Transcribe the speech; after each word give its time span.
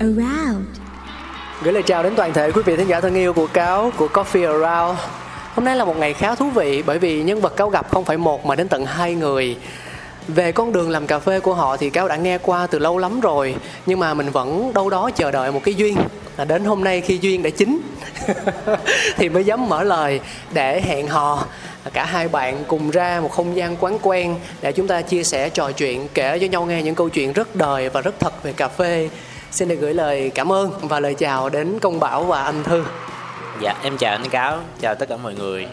around 0.00 0.64
Gửi 1.62 1.72
lời 1.72 1.82
chào 1.82 2.02
đến 2.02 2.12
toàn 2.16 2.32
thể 2.32 2.50
quý 2.50 2.62
vị 2.64 2.76
thính 2.76 2.88
giả 2.88 3.00
thân 3.00 3.14
yêu 3.14 3.32
của 3.32 3.46
cáo, 3.46 3.92
của 3.96 4.08
Coffee 4.12 4.62
Around. 4.62 4.98
Hôm 5.54 5.64
nay 5.64 5.76
là 5.76 5.84
một 5.84 5.96
ngày 5.96 6.14
khá 6.14 6.34
thú 6.34 6.50
vị 6.50 6.82
bởi 6.86 6.98
vì 6.98 7.22
nhân 7.22 7.40
vật 7.40 7.56
cáo 7.56 7.68
gặp 7.68 7.90
không 7.90 8.04
phải 8.04 8.16
một 8.16 8.46
mà 8.46 8.54
đến 8.54 8.68
tận 8.68 8.86
hai 8.86 9.14
người. 9.14 9.56
Về 10.28 10.52
con 10.52 10.72
đường 10.72 10.90
làm 10.90 11.06
cà 11.06 11.18
phê 11.18 11.40
của 11.40 11.54
họ 11.54 11.76
thì 11.76 11.90
cáo 11.90 12.08
đã 12.08 12.16
nghe 12.16 12.38
qua 12.38 12.66
từ 12.66 12.78
lâu 12.78 12.98
lắm 12.98 13.20
rồi, 13.20 13.54
nhưng 13.86 13.98
mà 14.00 14.14
mình 14.14 14.30
vẫn 14.30 14.72
đâu 14.74 14.90
đó 14.90 15.10
chờ 15.10 15.30
đợi 15.30 15.52
một 15.52 15.60
cái 15.64 15.74
duyên 15.74 15.96
là 16.36 16.44
đến 16.44 16.64
hôm 16.64 16.84
nay 16.84 17.00
khi 17.00 17.18
duyên 17.22 17.42
đã 17.42 17.50
chín, 17.50 17.80
thì 19.16 19.28
mới 19.28 19.44
dám 19.44 19.68
mở 19.68 19.82
lời 19.82 20.20
để 20.52 20.80
hẹn 20.80 21.06
hò 21.06 21.44
à, 21.84 21.90
cả 21.92 22.04
hai 22.04 22.28
bạn 22.28 22.64
cùng 22.68 22.90
ra 22.90 23.20
một 23.20 23.32
không 23.32 23.56
gian 23.56 23.76
quán 23.80 23.98
quen 24.02 24.36
để 24.60 24.72
chúng 24.72 24.86
ta 24.86 25.02
chia 25.02 25.24
sẻ 25.24 25.48
trò 25.48 25.72
chuyện, 25.72 26.08
kể 26.14 26.38
cho 26.38 26.46
nhau 26.46 26.64
nghe 26.64 26.82
những 26.82 26.94
câu 26.94 27.08
chuyện 27.08 27.32
rất 27.32 27.56
đời 27.56 27.88
và 27.88 28.00
rất 28.00 28.14
thật 28.20 28.42
về 28.42 28.52
cà 28.52 28.68
phê 28.68 29.08
xin 29.50 29.68
được 29.68 29.76
gửi 29.80 29.94
lời 29.94 30.30
cảm 30.34 30.52
ơn 30.52 30.70
và 30.80 31.00
lời 31.00 31.14
chào 31.14 31.48
đến 31.48 31.78
công 31.78 32.00
bảo 32.00 32.24
và 32.24 32.42
anh 32.42 32.64
thư. 32.64 32.84
Dạ, 33.60 33.74
em 33.82 33.96
chào 33.96 34.12
anh 34.12 34.28
Cáo, 34.28 34.58
chào 34.80 34.94
tất 34.94 35.08
cả 35.08 35.16
mọi 35.16 35.34
người. 35.34 35.66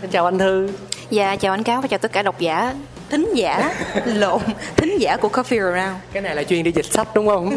xin 0.00 0.10
chào 0.10 0.24
anh 0.24 0.38
thư. 0.38 0.70
Dạ 1.10 1.36
chào 1.36 1.54
anh 1.54 1.62
Cáo 1.62 1.80
và 1.80 1.88
chào 1.88 1.98
tất 1.98 2.12
cả 2.12 2.22
độc 2.22 2.38
giả 2.38 2.74
Thính 3.10 3.28
giả 3.34 3.74
Lộn 4.04 4.40
Thính 4.76 5.00
giả 5.00 5.16
của 5.16 5.28
Coffee 5.28 5.72
Around. 5.72 5.96
Cái 6.12 6.22
này 6.22 6.36
là 6.36 6.44
chuyên 6.44 6.64
đi 6.64 6.72
dịch 6.72 6.86
sách 6.86 7.08
đúng 7.14 7.26
không? 7.26 7.56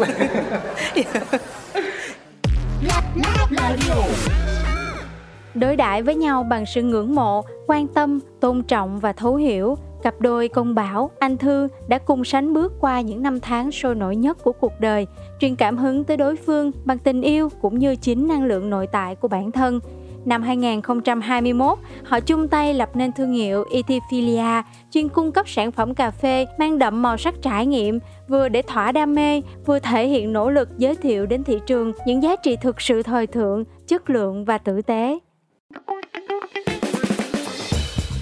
Đối 5.54 5.76
đãi 5.76 6.02
với 6.02 6.14
nhau 6.14 6.42
bằng 6.42 6.64
sự 6.66 6.82
ngưỡng 6.82 7.14
mộ 7.14 7.44
quan 7.66 7.86
tâm 7.86 8.20
tôn 8.40 8.62
trọng 8.62 9.00
và 9.00 9.12
thấu 9.12 9.36
hiểu 9.36 9.78
cặp 10.04 10.20
đôi 10.20 10.48
công 10.48 10.74
bảo 10.74 11.10
anh 11.18 11.36
thư 11.36 11.68
đã 11.88 11.98
cùng 11.98 12.24
sánh 12.24 12.54
bước 12.54 12.72
qua 12.80 13.00
những 13.00 13.22
năm 13.22 13.40
tháng 13.40 13.72
sôi 13.72 13.94
nổi 13.94 14.16
nhất 14.16 14.38
của 14.42 14.52
cuộc 14.52 14.72
đời 14.80 15.06
truyền 15.40 15.56
cảm 15.56 15.76
hứng 15.76 16.04
tới 16.04 16.16
đối 16.16 16.36
phương 16.36 16.72
bằng 16.84 16.98
tình 16.98 17.22
yêu 17.22 17.48
cũng 17.60 17.78
như 17.78 17.96
chính 17.96 18.28
năng 18.28 18.44
lượng 18.44 18.70
nội 18.70 18.86
tại 18.86 19.14
của 19.14 19.28
bản 19.28 19.52
thân 19.52 19.80
Năm 20.24 20.42
2021, 20.42 21.78
họ 22.04 22.20
chung 22.20 22.48
tay 22.48 22.74
lập 22.74 22.90
nên 22.94 23.12
thương 23.12 23.32
hiệu 23.32 23.64
Ethiopia 23.72 24.62
chuyên 24.90 25.08
cung 25.08 25.32
cấp 25.32 25.48
sản 25.48 25.72
phẩm 25.72 25.94
cà 25.94 26.10
phê 26.10 26.46
mang 26.58 26.78
đậm 26.78 27.02
màu 27.02 27.16
sắc 27.16 27.34
trải 27.42 27.66
nghiệm, 27.66 27.98
vừa 28.28 28.48
để 28.48 28.62
thỏa 28.62 28.92
đam 28.92 29.14
mê, 29.14 29.42
vừa 29.66 29.78
thể 29.78 30.08
hiện 30.08 30.32
nỗ 30.32 30.50
lực 30.50 30.68
giới 30.78 30.96
thiệu 30.96 31.26
đến 31.26 31.44
thị 31.44 31.60
trường 31.66 31.92
những 32.06 32.22
giá 32.22 32.36
trị 32.36 32.56
thực 32.56 32.80
sự 32.80 33.02
thời 33.02 33.26
thượng, 33.26 33.64
chất 33.86 34.10
lượng 34.10 34.44
và 34.44 34.58
tử 34.58 34.82
tế 34.82 35.18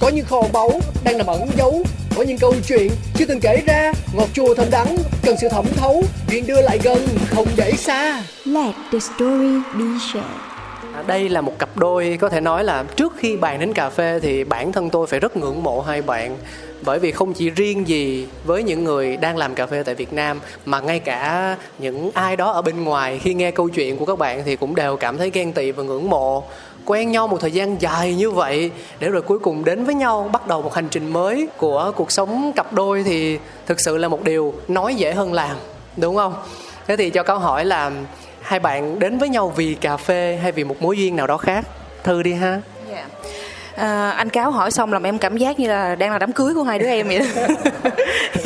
có 0.03 0.09
những 0.09 0.27
kho 0.27 0.43
báu 0.53 0.71
đang 1.05 1.19
nằm 1.19 1.27
ẩn 1.27 1.49
giấu. 1.57 1.83
Có 2.17 2.23
những 2.23 2.39
câu 2.39 2.55
chuyện 2.69 2.91
chưa 3.15 3.25
từng 3.25 3.41
kể 3.41 3.63
ra. 3.67 3.93
Ngọt 4.13 4.29
chua 4.33 4.55
thơm 4.55 4.71
đắng 4.71 4.97
cần 5.23 5.37
sự 5.41 5.49
thẩm 5.49 5.65
thấu. 5.77 6.05
Chuyện 6.31 6.47
đưa 6.47 6.63
lại 6.63 6.79
gần 6.83 6.99
không 7.27 7.47
để 7.57 7.73
xa. 7.73 8.23
Let 8.45 8.75
the 8.93 8.99
story 8.99 9.55
be 9.79 9.85
shared. 10.13 10.27
À, 10.95 11.03
đây 11.07 11.29
là 11.29 11.41
một 11.41 11.59
cặp 11.59 11.77
đôi 11.77 12.19
có 12.21 12.29
thể 12.29 12.41
nói 12.41 12.65
là 12.65 12.85
trước 12.97 13.13
khi 13.19 13.37
bàn 13.37 13.61
đến 13.61 13.73
cà 13.73 13.91
phê 13.91 14.21
thì 14.23 14.45
bản 14.45 14.73
thân 14.73 14.91
tôi 14.91 15.07
phải 15.07 15.21
rất 15.21 15.37
ngưỡng 15.37 15.63
mộ 15.63 15.81
hai 15.81 16.03
bạn. 16.03 16.37
Bởi 16.85 16.99
vì 16.99 17.13
không 17.13 17.33
chỉ 17.33 17.51
riêng 17.51 17.89
gì 17.89 18.27
với 18.45 18.63
những 18.63 18.85
người 18.85 19.17
đang 19.17 19.37
làm 19.37 19.55
cà 19.55 19.67
phê 19.67 19.83
tại 19.83 19.95
Việt 19.95 20.13
Nam 20.13 20.41
mà 20.65 20.81
ngay 20.81 20.99
cả 20.99 21.57
những 21.79 22.11
ai 22.15 22.37
đó 22.37 22.51
ở 22.51 22.63
bên 22.63 22.85
ngoài 22.85 23.21
khi 23.23 23.35
nghe 23.35 23.51
câu 23.51 23.69
chuyện 23.69 23.97
của 23.97 24.05
các 24.05 24.19
bạn 24.19 24.43
thì 24.45 24.57
cũng 24.57 24.75
đều 24.75 24.97
cảm 24.97 25.19
thấy 25.19 25.31
ghen 25.31 25.53
tị 25.53 25.71
và 25.71 25.83
ngưỡng 25.83 26.11
mộ 26.11 26.45
quen 26.87 27.11
nhau 27.11 27.29
một 27.29 27.41
thời 27.41 27.51
gian 27.51 27.83
dài 27.83 28.15
như 28.15 28.31
vậy 28.31 28.71
để 29.01 29.09
rồi 29.09 29.23
cuối 29.23 29.39
cùng 29.39 29.65
đến 29.65 29.85
với 29.85 29.95
nhau 29.95 30.31
bắt 30.33 30.47
đầu 30.47 30.63
một 30.63 30.75
hành 30.75 30.89
trình 30.89 31.13
mới 31.13 31.49
của 31.57 31.93
cuộc 31.97 32.13
sống 32.13 32.53
cặp 32.57 32.73
đôi 32.73 33.03
thì 33.03 33.39
thực 33.67 33.81
sự 33.81 33.97
là 33.97 34.09
một 34.09 34.23
điều 34.23 34.55
nói 34.69 34.95
dễ 34.95 35.13
hơn 35.13 35.33
làm 35.33 35.57
đúng 35.97 36.17
không 36.17 36.35
thế 36.87 36.97
thì 36.97 37.11
cho 37.11 37.23
câu 37.23 37.39
hỏi 37.39 37.65
là 37.65 37.91
hai 38.43 38.61
bạn 38.61 38.99
đến 38.99 39.19
với 39.19 39.29
nhau 39.29 39.53
vì 39.57 39.75
cà 39.75 39.97
phê 39.97 40.39
hay 40.43 40.53
vì 40.53 40.65
một 40.65 40.83
mối 40.83 40.99
duyên 40.99 41.17
nào 41.17 41.27
đó 41.27 41.37
khác 41.37 41.67
thư 42.05 42.23
đi 42.23 42.33
ha 42.33 42.61
dạ. 42.91 43.07
À, 43.77 44.11
anh 44.11 44.31
Cáo 44.31 44.51
hỏi 44.51 44.71
xong 44.71 44.93
làm 44.93 45.03
em 45.03 45.19
cảm 45.19 45.37
giác 45.37 45.61
như 45.61 45.69
là 45.69 45.95
đang 45.95 46.13
là 46.13 46.19
đám 46.19 46.33
cưới 46.33 46.55
của 46.55 46.63
hai 46.63 46.79
đứa 46.79 46.87
em 46.87 47.09
vậy 47.09 47.19
đó. 47.19 47.25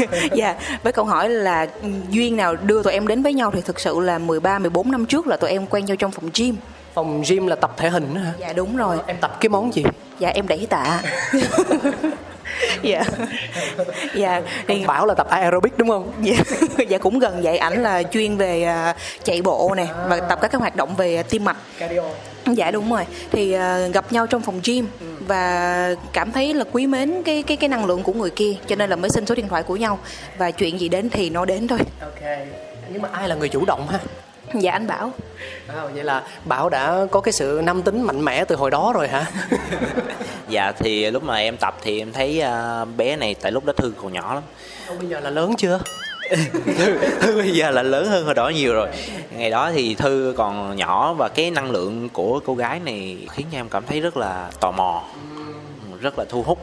dạ, 0.32 0.54
với 0.82 0.92
câu 0.92 1.04
hỏi 1.04 1.28
là 1.28 1.66
duyên 2.10 2.36
nào 2.36 2.56
đưa 2.56 2.82
tụi 2.82 2.92
em 2.92 3.06
đến 3.06 3.22
với 3.22 3.32
nhau 3.32 3.50
thì 3.50 3.60
thực 3.60 3.80
sự 3.80 4.00
là 4.00 4.18
13 4.18 4.58
14 4.58 4.90
năm 4.90 5.06
trước 5.06 5.26
là 5.26 5.36
tụi 5.36 5.50
em 5.50 5.66
quen 5.66 5.84
nhau 5.84 5.96
trong 5.96 6.10
phòng 6.10 6.30
gym 6.34 6.56
phòng 6.96 7.22
gym 7.28 7.46
là 7.46 7.56
tập 7.56 7.74
thể 7.76 7.88
hình 7.88 8.14
đó 8.14 8.20
hả? 8.20 8.32
Dạ 8.38 8.52
đúng 8.52 8.76
rồi. 8.76 8.98
em 9.06 9.16
tập 9.20 9.36
cái 9.40 9.48
món 9.48 9.74
gì? 9.74 9.84
Dạ 10.18 10.28
em 10.28 10.48
đẩy 10.48 10.66
tạ. 10.70 11.02
dạ. 12.82 13.04
Dạ 14.14 14.42
thì 14.68 14.84
bảo 14.86 15.06
là 15.06 15.14
tập 15.14 15.26
aerobic 15.30 15.78
đúng 15.78 15.88
không? 15.88 16.12
Dạ, 16.22 16.36
dạ 16.88 16.98
cũng 16.98 17.18
gần 17.18 17.40
vậy. 17.42 17.58
Ảnh 17.58 17.82
là 17.82 18.02
chuyên 18.02 18.36
về 18.36 18.62
à, 18.62 18.96
chạy 19.24 19.42
bộ 19.42 19.74
nè 19.76 19.86
và 20.08 20.20
tập 20.20 20.38
các 20.42 20.50
cái 20.50 20.58
hoạt 20.58 20.76
động 20.76 20.96
về 20.96 21.22
tim 21.22 21.44
mạch. 21.44 21.56
Cardio. 21.78 22.02
Dạ 22.46 22.70
đúng 22.70 22.90
rồi. 22.90 23.04
Thì 23.32 23.52
à, 23.52 23.78
gặp 23.78 24.12
nhau 24.12 24.26
trong 24.26 24.42
phòng 24.42 24.60
gym 24.64 24.86
và 25.20 25.94
cảm 26.12 26.32
thấy 26.32 26.54
là 26.54 26.64
quý 26.72 26.86
mến 26.86 27.22
cái 27.22 27.42
cái 27.42 27.56
cái 27.56 27.68
năng 27.68 27.84
lượng 27.84 28.02
của 28.02 28.12
người 28.12 28.30
kia 28.30 28.52
cho 28.66 28.76
nên 28.76 28.90
là 28.90 28.96
mới 28.96 29.10
xin 29.10 29.26
số 29.26 29.34
điện 29.34 29.48
thoại 29.48 29.62
của 29.62 29.76
nhau. 29.76 29.98
Và 30.38 30.50
chuyện 30.50 30.80
gì 30.80 30.88
đến 30.88 31.10
thì 31.10 31.30
nó 31.30 31.44
đến 31.44 31.68
thôi. 31.68 31.78
Ok. 32.00 32.38
Nhưng 32.92 33.02
mà 33.02 33.08
ai 33.12 33.28
là 33.28 33.34
người 33.34 33.48
chủ 33.48 33.64
động 33.64 33.86
ha 33.88 33.98
dạ 34.54 34.72
anh 34.72 34.86
bảo 34.86 35.12
à, 35.68 35.86
vậy 35.94 36.04
là 36.04 36.22
bảo 36.44 36.68
đã 36.68 37.06
có 37.10 37.20
cái 37.20 37.32
sự 37.32 37.60
nam 37.64 37.82
tính 37.82 38.02
mạnh 38.02 38.24
mẽ 38.24 38.44
từ 38.44 38.56
hồi 38.56 38.70
đó 38.70 38.92
rồi 38.94 39.08
hả 39.08 39.26
Dạ 40.48 40.72
thì 40.72 41.10
lúc 41.10 41.22
mà 41.22 41.36
em 41.36 41.56
tập 41.56 41.76
thì 41.82 41.98
em 41.98 42.12
thấy 42.12 42.40
à, 42.40 42.84
bé 42.84 43.16
này 43.16 43.34
tại 43.34 43.52
lúc 43.52 43.64
đó 43.64 43.72
Thư 43.76 43.92
còn 44.02 44.12
nhỏ 44.12 44.34
lắm. 44.34 44.42
Ông 44.88 44.98
bây 44.98 45.08
giờ 45.08 45.20
là 45.20 45.30
lớn 45.30 45.54
chưa 45.58 45.80
Thư, 46.78 46.98
Thư 47.20 47.36
bây 47.36 47.50
giờ 47.50 47.70
là 47.70 47.82
lớn 47.82 48.08
hơn 48.08 48.24
hồi 48.24 48.34
đó 48.34 48.48
nhiều 48.48 48.74
rồi. 48.74 48.88
Ngày 49.30 49.50
đó 49.50 49.70
thì 49.72 49.94
Thư 49.94 50.34
còn 50.36 50.76
nhỏ 50.76 51.12
và 51.12 51.28
cái 51.28 51.50
năng 51.50 51.70
lượng 51.70 52.08
của 52.08 52.40
cô 52.46 52.54
gái 52.54 52.80
này 52.80 53.16
khiến 53.30 53.46
cho 53.52 53.58
em 53.58 53.68
cảm 53.68 53.84
thấy 53.86 54.00
rất 54.00 54.16
là 54.16 54.50
tò 54.60 54.70
mò, 54.70 55.04
rất 56.00 56.18
là 56.18 56.24
thu 56.28 56.42
hút. 56.42 56.58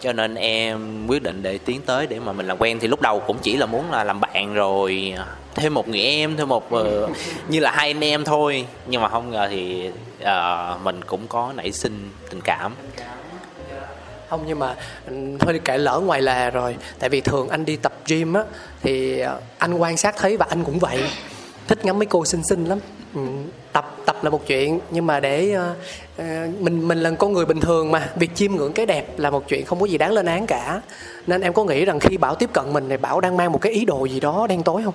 Cho 0.00 0.12
nên 0.12 0.34
em 0.34 1.06
quyết 1.06 1.22
định 1.22 1.42
để 1.42 1.58
tiến 1.58 1.80
tới 1.86 2.06
để 2.06 2.20
mà 2.20 2.32
mình 2.32 2.46
làm 2.46 2.56
quen. 2.58 2.78
Thì 2.80 2.88
lúc 2.88 3.00
đầu 3.00 3.20
cũng 3.20 3.38
chỉ 3.42 3.56
là 3.56 3.66
muốn 3.66 3.90
là 3.90 4.04
làm 4.04 4.20
bạn 4.20 4.54
rồi 4.54 5.14
à, 5.16 5.26
thêm 5.54 5.74
một 5.74 5.88
người 5.88 6.00
em 6.00 6.36
thêm 6.36 6.48
một 6.48 6.74
uh, 6.74 7.10
như 7.48 7.60
là 7.60 7.70
hai 7.70 7.90
anh 7.90 8.04
em 8.04 8.24
thôi. 8.24 8.66
Nhưng 8.86 9.02
mà 9.02 9.08
không 9.08 9.30
ngờ 9.30 9.48
thì 9.50 9.90
uh, 10.22 10.82
mình 10.82 11.04
cũng 11.04 11.26
có 11.28 11.52
nảy 11.56 11.72
sinh 11.72 12.10
tình 12.30 12.40
cảm. 12.40 12.74
Không 14.28 14.44
nhưng 14.46 14.58
mà 14.58 14.74
ừ, 15.06 15.14
thôi 15.38 15.60
kể 15.64 15.78
lỡ 15.78 16.00
ngoài 16.04 16.22
lề 16.22 16.50
rồi. 16.50 16.76
Tại 16.98 17.10
vì 17.10 17.20
thường 17.20 17.48
anh 17.48 17.64
đi 17.64 17.76
tập 17.76 17.92
gym 18.06 18.34
á 18.34 18.42
thì 18.82 19.20
ờ, 19.20 19.40
anh 19.58 19.74
quan 19.74 19.96
sát 19.96 20.16
thấy 20.16 20.36
và 20.36 20.46
anh 20.48 20.64
cũng 20.64 20.78
vậy. 20.78 21.02
Thích 21.68 21.84
ngắm 21.84 21.98
mấy 21.98 22.06
cô 22.06 22.24
xinh 22.24 22.44
xinh 22.44 22.64
lắm. 22.64 22.78
Ừ, 23.14 23.20
tập 23.72 23.96
tập 24.18 24.24
là 24.24 24.30
một 24.30 24.46
chuyện 24.46 24.80
nhưng 24.90 25.06
mà 25.06 25.20
để 25.20 25.52
ờ, 25.52 25.74
ờ, 26.18 26.24
mình 26.60 26.88
mình 26.88 26.98
là 26.98 27.10
con 27.10 27.32
người 27.32 27.46
bình 27.46 27.60
thường 27.60 27.92
mà 27.92 28.08
việc 28.16 28.34
chiêm 28.34 28.52
ngưỡng 28.52 28.72
cái 28.72 28.86
đẹp 28.86 29.18
là 29.18 29.30
một 29.30 29.48
chuyện 29.48 29.64
không 29.66 29.80
có 29.80 29.86
gì 29.86 29.98
đáng 29.98 30.12
lên 30.12 30.26
án 30.26 30.46
cả 30.46 30.80
nên 31.26 31.40
em 31.40 31.52
có 31.52 31.64
nghĩ 31.64 31.84
rằng 31.84 32.00
khi 32.00 32.16
bảo 32.16 32.34
tiếp 32.34 32.50
cận 32.52 32.72
mình 32.72 32.88
thì 32.88 32.96
bảo 32.96 33.20
đang 33.20 33.36
mang 33.36 33.52
một 33.52 33.60
cái 33.60 33.72
ý 33.72 33.84
đồ 33.84 34.04
gì 34.04 34.20
đó 34.20 34.46
đen 34.48 34.62
tối 34.62 34.82
không 34.84 34.94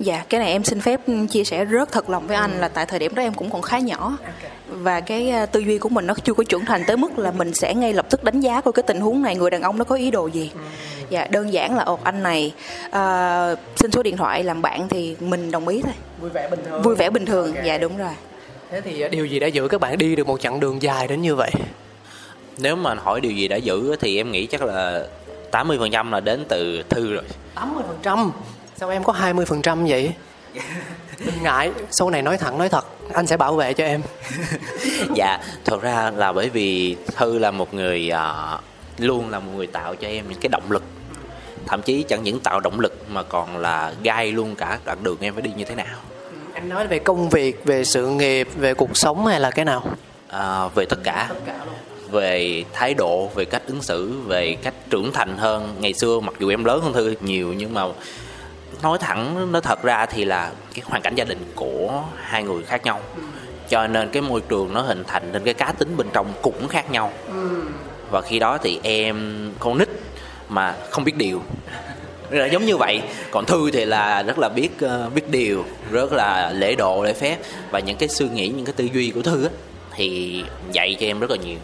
Dạ, 0.00 0.24
cái 0.28 0.40
này 0.40 0.52
em 0.52 0.64
xin 0.64 0.80
phép 0.80 1.00
chia 1.30 1.44
sẻ 1.44 1.64
rất 1.64 1.92
thật 1.92 2.10
lòng 2.10 2.26
với 2.26 2.36
anh 2.36 2.50
là 2.60 2.68
tại 2.68 2.86
thời 2.86 2.98
điểm 2.98 3.14
đó 3.14 3.22
em 3.22 3.34
cũng 3.34 3.50
còn 3.50 3.62
khá 3.62 3.78
nhỏ 3.78 4.18
và 4.68 5.00
cái 5.00 5.30
à, 5.30 5.46
tư 5.46 5.60
duy 5.60 5.78
của 5.78 5.88
mình 5.88 6.06
nó 6.06 6.14
chưa 6.24 6.34
có 6.34 6.44
trưởng 6.48 6.64
thành 6.64 6.84
tới 6.86 6.96
mức 6.96 7.18
là 7.18 7.30
mình 7.30 7.54
sẽ 7.54 7.74
ngay 7.74 7.92
lập 7.92 8.06
tức 8.10 8.24
đánh 8.24 8.40
giá 8.40 8.60
coi 8.60 8.72
cái 8.72 8.82
tình 8.82 9.00
huống 9.00 9.22
này 9.22 9.36
người 9.36 9.50
đàn 9.50 9.62
ông 9.62 9.78
nó 9.78 9.84
có 9.84 9.94
ý 9.96 10.10
đồ 10.10 10.26
gì. 10.26 10.50
Dạ, 11.10 11.26
đơn 11.30 11.52
giản 11.52 11.76
là 11.76 11.84
ồ 11.84 11.98
anh 12.02 12.22
này 12.22 12.54
à, 12.90 13.54
xin 13.76 13.90
số 13.90 14.02
điện 14.02 14.16
thoại 14.16 14.44
làm 14.44 14.62
bạn 14.62 14.88
thì 14.88 15.16
mình 15.20 15.50
đồng 15.50 15.68
ý 15.68 15.82
thôi. 15.82 15.92
Vui 16.20 16.30
vẻ 16.30 16.48
bình 16.50 16.60
thường. 16.64 16.82
Vui 16.82 16.94
vẻ 16.94 17.10
bình 17.10 17.26
thường, 17.26 17.54
Ok. 17.54 17.64
dạ 17.64 17.78
đúng 17.78 17.98
rồi. 17.98 18.12
Thế 18.74 18.80
thì 18.80 19.04
điều 19.10 19.26
gì 19.26 19.38
đã 19.38 19.46
giữ 19.46 19.68
các 19.68 19.80
bạn 19.80 19.98
đi 19.98 20.16
được 20.16 20.26
một 20.26 20.40
chặng 20.40 20.60
đường 20.60 20.82
dài 20.82 21.08
đến 21.08 21.22
như 21.22 21.34
vậy? 21.34 21.50
nếu 22.58 22.76
mà 22.76 22.94
hỏi 22.94 23.20
điều 23.20 23.32
gì 23.32 23.48
đã 23.48 23.56
giữ 23.56 23.96
thì 24.00 24.16
em 24.16 24.30
nghĩ 24.30 24.46
chắc 24.46 24.62
là 24.62 25.06
80% 25.52 26.10
là 26.10 26.20
đến 26.20 26.44
từ 26.48 26.82
thư 26.82 27.14
rồi 27.14 27.22
80%. 28.04 28.30
Sao 28.76 28.90
em 28.90 29.04
có 29.04 29.12
20% 29.12 29.88
vậy? 29.88 30.12
Đừng 31.18 31.42
ngại, 31.42 31.70
sau 31.90 32.10
này 32.10 32.22
nói 32.22 32.38
thẳng 32.38 32.58
nói 32.58 32.68
thật, 32.68 32.84
anh 33.12 33.26
sẽ 33.26 33.36
bảo 33.36 33.56
vệ 33.56 33.72
cho 33.72 33.84
em. 33.84 34.02
dạ 35.14 35.38
thật 35.64 35.82
ra 35.82 36.10
là 36.16 36.32
bởi 36.32 36.48
vì 36.48 36.96
thư 37.16 37.38
là 37.38 37.50
một 37.50 37.74
người 37.74 38.10
à, 38.10 38.58
luôn 38.98 39.30
là 39.30 39.38
một 39.38 39.52
người 39.56 39.66
tạo 39.66 39.94
cho 39.94 40.08
em 40.08 40.24
những 40.28 40.40
cái 40.40 40.48
động 40.48 40.72
lực 40.72 40.82
thậm 41.66 41.82
chí 41.82 42.04
chẳng 42.08 42.22
những 42.22 42.40
tạo 42.40 42.60
động 42.60 42.80
lực 42.80 43.10
mà 43.10 43.22
còn 43.22 43.56
là 43.56 43.92
gai 44.02 44.32
luôn 44.32 44.54
cả 44.54 44.78
đoạn 44.84 44.98
đường 45.02 45.16
em 45.20 45.34
phải 45.34 45.42
đi 45.42 45.50
như 45.56 45.64
thế 45.64 45.74
nào 45.74 45.96
Em 46.64 46.70
nói 46.70 46.86
về 46.86 46.98
công 46.98 47.28
việc, 47.28 47.64
về 47.64 47.84
sự 47.84 48.06
nghiệp, 48.06 48.48
về 48.56 48.74
cuộc 48.74 48.96
sống 48.96 49.26
hay 49.26 49.40
là 49.40 49.50
cái 49.50 49.64
nào? 49.64 49.82
à, 50.28 50.68
về 50.68 50.86
tất 50.86 50.98
cả. 51.04 51.30
Về 52.10 52.64
thái 52.72 52.94
độ 52.94 53.30
về 53.34 53.44
cách 53.44 53.62
ứng 53.66 53.82
xử 53.82 54.12
về 54.26 54.56
cách 54.62 54.74
trưởng 54.90 55.12
thành 55.12 55.38
hơn. 55.38 55.74
Ngày 55.78 55.92
xưa 55.92 56.20
mặc 56.20 56.34
dù 56.38 56.48
em 56.48 56.64
lớn 56.64 56.80
hơn 56.80 56.92
thư 56.92 57.14
nhiều 57.20 57.52
nhưng 57.52 57.74
mà 57.74 57.82
nói 58.82 58.98
thẳng 58.98 59.52
nói 59.52 59.62
thật 59.62 59.82
ra 59.82 60.06
thì 60.06 60.24
là 60.24 60.52
cái 60.74 60.84
hoàn 60.86 61.02
cảnh 61.02 61.14
gia 61.14 61.24
đình 61.24 61.52
của 61.54 62.02
hai 62.16 62.42
người 62.42 62.62
khác 62.62 62.84
nhau. 62.84 63.00
Cho 63.68 63.86
nên 63.86 64.10
cái 64.10 64.22
môi 64.22 64.40
trường 64.48 64.72
nó 64.72 64.80
hình 64.80 65.04
thành 65.06 65.32
nên 65.32 65.44
cái 65.44 65.54
cá 65.54 65.72
tính 65.72 65.96
bên 65.96 66.06
trong 66.12 66.32
cũng 66.42 66.68
khác 66.68 66.90
nhau. 66.90 67.12
Và 68.10 68.20
khi 68.20 68.38
đó 68.38 68.58
thì 68.58 68.80
em 68.82 69.50
con 69.58 69.78
nít 69.78 69.88
mà 70.48 70.74
không 70.90 71.04
biết 71.04 71.16
điều 71.16 71.42
là 72.38 72.46
giống 72.46 72.64
như 72.64 72.76
vậy. 72.76 73.02
Còn 73.30 73.44
thư 73.46 73.70
thì 73.70 73.84
là 73.84 74.22
rất 74.22 74.38
là 74.38 74.48
biết 74.48 74.68
ờ, 74.80 75.10
biết 75.14 75.30
điều 75.30 75.64
rất 75.90 76.12
là 76.12 76.50
lễ 76.50 76.74
độ 76.74 77.02
lễ 77.04 77.12
phép. 77.12 77.36
Và 77.70 77.78
những 77.78 77.96
cái 77.96 78.08
suy 78.08 78.28
nghĩ 78.28 78.48
những 78.48 78.64
cái 78.64 78.72
tư 78.76 78.88
duy 78.92 79.10
của 79.14 79.22
thư 79.22 79.44
á 79.44 79.50
thì 79.96 80.42
dạy 80.72 80.96
cho 81.00 81.06
em 81.06 81.20
rất 81.20 81.30
là 81.30 81.36
nhiều. 81.36 81.58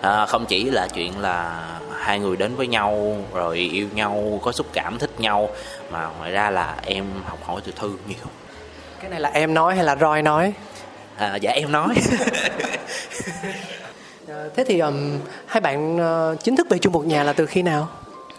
À, 0.00 0.26
không 0.26 0.46
chỉ 0.46 0.64
là 0.64 0.88
chuyện 0.94 1.18
là 1.20 1.64
hai 1.98 2.18
người 2.18 2.36
đến 2.36 2.54
với 2.56 2.66
nhau 2.66 3.16
rồi 3.34 3.58
yêu 3.58 3.86
nhau 3.94 4.40
có 4.42 4.52
xúc 4.52 4.66
cảm 4.72 4.98
thích 4.98 5.10
nhau 5.20 5.48
mà 5.90 6.08
ngoài 6.18 6.30
ra 6.30 6.50
là 6.50 6.76
em 6.86 7.04
học 7.24 7.38
hỏi 7.44 7.60
từ 7.64 7.72
thư 7.76 7.90
nhiều. 8.08 8.26
Cái 9.00 9.10
này 9.10 9.20
là 9.20 9.28
em 9.28 9.54
nói 9.54 9.74
hay 9.74 9.84
là 9.84 9.96
Roy 9.96 10.22
nói? 10.22 10.52
à, 11.16 11.36
dạ 11.36 11.50
em 11.50 11.72
nói. 11.72 11.94
Ờ, 14.28 14.50
Thế 14.56 14.64
thì 14.68 14.78
ừm, 14.78 15.18
hai 15.46 15.60
bạn 15.60 15.98
ờ, 15.98 16.36
chính 16.42 16.56
thức 16.56 16.66
về 16.70 16.78
chung 16.78 16.92
một 16.92 17.06
nhà 17.06 17.24
là 17.24 17.32
từ 17.32 17.46
khi 17.46 17.62
nào? 17.62 17.88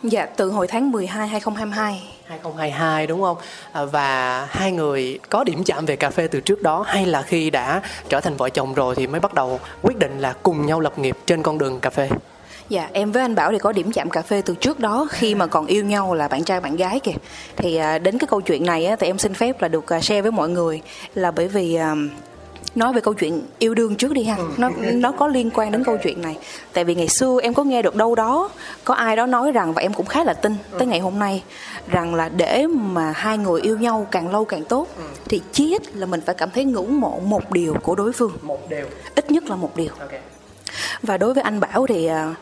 Dạ, 0.03 0.25
từ 0.25 0.49
hồi 0.49 0.67
tháng 0.67 0.91
12 0.91 1.27
2022. 1.27 2.03
2022 2.27 3.07
đúng 3.07 3.21
không? 3.21 3.37
À, 3.71 3.85
Và 3.85 4.45
hai 4.51 4.71
người 4.71 5.19
có 5.29 5.43
điểm 5.43 5.63
chạm 5.63 5.85
về 5.85 5.95
cà 5.95 6.09
phê 6.09 6.27
từ 6.27 6.39
trước 6.41 6.61
đó 6.61 6.83
hay 6.87 7.05
là 7.05 7.21
khi 7.21 7.49
đã 7.49 7.81
trở 8.09 8.19
thành 8.19 8.37
vợ 8.37 8.49
chồng 8.49 8.73
rồi 8.73 8.95
thì 8.95 9.07
mới 9.07 9.19
bắt 9.19 9.33
đầu 9.33 9.59
quyết 9.81 9.97
định 9.99 10.19
là 10.19 10.33
cùng 10.43 10.65
nhau 10.65 10.79
lập 10.79 10.99
nghiệp 10.99 11.17
trên 11.25 11.43
con 11.43 11.57
đường 11.57 11.79
cà 11.79 11.89
phê? 11.89 12.09
Dạ, 12.69 12.89
em 12.93 13.11
với 13.11 13.21
anh 13.21 13.35
Bảo 13.35 13.51
thì 13.51 13.59
có 13.59 13.71
điểm 13.71 13.91
chạm 13.91 14.09
cà 14.09 14.21
phê 14.21 14.41
từ 14.45 14.55
trước 14.55 14.79
đó 14.79 15.07
khi 15.11 15.35
mà 15.35 15.47
còn 15.47 15.65
yêu 15.65 15.85
nhau 15.85 16.13
là 16.13 16.27
bạn 16.27 16.43
trai 16.43 16.59
bạn 16.61 16.75
gái 16.75 16.99
kìa. 16.99 17.11
Thì 17.55 17.75
à, 17.75 17.99
đến 17.99 18.17
cái 18.17 18.27
câu 18.27 18.41
chuyện 18.41 18.65
này 18.65 18.85
á, 18.85 18.95
thì 18.95 19.07
em 19.07 19.17
xin 19.17 19.33
phép 19.33 19.61
là 19.61 19.67
được 19.67 19.93
à, 19.93 19.99
share 19.99 20.21
với 20.21 20.31
mọi 20.31 20.49
người 20.49 20.81
là 21.15 21.31
bởi 21.31 21.47
vì 21.47 21.77
nói 22.75 22.93
về 22.93 23.01
câu 23.01 23.13
chuyện 23.13 23.41
yêu 23.59 23.73
đương 23.73 23.95
trước 23.95 24.13
đi 24.13 24.23
ha. 24.23 24.37
Nó 24.57 24.69
nó 24.79 25.11
có 25.11 25.27
liên 25.27 25.49
quan 25.53 25.71
đến 25.71 25.83
câu 25.83 25.97
chuyện 26.03 26.21
này. 26.21 26.37
Tại 26.73 26.83
vì 26.83 26.95
ngày 26.95 27.07
xưa 27.07 27.39
em 27.43 27.53
có 27.53 27.63
nghe 27.63 27.81
được 27.81 27.95
đâu 27.95 28.15
đó 28.15 28.49
có 28.83 28.93
ai 28.93 29.15
đó 29.15 29.25
nói 29.25 29.51
rằng 29.51 29.73
và 29.73 29.81
em 29.81 29.93
cũng 29.93 30.05
khá 30.05 30.23
là 30.23 30.33
tin 30.33 30.55
tới 30.77 30.87
ngày 30.87 30.99
hôm 30.99 31.19
nay 31.19 31.43
rằng 31.91 32.15
là 32.15 32.29
để 32.29 32.67
mà 32.67 33.11
hai 33.15 33.37
người 33.37 33.61
yêu 33.61 33.77
nhau 33.77 34.07
càng 34.11 34.31
lâu 34.31 34.45
càng 34.45 34.63
tốt 34.63 34.87
thì 35.25 35.41
chí 35.51 35.71
ít 35.73 35.95
là 35.95 36.05
mình 36.05 36.21
phải 36.25 36.35
cảm 36.35 36.49
thấy 36.51 36.65
ngưỡng 36.65 36.99
mộ 36.99 37.19
một 37.19 37.51
điều 37.51 37.73
của 37.73 37.95
đối 37.95 38.11
phương. 38.11 38.31
Một 38.41 38.69
đều. 38.69 38.85
ít 39.15 39.31
nhất 39.31 39.43
là 39.49 39.55
một 39.55 39.75
điều. 39.75 39.91
Và 41.03 41.17
đối 41.17 41.33
với 41.33 41.43
anh 41.43 41.59
Bảo 41.59 41.87
thì 41.87 42.05
à, 42.05 42.33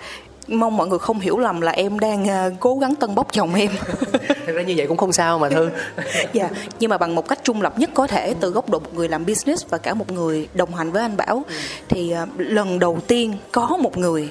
mong 0.48 0.78
mọi 0.78 0.88
người 0.88 1.00
không 1.00 1.20
hiểu 1.20 1.38
lầm 1.38 1.62
là 1.62 1.72
em 1.72 2.00
đang 2.00 2.30
à, 2.30 2.50
cố 2.60 2.76
gắng 2.76 2.96
tân 2.96 3.16
bốc 3.16 3.28
chồng 3.32 3.56
em. 3.56 3.72
Thực 4.46 4.56
ra 4.56 4.62
như 4.62 4.74
vậy 4.78 4.88
cũng 4.88 4.98
không 4.98 5.14
sao 5.14 5.40
mà 5.40 5.50
Thư. 5.50 5.70
dạ 6.34 6.50
nhưng 6.80 6.90
mà 6.90 6.98
bằng 6.98 7.16
một 7.16 7.28
cách 7.28 7.40
trung 7.44 7.62
lập 7.62 7.80
nhất 7.80 7.90
có 7.94 8.08
thể 8.08 8.34
từ 8.40 8.50
góc 8.50 8.70
độ 8.70 8.80
một 8.80 8.94
người 8.94 9.10
làm 9.10 9.26
business 9.26 9.66
và 9.70 9.78
cả 9.78 9.94
một 9.94 10.12
người 10.12 10.48
đồng 10.54 10.76
hành 10.76 10.92
với 10.92 11.02
anh 11.02 11.18
Bảo 11.18 11.44
thì 11.90 12.12
à, 12.12 12.26
lần 12.38 12.80
đầu 12.80 13.00
tiên 13.08 13.38
có 13.52 13.78
một 13.82 13.98
người 13.98 14.30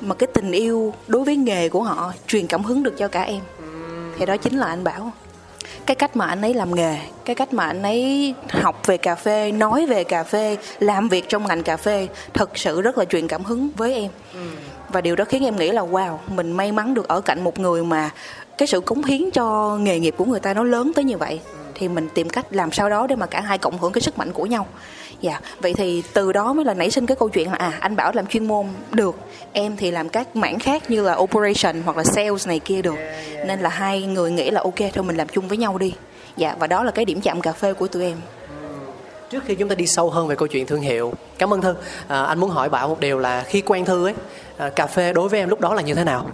mà 0.00 0.14
cái 0.14 0.26
tình 0.34 0.52
yêu 0.52 0.94
đối 1.06 1.24
với 1.24 1.36
nghề 1.36 1.68
của 1.68 1.82
họ 1.82 2.12
truyền 2.26 2.46
cảm 2.46 2.64
hứng 2.64 2.82
được 2.82 2.98
cho 2.98 3.08
cả 3.08 3.22
em. 3.22 3.40
Thì 4.18 4.26
đó 4.26 4.36
chính 4.36 4.58
là 4.58 4.66
anh 4.66 4.84
Bảo. 4.84 5.12
Cái 5.86 5.94
cách 5.94 6.16
mà 6.16 6.26
anh 6.26 6.42
ấy 6.42 6.54
làm 6.54 6.74
nghề 6.74 6.98
cái 7.24 7.36
cách 7.36 7.52
mà 7.52 7.66
anh 7.66 7.82
ấy 7.82 8.34
học 8.48 8.86
về 8.86 8.96
cà 8.96 9.14
phê 9.14 9.52
nói 9.52 9.86
về 9.86 10.04
cà 10.04 10.24
phê 10.24 10.56
làm 10.78 11.08
việc 11.08 11.28
trong 11.28 11.46
ngành 11.46 11.62
cà 11.62 11.76
phê 11.76 12.08
thật 12.34 12.58
sự 12.58 12.82
rất 12.82 12.98
là 12.98 13.04
truyền 13.04 13.28
cảm 13.28 13.44
hứng 13.44 13.70
với 13.76 13.94
em 13.94 14.10
và 14.92 15.00
điều 15.00 15.16
đó 15.16 15.24
khiến 15.24 15.44
em 15.44 15.56
nghĩ 15.56 15.70
là, 15.70 15.82
wow, 15.82 16.16
mình 16.34 16.52
may 16.52 16.72
mắn 16.72 16.94
được 16.94 17.08
ở 17.08 17.20
cạnh 17.20 17.44
một 17.44 17.58
người 17.58 17.84
mà 17.84 18.10
cái 18.58 18.66
sự 18.66 18.80
cống 18.80 19.04
hiến 19.04 19.30
cho 19.30 19.76
nghề 19.80 19.98
nghiệp 19.98 20.14
của 20.16 20.24
người 20.24 20.40
ta 20.40 20.54
nó 20.54 20.64
lớn 20.64 20.92
tới 20.94 21.04
như 21.04 21.16
vậy. 21.16 21.40
Thì 21.74 21.88
mình 21.88 22.08
tìm 22.14 22.30
cách 22.30 22.46
làm 22.50 22.72
sao 22.72 22.90
đó 22.90 23.06
để 23.06 23.16
mà 23.16 23.26
cả 23.26 23.40
hai 23.40 23.58
cộng 23.58 23.78
hưởng 23.78 23.92
cái 23.92 24.02
sức 24.02 24.18
mạnh 24.18 24.32
của 24.32 24.46
nhau. 24.46 24.66
Dạ 25.20 25.40
vậy 25.60 25.74
thì 25.74 26.02
từ 26.12 26.32
đó 26.32 26.52
mới 26.52 26.64
là 26.64 26.74
nảy 26.74 26.90
sinh 26.90 27.06
cái 27.06 27.16
câu 27.16 27.28
chuyện 27.28 27.50
là 27.50 27.56
à 27.58 27.72
anh 27.80 27.96
bảo 27.96 28.12
làm 28.14 28.26
chuyên 28.26 28.46
môn 28.46 28.66
được, 28.90 29.16
em 29.52 29.76
thì 29.76 29.90
làm 29.90 30.08
các 30.08 30.36
mảng 30.36 30.58
khác 30.58 30.90
như 30.90 31.02
là 31.02 31.14
operation 31.14 31.82
hoặc 31.84 31.96
là 31.96 32.04
sales 32.04 32.48
này 32.48 32.58
kia 32.58 32.82
được. 32.82 32.96
Nên 33.46 33.60
là 33.60 33.68
hai 33.68 34.02
người 34.02 34.30
nghĩ 34.30 34.50
là, 34.50 34.60
ok, 34.60 34.74
thôi 34.94 35.04
mình 35.04 35.16
làm 35.16 35.28
chung 35.28 35.48
với 35.48 35.58
nhau 35.58 35.78
đi. 35.78 35.94
Dạ 36.36 36.56
và 36.58 36.66
đó 36.66 36.84
là 36.84 36.90
cái 36.90 37.04
điểm 37.04 37.20
chạm 37.20 37.40
cà 37.40 37.52
phê 37.52 37.72
của 37.72 37.86
tụi 37.86 38.04
em. 38.04 38.16
Trước 39.32 39.44
khi 39.46 39.54
chúng 39.54 39.68
ta 39.68 39.74
đi 39.74 39.86
sâu 39.86 40.10
hơn 40.10 40.28
về 40.28 40.36
câu 40.36 40.48
chuyện 40.48 40.66
thương 40.66 40.80
hiệu, 40.80 41.12
cảm 41.38 41.54
ơn 41.54 41.60
Thư. 41.60 41.74
À, 42.08 42.22
anh 42.22 42.38
muốn 42.38 42.50
hỏi 42.50 42.68
Bảo 42.68 42.88
một 42.88 43.00
điều 43.00 43.18
là 43.18 43.42
khi 43.42 43.60
quen 43.60 43.84
Thư 43.84 44.06
ấy, 44.06 44.14
à, 44.56 44.68
cà 44.68 44.86
phê 44.86 45.12
đối 45.12 45.28
với 45.28 45.40
em 45.40 45.48
lúc 45.48 45.60
đó 45.60 45.74
là 45.74 45.82
như 45.82 45.94
thế 45.94 46.04
nào? 46.04 46.30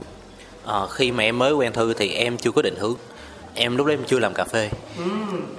Ờ, 0.65 0.87
khi 0.87 1.13
mà 1.13 1.25
em 1.25 1.39
mới 1.39 1.53
quen 1.53 1.73
thư 1.73 1.95
thì 1.95 2.13
em 2.13 2.39
chưa 2.39 2.51
có 2.51 2.63
định 2.63 2.75
hướng 2.79 2.95
em 3.55 3.77
lúc 3.77 3.87
đó 3.87 3.93
em 3.93 4.05
chưa 4.07 4.19
làm 4.19 4.35
cà 4.35 4.45
phê 4.45 4.71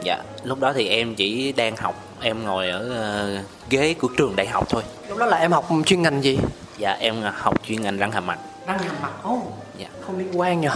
dạ 0.04 0.18
lúc 0.44 0.60
đó 0.60 0.74
thì 0.74 0.88
em 0.88 1.16
chỉ 1.16 1.52
đang 1.52 1.76
học 1.76 2.04
em 2.22 2.44
ngồi 2.44 2.70
ở 2.70 2.90
ờ, 2.90 3.38
ghế 3.70 3.94
của 3.94 4.08
trường 4.18 4.36
đại 4.36 4.48
học 4.48 4.66
thôi 4.70 4.84
Lúc 5.10 5.18
đó 5.18 5.26
là 5.26 5.38
em 5.38 5.52
học 5.52 5.70
chuyên 5.86 6.02
ngành 6.02 6.24
gì? 6.24 6.40
dạ 6.78 6.98
em 7.00 7.16
học 7.34 7.62
chuyên 7.68 7.82
ngành 7.82 7.98
răng 7.98 8.12
hàm 8.12 8.28
mặt 8.28 8.40
Răng 8.68 8.80
hàm 8.80 8.96
mặt. 9.02 9.12
Ồ, 9.24 9.42
dạ 9.78 9.88
không 10.02 10.20
liên 10.20 10.40
quan 10.40 10.62
nhờ. 10.62 10.70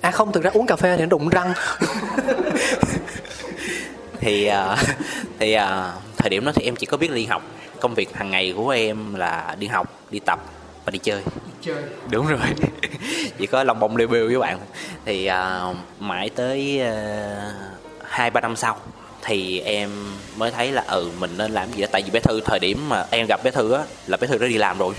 À 0.00 0.10
không, 0.10 0.32
thực 0.32 0.42
ra 0.42 0.50
uống 0.54 0.66
cà 0.66 0.76
phê 0.76 0.96
thì 0.96 1.02
nó 1.02 1.08
đụng 1.08 1.28
răng. 1.28 1.52
thì 4.20 4.46
ờ, 4.46 4.76
thì 5.38 5.52
ờ, 5.52 5.92
thời 6.18 6.30
điểm 6.30 6.44
đó 6.44 6.52
thì 6.54 6.64
em 6.64 6.76
chỉ 6.76 6.86
có 6.86 6.96
biết 6.96 7.10
đi 7.10 7.26
học. 7.26 7.42
Công 7.80 7.94
việc 7.94 8.14
hàng 8.14 8.30
ngày 8.30 8.54
của 8.56 8.68
em 8.68 9.14
là 9.14 9.56
đi 9.58 9.66
học 9.66 10.00
đi 10.10 10.18
tập 10.18 10.38
và 10.84 10.90
đi 10.90 10.98
chơi. 10.98 11.22
Chơi. 11.62 11.82
đúng 12.10 12.26
rồi. 12.26 12.38
Chỉ 13.38 13.46
có 13.46 13.64
lòng 13.64 13.80
bông 13.80 13.96
liêu 13.96 14.08
biêu 14.08 14.26
với 14.26 14.38
bạn. 14.38 14.58
Thì 15.04 15.26
à, 15.26 15.60
mãi 15.98 16.30
tới 16.30 16.80
à, 16.80 17.52
hai 18.04 18.30
ba 18.30 18.40
năm 18.40 18.56
sau 18.56 18.76
thì 19.22 19.60
em 19.60 19.90
mới 20.36 20.50
thấy 20.50 20.72
là 20.72 20.84
ừ 20.88 21.10
mình 21.18 21.30
nên 21.38 21.52
làm 21.52 21.72
gì 21.72 21.82
đó. 21.82 21.88
Tại 21.92 22.02
vì 22.02 22.10
bé 22.10 22.20
thư 22.20 22.40
thời 22.40 22.58
điểm 22.58 22.88
mà 22.88 23.04
em 23.10 23.26
gặp 23.26 23.40
bé 23.44 23.50
thư 23.50 23.72
á 23.72 23.82
là 24.06 24.16
bé 24.16 24.26
thư 24.26 24.38
đã 24.38 24.46
đi 24.46 24.58
làm 24.58 24.78
rồi. 24.78 24.94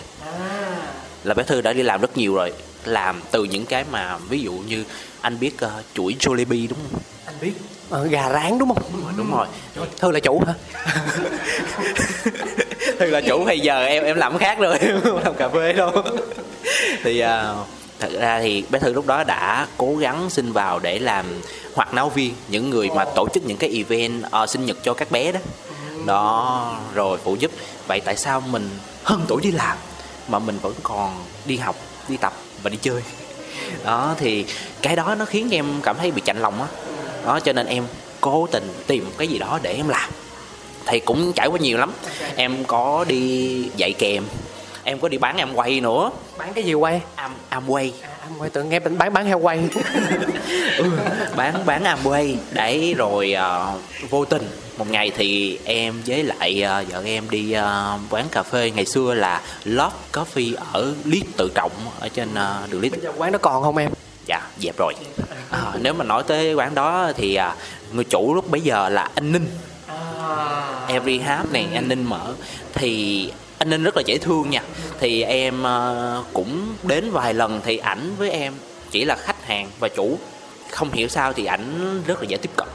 Là 1.23 1.33
bé 1.33 1.43
thư 1.43 1.61
đã 1.61 1.73
đi 1.73 1.83
làm 1.83 2.01
rất 2.01 2.17
nhiều 2.17 2.35
rồi. 2.35 2.53
Làm 2.85 3.21
từ 3.31 3.43
những 3.43 3.65
cái 3.65 3.85
mà 3.91 4.17
ví 4.17 4.41
dụ 4.41 4.53
như 4.53 4.83
anh 5.21 5.39
biết 5.39 5.53
uh, 5.65 5.71
chuỗi 5.93 6.15
Jollibee 6.19 6.67
đúng 6.69 6.79
không? 6.91 7.01
Anh 7.25 7.35
biết. 7.41 7.53
Ờ, 7.89 8.07
gà 8.07 8.29
rán 8.29 8.59
đúng 8.59 8.73
không? 8.73 8.83
đúng 9.17 9.31
rồi. 9.31 9.47
Thư 9.99 10.11
là 10.11 10.19
chủ 10.19 10.43
hả? 10.47 10.53
Thư 12.99 13.05
là 13.05 13.21
chủ 13.21 13.45
hay 13.45 13.59
giờ 13.59 13.83
em 13.83 14.03
em 14.03 14.17
làm 14.17 14.37
khác 14.37 14.59
rồi 14.59 14.77
em 14.81 15.01
không 15.03 15.23
làm 15.23 15.33
cà 15.33 15.49
phê 15.49 15.73
đâu. 15.73 15.91
Thì 17.03 17.19
à, 17.19 17.53
thật 17.99 18.09
ra 18.19 18.39
thì 18.39 18.63
bé 18.69 18.79
thư 18.79 18.93
lúc 18.93 19.07
đó 19.07 19.23
đã 19.23 19.67
cố 19.77 19.95
gắng 19.95 20.29
xin 20.29 20.51
vào 20.51 20.79
để 20.79 20.99
làm 20.99 21.25
hoạt 21.75 21.93
náo 21.93 22.09
viên 22.09 22.33
những 22.47 22.69
người 22.69 22.89
mà 22.95 23.05
tổ 23.15 23.27
chức 23.33 23.45
những 23.45 23.57
cái 23.57 23.69
event 23.69 24.23
ờ, 24.31 24.47
sinh 24.47 24.65
nhật 24.65 24.77
cho 24.83 24.93
các 24.93 25.11
bé 25.11 25.31
đó. 25.31 25.39
Đó 26.05 26.77
rồi 26.93 27.17
phụ 27.23 27.35
giúp. 27.35 27.51
Vậy 27.87 28.01
tại 28.05 28.17
sao 28.17 28.41
mình 28.41 28.69
hơn 29.03 29.25
tuổi 29.27 29.41
đi 29.41 29.51
làm 29.51 29.77
mà 30.27 30.39
mình 30.39 30.57
vẫn 30.61 30.73
còn 30.83 31.23
đi 31.45 31.57
học 31.57 31.75
đi 32.07 32.17
tập 32.17 32.33
và 32.63 32.69
đi 32.69 32.77
chơi? 32.81 33.01
Đó 33.85 34.15
thì 34.17 34.45
cái 34.81 34.95
đó 34.95 35.15
nó 35.15 35.25
khiến 35.25 35.49
em 35.51 35.65
cảm 35.83 35.97
thấy 35.97 36.11
bị 36.11 36.21
chạnh 36.25 36.37
lòng 36.37 36.61
á 36.61 36.67
đó 37.29 37.39
cho 37.39 37.53
nên 37.53 37.65
em 37.65 37.83
cố 38.21 38.47
tình 38.51 38.67
tìm 38.87 39.05
cái 39.17 39.27
gì 39.27 39.39
đó 39.39 39.59
để 39.61 39.73
em 39.73 39.87
làm. 39.87 40.09
Thì 40.85 40.99
cũng 40.99 41.33
trải 41.33 41.47
qua 41.47 41.59
nhiều 41.59 41.77
lắm. 41.77 41.91
Em 42.35 42.63
có 42.67 43.05
đi 43.07 43.63
dạy 43.75 43.93
kèm 43.93 44.23
em 44.83 44.99
có 44.99 45.07
đi 45.07 45.17
bán 45.17 45.37
em 45.37 45.53
quay 45.53 45.81
nữa. 45.81 46.11
Bán 46.37 46.53
cái 46.53 46.63
gì 46.63 46.73
quay? 46.73 47.01
Am 47.15 47.31
am 47.49 47.63
quay. 47.67 47.93
À, 48.01 48.09
em 48.21 48.37
quay 48.37 48.49
tưởng 48.49 48.69
nghe 48.69 48.79
bán 48.79 49.13
bán 49.13 49.25
heo 49.25 49.39
quay. 49.39 49.59
Ừ, 50.77 50.85
bán 51.35 51.65
bán 51.65 51.83
am 51.83 51.99
quay. 52.03 52.37
Để 52.53 52.93
rồi 52.97 53.35
uh, 53.37 54.09
vô 54.09 54.25
tình 54.25 54.49
một 54.77 54.91
ngày 54.91 55.11
thì 55.17 55.59
em 55.65 56.01
với 56.05 56.23
lại 56.23 56.63
uh, 56.81 56.91
vợ 56.91 57.01
em 57.05 57.29
đi 57.29 57.55
uh, 57.55 57.99
quán 58.09 58.25
cà 58.31 58.43
phê. 58.43 58.71
Ngày 58.75 58.85
xưa 58.85 59.13
là 59.13 59.41
Love 59.63 59.95
Coffee 60.13 60.55
ở 60.71 60.93
Lít 61.03 61.23
Tự 61.37 61.51
Trọng 61.55 61.71
ở 61.99 62.09
trên 62.09 62.29
uh, 62.31 62.71
đường 62.71 62.81
Lít 62.81 62.91
bây 62.91 63.01
giờ 63.01 63.11
quán 63.17 63.31
nó 63.31 63.37
còn 63.37 63.63
không 63.63 63.77
em 63.77 63.91
dạ 64.29 64.41
dẹp 64.59 64.77
rồi. 64.77 64.93
À, 65.49 65.61
nếu 65.81 65.93
mà 65.93 66.05
nói 66.05 66.23
tới 66.27 66.53
quán 66.53 66.75
đó 66.75 67.11
thì 67.15 67.35
à, 67.35 67.55
người 67.91 68.03
chủ 68.03 68.33
lúc 68.33 68.51
bấy 68.51 68.61
giờ 68.61 68.89
là 68.89 69.09
anh 69.15 69.31
ninh. 69.31 69.47
Every 70.87 71.19
half 71.19 71.51
này 71.51 71.67
anh 71.73 71.87
ninh 71.87 72.03
mở. 72.03 72.33
Thì 72.73 73.31
anh 73.57 73.69
ninh 73.69 73.83
rất 73.83 73.97
là 73.97 74.03
dễ 74.05 74.17
thương 74.17 74.49
nha. 74.49 74.61
Thì 74.99 75.23
em 75.23 75.63
uh, 75.63 76.25
cũng 76.33 76.75
đến 76.83 77.11
vài 77.11 77.33
lần 77.33 77.61
thì 77.65 77.77
ảnh 77.77 78.15
với 78.17 78.29
em 78.31 78.53
chỉ 78.91 79.05
là 79.05 79.15
khách 79.15 79.45
hàng 79.45 79.69
và 79.79 79.87
chủ. 79.87 80.17
Không 80.71 80.91
hiểu 80.91 81.07
sao 81.07 81.33
thì 81.33 81.45
ảnh 81.45 82.01
rất 82.07 82.19
là 82.19 82.25
dễ 82.27 82.37
tiếp 82.37 82.51
cận. 82.55 82.67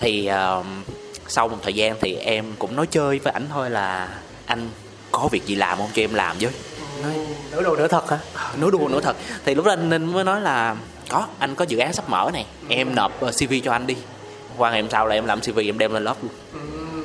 Thì 0.00 0.30
uh, 0.58 0.66
sau 1.28 1.48
một 1.48 1.58
thời 1.62 1.72
gian 1.72 1.96
thì 2.00 2.14
em 2.14 2.44
cũng 2.58 2.76
nói 2.76 2.86
chơi 2.90 3.18
với 3.18 3.32
ảnh 3.32 3.46
thôi 3.52 3.70
là 3.70 4.08
anh 4.46 4.68
có 5.10 5.28
việc 5.32 5.46
gì 5.46 5.54
làm 5.54 5.78
không 5.78 5.90
cho 5.94 6.02
em 6.02 6.14
làm 6.14 6.36
với 6.40 6.52
nói 7.02 7.12
nửa 7.50 7.62
đùa 7.62 7.76
nửa 7.76 7.88
thật 7.88 8.10
hả? 8.10 8.18
Nói 8.60 8.70
đùa 8.70 8.88
nữa 8.88 9.00
thật. 9.02 9.16
Thì 9.44 9.54
lúc 9.54 9.64
đó 9.64 9.72
anh 9.72 9.90
ninh 9.90 10.12
mới 10.12 10.24
nói 10.24 10.40
là 10.40 10.76
có 11.08 11.26
anh 11.38 11.54
có 11.54 11.64
dự 11.68 11.78
án 11.78 11.92
sắp 11.92 12.08
mở 12.08 12.30
này 12.32 12.46
em 12.68 12.94
nộp 12.94 13.20
ờ, 13.20 13.30
cv 13.30 13.52
cho 13.64 13.72
anh 13.72 13.86
đi. 13.86 13.96
Qua 14.56 14.70
ngày 14.70 14.80
hôm 14.80 14.90
sau 14.90 15.06
là 15.06 15.14
em 15.14 15.26
làm 15.26 15.40
cv 15.40 15.58
em 15.58 15.78
đem 15.78 15.92
lên 15.92 16.04
lớp 16.04 16.16
luôn. 16.22 16.32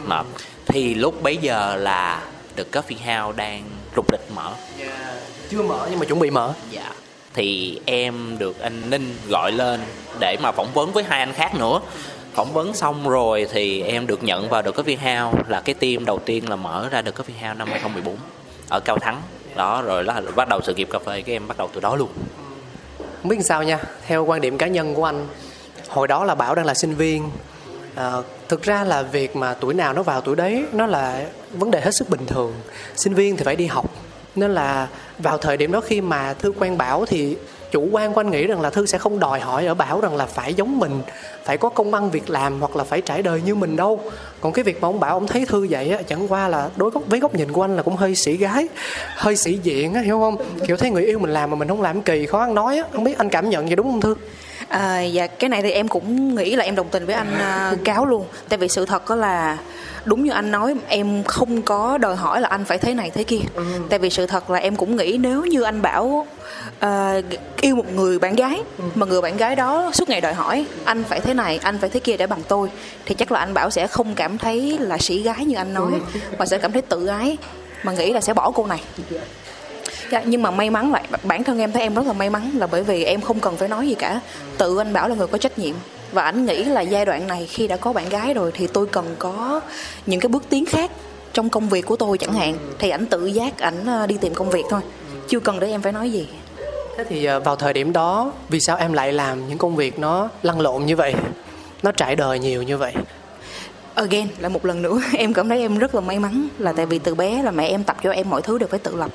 Nộp. 0.07 0.25
Thì 0.65 0.93
lúc 0.93 1.23
bấy 1.23 1.37
giờ 1.37 1.75
là 1.75 2.21
The 2.55 2.63
Coffee 2.71 3.23
House 3.23 3.37
đang 3.37 3.63
rục 3.95 4.11
rịch 4.11 4.31
mở. 4.35 4.53
Chưa 5.49 5.61
mở 5.61 5.87
nhưng 5.89 5.99
mà 5.99 6.05
chuẩn 6.05 6.19
bị 6.19 6.29
mở. 6.29 6.53
Dạ. 6.71 6.91
Thì 7.33 7.79
em 7.85 8.37
được 8.37 8.59
anh 8.59 8.89
Ninh 8.89 9.17
gọi 9.27 9.51
lên 9.51 9.79
để 10.19 10.37
mà 10.41 10.51
phỏng 10.51 10.73
vấn 10.73 10.91
với 10.91 11.03
hai 11.03 11.19
anh 11.19 11.33
khác 11.33 11.55
nữa. 11.55 11.79
Phỏng 12.33 12.53
vấn 12.53 12.73
xong 12.73 13.09
rồi 13.09 13.47
thì 13.51 13.81
em 13.81 14.07
được 14.07 14.23
nhận 14.23 14.49
vào 14.49 14.61
The 14.61 14.71
Coffee 14.71 15.21
House 15.21 15.43
là 15.47 15.61
cái 15.61 15.75
team 15.75 16.05
đầu 16.05 16.19
tiên 16.19 16.49
là 16.49 16.55
mở 16.55 16.89
ra 16.91 17.01
The 17.01 17.11
Coffee 17.11 17.47
House 17.47 17.57
năm 17.57 17.67
2014 17.67 18.17
ở 18.69 18.79
Cao 18.79 18.97
Thắng 18.97 19.21
đó 19.55 19.81
rồi 19.81 20.03
là 20.03 20.21
bắt 20.35 20.47
đầu 20.49 20.61
sự 20.63 20.75
nghiệp 20.75 20.87
cà 20.91 20.99
phê 20.99 21.21
cái 21.21 21.35
em 21.35 21.47
bắt 21.47 21.57
đầu 21.57 21.69
từ 21.73 21.81
đó 21.81 21.95
luôn. 21.95 22.09
Không 22.97 23.29
biết 23.29 23.37
sao 23.45 23.63
nha 23.63 23.79
theo 24.07 24.25
quan 24.25 24.41
điểm 24.41 24.57
cá 24.57 24.67
nhân 24.67 24.95
của 24.95 25.05
anh 25.05 25.27
hồi 25.89 26.07
đó 26.07 26.23
là 26.25 26.35
bảo 26.35 26.55
đang 26.55 26.65
là 26.65 26.73
sinh 26.73 26.95
viên. 26.95 27.29
À, 27.95 28.13
thực 28.47 28.63
ra 28.63 28.83
là 28.83 29.01
việc 29.01 29.35
mà 29.35 29.53
tuổi 29.53 29.73
nào 29.73 29.93
nó 29.93 30.03
vào 30.03 30.21
tuổi 30.21 30.35
đấy 30.35 30.65
nó 30.73 30.85
là 30.85 31.25
vấn 31.51 31.71
đề 31.71 31.81
hết 31.81 31.91
sức 31.91 32.09
bình 32.09 32.25
thường. 32.25 32.53
Sinh 32.95 33.13
viên 33.13 33.37
thì 33.37 33.43
phải 33.43 33.55
đi 33.55 33.65
học 33.65 33.85
nên 34.35 34.53
là 34.53 34.87
vào 35.19 35.37
thời 35.37 35.57
điểm 35.57 35.71
đó 35.71 35.81
khi 35.81 36.01
mà 36.01 36.33
thư 36.33 36.51
quen 36.51 36.77
bảo 36.77 37.05
thì 37.05 37.37
chủ 37.71 37.87
quan 37.91 38.13
của 38.13 38.21
anh 38.21 38.31
nghĩ 38.31 38.47
rằng 38.47 38.61
là 38.61 38.69
thư 38.69 38.85
sẽ 38.85 38.97
không 38.97 39.19
đòi 39.19 39.39
hỏi 39.39 39.65
ở 39.65 39.73
bảo 39.73 40.01
rằng 40.01 40.15
là 40.15 40.25
phải 40.25 40.53
giống 40.53 40.79
mình 40.79 41.01
phải 41.43 41.57
có 41.57 41.69
công 41.69 41.93
ăn 41.93 42.11
việc 42.11 42.29
làm 42.29 42.59
hoặc 42.59 42.75
là 42.75 42.83
phải 42.83 43.01
trải 43.01 43.21
đời 43.21 43.41
như 43.45 43.55
mình 43.55 43.75
đâu. 43.75 43.99
Còn 44.41 44.53
cái 44.53 44.63
việc 44.63 44.81
mà 44.81 44.87
ông 44.87 44.99
bảo 44.99 45.13
ông 45.13 45.27
thấy 45.27 45.45
thư 45.45 45.67
vậy 45.69 45.91
á 45.91 46.01
chẳng 46.07 46.31
qua 46.31 46.47
là 46.47 46.69
đối 46.75 46.91
góc 46.91 47.03
với 47.07 47.19
góc 47.19 47.35
nhìn 47.35 47.51
của 47.51 47.63
anh 47.63 47.75
là 47.75 47.83
cũng 47.83 47.95
hơi 47.95 48.15
sĩ 48.15 48.37
gái 48.37 48.67
hơi 49.15 49.35
sĩ 49.35 49.59
diện 49.63 49.93
á 49.93 50.01
hiểu 50.01 50.19
không? 50.19 50.37
Kiểu 50.67 50.77
thấy 50.77 50.91
người 50.91 51.03
yêu 51.03 51.19
mình 51.19 51.33
làm 51.33 51.49
mà 51.49 51.55
mình 51.55 51.67
không 51.67 51.81
làm 51.81 52.01
kỳ 52.01 52.25
khó 52.25 52.39
ăn 52.39 52.55
nói 52.55 52.77
á. 52.77 52.83
Không 52.93 53.03
biết 53.03 53.17
anh 53.17 53.29
cảm 53.29 53.49
nhận 53.49 53.65
vậy 53.65 53.75
đúng 53.75 53.91
không 53.91 54.01
thư? 54.01 54.15
À, 54.67 55.01
dạ 55.01 55.27
cái 55.27 55.49
này 55.49 55.61
thì 55.61 55.71
em 55.71 55.87
cũng 55.87 56.35
nghĩ 56.35 56.55
là 56.55 56.63
em 56.63 56.75
đồng 56.75 56.87
tình 56.91 57.05
với 57.05 57.15
anh 57.15 57.27
uh, 57.73 57.85
cáo 57.85 58.05
luôn. 58.05 58.25
Tại 58.49 58.59
vì 58.59 58.67
sự 58.67 58.85
thật 58.85 59.09
đó 59.09 59.15
là 59.15 59.57
đúng 60.09 60.23
như 60.23 60.31
anh 60.31 60.51
nói 60.51 60.75
em 60.87 61.23
không 61.23 61.61
có 61.61 61.97
đòi 61.97 62.15
hỏi 62.15 62.41
là 62.41 62.47
anh 62.47 62.65
phải 62.65 62.77
thế 62.77 62.93
này 62.93 63.11
thế 63.11 63.23
kia 63.23 63.39
ừ. 63.55 63.63
tại 63.89 63.99
vì 63.99 64.09
sự 64.09 64.25
thật 64.25 64.49
là 64.49 64.59
em 64.59 64.75
cũng 64.75 64.95
nghĩ 64.95 65.17
nếu 65.21 65.45
như 65.45 65.61
anh 65.61 65.81
bảo 65.81 66.27
uh, 66.85 66.89
yêu 67.61 67.75
một 67.75 67.93
người 67.95 68.19
bạn 68.19 68.35
gái 68.35 68.61
ừ. 68.77 68.83
mà 68.95 69.05
người 69.05 69.21
bạn 69.21 69.37
gái 69.37 69.55
đó 69.55 69.91
suốt 69.93 70.09
ngày 70.09 70.21
đòi 70.21 70.33
hỏi 70.33 70.65
anh 70.85 71.03
phải 71.03 71.19
thế 71.19 71.33
này 71.33 71.59
anh 71.63 71.77
phải 71.77 71.89
thế 71.89 71.99
kia 71.99 72.17
để 72.17 72.27
bằng 72.27 72.41
tôi 72.47 72.69
thì 73.05 73.15
chắc 73.15 73.31
là 73.31 73.39
anh 73.39 73.53
bảo 73.53 73.69
sẽ 73.69 73.87
không 73.87 74.15
cảm 74.15 74.37
thấy 74.37 74.77
là 74.79 74.97
sĩ 74.97 75.21
gái 75.21 75.45
như 75.45 75.55
anh 75.55 75.73
nói 75.73 75.91
ừ. 76.13 76.19
mà 76.37 76.45
sẽ 76.45 76.57
cảm 76.57 76.71
thấy 76.71 76.81
tự 76.81 77.05
ái 77.05 77.37
mà 77.83 77.91
nghĩ 77.91 78.13
là 78.13 78.21
sẽ 78.21 78.33
bỏ 78.33 78.51
cô 78.51 78.65
này 78.65 78.81
dạ, 80.11 80.21
nhưng 80.25 80.43
mà 80.43 80.51
may 80.51 80.69
mắn 80.69 80.91
lại 80.91 81.03
bản 81.23 81.43
thân 81.43 81.59
em 81.59 81.71
thấy 81.71 81.81
em 81.81 81.93
rất 81.93 82.05
là 82.07 82.13
may 82.13 82.29
mắn 82.29 82.51
là 82.53 82.67
bởi 82.67 82.83
vì 82.83 83.03
em 83.03 83.21
không 83.21 83.39
cần 83.39 83.57
phải 83.57 83.67
nói 83.67 83.87
gì 83.87 83.95
cả 83.95 84.19
tự 84.57 84.77
anh 84.77 84.93
bảo 84.93 85.09
là 85.09 85.15
người 85.15 85.27
có 85.27 85.37
trách 85.37 85.59
nhiệm 85.59 85.75
và 86.11 86.23
anh 86.23 86.45
nghĩ 86.45 86.63
là 86.63 86.81
giai 86.81 87.05
đoạn 87.05 87.27
này 87.27 87.45
khi 87.45 87.67
đã 87.67 87.77
có 87.77 87.93
bạn 87.93 88.09
gái 88.09 88.33
rồi 88.33 88.51
thì 88.53 88.67
tôi 88.67 88.87
cần 88.87 89.15
có 89.19 89.61
những 90.05 90.19
cái 90.19 90.29
bước 90.29 90.43
tiến 90.49 90.65
khác 90.65 90.91
trong 91.33 91.49
công 91.49 91.69
việc 91.69 91.85
của 91.85 91.95
tôi 91.95 92.17
chẳng 92.17 92.33
hạn. 92.33 92.57
Thì 92.79 92.89
ảnh 92.89 93.05
tự 93.05 93.25
giác 93.25 93.59
ảnh 93.59 93.85
ờ, 93.85 94.07
đi 94.07 94.17
tìm 94.21 94.33
công 94.33 94.49
việc 94.49 94.63
thôi. 94.69 94.81
Chưa 95.27 95.39
cần 95.39 95.59
để 95.59 95.67
em 95.67 95.81
phải 95.81 95.91
nói 95.91 96.11
gì. 96.11 96.27
Thế 96.97 97.03
thì 97.09 97.25
ờ, 97.25 97.39
vào 97.39 97.55
thời 97.55 97.73
điểm 97.73 97.93
đó 97.93 98.31
vì 98.49 98.59
sao 98.59 98.77
em 98.77 98.93
lại 98.93 99.13
làm 99.13 99.47
những 99.47 99.57
công 99.57 99.75
việc 99.75 99.99
nó 99.99 100.29
lăn 100.43 100.59
lộn 100.59 100.85
như 100.85 100.95
vậy? 100.95 101.13
Nó 101.83 101.91
trải 101.91 102.15
đời 102.15 102.39
nhiều 102.39 102.63
như 102.63 102.77
vậy? 102.77 102.93
Again 103.95 104.27
là 104.39 104.49
một 104.49 104.65
lần 104.65 104.81
nữa 104.81 105.01
em 105.17 105.33
cảm 105.33 105.49
thấy 105.49 105.59
em 105.59 105.77
rất 105.77 105.95
là 105.95 106.01
may 106.01 106.19
mắn 106.19 106.47
là 106.57 106.73
tại 106.73 106.85
vì 106.85 106.99
từ 106.99 107.15
bé 107.15 107.43
là 107.43 107.51
mẹ 107.51 107.67
em 107.67 107.83
tập 107.83 107.97
cho 108.03 108.11
em 108.11 108.29
mọi 108.29 108.41
thứ 108.41 108.57
đều 108.57 108.67
phải 108.67 108.79
tự 108.79 108.95
lập. 108.95 109.11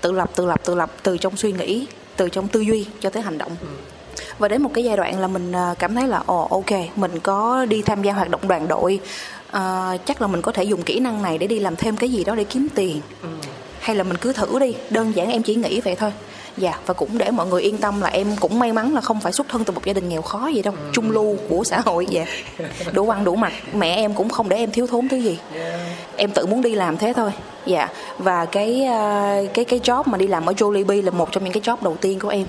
Tự 0.00 0.12
lập 0.12 0.30
tự 0.34 0.46
lập 0.46 0.60
tự 0.64 0.74
lập 0.74 0.90
từ 1.02 1.18
trong 1.18 1.36
suy 1.36 1.52
nghĩ 1.52 1.86
từ 2.16 2.28
trong 2.28 2.48
tư 2.48 2.60
duy 2.60 2.86
cho 3.00 3.10
tới 3.10 3.22
hành 3.22 3.38
động 3.38 3.56
và 4.38 4.48
đến 4.48 4.62
một 4.62 4.70
cái 4.74 4.84
giai 4.84 4.96
đoạn 4.96 5.20
là 5.20 5.26
mình 5.26 5.52
à, 5.52 5.74
cảm 5.78 5.94
thấy 5.94 6.08
là 6.08 6.22
ồ 6.26 6.48
ok 6.50 6.96
mình 6.96 7.20
có 7.20 7.64
đi 7.64 7.82
tham 7.82 8.02
gia 8.02 8.12
hoạt 8.12 8.30
động 8.30 8.48
đoàn 8.48 8.68
đội 8.68 9.00
uh, 9.48 10.00
chắc 10.06 10.20
là 10.20 10.26
mình 10.26 10.42
có 10.42 10.52
thể 10.52 10.64
dùng 10.64 10.82
kỹ 10.82 11.00
năng 11.00 11.22
này 11.22 11.38
để 11.38 11.46
đi 11.46 11.58
làm 11.58 11.76
thêm 11.76 11.96
cái 11.96 12.10
gì 12.10 12.24
đó 12.24 12.34
để 12.34 12.44
kiếm 12.44 12.68
tiền. 12.74 13.00
Hay 13.80 13.96
là 13.96 14.04
mình 14.04 14.16
cứ 14.16 14.32
thử 14.32 14.58
đi 14.58 14.74
đơn 14.90 15.12
giản 15.16 15.30
em 15.30 15.42
chỉ 15.42 15.54
nghĩ 15.54 15.80
vậy 15.80 15.96
thôi. 15.96 16.12
Dạ 16.56 16.78
và 16.86 16.94
cũng 16.94 17.18
để 17.18 17.30
mọi 17.30 17.46
người 17.46 17.62
yên 17.62 17.78
tâm 17.78 18.00
là 18.00 18.08
em 18.08 18.26
cũng 18.40 18.58
may 18.58 18.72
mắn 18.72 18.94
là 18.94 19.00
không 19.00 19.20
phải 19.20 19.32
xuất 19.32 19.48
thân 19.48 19.64
từ 19.64 19.72
một 19.72 19.84
gia 19.84 19.92
đình 19.92 20.08
nghèo 20.08 20.22
khó 20.22 20.46
gì 20.46 20.62
đâu 20.62 20.74
ừ. 20.74 20.90
trung 20.92 21.10
lưu 21.10 21.36
của 21.48 21.64
xã 21.64 21.80
hội 21.80 22.06
dạ 22.10 22.26
đủ 22.92 23.10
ăn 23.10 23.24
đủ 23.24 23.36
mặc 23.36 23.52
mẹ 23.74 23.96
em 23.96 24.14
cũng 24.14 24.28
không 24.28 24.48
để 24.48 24.56
em 24.56 24.70
thiếu 24.70 24.86
thốn 24.86 25.08
thứ 25.08 25.16
gì. 25.16 25.38
Em 26.16 26.30
tự 26.30 26.46
muốn 26.46 26.62
đi 26.62 26.74
làm 26.74 26.96
thế 26.96 27.12
thôi. 27.16 27.30
Dạ 27.66 27.88
và 28.18 28.44
cái 28.44 28.84
ờ, 28.84 29.46
cái 29.54 29.64
cái 29.64 29.80
job 29.80 30.02
mà 30.06 30.18
đi 30.18 30.26
làm 30.26 30.46
ở 30.46 30.52
Jollibee 30.52 31.04
là 31.04 31.10
một 31.10 31.32
trong 31.32 31.44
những 31.44 31.52
cái 31.52 31.62
job 31.62 31.76
đầu 31.80 31.96
tiên 32.00 32.20
của 32.20 32.28
em 32.28 32.46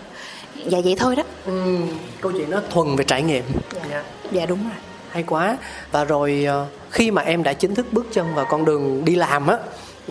dạ 0.65 0.79
vậy 0.83 0.95
thôi 0.97 1.15
đó 1.15 1.23
ừ, 1.45 1.77
câu 2.21 2.31
chuyện 2.31 2.49
nó 2.49 2.61
thuần 2.69 2.95
về 2.95 3.03
trải 3.03 3.21
nghiệm 3.21 3.43
dạ, 3.89 4.03
dạ 4.31 4.45
đúng 4.45 4.63
rồi 4.63 4.77
hay 5.09 5.23
quá 5.23 5.57
và 5.91 6.03
rồi 6.03 6.45
ờ, 6.47 6.65
khi 6.91 7.11
mà 7.11 7.21
em 7.21 7.43
đã 7.43 7.53
chính 7.53 7.75
thức 7.75 7.85
bước 7.91 8.05
chân 8.11 8.35
vào 8.35 8.45
con 8.49 8.65
đường 8.65 9.05
đi 9.05 9.15
làm 9.15 9.47
á 9.47 9.57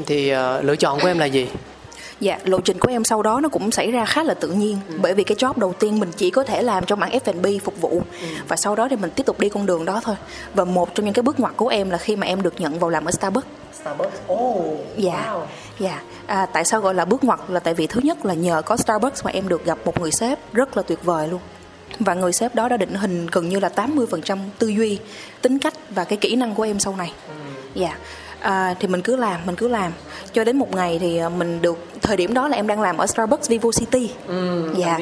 thì 0.06 0.32
uh, 0.32 0.64
lựa 0.64 0.76
chọn 0.76 1.00
của 1.00 1.08
em 1.08 1.18
là 1.18 1.26
gì 1.26 1.48
Dạ, 2.20 2.38
lộ 2.44 2.60
trình 2.60 2.78
của 2.78 2.88
em 2.90 3.04
sau 3.04 3.22
đó 3.22 3.40
nó 3.40 3.48
cũng 3.48 3.70
xảy 3.70 3.90
ra 3.90 4.04
khá 4.04 4.22
là 4.22 4.34
tự 4.34 4.48
nhiên 4.48 4.78
ừ. 4.88 4.98
bởi 5.02 5.14
vì 5.14 5.24
cái 5.24 5.36
job 5.36 5.52
đầu 5.56 5.72
tiên 5.72 6.00
mình 6.00 6.12
chỉ 6.16 6.30
có 6.30 6.44
thể 6.44 6.62
làm 6.62 6.84
trong 6.84 7.00
mảng 7.00 7.18
F&B 7.24 7.58
phục 7.64 7.80
vụ 7.80 8.02
ừ. 8.20 8.26
và 8.48 8.56
sau 8.56 8.74
đó 8.74 8.88
thì 8.90 8.96
mình 8.96 9.10
tiếp 9.10 9.26
tục 9.26 9.40
đi 9.40 9.48
con 9.48 9.66
đường 9.66 9.84
đó 9.84 10.00
thôi. 10.04 10.16
Và 10.54 10.64
một 10.64 10.94
trong 10.94 11.04
những 11.04 11.14
cái 11.14 11.22
bước 11.22 11.40
ngoặt 11.40 11.52
của 11.56 11.68
em 11.68 11.90
là 11.90 11.98
khi 11.98 12.16
mà 12.16 12.26
em 12.26 12.42
được 12.42 12.60
nhận 12.60 12.78
vào 12.78 12.90
làm 12.90 13.04
ở 13.04 13.10
Starbucks. 13.10 13.46
Starbucks. 13.80 14.16
Oh. 14.32 14.78
Dạ. 14.96 15.24
Wow. 15.26 15.40
Dạ. 15.78 16.00
À, 16.26 16.46
tại 16.46 16.64
sao 16.64 16.80
gọi 16.80 16.94
là 16.94 17.04
bước 17.04 17.24
ngoặt 17.24 17.40
là 17.48 17.60
tại 17.60 17.74
vì 17.74 17.86
thứ 17.86 18.00
nhất 18.04 18.24
là 18.26 18.34
nhờ 18.34 18.62
có 18.62 18.76
Starbucks 18.76 19.24
mà 19.24 19.30
em 19.30 19.48
được 19.48 19.64
gặp 19.64 19.78
một 19.84 20.00
người 20.00 20.10
sếp 20.10 20.38
rất 20.52 20.76
là 20.76 20.82
tuyệt 20.82 21.04
vời 21.04 21.28
luôn. 21.28 21.40
Và 22.00 22.14
người 22.14 22.32
sếp 22.32 22.54
đó 22.54 22.68
đã 22.68 22.76
định 22.76 22.94
hình 22.94 23.26
gần 23.26 23.48
như 23.48 23.60
là 23.60 23.68
80% 23.68 24.38
tư 24.58 24.68
duy, 24.68 24.98
tính 25.42 25.58
cách 25.58 25.74
và 25.90 26.04
cái 26.04 26.16
kỹ 26.16 26.36
năng 26.36 26.54
của 26.54 26.62
em 26.62 26.78
sau 26.78 26.96
này. 26.96 27.12
Ừ. 27.28 27.34
Dạ. 27.74 27.96
À, 28.40 28.74
thì 28.80 28.88
mình 28.88 29.02
cứ 29.02 29.16
làm 29.16 29.40
mình 29.46 29.56
cứ 29.56 29.68
làm. 29.68 29.92
Cho 30.32 30.44
đến 30.44 30.56
một 30.56 30.74
ngày 30.74 30.98
thì 30.98 31.18
à, 31.18 31.28
mình 31.28 31.62
được 31.62 31.78
thời 32.02 32.16
điểm 32.16 32.34
đó 32.34 32.48
là 32.48 32.56
em 32.56 32.66
đang 32.66 32.80
làm 32.80 32.96
ở 32.96 33.06
Starbucks 33.06 33.48
Vivo 33.48 33.70
City. 33.72 34.10
Ừ, 34.26 34.70
dạ. 34.76 34.98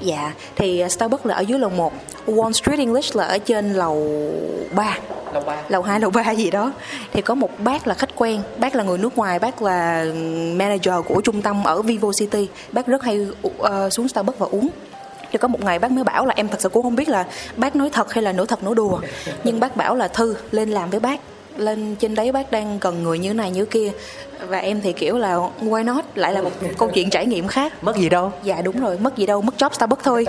dạ. 0.00 0.32
Thì 0.56 0.84
Starbucks 0.88 1.26
là 1.26 1.34
ở 1.34 1.40
dưới 1.40 1.58
lầu 1.58 1.70
1 1.70 1.92
Wall 2.26 2.52
Street 2.52 2.78
English 2.78 3.16
là 3.16 3.24
ở 3.24 3.38
trên 3.38 3.72
lầu 3.72 4.30
3 4.74 4.98
lầu 5.32 5.42
3 5.46 5.62
lầu 5.68 5.82
2 5.82 6.00
lầu 6.00 6.10
3 6.10 6.30
gì 6.30 6.50
đó. 6.50 6.72
Thì 7.12 7.22
có 7.22 7.34
một 7.34 7.50
bác 7.58 7.86
là 7.86 7.94
khách 7.94 8.16
quen 8.16 8.40
bác 8.58 8.76
là 8.76 8.84
người 8.84 8.98
nước 8.98 9.16
ngoài 9.16 9.38
bác 9.38 9.62
là 9.62 10.04
manager 10.56 10.94
của 11.08 11.20
trung 11.20 11.42
tâm 11.42 11.64
ở 11.64 11.82
Vivo 11.82 12.10
City. 12.18 12.48
Bác 12.72 12.86
rất 12.86 13.02
hay 13.02 13.26
uh, 13.46 13.92
xuống 13.92 14.08
Starbucks 14.08 14.38
và 14.38 14.46
uống. 14.50 14.68
Thì 15.32 15.38
có 15.38 15.48
một 15.48 15.64
ngày 15.64 15.78
bác 15.78 15.90
mới 15.90 16.04
bảo 16.04 16.26
là 16.26 16.34
em 16.36 16.48
thật 16.48 16.60
sự 16.60 16.68
cũng 16.68 16.82
không 16.82 16.96
biết 16.96 17.08
là 17.08 17.26
bác 17.56 17.76
nói 17.76 17.90
thật 17.92 18.12
hay 18.12 18.22
là 18.22 18.32
nói 18.32 18.46
thật 18.46 18.64
nói 18.64 18.74
đùa. 18.74 19.00
Nhưng 19.44 19.60
bác 19.60 19.76
bảo 19.76 19.94
là 19.94 20.08
thư 20.08 20.36
lên 20.50 20.70
làm 20.70 20.90
với 20.90 21.00
bác 21.00 21.20
lên 21.58 21.96
trên 21.96 22.14
đấy 22.14 22.32
bác 22.32 22.50
đang 22.50 22.78
cần 22.78 23.02
người 23.02 23.18
như 23.18 23.34
này 23.34 23.50
như 23.50 23.64
kia 23.64 23.92
và 24.48 24.58
em 24.58 24.80
thì 24.80 24.92
kiểu 24.92 25.18
là 25.18 25.36
why 25.60 25.84
not 25.84 26.04
lại 26.14 26.32
là 26.32 26.42
một 26.42 26.50
câu 26.78 26.90
chuyện 26.94 27.10
trải 27.10 27.26
nghiệm 27.26 27.46
khác 27.46 27.84
mất 27.84 27.96
gì 27.96 28.08
đâu 28.08 28.32
dạ 28.44 28.62
đúng 28.62 28.80
rồi 28.80 28.98
mất 28.98 29.16
gì 29.16 29.26
đâu 29.26 29.42
mất 29.42 29.54
job 29.58 29.70
starbucks 29.72 30.04
thôi 30.04 30.26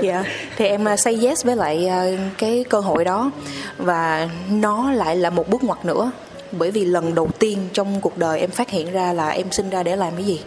dạ 0.00 0.24
thì 0.56 0.66
em 0.66 0.86
uh, 0.92 1.00
say 1.00 1.18
yes 1.22 1.44
với 1.44 1.56
lại 1.56 1.88
uh, 1.88 2.20
cái 2.38 2.64
cơ 2.68 2.80
hội 2.80 3.04
đó 3.04 3.30
và 3.78 4.28
nó 4.50 4.92
lại 4.92 5.16
là 5.16 5.30
một 5.30 5.48
bước 5.48 5.64
ngoặt 5.64 5.84
nữa 5.84 6.10
bởi 6.52 6.70
vì 6.70 6.84
lần 6.84 7.14
đầu 7.14 7.28
tiên 7.38 7.58
trong 7.72 8.00
cuộc 8.00 8.18
đời 8.18 8.40
em 8.40 8.50
phát 8.50 8.70
hiện 8.70 8.92
ra 8.92 9.12
là 9.12 9.28
em 9.28 9.52
sinh 9.52 9.70
ra 9.70 9.82
để 9.82 9.96
làm 9.96 10.16
cái 10.16 10.24
gì 10.24 10.40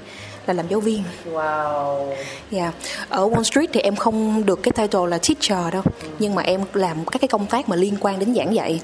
là 0.48 0.54
làm 0.54 0.68
giáo 0.68 0.80
viên. 0.80 1.04
Wow. 1.32 2.14
Dạ. 2.52 2.62
Yeah. 2.62 2.74
Ở 3.10 3.28
Wall 3.30 3.44
Street 3.44 3.70
thì 3.74 3.82
em 3.82 3.96
không 3.96 4.46
được 4.46 4.64
cái 4.64 4.72
title 4.72 5.08
là 5.08 5.18
teacher 5.18 5.74
đâu, 5.74 5.84
nhưng 6.20 6.36
mà 6.36 6.42
em 6.42 6.62
làm 6.74 7.06
các 7.06 7.22
cái 7.22 7.28
công 7.28 7.46
tác 7.46 7.70
mà 7.70 7.76
liên 7.76 7.98
quan 8.00 8.20
đến 8.20 8.36
giảng 8.36 8.56
dạy 8.56 8.80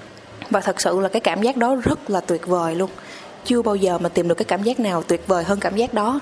và 0.50 0.60
thật 0.60 0.82
sự 0.82 1.00
là 1.00 1.10
cái 1.10 1.20
cảm 1.20 1.42
giác 1.42 1.58
đó 1.58 1.76
rất 1.84 2.10
là 2.10 2.22
tuyệt 2.22 2.48
vời 2.48 2.76
luôn. 2.76 2.90
Chưa 3.46 3.62
bao 3.62 3.76
giờ 3.76 3.98
mà 3.98 4.10
tìm 4.10 4.28
được 4.28 4.36
cái 4.36 4.46
cảm 4.46 4.64
giác 4.64 4.80
nào 4.80 5.04
tuyệt 5.04 5.28
vời 5.28 5.44
hơn 5.44 5.60
cảm 5.60 5.76
giác 5.76 5.94
đó. 5.94 6.20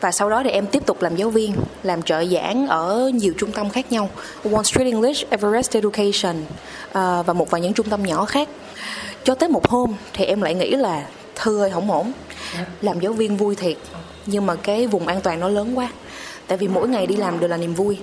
Và 0.00 0.12
sau 0.12 0.30
đó 0.30 0.42
thì 0.44 0.50
em 0.50 0.66
tiếp 0.66 0.86
tục 0.86 1.02
làm 1.02 1.16
giáo 1.16 1.30
viên 1.30 1.54
làm 1.82 2.02
trợ 2.02 2.24
giảng 2.24 2.66
ở 2.66 3.10
nhiều 3.14 3.32
trung 3.38 3.52
tâm 3.52 3.70
khác 3.70 3.92
nhau. 3.92 4.10
Wall 4.44 4.62
Street 4.62 4.92
English, 4.92 5.30
Everest 5.30 5.76
Education 5.76 6.36
uh, 6.40 6.94
và 7.26 7.32
một 7.32 7.50
vài 7.50 7.60
những 7.60 7.72
trung 7.72 7.88
tâm 7.88 8.02
nhỏ 8.02 8.24
khác. 8.24 8.48
Cho 9.24 9.34
tới 9.34 9.48
một 9.48 9.68
hôm 9.68 9.94
thì 10.12 10.24
em 10.24 10.42
lại 10.42 10.54
nghĩ 10.54 10.70
là 10.70 11.06
thư 11.34 11.60
ơi 11.60 11.70
không 11.70 11.90
ổn. 11.90 12.12
Làm 12.82 13.00
giáo 13.00 13.12
viên 13.12 13.36
vui 13.36 13.56
thiệt 13.56 13.76
nhưng 14.26 14.46
mà 14.46 14.54
cái 14.54 14.86
vùng 14.86 15.06
an 15.06 15.20
toàn 15.20 15.40
nó 15.40 15.48
lớn 15.48 15.78
quá. 15.78 15.88
Tại 16.46 16.58
vì 16.58 16.68
mỗi 16.68 16.88
ngày 16.88 17.06
đi 17.06 17.16
làm 17.16 17.40
đều 17.40 17.48
là 17.48 17.56
niềm 17.56 17.74
vui. 17.74 17.98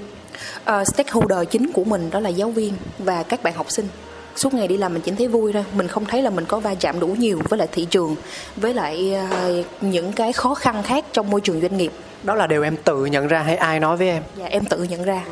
Uh, 0.72 0.88
stakeholder 0.88 1.39
chính 1.51 1.72
của 1.72 1.84
mình 1.84 2.10
đó 2.10 2.19
là 2.19 2.29
giáo 2.29 2.50
viên 2.50 2.74
và 3.00 3.24
các 3.24 3.43
bạn 3.43 3.53
học 3.53 3.72
sinh 3.72 3.88
suốt 4.35 4.53
ngày 4.53 4.67
đi 4.67 4.77
làm 4.77 4.93
mình 4.93 5.01
chỉ 5.01 5.11
thấy 5.11 5.27
vui 5.27 5.53
thôi. 5.53 5.65
Mình 5.73 5.87
không 5.87 6.05
thấy 6.05 6.21
là 6.21 6.29
mình 6.29 6.45
có 6.45 6.59
va 6.59 6.75
chạm 6.75 6.99
đủ 6.99 7.07
nhiều 7.07 7.39
với 7.49 7.59
lại 7.59 7.67
thị 7.71 7.87
trường 7.89 8.15
với 8.55 8.73
lại 8.73 9.15
uh, 9.59 9.65
những 9.81 10.11
cái 10.13 10.33
khó 10.33 10.55
khăn 10.55 10.83
khác 10.83 11.05
trong 11.13 11.29
môi 11.29 11.41
trường 11.41 11.61
doanh 11.61 11.77
nghiệp. 11.77 11.91
Đó 12.23 12.35
là 12.35 12.47
điều 12.47 12.63
em 12.63 12.77
tự 12.77 13.05
nhận 13.05 13.27
ra 13.27 13.39
hay 13.39 13.55
ai 13.55 13.79
nói 13.79 13.97
với 13.97 14.07
em? 14.07 14.23
Dạ 14.37 14.45
em 14.45 14.65
tự 14.65 14.83
nhận 14.83 15.03
ra. 15.03 15.23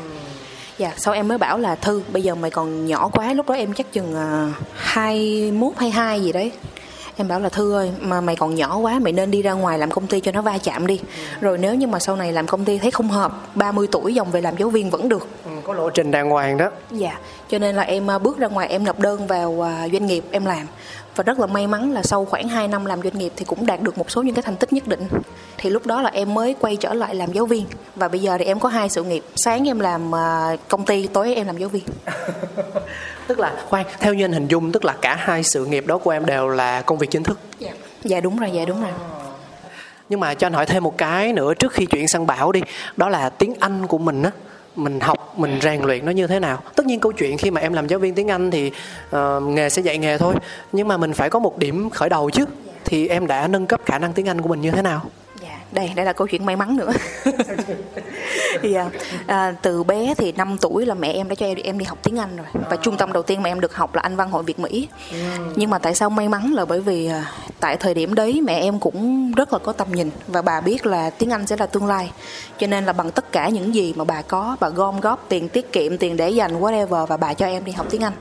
Dạ 0.78 0.92
sau 0.96 1.14
em 1.14 1.28
mới 1.28 1.38
bảo 1.38 1.58
là 1.58 1.74
thư 1.74 2.02
bây 2.12 2.22
giờ 2.22 2.34
mày 2.34 2.50
còn 2.50 2.86
nhỏ 2.86 3.08
quá 3.08 3.32
lúc 3.32 3.48
đó 3.48 3.54
em 3.54 3.72
chắc 3.72 3.92
chừng 3.92 4.14
hai 4.74 5.44
uh, 5.48 5.54
mốt 5.54 5.72
hay 5.76 5.90
hai 5.90 6.22
gì 6.22 6.32
đấy. 6.32 6.52
Em 7.16 7.28
bảo 7.28 7.40
là 7.40 7.48
thư 7.48 7.74
ơi 7.74 7.90
mà 8.00 8.20
mày 8.20 8.36
còn 8.36 8.54
nhỏ 8.54 8.76
quá 8.78 8.98
mày 8.98 9.12
nên 9.12 9.30
đi 9.30 9.42
ra 9.42 9.52
ngoài 9.52 9.78
làm 9.78 9.90
công 9.90 10.06
ty 10.06 10.20
cho 10.20 10.32
nó 10.32 10.42
va 10.42 10.58
chạm 10.58 10.86
đi. 10.86 11.00
Rồi 11.40 11.58
nếu 11.58 11.74
như 11.74 11.86
mà 11.86 11.98
sau 11.98 12.16
này 12.16 12.32
làm 12.32 12.46
công 12.46 12.64
ty 12.64 12.78
thấy 12.78 12.90
không 12.90 13.08
hợp 13.08 13.32
30 13.54 13.86
tuổi 13.92 14.14
dòng 14.14 14.30
về 14.30 14.40
làm 14.40 14.56
giáo 14.56 14.70
viên 14.70 14.90
vẫn 14.90 15.08
được. 15.08 15.28
Ừ, 15.44 15.50
có 15.64 15.74
lộ 15.74 15.90
trình 15.90 16.10
đàng 16.10 16.30
hoàng 16.30 16.56
đó. 16.56 16.70
Dạ 16.90 17.18
cho 17.54 17.58
nên 17.58 17.76
là 17.76 17.82
em 17.82 18.10
à, 18.10 18.18
bước 18.18 18.38
ra 18.38 18.48
ngoài 18.48 18.68
em 18.68 18.84
nộp 18.84 19.00
đơn 19.00 19.26
vào 19.26 19.64
à, 19.64 19.88
doanh 19.92 20.06
nghiệp 20.06 20.24
em 20.30 20.44
làm. 20.44 20.66
Và 21.16 21.24
rất 21.24 21.40
là 21.40 21.46
may 21.46 21.66
mắn 21.66 21.92
là 21.92 22.02
sau 22.02 22.24
khoảng 22.24 22.48
2 22.48 22.68
năm 22.68 22.84
làm 22.84 23.02
doanh 23.02 23.18
nghiệp 23.18 23.32
thì 23.36 23.44
cũng 23.44 23.66
đạt 23.66 23.82
được 23.82 23.98
một 23.98 24.10
số 24.10 24.22
những 24.22 24.34
cái 24.34 24.42
thành 24.42 24.56
tích 24.56 24.72
nhất 24.72 24.88
định. 24.88 25.08
Thì 25.58 25.70
lúc 25.70 25.86
đó 25.86 26.02
là 26.02 26.10
em 26.10 26.34
mới 26.34 26.54
quay 26.60 26.76
trở 26.76 26.94
lại 26.94 27.14
làm 27.14 27.32
giáo 27.32 27.46
viên. 27.46 27.66
Và 27.96 28.08
bây 28.08 28.20
giờ 28.20 28.38
thì 28.38 28.44
em 28.44 28.60
có 28.60 28.68
hai 28.68 28.88
sự 28.88 29.04
nghiệp. 29.04 29.24
Sáng 29.36 29.68
em 29.68 29.80
làm 29.80 30.14
à, 30.14 30.56
công 30.68 30.84
ty 30.84 31.06
tối 31.06 31.34
em 31.34 31.46
làm 31.46 31.56
giáo 31.56 31.68
viên. 31.68 31.82
Tức 33.26 33.38
là 33.38 33.52
khoan 33.68 33.86
theo 33.98 34.14
như 34.14 34.24
anh 34.24 34.32
hình 34.32 34.48
dung 34.48 34.72
tức 34.72 34.84
là 34.84 34.94
cả 35.00 35.14
hai 35.14 35.42
sự 35.42 35.66
nghiệp 35.66 35.86
đó 35.86 35.98
của 35.98 36.10
em 36.10 36.26
đều 36.26 36.48
là 36.48 36.82
công 36.82 36.98
việc 36.98 37.10
chính 37.10 37.22
thức? 37.22 37.38
Dạ. 37.58 37.70
Dạ 38.04 38.20
đúng 38.20 38.38
rồi 38.38 38.50
dạ 38.54 38.64
đúng 38.64 38.82
rồi. 38.82 38.92
Nhưng 40.08 40.20
mà 40.20 40.34
cho 40.34 40.46
anh 40.46 40.52
hỏi 40.52 40.66
thêm 40.66 40.82
một 40.82 40.98
cái 40.98 41.32
nữa 41.32 41.54
trước 41.54 41.72
khi 41.72 41.86
chuyển 41.86 42.08
sang 42.08 42.26
bảo 42.26 42.52
đi. 42.52 42.60
Đó 42.96 43.08
là 43.08 43.28
tiếng 43.28 43.54
anh 43.60 43.86
của 43.86 43.98
mình 43.98 44.22
á 44.22 44.30
mình 44.76 45.00
học 45.00 45.38
mình 45.38 45.58
rèn 45.62 45.82
luyện 45.82 46.06
nó 46.06 46.12
như 46.12 46.26
thế 46.26 46.38
nào. 46.38 46.62
Tất 46.76 46.86
nhiên 46.86 47.00
câu 47.00 47.12
chuyện 47.12 47.38
khi 47.38 47.50
mà 47.50 47.60
em 47.60 47.72
làm 47.72 47.86
giáo 47.86 47.98
viên 47.98 48.14
tiếng 48.14 48.30
anh 48.30 48.50
thì 48.50 48.72
uh, 49.16 49.42
nghề 49.42 49.68
sẽ 49.68 49.82
dạy 49.82 49.98
nghề 49.98 50.18
thôi. 50.18 50.34
Nhưng 50.72 50.88
mà 50.88 50.96
mình 50.96 51.12
phải 51.12 51.30
có 51.30 51.38
một 51.38 51.58
điểm 51.58 51.90
khởi 51.90 52.08
đầu 52.08 52.30
chứ. 52.30 52.44
Thì 52.84 53.08
em 53.08 53.26
đã 53.26 53.48
nâng 53.48 53.66
cấp 53.66 53.80
khả 53.84 53.98
năng 53.98 54.12
tiếng 54.12 54.28
anh 54.28 54.40
của 54.40 54.48
mình 54.48 54.60
như 54.60 54.70
thế 54.70 54.82
nào? 54.82 55.02
Đây 55.74 55.92
đây 55.94 56.06
là 56.06 56.12
câu 56.12 56.26
chuyện 56.26 56.46
may 56.46 56.56
mắn 56.56 56.76
nữa. 56.76 56.92
Thì 58.62 58.74
à, 58.74 58.90
à, 59.26 59.54
từ 59.62 59.82
bé 59.82 60.14
thì 60.14 60.32
5 60.32 60.56
tuổi 60.60 60.86
là 60.86 60.94
mẹ 60.94 61.12
em 61.12 61.28
đã 61.28 61.34
cho 61.34 61.46
em, 61.46 61.58
em 61.64 61.78
đi 61.78 61.84
học 61.84 61.98
tiếng 62.02 62.18
Anh 62.18 62.36
rồi. 62.36 62.46
Và 62.70 62.76
trung 62.76 62.96
tâm 62.96 63.12
đầu 63.12 63.22
tiên 63.22 63.42
mà 63.42 63.50
em 63.50 63.60
được 63.60 63.74
học 63.74 63.94
là 63.94 64.02
Anh 64.02 64.16
Văn 64.16 64.30
Hội 64.30 64.42
Việt 64.42 64.58
Mỹ. 64.58 64.88
Nhưng 65.56 65.70
mà 65.70 65.78
tại 65.78 65.94
sao 65.94 66.10
may 66.10 66.28
mắn 66.28 66.52
là 66.54 66.64
bởi 66.64 66.80
vì 66.80 67.06
à, 67.06 67.32
tại 67.60 67.76
thời 67.76 67.94
điểm 67.94 68.14
đấy 68.14 68.40
mẹ 68.44 68.60
em 68.60 68.78
cũng 68.78 69.32
rất 69.32 69.52
là 69.52 69.58
có 69.58 69.72
tầm 69.72 69.92
nhìn 69.92 70.10
và 70.26 70.42
bà 70.42 70.60
biết 70.60 70.86
là 70.86 71.10
tiếng 71.10 71.30
Anh 71.30 71.46
sẽ 71.46 71.56
là 71.56 71.66
tương 71.66 71.86
lai. 71.86 72.10
Cho 72.58 72.66
nên 72.66 72.84
là 72.84 72.92
bằng 72.92 73.10
tất 73.10 73.32
cả 73.32 73.48
những 73.48 73.74
gì 73.74 73.94
mà 73.96 74.04
bà 74.04 74.22
có 74.22 74.56
bà 74.60 74.68
gom 74.68 75.00
góp 75.00 75.24
tiền 75.28 75.48
tiết 75.48 75.72
kiệm 75.72 75.98
tiền 75.98 76.16
để 76.16 76.30
dành 76.30 76.60
whatever 76.60 77.06
và 77.06 77.16
bà 77.16 77.34
cho 77.34 77.46
em 77.46 77.64
đi 77.64 77.72
học 77.72 77.86
tiếng 77.90 78.04
Anh. 78.04 78.12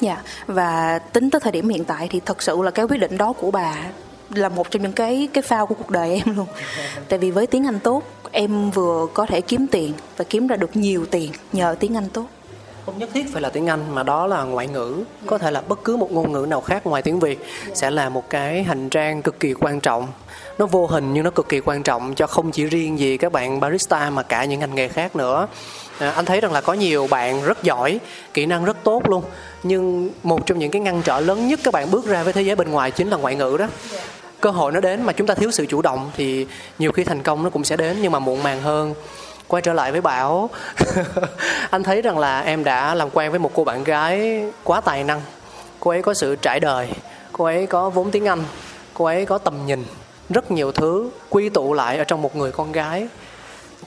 Dạ. 0.00 0.12
Yeah. 0.12 0.24
và 0.46 0.98
tính 0.98 1.30
tới 1.30 1.40
thời 1.40 1.52
điểm 1.52 1.68
hiện 1.68 1.84
tại 1.84 2.08
thì 2.10 2.20
thật 2.26 2.42
sự 2.42 2.62
là 2.62 2.70
cái 2.70 2.86
quyết 2.86 3.00
định 3.00 3.18
đó 3.18 3.32
của 3.32 3.50
bà 3.50 3.76
là 4.34 4.48
một 4.48 4.70
trong 4.70 4.82
những 4.82 4.92
cái 4.92 5.28
cái 5.32 5.42
phao 5.42 5.66
của 5.66 5.74
cuộc 5.74 5.90
đời 5.90 6.22
em 6.24 6.36
luôn. 6.36 6.46
Tại 7.08 7.18
vì 7.18 7.30
với 7.30 7.46
tiếng 7.46 7.66
anh 7.66 7.78
tốt 7.80 8.02
em 8.32 8.70
vừa 8.70 9.06
có 9.14 9.26
thể 9.26 9.40
kiếm 9.40 9.66
tiền 9.66 9.92
và 10.16 10.24
kiếm 10.24 10.46
ra 10.46 10.56
được 10.56 10.76
nhiều 10.76 11.06
tiền 11.10 11.32
nhờ 11.52 11.76
tiếng 11.80 11.96
anh 11.96 12.08
tốt. 12.08 12.26
Không 12.86 12.98
nhất 12.98 13.10
thiết 13.14 13.32
phải 13.32 13.42
là 13.42 13.48
tiếng 13.48 13.66
Anh 13.66 13.94
mà 13.94 14.02
đó 14.02 14.26
là 14.26 14.42
ngoại 14.42 14.66
ngữ. 14.66 15.04
Có 15.26 15.38
thể 15.38 15.50
là 15.50 15.60
bất 15.60 15.84
cứ 15.84 15.96
một 15.96 16.12
ngôn 16.12 16.32
ngữ 16.32 16.46
nào 16.48 16.60
khác 16.60 16.86
ngoài 16.86 17.02
tiếng 17.02 17.18
Việt 17.18 17.44
sẽ 17.74 17.90
là 17.90 18.08
một 18.08 18.30
cái 18.30 18.62
hành 18.62 18.88
trang 18.88 19.22
cực 19.22 19.40
kỳ 19.40 19.54
quan 19.54 19.80
trọng. 19.80 20.06
Nó 20.58 20.66
vô 20.66 20.86
hình 20.86 21.14
nhưng 21.14 21.24
nó 21.24 21.30
cực 21.30 21.48
kỳ 21.48 21.60
quan 21.60 21.82
trọng 21.82 22.14
cho 22.14 22.26
không 22.26 22.50
chỉ 22.50 22.64
riêng 22.64 22.98
gì 22.98 23.16
các 23.16 23.32
bạn 23.32 23.60
barista 23.60 24.10
mà 24.10 24.22
cả 24.22 24.44
những 24.44 24.60
ngành 24.60 24.74
nghề 24.74 24.88
khác 24.88 25.16
nữa. 25.16 25.48
À, 25.98 26.10
anh 26.10 26.24
thấy 26.24 26.40
rằng 26.40 26.52
là 26.52 26.60
có 26.60 26.72
nhiều 26.72 27.06
bạn 27.10 27.44
rất 27.44 27.62
giỏi 27.62 28.00
kỹ 28.34 28.46
năng 28.46 28.64
rất 28.64 28.76
tốt 28.84 29.08
luôn. 29.08 29.22
Nhưng 29.62 30.10
một 30.22 30.46
trong 30.46 30.58
những 30.58 30.70
cái 30.70 30.80
ngăn 30.80 31.02
trở 31.02 31.20
lớn 31.20 31.48
nhất 31.48 31.60
các 31.64 31.74
bạn 31.74 31.90
bước 31.90 32.06
ra 32.06 32.22
với 32.22 32.32
thế 32.32 32.42
giới 32.42 32.56
bên 32.56 32.70
ngoài 32.70 32.90
chính 32.90 33.08
là 33.08 33.16
ngoại 33.16 33.34
ngữ 33.34 33.56
đó 33.58 33.66
cơ 34.40 34.50
hội 34.50 34.72
nó 34.72 34.80
đến 34.80 35.02
mà 35.02 35.12
chúng 35.12 35.26
ta 35.26 35.34
thiếu 35.34 35.50
sự 35.50 35.66
chủ 35.66 35.82
động 35.82 36.10
thì 36.16 36.46
nhiều 36.78 36.92
khi 36.92 37.04
thành 37.04 37.22
công 37.22 37.42
nó 37.42 37.50
cũng 37.50 37.64
sẽ 37.64 37.76
đến 37.76 37.96
nhưng 38.02 38.12
mà 38.12 38.18
muộn 38.18 38.42
màng 38.42 38.62
hơn. 38.62 38.94
Quay 39.48 39.62
trở 39.62 39.72
lại 39.72 39.92
với 39.92 40.00
bảo, 40.00 40.50
anh 41.70 41.82
thấy 41.82 42.02
rằng 42.02 42.18
là 42.18 42.40
em 42.40 42.64
đã 42.64 42.94
làm 42.94 43.10
quen 43.10 43.30
với 43.30 43.38
một 43.38 43.50
cô 43.54 43.64
bạn 43.64 43.84
gái 43.84 44.44
quá 44.64 44.80
tài 44.80 45.04
năng. 45.04 45.20
Cô 45.80 45.90
ấy 45.90 46.02
có 46.02 46.14
sự 46.14 46.36
trải 46.36 46.60
đời, 46.60 46.88
cô 47.32 47.44
ấy 47.44 47.66
có 47.66 47.90
vốn 47.90 48.10
tiếng 48.10 48.28
anh, 48.28 48.44
cô 48.94 49.04
ấy 49.04 49.26
có 49.26 49.38
tầm 49.38 49.66
nhìn, 49.66 49.84
rất 50.30 50.50
nhiều 50.50 50.72
thứ 50.72 51.10
quy 51.30 51.48
tụ 51.48 51.74
lại 51.74 51.98
ở 51.98 52.04
trong 52.04 52.22
một 52.22 52.36
người 52.36 52.52
con 52.52 52.72
gái. 52.72 53.08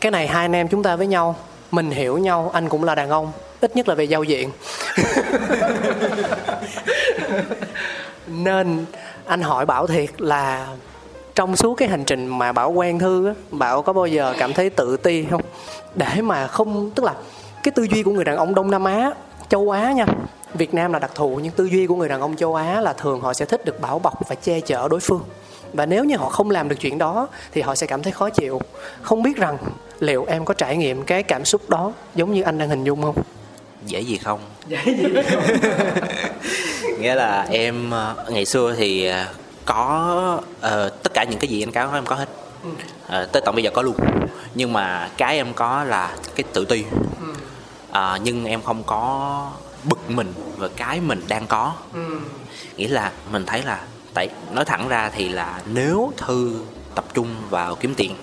Cái 0.01 0.11
này 0.11 0.27
hai 0.27 0.45
anh 0.45 0.55
em 0.55 0.67
chúng 0.67 0.83
ta 0.83 0.95
với 0.95 1.07
nhau, 1.07 1.35
mình 1.71 1.91
hiểu 1.91 2.17
nhau, 2.17 2.51
anh 2.53 2.69
cũng 2.69 2.83
là 2.83 2.95
đàn 2.95 3.09
ông, 3.09 3.31
ít 3.61 3.75
nhất 3.75 3.87
là 3.87 3.95
về 3.95 4.03
giao 4.03 4.23
diện. 4.23 4.51
Nên 8.27 8.85
anh 9.31 9.41
hỏi 9.41 9.65
bảo 9.65 9.87
thiệt 9.87 10.21
là 10.21 10.67
trong 11.35 11.55
suốt 11.55 11.75
cái 11.75 11.87
hành 11.87 12.03
trình 12.03 12.27
mà 12.27 12.51
bảo 12.51 12.71
quen 12.71 12.99
thư 12.99 13.27
á, 13.27 13.33
bảo 13.51 13.81
có 13.81 13.93
bao 13.93 14.07
giờ 14.07 14.33
cảm 14.39 14.53
thấy 14.53 14.69
tự 14.69 14.97
ti 14.97 15.25
không? 15.31 15.41
Để 15.95 16.21
mà 16.21 16.47
không, 16.47 16.91
tức 16.95 17.03
là 17.03 17.13
cái 17.63 17.71
tư 17.71 17.83
duy 17.83 18.03
của 18.03 18.11
người 18.11 18.23
đàn 18.23 18.37
ông 18.37 18.55
đông 18.55 18.71
nam 18.71 18.83
á, 18.83 19.11
châu 19.49 19.69
á 19.69 19.91
nha, 19.91 20.05
việt 20.53 20.73
nam 20.73 20.93
là 20.93 20.99
đặc 20.99 21.11
thù, 21.15 21.39
nhưng 21.43 21.51
tư 21.51 21.65
duy 21.65 21.87
của 21.87 21.95
người 21.95 22.09
đàn 22.09 22.21
ông 22.21 22.35
châu 22.35 22.55
á 22.55 22.81
là 22.81 22.93
thường 22.93 23.21
họ 23.21 23.33
sẽ 23.33 23.45
thích 23.45 23.65
được 23.65 23.81
bảo 23.81 23.99
bọc 23.99 24.29
và 24.29 24.35
che 24.35 24.59
chở 24.59 24.87
đối 24.87 24.99
phương. 24.99 25.23
Và 25.73 25.85
nếu 25.85 26.03
như 26.03 26.17
họ 26.17 26.29
không 26.29 26.51
làm 26.51 26.69
được 26.69 26.75
chuyện 26.79 26.97
đó, 26.97 27.27
thì 27.51 27.61
họ 27.61 27.75
sẽ 27.75 27.87
cảm 27.87 28.03
thấy 28.03 28.11
khó 28.11 28.29
chịu. 28.29 28.61
Không 29.01 29.23
biết 29.23 29.37
rằng 29.37 29.57
liệu 29.99 30.25
em 30.27 30.45
có 30.45 30.53
trải 30.53 30.77
nghiệm 30.77 31.03
cái 31.03 31.23
cảm 31.23 31.45
xúc 31.45 31.69
đó 31.69 31.93
giống 32.15 32.33
như 32.33 32.41
anh 32.41 32.57
đang 32.57 32.69
hình 32.69 32.83
dung 32.83 33.01
không? 33.01 33.15
Dễ 33.85 34.01
gì 34.01 34.17
không? 34.17 34.39
Dễ 34.67 34.79
gì 34.85 35.03
không? 35.29 35.43
Nghĩa 36.99 37.15
là 37.15 37.47
em 37.49 37.91
ờ, 37.91 38.15
ngày 38.29 38.45
xưa 38.45 38.75
thì 38.77 39.05
ờ, 39.05 39.25
có 39.65 40.41
uh, 40.57 41.03
tất 41.03 41.13
cả 41.13 41.23
những 41.23 41.39
cái 41.39 41.49
gì 41.49 41.63
anh 41.63 41.71
cáo 41.71 41.93
em 41.93 42.05
có 42.05 42.15
hết. 42.15 42.29
Uh, 42.65 43.31
tới 43.31 43.41
tận 43.45 43.55
bây 43.55 43.63
giờ 43.63 43.69
có 43.73 43.81
luôn. 43.81 43.95
Nhưng 44.55 44.73
mà 44.73 45.09
cái 45.17 45.35
em 45.37 45.53
có 45.53 45.83
là 45.83 46.15
cái 46.35 46.43
tự 46.53 46.65
ti. 46.65 46.83
Uh, 47.89 47.97
nhưng 48.23 48.45
em 48.45 48.61
không 48.61 48.83
có 48.83 49.51
bực 49.83 50.09
mình 50.09 50.33
về 50.57 50.67
cái 50.75 50.99
mình 50.99 51.21
đang 51.27 51.47
có. 51.47 51.73
Nghĩa 52.77 52.87
là 52.87 53.11
mình 53.31 53.45
thấy 53.45 53.63
là 53.63 53.81
tại 54.13 54.29
nói 54.51 54.65
thẳng 54.65 54.87
ra 54.87 55.09
thì 55.15 55.29
là 55.29 55.61
nếu 55.73 56.11
thư 56.17 56.61
tập 56.95 57.05
trung 57.13 57.27
vào 57.49 57.75
kiếm 57.75 57.93
tiền 57.95 58.15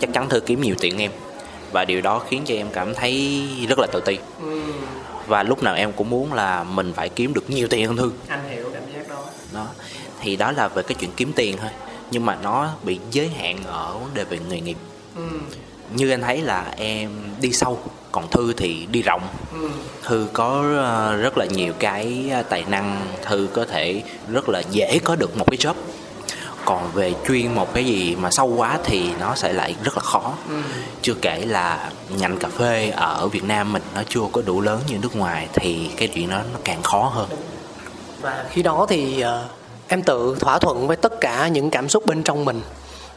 chắc 0.00 0.12
chắn 0.12 0.28
thư 0.28 0.40
kiếm 0.40 0.60
nhiều 0.60 0.74
tiền 0.80 0.98
em 0.98 1.10
và 1.72 1.84
điều 1.84 2.00
đó 2.00 2.22
khiến 2.28 2.42
cho 2.46 2.54
em 2.54 2.66
cảm 2.72 2.94
thấy 2.94 3.42
rất 3.68 3.78
là 3.78 3.86
tự 3.92 4.00
ti. 4.06 4.18
Và 5.26 5.42
lúc 5.42 5.62
nào 5.62 5.74
em 5.74 5.92
cũng 5.92 6.10
muốn 6.10 6.32
là 6.32 6.64
mình 6.64 6.92
phải 6.92 7.08
kiếm 7.08 7.34
được 7.34 7.50
nhiều 7.50 7.68
tiền 7.68 7.86
hơn 7.86 7.96
thư. 7.96 8.12
Anh 8.28 8.40
hiểu 8.50 8.70
cảm 8.74 8.82
giác 8.94 9.08
đó. 9.08 9.24
Đó. 9.54 9.66
Thì 10.20 10.36
đó 10.36 10.52
là 10.52 10.68
về 10.68 10.82
cái 10.82 10.96
chuyện 11.00 11.10
kiếm 11.16 11.32
tiền 11.36 11.56
thôi. 11.56 11.70
Nhưng 12.10 12.26
mà 12.26 12.38
nó 12.42 12.68
bị 12.82 12.98
giới 13.10 13.28
hạn 13.28 13.58
ở 13.66 13.98
vấn 13.98 14.14
đề 14.14 14.24
về 14.24 14.38
nghề 14.48 14.60
nghiệp. 14.60 14.76
Ừ. 15.16 15.22
như 15.94 16.10
anh 16.10 16.22
thấy 16.22 16.42
là 16.42 16.74
em 16.76 17.10
đi 17.40 17.52
sâu 17.52 17.78
còn 18.12 18.30
thư 18.30 18.52
thì 18.52 18.86
đi 18.90 19.02
rộng. 19.02 19.22
Ừ. 19.60 19.68
thư 20.02 20.26
có 20.32 20.64
ờ, 20.76 21.16
rất 21.16 21.38
là 21.38 21.44
nhiều 21.44 21.72
cái 21.78 22.32
tài 22.48 22.64
năng. 22.68 23.06
Thư 23.22 23.48
có 23.52 23.64
thể 23.64 24.02
rất 24.32 24.48
là 24.48 24.62
dễ 24.70 24.98
có 25.04 25.16
được 25.16 25.36
một 25.36 25.50
cái 25.50 25.58
job 25.58 25.74
còn 26.66 26.90
về 26.94 27.14
chuyên 27.28 27.54
một 27.54 27.74
cái 27.74 27.84
gì 27.84 28.16
mà 28.16 28.30
sâu 28.30 28.46
quá 28.56 28.78
thì 28.84 29.10
nó 29.20 29.34
sẽ 29.34 29.52
lại 29.52 29.74
rất 29.82 29.96
là 29.96 30.02
khó. 30.02 30.32
Ừ. 30.48 30.54
chưa 31.02 31.14
kể 31.22 31.44
là 31.46 31.90
ngành 32.18 32.36
cà 32.38 32.48
phê 32.48 32.90
ở 32.90 33.28
Việt 33.28 33.44
Nam 33.44 33.72
mình 33.72 33.82
nó 33.94 34.02
chưa 34.08 34.20
có 34.32 34.42
đủ 34.46 34.60
lớn 34.60 34.80
như 34.88 34.98
nước 35.02 35.16
ngoài 35.16 35.48
thì 35.52 35.90
cái 35.96 36.08
chuyện 36.08 36.30
đó 36.30 36.40
nó 36.52 36.58
càng 36.64 36.82
khó 36.82 37.10
hơn. 37.14 37.28
Và 38.20 38.44
khi 38.50 38.62
đó 38.62 38.86
thì 38.88 39.24
uh, 39.24 39.50
em 39.88 40.02
tự 40.02 40.36
thỏa 40.40 40.58
thuận 40.58 40.86
với 40.86 40.96
tất 40.96 41.20
cả 41.20 41.48
những 41.48 41.70
cảm 41.70 41.88
xúc 41.88 42.06
bên 42.06 42.22
trong 42.22 42.44
mình 42.44 42.60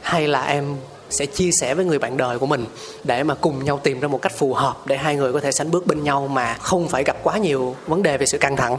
hay 0.02 0.28
là 0.28 0.42
em 0.46 0.76
sẽ 1.10 1.26
chia 1.26 1.50
sẻ 1.52 1.76
với 1.76 1.86
người 1.86 2.00
bạn 2.00 2.18
đời 2.18 2.40
của 2.40 2.46
mình 2.46 2.66
để 3.04 3.24
mà 3.24 3.36
cùng 3.36 3.66
nhau 3.66 3.80
tìm 3.84 4.00
ra 4.00 4.08
một 4.08 4.22
cách 4.22 4.32
phù 4.38 4.54
hợp 4.54 4.88
để 4.88 4.98
hai 4.98 5.16
người 5.16 5.34
có 5.34 5.40
thể 5.40 5.52
sánh 5.52 5.72
bước 5.72 5.88
bên 5.88 6.04
nhau 6.04 6.28
mà 6.28 6.54
không 6.54 6.88
phải 6.88 7.04
gặp 7.04 7.18
quá 7.24 7.38
nhiều 7.38 7.76
vấn 7.88 8.04
đề 8.04 8.18
về 8.18 8.26
sự 8.26 8.38
căng 8.38 8.56
thẳng 8.56 8.78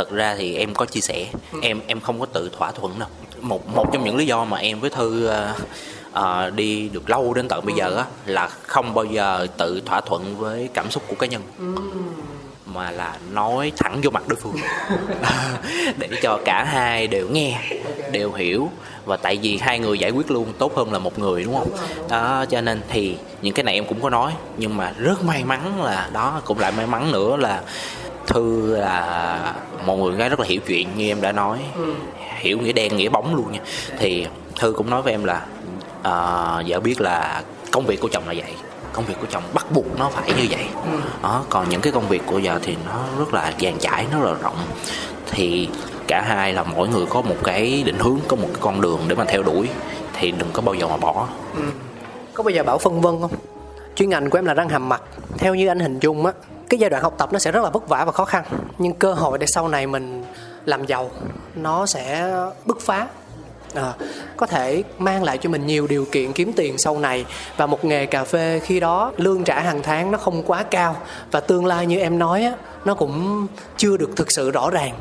thật 0.00 0.10
ra 0.10 0.34
thì 0.38 0.56
em 0.56 0.74
có 0.74 0.86
chia 0.86 1.00
sẻ. 1.00 1.26
Em 1.62 1.80
em 1.86 2.00
không 2.00 2.20
có 2.20 2.26
tự 2.26 2.50
thỏa 2.58 2.72
thuận 2.72 2.98
đâu. 2.98 3.08
Một 3.40 3.68
một 3.74 3.92
trong 3.92 4.04
những 4.04 4.16
lý 4.16 4.26
do 4.26 4.44
mà 4.44 4.56
em 4.56 4.80
với 4.80 4.90
thư 4.90 5.30
uh, 5.30 5.56
uh, 6.18 6.54
đi 6.54 6.88
được 6.88 7.10
lâu 7.10 7.34
đến 7.34 7.48
tận 7.48 7.64
bây 7.66 7.74
giờ 7.74 7.96
á 7.96 8.04
là 8.26 8.48
không 8.48 8.94
bao 8.94 9.04
giờ 9.04 9.46
tự 9.56 9.82
thỏa 9.86 10.00
thuận 10.00 10.36
với 10.36 10.68
cảm 10.74 10.90
xúc 10.90 11.02
của 11.08 11.14
cá 11.14 11.26
nhân. 11.26 11.42
Mà 12.66 12.90
là 12.90 13.16
nói 13.30 13.72
thẳng 13.76 14.00
vô 14.02 14.10
mặt 14.10 14.28
đối 14.28 14.36
phương. 14.36 14.56
Để 15.98 16.08
cho 16.22 16.38
cả 16.44 16.64
hai 16.64 17.06
đều 17.06 17.28
nghe 17.28 17.60
đều 18.12 18.32
hiểu. 18.32 18.70
Và 19.04 19.16
tại 19.16 19.38
vì 19.42 19.58
hai 19.58 19.78
người 19.78 19.98
giải 19.98 20.10
quyết 20.10 20.30
luôn 20.30 20.52
tốt 20.58 20.76
hơn 20.76 20.92
là 20.92 20.98
một 20.98 21.18
người 21.18 21.44
đúng 21.44 21.54
không? 21.54 21.70
Đó 22.08 22.44
cho 22.50 22.60
nên 22.60 22.80
thì 22.88 23.16
những 23.42 23.54
cái 23.54 23.64
này 23.64 23.74
em 23.74 23.84
cũng 23.86 24.02
có 24.02 24.10
nói. 24.10 24.32
Nhưng 24.56 24.76
mà 24.76 24.92
rất 24.98 25.24
may 25.24 25.44
mắn 25.44 25.82
là 25.82 26.10
đó 26.12 26.40
cũng 26.44 26.58
lại 26.58 26.72
may 26.76 26.86
mắn 26.86 27.12
nữa 27.12 27.36
là 27.36 27.62
thư 28.30 28.76
là 28.76 29.54
một 29.86 29.96
người 29.96 30.12
gái 30.12 30.28
rất 30.28 30.40
là 30.40 30.46
hiểu 30.46 30.60
chuyện 30.66 30.88
như 30.96 31.08
em 31.08 31.20
đã 31.20 31.32
nói. 31.32 31.58
Hiểu 32.38 32.58
nghĩa 32.58 32.72
đen 32.72 32.96
nghĩa 32.96 33.08
bóng 33.08 33.34
luôn 33.34 33.52
nha. 33.52 33.60
Thì 33.98 34.26
thư 34.58 34.72
cũng 34.72 34.90
nói 34.90 35.02
với 35.02 35.12
em 35.12 35.24
là 35.24 35.46
à, 36.02 36.12
vợ 36.66 36.80
biết 36.80 37.00
là 37.00 37.42
công 37.72 37.86
việc 37.86 38.00
của 38.00 38.08
chồng 38.12 38.22
là 38.26 38.34
vậy. 38.36 38.52
Công 38.92 39.04
việc 39.04 39.14
của 39.20 39.26
chồng 39.30 39.42
bắt 39.54 39.66
buộc 39.70 39.98
nó 39.98 40.08
phải 40.08 40.28
như 40.28 40.46
vậy. 40.50 40.66
Đó 41.22 41.44
còn 41.48 41.68
những 41.68 41.80
cái 41.80 41.92
công 41.92 42.08
việc 42.08 42.22
của 42.26 42.40
vợ 42.44 42.58
thì 42.62 42.76
nó 42.86 43.04
rất 43.18 43.34
là 43.34 43.52
dàn 43.60 43.78
trải 43.78 44.06
nó 44.12 44.20
rất 44.20 44.26
là 44.32 44.38
rộng. 44.42 44.56
Thì 45.30 45.68
cả 46.06 46.22
hai 46.22 46.52
là 46.52 46.62
mỗi 46.62 46.88
người 46.88 47.06
có 47.06 47.22
một 47.22 47.36
cái 47.44 47.82
định 47.86 47.98
hướng 47.98 48.18
có 48.28 48.36
một 48.36 48.48
cái 48.52 48.60
con 48.60 48.80
đường 48.80 49.00
để 49.08 49.14
mà 49.14 49.24
theo 49.24 49.42
đuổi. 49.42 49.68
Thì 50.12 50.30
đừng 50.30 50.48
có 50.52 50.62
bao 50.62 50.74
giờ 50.74 50.88
mà 50.88 50.96
bỏ. 50.96 51.26
Có 52.34 52.42
bao 52.42 52.50
giờ 52.50 52.62
bảo 52.62 52.78
phân 52.78 53.00
vân 53.00 53.20
không 53.20 53.30
chuyên 53.94 54.08
ngành 54.08 54.30
của 54.30 54.38
em 54.38 54.44
là 54.44 54.54
răng 54.54 54.68
hàm 54.68 54.88
mặt. 54.88 55.02
Theo 55.38 55.54
như 55.54 55.68
anh 55.68 55.80
hình 55.80 55.98
dung 55.98 56.26
á 56.26 56.32
cái 56.68 56.80
giai 56.80 56.90
đoạn 56.90 57.02
học 57.02 57.14
tập 57.18 57.32
nó 57.32 57.38
sẽ 57.38 57.52
rất 57.52 57.64
là 57.64 57.70
vất 57.70 57.88
vả 57.88 58.04
và 58.04 58.12
khó 58.12 58.24
khăn. 58.24 58.44
Nhưng 58.78 58.94
cơ 58.94 59.12
hội 59.12 59.38
để 59.38 59.46
sau 59.46 59.68
này 59.68 59.86
mình 59.86 60.24
làm 60.64 60.86
giàu 60.86 61.10
nó 61.54 61.86
sẽ 61.86 62.32
bứt 62.66 62.80
phá. 62.80 63.06
À, 63.74 63.92
có 64.36 64.46
thể 64.46 64.82
mang 64.98 65.22
lại 65.22 65.38
cho 65.38 65.50
mình 65.50 65.66
nhiều 65.66 65.86
điều 65.86 66.04
kiện 66.12 66.32
kiếm 66.32 66.52
tiền 66.56 66.78
sau 66.78 66.98
này 66.98 67.24
và 67.56 67.66
một 67.66 67.84
nghề 67.84 68.06
cà 68.06 68.24
phê 68.24 68.60
khi 68.64 68.80
đó 68.80 69.12
lương 69.16 69.44
trả 69.44 69.60
hàng 69.60 69.82
tháng 69.82 70.10
nó 70.10 70.18
không 70.18 70.42
quá 70.42 70.62
cao 70.62 70.96
và 71.30 71.40
tương 71.40 71.66
lai 71.66 71.86
như 71.86 71.98
em 71.98 72.18
nói 72.18 72.44
á 72.44 72.52
nó 72.84 72.94
cũng 72.94 73.46
chưa 73.76 73.96
được 73.96 74.10
thực 74.16 74.32
sự 74.32 74.50
rõ 74.50 74.70
ràng. 74.70 74.94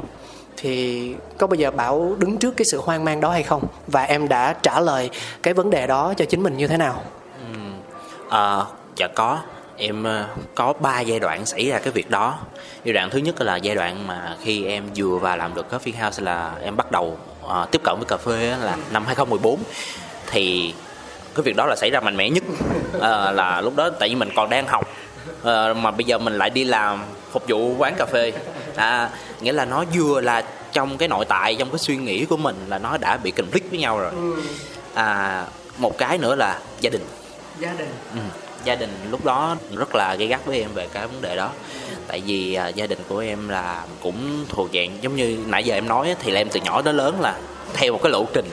Thì 0.58 1.16
có 1.38 1.48
bao 1.48 1.56
giờ 1.56 1.72
bảo 1.72 2.16
đứng 2.18 2.38
trước 2.38 2.58
cái 2.58 2.66
sự 2.66 2.82
hoang 2.84 3.06
mang 3.06 3.22
đó 3.22 3.32
hay 3.32 3.44
không? 3.44 3.64
Và 3.88 4.04
em 4.04 4.28
đã 4.28 4.54
trả 4.54 4.80
lời 4.80 5.10
cái 5.44 5.54
vấn 5.54 5.70
đề 5.70 5.88
đó 5.88 6.14
cho 6.18 6.26
chính 6.26 6.44
mình 6.44 6.58
như 6.58 6.68
thế 6.68 6.78
nào? 6.78 7.04
Ừ. 7.54 7.60
À, 8.30 8.66
dạ 9.00 9.08
có. 9.08 9.40
Em 9.78 10.04
ờ, 10.04 10.26
có 10.56 10.74
3 10.80 11.00
giai 11.00 11.20
đoạn 11.20 11.46
xảy 11.46 11.70
ra 11.70 11.80
cái 11.80 11.94
việc 11.94 12.10
đó. 12.10 12.40
Giai 12.84 12.94
đoạn 12.94 13.10
thứ 13.10 13.20
nhất 13.20 13.42
là 13.42 13.56
giai 13.56 13.76
đoạn 13.76 14.08
mà 14.08 14.36
khi 14.44 14.66
em 14.66 14.84
vừa 14.96 15.18
vào 15.18 15.38
làm 15.38 15.56
được 15.56 15.66
coffee 15.72 16.04
house 16.04 16.24
là 16.24 16.52
em 16.62 16.78
bắt 16.78 16.92
đầu 16.92 17.18
uh, 17.46 17.72
tiếp 17.72 17.82
cận 17.84 17.96
với 17.96 18.06
cà 18.06 18.18
phê 18.18 18.56
là 18.62 18.78
năm 18.92 19.06
2014 19.06 19.60
thì 20.28 20.74
cái 21.36 21.44
việc 21.44 21.56
đó 21.56 21.66
là 21.66 21.76
xảy 21.76 21.90
ra 21.90 22.00
mạnh 22.00 22.18
mẽ 22.18 22.30
nhất 22.30 22.44
uh, 22.98 23.02
là 23.36 23.62
lúc 23.64 23.76
đó 23.76 23.90
tại 23.90 24.10
vì 24.10 24.16
mình 24.16 24.30
còn 24.36 24.50
đang 24.50 24.68
học 24.68 24.90
uh, 25.42 25.78
mà 25.78 25.92
bây 25.92 26.04
giờ 26.04 26.18
mình 26.18 26.38
lại 26.38 26.50
đi 26.50 26.64
làm 26.64 27.04
phục 27.32 27.44
vụ 27.48 27.76
quán 27.78 27.96
cà 27.98 28.06
phê. 28.06 28.32
À, 28.76 29.10
nghĩa 29.42 29.52
là 29.52 29.66
nó 29.66 29.84
vừa 29.94 30.22
là 30.22 30.44
trong 30.74 30.98
cái 30.98 31.08
nội 31.08 31.26
tại 31.26 31.56
trong 31.60 31.70
cái 31.70 31.80
suy 31.80 31.98
nghĩ 31.98 32.26
của 32.26 32.38
mình 32.38 32.56
là 32.68 32.78
nó 32.78 32.98
đã 32.98 33.18
bị 33.18 33.34
conflict 33.36 33.70
với 33.70 33.80
nhau 33.80 34.00
rồi. 34.00 34.12
À, 34.94 35.46
một 35.78 35.98
cái 35.98 36.18
nữa 36.18 36.36
là 36.36 36.60
gia 36.82 36.90
đình. 36.90 37.06
Gia 37.60 37.74
đình. 37.74 37.92
Ừ. 38.14 38.20
gia 38.70 38.76
đình 38.76 38.90
lúc 39.12 39.26
đó 39.26 39.56
rất 39.76 39.96
là 39.96 40.16
gay 40.16 40.28
gắt 40.28 40.46
với 40.46 40.62
em 40.62 40.70
về 40.74 40.88
cái 40.94 41.08
vấn 41.08 41.22
đề 41.22 41.36
đó. 41.36 41.52
Tại 42.08 42.22
vì 42.26 42.54
à, 42.54 42.68
gia 42.68 42.88
đình 42.88 43.00
của 43.08 43.18
em 43.18 43.50
là 43.50 43.86
cũng 44.02 44.46
thuộc 44.50 44.70
dạng 44.74 44.98
giống 45.02 45.16
như 45.16 45.38
nãy 45.48 45.64
giờ 45.64 45.74
em 45.76 45.88
nói 45.88 46.16
thì 46.20 46.32
là 46.32 46.42
em 46.42 46.50
từ 46.50 46.60
nhỏ 46.60 46.82
đến 46.82 46.98
lớn 46.98 47.22
là 47.22 47.40
theo 47.74 47.94
một 47.94 48.00
cái 48.04 48.12
lộ 48.12 48.26
trình. 48.34 48.50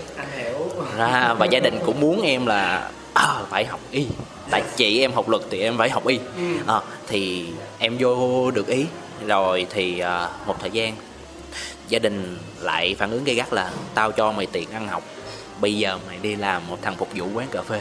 Ra 0.96 1.34
và 1.38 1.46
gia 1.46 1.60
đình 1.60 1.78
cũng 1.86 2.00
muốn 2.00 2.22
em 2.22 2.46
là 2.46 2.90
à, 3.14 3.34
phải 3.50 3.64
học 3.64 3.80
y. 3.90 4.06
Tại 4.50 4.62
chị 4.76 5.00
em 5.00 5.12
học 5.12 5.28
luật 5.28 5.42
thì 5.50 5.60
em 5.60 5.78
phải 5.78 5.90
học 5.90 6.06
y. 6.06 6.18
À, 6.66 6.80
thì 7.06 7.46
em 7.78 7.96
vô 7.98 8.50
được 8.50 8.66
ý. 8.66 8.84
Rồi 9.26 9.66
thì 9.70 9.98
à, 9.98 10.28
một 10.46 10.56
thời 10.60 10.70
gian 10.70 10.96
gia 11.88 11.98
đình 11.98 12.38
lại 12.60 12.96
phản 12.98 13.10
ứng 13.10 13.24
gay 13.24 13.34
gắt 13.34 13.52
là 13.52 13.70
tao 13.94 14.12
cho 14.12 14.32
mày 14.32 14.46
tiền 14.46 14.70
ăn 14.70 14.88
học 14.88 15.02
bây 15.60 15.74
giờ 15.74 15.98
mày 16.08 16.18
đi 16.22 16.36
làm 16.36 16.62
một 16.68 16.78
thằng 16.82 16.96
phục 16.96 17.08
vụ 17.14 17.26
quán 17.34 17.46
cà 17.50 17.62
phê. 17.62 17.80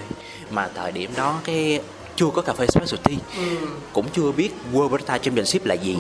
Mà 0.50 0.70
thời 0.76 0.92
điểm 0.92 1.12
đó 1.18 1.40
cái 1.46 1.80
chưa 2.16 2.30
có 2.34 2.42
cà 2.42 2.54
phê 2.54 2.68
specialty 2.68 3.18
cũng 3.94 4.06
chưa 4.14 4.32
biết 4.32 4.50
World 4.74 4.90
Barista 4.90 5.18
Championship 5.18 5.66
là 5.66 5.76
gì. 5.76 5.98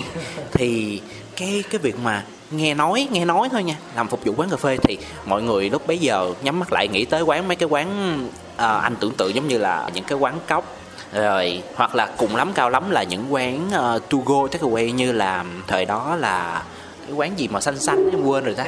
Thì 0.51 1.01
cái 1.35 1.63
cái 1.69 1.79
việc 1.79 1.99
mà 1.99 2.23
nghe 2.51 2.73
nói 2.73 3.07
nghe 3.11 3.25
nói 3.25 3.49
thôi 3.51 3.63
nha. 3.63 3.75
Làm 3.95 4.07
phục 4.07 4.25
vụ 4.25 4.33
quán 4.37 4.49
cà 4.49 4.57
phê 4.57 4.77
thì 4.83 4.97
mọi 5.25 5.41
người 5.41 5.69
lúc 5.69 5.87
bấy 5.87 5.97
giờ 5.97 6.33
nhắm 6.43 6.59
mắt 6.59 6.73
lại 6.73 6.87
nghĩ 6.87 7.05
tới 7.05 7.21
quán 7.21 7.47
mấy 7.47 7.55
cái 7.55 7.69
quán 7.69 8.19
à, 8.57 8.77
anh 8.77 8.95
tưởng 8.95 9.11
tượng 9.11 9.35
giống 9.35 9.47
như 9.47 9.57
là 9.57 9.89
những 9.93 10.03
cái 10.03 10.17
quán 10.17 10.39
cốc 10.47 10.75
rồi 11.13 11.63
hoặc 11.75 11.95
là 11.95 12.05
cùng 12.17 12.35
lắm 12.35 12.51
cao 12.53 12.69
lắm 12.69 12.91
là 12.91 13.03
những 13.03 13.33
quán 13.33 13.67
uh, 13.67 14.09
to 14.09 14.17
go 14.25 14.35
takeaway 14.35 14.91
như 14.91 15.11
là 15.11 15.45
thời 15.67 15.85
đó 15.85 16.15
là 16.15 16.63
cái 17.05 17.15
quán 17.15 17.39
gì 17.39 17.47
mà 17.47 17.61
xanh 17.61 17.79
xanh 17.79 18.11
em 18.11 18.23
quên 18.23 18.43
rồi 18.43 18.55
ta. 18.55 18.65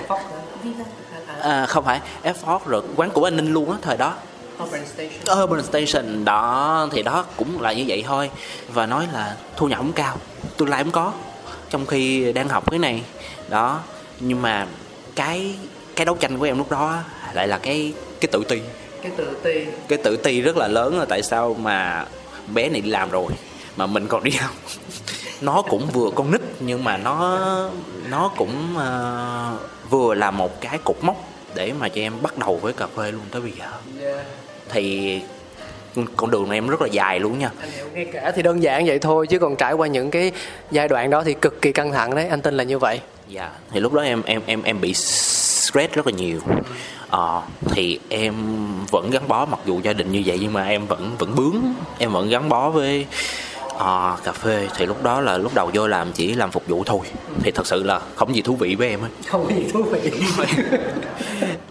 À, 1.41 1.65
không 1.65 1.85
phải 1.85 1.99
F 2.23 2.59
rồi 2.65 2.81
quán 2.95 3.09
của 3.09 3.27
anh 3.27 3.35
Ninh 3.35 3.53
luôn 3.53 3.71
á 3.71 3.77
thời 3.81 3.97
đó 3.97 4.13
Open 4.63 4.81
Station. 4.85 5.43
Urban 5.43 5.63
Station 5.63 6.25
đó 6.25 6.87
thì 6.91 7.03
đó 7.03 7.25
cũng 7.37 7.61
là 7.61 7.73
như 7.73 7.83
vậy 7.87 8.03
thôi. 8.07 8.29
Và 8.73 8.85
nói 8.85 9.07
là 9.13 9.35
thu 9.55 9.67
nhập 9.67 9.77
không 9.77 9.93
cao 9.93 10.17
tương 10.57 10.69
lai 10.69 10.83
không 10.83 10.91
có 10.91 11.13
trong 11.69 11.85
khi 11.85 12.33
đang 12.33 12.49
học 12.49 12.71
cái 12.71 12.79
này. 12.79 13.03
Đó 13.49 13.79
nhưng 14.19 14.41
mà 14.41 14.67
cái 15.15 15.55
cái 15.95 16.05
đấu 16.05 16.15
tranh 16.19 16.39
của 16.39 16.45
em 16.45 16.57
lúc 16.57 16.71
đó 16.71 16.99
lại 17.33 17.47
là 17.47 17.57
cái 17.57 17.93
cái 18.21 18.29
tự 18.31 18.43
ti. 18.49 18.61
Cái 19.01 19.11
tự 19.17 19.37
ti. 19.43 19.65
Cái 19.87 19.99
tự 20.03 20.17
ti 20.17 20.41
rất 20.41 20.57
là 20.57 20.67
lớn 20.67 20.99
là 20.99 21.05
tại 21.05 21.23
sao 21.23 21.53
mà 21.53 22.05
bé 22.53 22.69
này 22.69 22.81
đi 22.81 22.89
làm 22.89 23.09
rồi 23.09 23.31
mà 23.77 23.85
mình 23.85 24.07
còn 24.07 24.23
đi 24.23 24.31
học. 24.31 24.51
Nó 25.41 25.61
cũng 25.61 25.87
vừa 25.87 26.11
con 26.15 26.31
nít 26.31 26.41
nhưng 26.59 26.83
mà 26.83 26.97
nó 26.97 27.39
nó 28.09 28.31
cũng 28.37 28.77
ờ, 28.77 29.57
vừa 29.89 30.13
là 30.13 30.31
một 30.31 30.61
cái 30.61 30.77
cột 30.83 30.95
mốc 31.01 31.36
để 31.57 31.73
mà 31.79 31.89
cho 31.89 32.01
em 32.01 32.13
bắt 32.21 32.37
đầu 32.37 32.59
với 32.61 32.73
cà 32.73 32.87
phê 32.87 33.11
luôn 33.11 33.21
tới 33.31 33.41
bây 33.41 33.51
giờ. 33.51 33.65
Thì 34.69 35.19
con 36.15 36.31
đường 36.31 36.49
này 36.49 36.57
em 36.57 36.67
rất 36.67 36.81
là 36.81 36.87
dài 36.87 37.19
luôn 37.19 37.39
nha. 37.39 37.49
Anh 37.59 37.69
hiểu 37.71 37.85
nghe 37.93 38.05
kể 38.05 38.31
thì 38.35 38.41
đơn 38.41 38.63
giản 38.63 38.85
vậy 38.85 38.99
thôi 38.99 39.27
chứ 39.27 39.39
còn 39.39 39.55
trải 39.55 39.73
qua 39.73 39.87
những 39.87 40.11
cái 40.11 40.31
giai 40.71 40.87
đoạn 40.87 41.09
đó 41.09 41.23
thì 41.23 41.33
cực 41.33 41.61
kỳ 41.61 41.71
căng 41.71 41.91
thẳng 41.91 42.15
đấy 42.15 42.27
anh 42.27 42.41
tin 42.41 42.57
là 42.57 42.63
như 42.63 42.79
vậy. 42.79 43.01
Dạ 43.27 43.51
thì 43.71 43.79
lúc 43.79 43.93
đó 43.93 44.01
em 44.01 44.21
em 44.25 44.41
em 44.45 44.63
em 44.63 44.81
bị 44.81 44.93
stress 44.93 45.93
rất 45.93 46.07
là 46.07 46.13
nhiều. 46.13 46.39
Ờ 47.09 47.41
thì 47.69 47.99
em 48.09 48.33
vẫn 48.91 49.09
gắn 49.11 49.27
bó 49.27 49.45
mặc 49.45 49.59
dù 49.65 49.79
gia 49.83 49.93
đình 49.93 50.11
như 50.11 50.23
vậy 50.25 50.37
nhưng 50.41 50.53
mà 50.53 50.67
em 50.67 50.87
vẫn 50.87 51.15
vẫn 51.19 51.35
bướng. 51.35 51.73
Em 51.99 52.11
vẫn 52.11 52.29
gắn 52.29 52.49
bó 52.49 52.69
với 52.69 53.05
ờ, 53.77 54.17
cà 54.23 54.31
phê 54.31 54.67
thì 54.75 54.85
lúc 54.85 55.03
đó 55.03 55.21
là 55.21 55.37
lúc 55.37 55.53
đầu 55.55 55.71
vô 55.73 55.87
làm 55.87 56.11
chỉ 56.11 56.33
làm 56.33 56.51
phục 56.51 56.67
vụ 56.67 56.83
thôi. 56.83 56.99
Thì 57.43 57.51
thật 57.51 57.67
sự 57.67 57.83
là 57.83 58.01
không 58.15 58.35
gì 58.35 58.41
thú 58.41 58.55
vị 58.55 58.75
với 58.75 58.89
em 58.89 59.01
ấy 59.01 59.09
không 59.27 59.47
gì 59.55 59.63
thú 59.73 59.83
vị. 59.83 60.11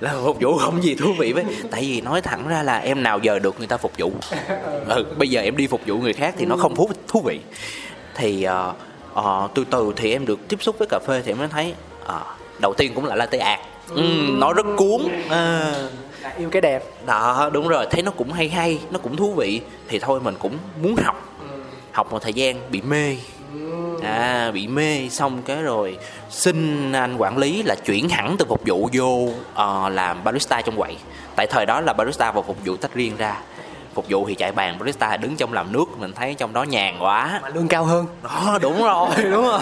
Là 0.01 0.15
phục 0.25 0.37
vụ 0.41 0.59
không 0.59 0.83
gì 0.83 0.95
thú 0.95 1.13
vị 1.19 1.33
với 1.33 1.45
tại 1.71 1.81
vì 1.81 2.01
nói 2.01 2.21
thẳng 2.21 2.49
ra 2.49 2.63
là 2.63 2.79
em 2.79 3.03
nào 3.03 3.19
giờ 3.19 3.39
được 3.39 3.59
người 3.59 3.67
ta 3.67 3.77
phục 3.77 3.93
vụ. 3.99 4.13
Ừ, 4.89 5.05
bây 5.19 5.31
giờ 5.31 5.41
em 5.41 5.57
đi 5.57 5.67
phục 5.67 5.81
vụ 5.87 5.97
người 5.97 6.13
khác 6.13 6.35
thì 6.39 6.47
nó 6.47 6.57
không 6.57 6.75
thú 6.75 6.89
thú 7.09 7.21
vị. 7.21 7.41
Thì 8.15 8.43
ờ, 8.43 8.73
ờ, 9.15 9.49
từ 9.55 9.65
từ 9.71 9.93
thì 9.97 10.13
em 10.13 10.27
được 10.27 10.49
tiếp 10.49 10.63
xúc 10.63 10.77
với 10.79 10.89
cà 10.91 10.99
phê 11.07 11.23
thì 11.25 11.33
em 11.33 11.39
mới 11.39 11.49
thấy 11.49 11.75
ờ, 12.05 12.21
đầu 12.59 12.75
tiên 12.75 12.93
cũng 12.95 13.05
là 13.05 13.15
latte 13.15 13.39
art. 13.39 13.61
Ừ, 13.91 14.03
nó 14.29 14.53
rất 14.53 14.67
cuốn. 14.77 15.01
À, 15.31 15.73
yêu 16.39 16.49
cái 16.51 16.61
đẹp. 16.63 16.85
Đó 17.07 17.51
đúng 17.53 17.69
rồi 17.69 17.87
thấy 17.91 18.03
nó 18.03 18.11
cũng 18.11 18.33
hay 18.33 18.49
hay 18.49 18.79
nó 18.91 18.99
cũng 18.99 19.17
thú 19.17 19.33
vị. 19.33 19.61
Thì 19.89 19.99
thôi 19.99 20.21
mình 20.21 20.35
cũng 20.39 20.59
muốn 20.83 20.97
học 20.97 21.36
học 21.97 22.13
một 22.13 22.23
thời 22.23 22.33
gian 22.33 22.57
bị 22.71 22.83
mê. 22.83 23.17
À 24.03 24.51
bị 24.55 24.67
mê 24.67 25.09
xong 25.11 25.43
cái 25.47 25.63
rồi 25.63 25.99
xin 26.31 26.93
anh 26.93 27.17
quản 27.19 27.39
lý 27.39 27.63
là 27.63 27.75
chuyển 27.75 28.09
hẳn 28.09 28.37
từ 28.39 28.45
phục 28.49 28.61
vụ 28.67 28.89
vô 28.93 29.29
ờ, 29.55 29.89
làm 29.89 30.25
barista 30.25 30.63
trong 30.63 30.77
quầy. 30.77 30.97
Tại 31.37 31.47
thời 31.47 31.67
đó 31.67 31.81
là 31.81 31.93
barista 31.93 32.33
và 32.33 32.43
phục 32.43 32.57
vụ 32.65 32.77
tách 32.77 32.95
riêng 32.95 33.17
ra. 33.19 33.37
Phục 33.95 34.05
vụ 34.09 34.27
thì 34.29 34.35
chạy 34.35 34.53
bàn 34.53 34.79
barista 34.79 35.17
đứng 35.17 35.37
trong 35.37 35.53
làm 35.53 35.73
nước 35.73 35.85
mình 35.99 36.13
thấy 36.13 36.35
trong 36.35 36.53
đó 36.53 36.63
nhàn 36.63 36.99
quá. 37.01 37.41
Mà 37.43 37.49
lương 37.49 37.69
cao 37.69 37.85
hơn. 37.85 38.07
Đó 38.23 38.59
đúng 38.63 38.83
rồi 38.83 39.09
đúng 39.31 39.47
rồi. 39.47 39.61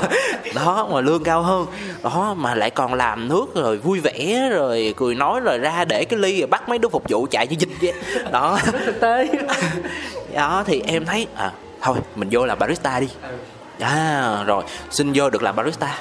Đó 0.55 0.88
mà 0.92 1.01
lương 1.01 1.25
cao 1.25 1.42
hơn. 1.42 1.66
Đó 2.03 2.35
mà 2.38 2.55
lại 2.55 2.70
còn 2.70 2.94
làm 2.94 3.29
nước 3.29 3.47
rồi 3.55 3.77
vui 3.77 4.01
vẻ 4.01 4.49
rồi 4.51 4.94
cười 4.97 5.14
nói 5.14 5.40
rồi 5.40 5.59
ra 5.59 5.85
để 5.85 6.05
cái 6.05 6.18
ly 6.18 6.40
rồi 6.40 6.47
bắt 6.47 6.68
mấy 6.68 6.79
đứa 6.79 6.88
phục 6.88 7.03
vụ 7.09 7.27
chạy 7.31 7.47
như 7.47 7.57
dịch 7.59 7.68
vậy. 7.81 7.92
Đó. 8.33 8.59
Thực 8.87 9.01
tế. 9.01 9.29
Đó 10.35 10.64
thì 10.66 10.83
em 10.87 11.05
thấy 11.05 11.27
à 11.37 11.53
thôi 11.85 11.97
mình 12.16 12.29
vô 12.33 12.47
làm 12.47 12.59
barista 12.59 13.01
đi. 13.01 13.09
À 13.79 14.42
rồi 14.47 14.64
xin 14.90 15.12
vô 15.14 15.31
được 15.31 15.42
làm 15.42 15.57
barista. 15.57 15.99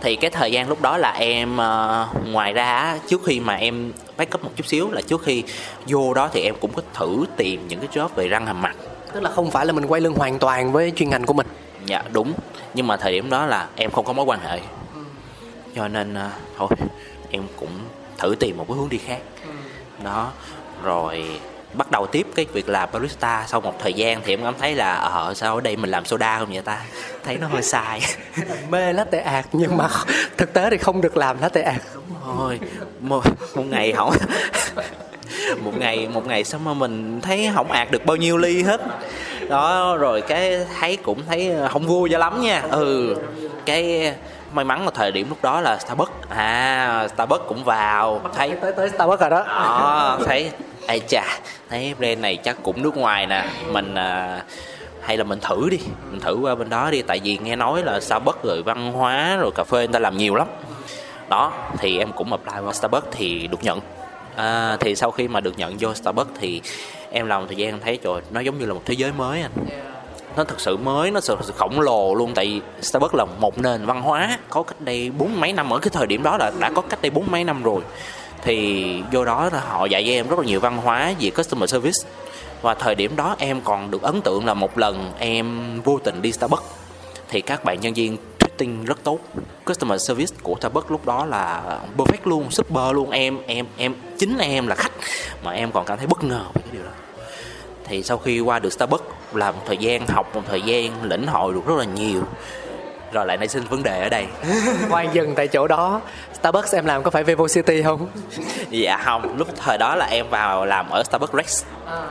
Thì 0.00 0.16
cái 0.16 0.30
thời 0.30 0.52
gian 0.52 0.68
lúc 0.68 0.82
đó 0.82 0.96
là 0.96 1.10
em 1.10 1.56
ờ, 1.56 2.08
ngoài 2.24 2.52
ra 2.52 2.98
trước 3.08 3.20
khi 3.26 3.40
mà 3.40 3.54
em 3.54 3.92
back 4.16 4.34
up 4.34 4.44
một 4.44 4.50
chút 4.56 4.66
xíu 4.66 4.90
là 4.90 5.00
trước 5.00 5.22
khi 5.22 5.42
vô 5.86 6.14
đó 6.14 6.28
thì 6.32 6.42
em 6.42 6.54
cũng 6.60 6.72
có 6.72 6.82
thử 6.94 7.24
tìm 7.36 7.68
những 7.68 7.80
cái 7.80 7.88
job 7.92 8.08
về 8.14 8.28
răng 8.28 8.46
hàm 8.46 8.62
mặt. 8.62 8.76
Tức 9.12 9.22
là 9.22 9.30
không 9.30 9.50
phải 9.50 9.66
là 9.66 9.72
mình 9.72 9.86
quay 9.86 10.00
lưng 10.00 10.14
hoàn 10.14 10.38
toàn 10.38 10.72
với 10.72 10.92
chuyên 10.96 11.10
ngành 11.10 11.24
của 11.24 11.32
mình. 11.32 11.46
Dạ 11.86 12.02
đúng. 12.12 12.32
Nhưng 12.74 12.86
mà 12.86 12.96
thời 12.96 13.12
điểm 13.12 13.30
đó 13.30 13.46
là 13.46 13.68
em 13.76 13.90
không 13.90 14.04
có 14.04 14.12
mối 14.12 14.24
quan 14.24 14.40
hệ. 14.40 14.60
Cho 15.76 15.88
nên 15.88 16.14
à, 16.14 16.30
thôi 16.58 16.68
em 17.30 17.42
cũng 17.56 17.78
thử 18.18 18.34
tìm 18.40 18.56
một 18.56 18.64
cái 18.68 18.76
hướng 18.76 18.88
đi 18.88 18.98
khác. 18.98 19.20
Đó 20.04 20.30
rồi 20.84 21.40
bắt 21.74 21.90
đầu 21.90 22.06
tiếp 22.06 22.26
cái 22.34 22.46
việc 22.52 22.68
làm 22.68 22.88
barista 22.92 23.44
sau 23.48 23.60
một 23.60 23.74
thời 23.78 23.92
gian 23.92 24.20
thì 24.24 24.32
em 24.32 24.44
cảm 24.44 24.54
thấy 24.58 24.74
là 24.74 24.94
ờ 24.94 25.34
sao 25.34 25.54
ở 25.54 25.60
đây 25.60 25.76
mình 25.76 25.90
làm 25.90 26.04
soda 26.04 26.38
không 26.38 26.52
vậy 26.52 26.62
ta? 26.64 26.78
Thấy 27.24 27.38
nó 27.38 27.46
hơi 27.46 27.62
sai. 27.62 28.00
Mê 28.70 28.92
latte 28.92 29.20
art 29.20 29.46
nhưng 29.52 29.76
mà 29.76 29.88
thực 30.36 30.52
tế 30.52 30.70
thì 30.70 30.78
không 30.78 31.00
được 31.00 31.16
làm 31.16 31.40
latte 31.40 31.62
art. 31.62 31.82
Thôi 32.24 32.60
một, 33.00 33.24
một 33.54 33.64
ngày 33.70 33.92
không 33.92 34.12
một 35.64 35.78
ngày 35.78 36.08
một 36.12 36.26
ngày 36.26 36.44
xong 36.44 36.64
mà 36.64 36.74
mình 36.74 37.20
thấy 37.20 37.50
không 37.54 37.72
ạt 37.72 37.90
được 37.90 38.06
bao 38.06 38.16
nhiêu 38.16 38.38
ly 38.38 38.62
hết. 38.62 38.80
Đó 39.48 39.96
rồi 39.96 40.20
cái 40.20 40.66
thấy 40.80 40.96
cũng 40.96 41.22
thấy 41.26 41.52
không 41.70 41.86
vui 41.86 42.10
cho 42.12 42.18
lắm 42.18 42.42
nha. 42.42 42.62
Ừ 42.70 43.16
cái 43.66 44.14
may 44.54 44.64
mắn 44.64 44.84
là 44.84 44.90
thời 44.94 45.12
điểm 45.12 45.28
lúc 45.28 45.38
đó 45.42 45.60
là 45.60 45.78
Starbucks. 45.78 46.12
À 46.28 47.08
Starbucks 47.14 47.48
cũng 47.48 47.64
vào. 47.64 48.20
Thấy 48.34 48.50
tới 48.60 48.72
tới 48.72 48.88
Starbucks 48.88 49.20
rồi 49.20 49.30
đó. 49.30 49.44
Đó 49.46 50.18
thấy 50.26 50.50
ai 50.86 51.00
chà 51.08 51.24
thấy 51.70 51.94
brand 51.98 52.20
này 52.20 52.36
chắc 52.36 52.56
cũng 52.62 52.82
nước 52.82 52.96
ngoài 52.96 53.26
nè. 53.26 53.44
Mình 53.70 53.94
à, 53.94 54.42
hay 55.02 55.16
là 55.16 55.24
mình 55.24 55.40
thử 55.40 55.68
đi. 55.70 55.78
Mình 56.10 56.20
thử 56.20 56.38
qua 56.42 56.54
bên 56.54 56.70
đó 56.70 56.90
đi. 56.90 57.02
Tại 57.02 57.20
vì 57.24 57.38
nghe 57.42 57.56
nói 57.56 57.82
là 57.82 58.00
Starbucks 58.00 58.44
rồi 58.44 58.62
văn 58.62 58.92
hóa 58.92 59.36
rồi 59.36 59.50
cà 59.54 59.64
phê 59.64 59.78
người 59.78 59.92
ta 59.92 59.98
làm 59.98 60.16
nhiều 60.16 60.34
lắm. 60.34 60.48
Đó 61.28 61.52
thì 61.78 61.98
em 61.98 62.12
cũng 62.12 62.32
apply 62.32 62.60
vào 62.62 62.72
Starbucks 62.72 63.06
thì 63.10 63.46
được 63.46 63.62
nhận. 63.62 63.80
À, 64.36 64.76
thì 64.80 64.96
sau 64.96 65.10
khi 65.10 65.28
mà 65.28 65.40
được 65.40 65.58
nhận 65.58 65.76
vô 65.80 65.94
Starbucks 65.94 66.30
thì 66.40 66.62
em 67.10 67.26
làm 67.26 67.46
thời 67.46 67.56
gian 67.56 67.80
thấy 67.80 67.98
trời 68.04 68.22
nó 68.30 68.40
giống 68.40 68.58
như 68.58 68.66
là 68.66 68.74
một 68.74 68.82
thế 68.84 68.94
giới 68.94 69.12
mới 69.12 69.42
anh 69.42 69.50
nó 70.36 70.44
thực 70.44 70.60
sự 70.60 70.76
mới, 70.76 71.10
nó 71.10 71.20
thực 71.20 71.38
sự 71.44 71.52
khổng 71.56 71.80
lồ 71.80 72.14
luôn. 72.14 72.32
Tại 72.34 72.46
vì 72.46 72.60
Starbucks 72.82 73.14
là 73.14 73.24
một 73.24 73.58
nền 73.58 73.86
văn 73.86 74.02
hóa, 74.02 74.38
có 74.50 74.62
cách 74.62 74.80
đây 74.80 75.10
bốn 75.10 75.40
mấy 75.40 75.52
năm. 75.52 75.72
Ở 75.72 75.78
cái 75.78 75.90
thời 75.92 76.06
điểm 76.06 76.22
đó 76.22 76.36
là 76.36 76.52
đã 76.58 76.70
có 76.74 76.82
cách 76.82 77.02
đây 77.02 77.10
bốn 77.10 77.30
mấy 77.30 77.44
năm 77.44 77.62
rồi. 77.62 77.82
Thì 78.42 79.02
vô 79.12 79.24
đó 79.24 79.50
là 79.52 79.60
họ 79.60 79.84
dạy 79.84 80.04
cho 80.04 80.10
em 80.10 80.28
rất 80.28 80.38
là 80.38 80.44
nhiều 80.44 80.60
văn 80.60 80.76
hóa 80.76 81.14
về 81.20 81.30
customer 81.30 81.70
service. 81.70 82.08
Và 82.62 82.74
thời 82.74 82.94
điểm 82.94 83.16
đó 83.16 83.36
em 83.38 83.60
còn 83.60 83.90
được 83.90 84.02
ấn 84.02 84.22
tượng 84.22 84.46
là 84.46 84.54
một 84.54 84.78
lần 84.78 85.12
em 85.18 85.80
vô 85.84 85.98
tình 86.04 86.22
đi 86.22 86.32
Starbucks. 86.32 86.62
Thì 87.28 87.40
các 87.40 87.64
bạn 87.64 87.80
nhân 87.80 87.94
viên 87.94 88.16
treating 88.38 88.84
rất 88.84 89.02
tốt. 89.02 89.18
Customer 89.66 90.08
service 90.08 90.36
của 90.42 90.54
Starbucks 90.58 90.90
lúc 90.90 91.06
đó 91.06 91.26
là 91.26 91.62
perfect 91.96 92.24
luôn, 92.24 92.50
super 92.50 92.94
luôn. 92.94 93.10
Em 93.10 93.38
em 93.46 93.66
em, 93.76 93.94
chính 94.18 94.38
em 94.38 94.66
là 94.66 94.74
khách. 94.74 94.92
Mà 95.44 95.50
em 95.50 95.72
còn 95.72 95.84
cảm 95.84 95.98
thấy 95.98 96.06
bất 96.06 96.24
ngờ 96.24 96.44
về 96.54 96.62
cái 96.62 96.70
điều 96.72 96.82
đó 96.82 96.90
thì 97.92 98.02
sau 98.02 98.18
khi 98.18 98.40
qua 98.40 98.58
được 98.58 98.72
Starbucks 98.72 99.04
làm 99.32 99.54
một 99.54 99.62
thời 99.66 99.76
gian 99.76 100.06
học 100.06 100.34
một 100.34 100.42
thời 100.48 100.62
gian 100.62 101.02
lĩnh 101.02 101.26
hội 101.26 101.54
được 101.54 101.66
rất 101.66 101.74
là 101.78 101.84
nhiều. 101.84 102.22
Rồi 103.12 103.26
lại 103.26 103.36
nảy 103.36 103.48
sinh 103.48 103.64
vấn 103.64 103.82
đề 103.82 104.02
ở 104.02 104.08
đây. 104.08 104.26
Khoan 104.90 105.14
dừng 105.14 105.34
tại 105.34 105.48
chỗ 105.48 105.66
đó. 105.66 106.00
Starbucks 106.34 106.74
em 106.74 106.86
làm 106.86 107.02
có 107.02 107.10
phải 107.10 107.24
Vivo 107.24 107.48
City 107.48 107.82
không? 107.82 108.08
Dạ 108.70 108.96
không 109.04 109.36
lúc 109.36 109.48
thời 109.56 109.78
đó 109.78 109.96
là 109.96 110.06
em 110.06 110.26
vào 110.30 110.64
làm 110.64 110.90
ở 110.90 111.02
Starbucks 111.02 111.34
Rex. 111.34 111.64
À, 111.86 112.06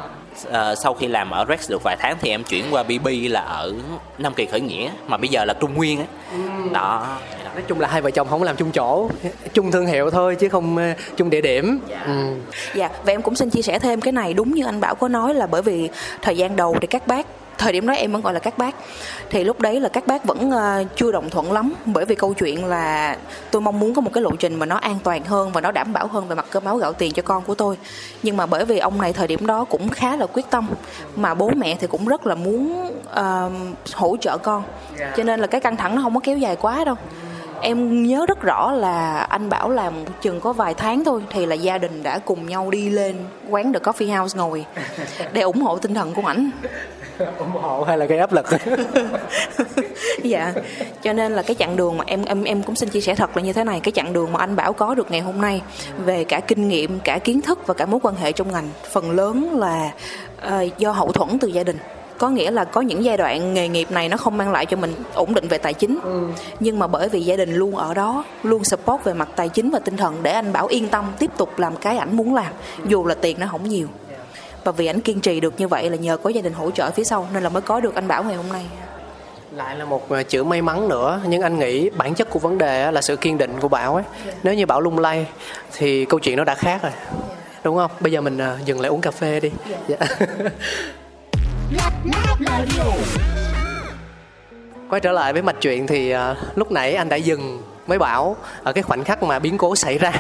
sau 0.76 0.94
khi 0.94 1.08
làm 1.08 1.32
ở 1.32 1.46
Rex 1.50 1.70
được 1.70 1.84
vài 1.84 1.98
tháng 2.00 2.18
thì 2.22 2.30
em 2.30 2.44
chuyển 2.44 2.66
qua 2.72 2.84
BB 2.84 3.08
là 3.30 3.42
ở 3.42 3.74
Nam 4.18 4.34
Kỳ 4.34 4.46
khởi 4.46 4.62
nghĩa 4.62 4.90
mà 5.08 5.18
bây 5.18 5.30
giờ 5.30 5.46
là 5.46 5.54
Trung 5.54 5.74
Nguyên 5.74 6.00
á 6.00 6.06
đó 6.72 7.18
nói 7.54 7.64
chung 7.68 7.80
là 7.80 7.88
hai 7.88 8.02
vợ 8.02 8.12
chồng 8.12 8.28
không 8.28 8.40
có 8.40 8.46
làm 8.46 8.56
chung 8.56 8.72
chỗ 8.72 9.10
chung 9.54 9.72
thương 9.72 9.86
hiệu 9.86 10.10
thôi 10.10 10.36
chứ 10.36 10.50
không 10.50 10.76
uh, 10.76 10.98
chung 11.18 11.30
địa 11.30 11.42
điểm 11.42 11.80
dạ. 11.88 12.04
Ừ. 12.06 12.36
dạ 12.76 12.90
và 13.06 13.14
em 13.14 13.22
cũng 13.22 13.36
xin 13.36 13.50
chia 13.50 13.62
sẻ 13.62 13.80
thêm 13.80 14.02
cái 14.02 14.12
này 14.12 14.34
đúng 14.34 14.54
như 14.54 14.66
anh 14.66 14.80
bảo 14.80 14.96
có 14.96 15.08
nói 15.08 15.34
là 15.34 15.48
bởi 15.48 15.62
vì 15.62 15.90
thời 16.22 16.38
gian 16.38 16.56
đầu 16.56 16.76
thì 16.82 16.88
các 16.88 17.08
bác 17.08 17.28
thời 17.62 17.74
điểm 17.74 17.88
đó 17.88 17.94
em 17.94 18.12
vẫn 18.12 18.22
gọi 18.22 18.34
là 18.34 18.40
các 18.40 18.58
bác. 18.58 18.76
Thì 19.30 19.44
lúc 19.44 19.60
đấy 19.60 19.80
là 19.80 19.90
các 19.90 20.08
bác 20.08 20.26
vẫn 20.26 20.52
ờ, 20.52 20.84
chưa 20.96 21.12
đồng 21.12 21.30
thuận 21.30 21.52
lắm 21.52 21.74
bởi 21.86 22.06
vì 22.06 22.16
câu 22.16 22.34
chuyện 22.34 22.66
là 22.66 23.18
tôi 23.52 23.62
mong 23.62 23.80
muốn 23.80 23.94
có 23.94 24.02
một 24.02 24.12
cái 24.14 24.24
lộ 24.24 24.32
trình 24.36 24.56
mà 24.56 24.66
nó 24.66 24.76
an 24.76 24.98
toàn 25.04 25.24
hơn 25.24 25.52
và 25.52 25.62
nó 25.62 25.72
đảm 25.72 25.94
bảo 25.94 26.08
hơn 26.08 26.28
về 26.28 26.36
mặt 26.36 26.46
cơm 26.50 26.66
áo 26.66 26.78
gạo 26.78 26.94
tiền 26.94 27.12
cho 27.12 27.22
con 27.22 27.44
của 27.44 27.56
tôi. 27.56 27.78
Nhưng 28.24 28.38
mà 28.38 28.46
bởi 28.46 28.66
vì 28.66 28.80
ông 28.80 29.02
này 29.02 29.14
thời 29.14 29.28
điểm 29.28 29.48
đó 29.48 29.66
cũng 29.70 29.90
khá 29.90 30.18
là 30.18 30.26
quyết 30.26 30.46
tâm 30.50 30.68
mà 31.16 31.34
bố 31.34 31.52
mẹ 31.56 31.78
thì 31.80 31.88
cũng 31.88 32.06
rất 32.06 32.28
là 32.28 32.36
muốn 32.36 32.92
uh, 33.20 33.52
hỗ 33.94 34.18
trợ 34.18 34.38
con. 34.38 34.64
Cho 35.18 35.24
nên 35.24 35.40
là 35.40 35.48
cái 35.48 35.62
căng 35.62 35.78
thẳng 35.78 35.96
nó 35.96 36.02
không 36.02 36.14
có 36.14 36.20
kéo 36.20 36.38
dài 36.38 36.56
quá 36.56 36.86
đâu. 36.86 36.96
Em 37.64 38.04
nhớ 38.04 38.26
rất 38.28 38.42
rõ 38.42 38.72
là 38.72 39.18
anh 39.18 39.50
bảo 39.50 39.70
làm 39.70 39.94
chừng 40.22 40.40
có 40.40 40.54
vài 40.54 40.74
tháng 40.74 41.04
thôi 41.04 41.22
thì 41.30 41.46
là 41.46 41.56
gia 41.56 41.78
đình 41.78 42.04
đã 42.04 42.20
cùng 42.20 42.48
nhau 42.48 42.70
đi 42.70 42.90
lên 42.90 43.16
quán 43.50 43.74
The 43.74 43.80
Coffee 43.80 44.20
House 44.20 44.38
ngồi 44.38 44.66
để 45.34 45.42
ủng 45.42 45.62
hộ 45.62 45.78
tinh 45.78 45.94
thần 45.94 46.14
của 46.14 46.22
ảnh. 46.26 46.50
ủng 47.38 47.52
hộ 47.52 47.84
hay 47.84 47.98
là 47.98 48.06
gây 48.06 48.18
áp 48.18 48.34
lực? 48.34 48.46
Dạ 50.24 50.54
cho 51.04 51.14
nên 51.14 51.32
là 51.32 51.42
cái 51.42 51.56
chặng 51.56 51.76
đường 51.76 51.98
mà 51.98 52.04
em 52.08 52.26
em 52.26 52.44
em 52.44 52.64
cũng 52.64 52.76
xin 52.76 52.90
chia 52.90 53.02
sẻ 53.02 53.16
thật 53.16 53.38
là 53.38 53.44
như 53.44 53.54
thế 53.54 53.64
này. 53.64 53.80
Cái 53.80 53.92
chặng 53.92 54.14
đường 54.14 54.32
mà 54.32 54.40
anh 54.40 54.56
bảo 54.56 54.74
có 54.74 54.96
được 54.96 55.12
ngày 55.12 55.22
hôm 55.22 55.42
nay 55.42 55.62
về 56.06 56.24
cả 56.24 56.40
kinh 56.40 56.68
nghiệm 56.68 57.00
cả 57.00 57.18
kiến 57.18 57.42
thức 57.42 57.68
và 57.68 57.74
cả 57.74 57.86
mối 57.86 58.00
quan 58.04 58.16
hệ 58.16 58.32
trong 58.32 58.52
ngành 58.52 58.70
phần 58.92 59.12
lớn 59.12 59.60
là 59.60 59.92
uh, 60.48 60.78
do 60.78 60.92
hậu 60.92 61.12
thuẫn 61.12 61.40
từ 61.40 61.48
gia 61.48 61.64
đình. 61.64 61.78
Có 62.18 62.30
nghĩa 62.30 62.52
là 62.52 62.64
có 62.64 62.82
những 62.82 63.04
giai 63.04 63.18
đoạn 63.18 63.54
nghề 63.54 63.68
nghiệp 63.68 63.92
này 63.92 64.10
nó 64.10 64.18
không 64.18 64.38
mang 64.38 64.52
lại 64.52 64.66
cho 64.66 64.78
mình 64.78 64.94
ổn 65.14 65.34
định 65.34 65.48
về 65.48 65.58
tài 65.58 65.74
chính. 65.74 66.00
Ừ. 66.04 66.28
nhưng 66.60 66.80
mà 66.80 66.88
bởi 66.88 67.10
vì 67.10 67.22
gia 67.22 67.36
đình 67.36 67.54
luôn 67.54 67.76
ở 67.76 67.94
đó 67.94 68.24
luôn 68.44 68.64
support 68.64 69.04
về 69.04 69.14
mặt 69.14 69.30
tài 69.36 69.50
chính 69.50 69.70
và 69.70 69.80
tinh 69.80 69.98
thần 69.98 70.16
để 70.24 70.32
anh 70.32 70.54
bảo 70.54 70.68
yên 70.68 70.88
tâm 70.88 71.06
tiếp 71.20 71.32
tục 71.38 71.60
làm 71.60 71.76
cái 71.76 71.98
ảnh 71.98 72.18
muốn 72.18 72.36
làm 72.36 72.54
dù 72.86 73.06
là 73.06 73.16
tiền 73.16 73.40
nó 73.40 73.48
không 73.52 73.70
nhiều 73.70 73.88
và 74.64 74.72
vì 74.72 74.86
anh 74.86 75.02
kiên 75.02 75.20
trì 75.20 75.40
được 75.40 75.54
như 75.60 75.68
vậy 75.68 75.90
là 75.90 75.96
nhờ 75.96 76.18
có 76.18 76.30
gia 76.30 76.42
đình 76.42 76.54
hỗ 76.54 76.72
trợ 76.72 76.92
phía 76.92 77.04
sau 77.04 77.28
nên 77.34 77.44
là 77.44 77.50
mới 77.50 77.62
có 77.62 77.80
được 77.80 77.96
anh 77.96 78.08
bảo 78.08 78.24
ngày 78.24 78.36
hôm 78.36 78.50
nay. 78.50 78.66
Lại 79.52 79.76
là 79.76 79.86
một 79.86 80.10
ờ, 80.10 80.24
chữ 80.24 80.44
may 80.44 80.62
mắn 80.62 80.90
nữa, 80.90 81.22
nhưng 81.28 81.42
anh 81.42 81.60
nghĩ 81.60 81.90
bản 81.90 82.16
chất 82.16 82.30
của 82.30 82.40
vấn 82.40 82.58
đề 82.58 82.92
là 82.92 83.02
sự 83.02 83.16
kiên 83.16 83.38
định 83.38 83.60
của 83.62 83.68
bảo 83.68 83.96
ấy. 83.96 84.04
Nếu 84.44 84.54
như 84.54 84.66
bảo 84.66 84.82
lung 84.82 85.00
lay 85.00 85.28
thì 85.74 86.06
câu 86.06 86.20
chuyện 86.20 86.38
nó 86.38 86.44
đã 86.44 86.56
khác 86.56 86.84
rồi, 86.84 86.92
đúng 87.64 87.78
không? 87.78 87.92
Bây 88.00 88.12
giờ 88.12 88.22
mình 88.22 88.38
ờ, 88.38 88.58
dừng 88.66 88.82
lại 88.82 88.90
uống 88.90 89.02
cà 89.02 89.12
phê 89.12 89.40
đi. 89.40 89.52
Yeah. 89.88 90.00
Dạ. 90.00 90.28
quay 94.90 95.02
trở 95.02 95.12
lại 95.12 95.34
với 95.34 95.42
mạch 95.42 95.56
chuyện 95.62 95.88
thì 95.88 96.12
ờ, 96.12 96.36
lúc 96.56 96.72
nãy 96.72 96.94
anh 96.94 97.10
đã 97.10 97.16
dừng 97.16 97.62
mới 97.88 98.00
bảo 98.00 98.36
ở 98.64 98.74
cái 98.74 98.84
khoảnh 98.84 99.04
khắc 99.04 99.24
mà 99.24 99.40
biến 99.40 99.58
cố 99.58 99.76
xảy 99.76 99.98
ra 99.98 100.14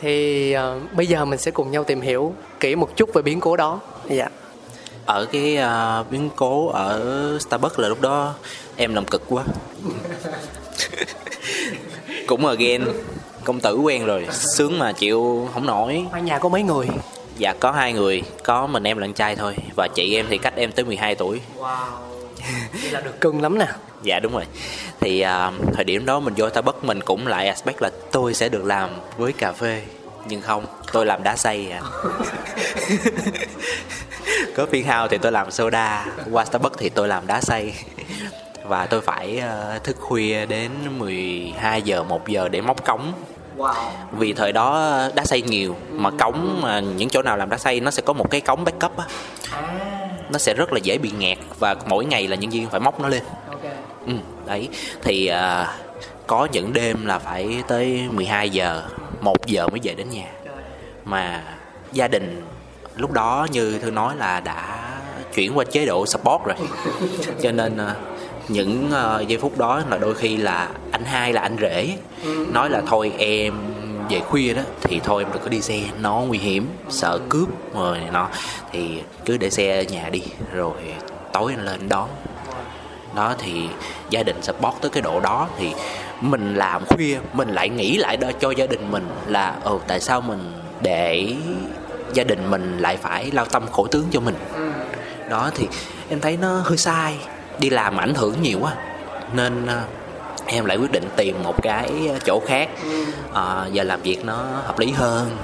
thì 0.00 0.54
uh, 0.56 0.92
bây 0.92 1.06
giờ 1.06 1.24
mình 1.24 1.38
sẽ 1.38 1.50
cùng 1.50 1.70
nhau 1.70 1.84
tìm 1.84 2.00
hiểu 2.00 2.34
kỹ 2.60 2.74
một 2.74 2.96
chút 2.96 3.14
về 3.14 3.22
biến 3.22 3.40
cố 3.40 3.56
đó. 3.56 3.80
Dạ. 4.08 4.16
Yeah. 4.16 4.32
ở 5.06 5.26
cái 5.32 5.58
uh, 6.00 6.10
biến 6.10 6.30
cố 6.36 6.68
ở 6.68 7.38
Starbucks 7.40 7.78
là 7.78 7.88
lúc 7.88 8.00
đó 8.00 8.34
em 8.76 8.94
làm 8.94 9.04
cực 9.04 9.22
quá. 9.28 9.44
Cũng 12.26 12.46
again 12.46 12.84
công 13.44 13.60
tử 13.60 13.76
quen 13.76 14.06
rồi 14.06 14.26
sướng 14.30 14.78
mà 14.78 14.92
chịu 14.92 15.48
không 15.54 15.66
nổi. 15.66 16.06
Ở 16.12 16.18
nhà 16.18 16.38
có 16.38 16.48
mấy 16.48 16.62
người? 16.62 16.88
Dạ 17.38 17.54
có 17.60 17.72
hai 17.72 17.92
người 17.92 18.22
có 18.44 18.66
mình 18.66 18.84
em 18.84 18.98
là 18.98 19.06
trai 19.14 19.36
thôi 19.36 19.56
và 19.76 19.88
chị 19.94 20.14
em 20.16 20.26
thì 20.28 20.38
cách 20.38 20.54
em 20.56 20.72
tới 20.72 20.84
12 20.84 21.14
tuổi. 21.14 21.40
Wow. 21.58 21.66
Vậy 22.82 22.90
là 22.90 23.00
được 23.00 23.20
cưng 23.20 23.42
lắm 23.42 23.58
nè 23.58 23.66
dạ 24.06 24.20
đúng 24.20 24.32
rồi 24.32 24.44
thì 25.00 25.24
uh, 25.24 25.74
thời 25.74 25.84
điểm 25.84 26.06
đó 26.06 26.20
mình 26.20 26.34
vô 26.36 26.50
Starbucks 26.50 26.84
mình 26.84 27.00
cũng 27.00 27.26
lại 27.26 27.48
aspect 27.48 27.82
là 27.82 27.90
tôi 28.12 28.34
sẽ 28.34 28.48
được 28.48 28.64
làm 28.64 28.90
với 29.16 29.32
cà 29.32 29.52
phê 29.52 29.82
nhưng 30.28 30.40
không 30.40 30.66
tôi 30.92 31.06
làm 31.06 31.22
đá 31.22 31.36
xay 31.36 31.70
à 31.70 31.80
có 34.56 34.66
phiên 34.66 34.84
hao 34.84 35.08
thì 35.08 35.18
tôi 35.18 35.32
làm 35.32 35.50
soda 35.50 36.06
qua 36.30 36.44
Starbucks 36.44 36.78
thì 36.78 36.88
tôi 36.88 37.08
làm 37.08 37.26
đá 37.26 37.40
xay 37.40 37.74
và 38.64 38.86
tôi 38.86 39.00
phải 39.00 39.42
uh, 39.76 39.84
thức 39.84 39.96
khuya 40.00 40.46
đến 40.46 40.70
12 40.98 41.82
giờ 41.82 42.02
1 42.02 42.28
giờ 42.28 42.48
để 42.48 42.60
móc 42.60 42.84
cống 42.84 43.12
Wow. 43.56 43.74
Vì 44.12 44.32
thời 44.32 44.52
đó 44.52 44.98
đá 45.14 45.24
xay 45.24 45.42
nhiều 45.42 45.76
mà 45.90 46.10
cống 46.10 46.60
mà 46.62 46.80
những 46.80 47.08
chỗ 47.08 47.22
nào 47.22 47.36
làm 47.36 47.50
đá 47.50 47.58
xay 47.58 47.80
nó 47.80 47.90
sẽ 47.90 48.02
có 48.02 48.12
một 48.12 48.30
cái 48.30 48.40
cống 48.40 48.64
backup 48.64 48.98
á. 48.98 49.04
À. 49.52 49.62
Nó 50.30 50.38
sẽ 50.38 50.54
rất 50.54 50.72
là 50.72 50.78
dễ 50.82 50.98
bị 50.98 51.10
nghẹt 51.18 51.38
và 51.58 51.76
mỗi 51.86 52.04
ngày 52.04 52.28
là 52.28 52.36
nhân 52.36 52.50
viên 52.50 52.68
phải 52.68 52.80
móc 52.80 53.00
nó 53.00 53.08
lên. 53.08 53.22
Ừ, 54.06 54.12
đấy 54.46 54.68
thì 55.02 55.30
uh, 55.32 55.68
có 56.26 56.48
những 56.52 56.72
đêm 56.72 57.06
là 57.06 57.18
phải 57.18 57.62
tới 57.68 58.08
12 58.12 58.50
giờ, 58.50 58.82
1 59.20 59.46
giờ 59.46 59.68
mới 59.68 59.80
về 59.82 59.94
đến 59.94 60.10
nhà. 60.10 60.26
Mà 61.04 61.42
gia 61.92 62.08
đình 62.08 62.42
lúc 62.96 63.12
đó 63.12 63.46
như 63.52 63.78
thư 63.78 63.90
nói 63.90 64.16
là 64.16 64.40
đã 64.40 64.78
chuyển 65.34 65.58
qua 65.58 65.64
chế 65.64 65.86
độ 65.86 66.06
support 66.06 66.42
rồi. 66.44 66.56
Cho 67.42 67.52
nên 67.52 67.74
uh, 67.74 67.96
những 68.48 68.90
uh, 68.90 69.28
giây 69.28 69.38
phút 69.38 69.58
đó 69.58 69.82
là 69.90 69.98
đôi 69.98 70.14
khi 70.14 70.36
là 70.36 70.68
anh 70.90 71.04
hai 71.04 71.32
là 71.32 71.40
anh 71.40 71.56
rể 71.60 71.96
nói 72.52 72.70
là 72.70 72.82
thôi 72.86 73.12
em 73.18 73.54
về 74.10 74.20
khuya 74.20 74.54
đó 74.54 74.62
thì 74.82 75.00
thôi 75.04 75.22
em 75.22 75.32
đừng 75.32 75.42
có 75.42 75.48
đi 75.48 75.60
xe 75.60 75.80
nó 76.00 76.20
nguy 76.20 76.38
hiểm 76.38 76.68
sợ 76.88 77.20
cướp 77.28 77.48
rồi 77.74 77.98
nó 78.12 78.28
thì 78.72 79.02
cứ 79.24 79.36
để 79.36 79.50
xe 79.50 79.78
ở 79.78 79.82
nhà 79.82 80.08
đi 80.08 80.22
rồi 80.52 80.76
tối 81.32 81.52
anh 81.56 81.64
lên 81.64 81.88
đón 81.88 82.08
đó 83.16 83.34
thì 83.38 83.68
gia 84.10 84.22
đình 84.22 84.42
support 84.42 84.74
tới 84.80 84.90
cái 84.90 85.02
độ 85.02 85.20
đó. 85.20 85.48
Thì 85.58 85.72
mình 86.20 86.54
làm 86.54 86.84
khuya 86.86 87.18
mình 87.32 87.48
lại 87.48 87.68
nghĩ 87.68 87.96
lại 87.96 88.16
đó 88.16 88.28
cho 88.40 88.50
gia 88.50 88.66
đình 88.66 88.90
mình 88.90 89.08
là 89.26 89.56
ừ 89.64 89.78
tại 89.86 90.00
sao 90.00 90.20
mình 90.20 90.52
để 90.80 91.34
gia 92.12 92.24
đình 92.24 92.50
mình 92.50 92.78
lại 92.78 92.96
phải 92.96 93.30
lao 93.30 93.44
tâm 93.44 93.62
khổ 93.72 93.86
tướng 93.86 94.06
cho 94.10 94.20
mình? 94.20 94.34
Đó 95.30 95.50
thì 95.54 95.68
em 96.08 96.20
thấy 96.20 96.36
nó 96.36 96.60
hơi 96.64 96.76
sai 96.76 97.16
đi 97.58 97.70
làm 97.70 97.96
ảnh 97.96 98.14
hưởng 98.14 98.42
nhiều 98.42 98.58
quá. 98.60 98.72
Nên 99.32 99.64
uh, 99.64 99.70
em 100.46 100.64
lại 100.64 100.76
quyết 100.76 100.92
định 100.92 101.08
tìm 101.16 101.42
một 101.42 101.62
cái 101.62 101.90
chỗ 102.26 102.40
khác. 102.46 102.68
Uh, 103.30 103.34
và 103.74 103.84
làm 103.84 104.02
việc 104.02 104.24
nó 104.24 104.36
hợp 104.64 104.78
lý 104.78 104.92
hơn. 104.92 105.36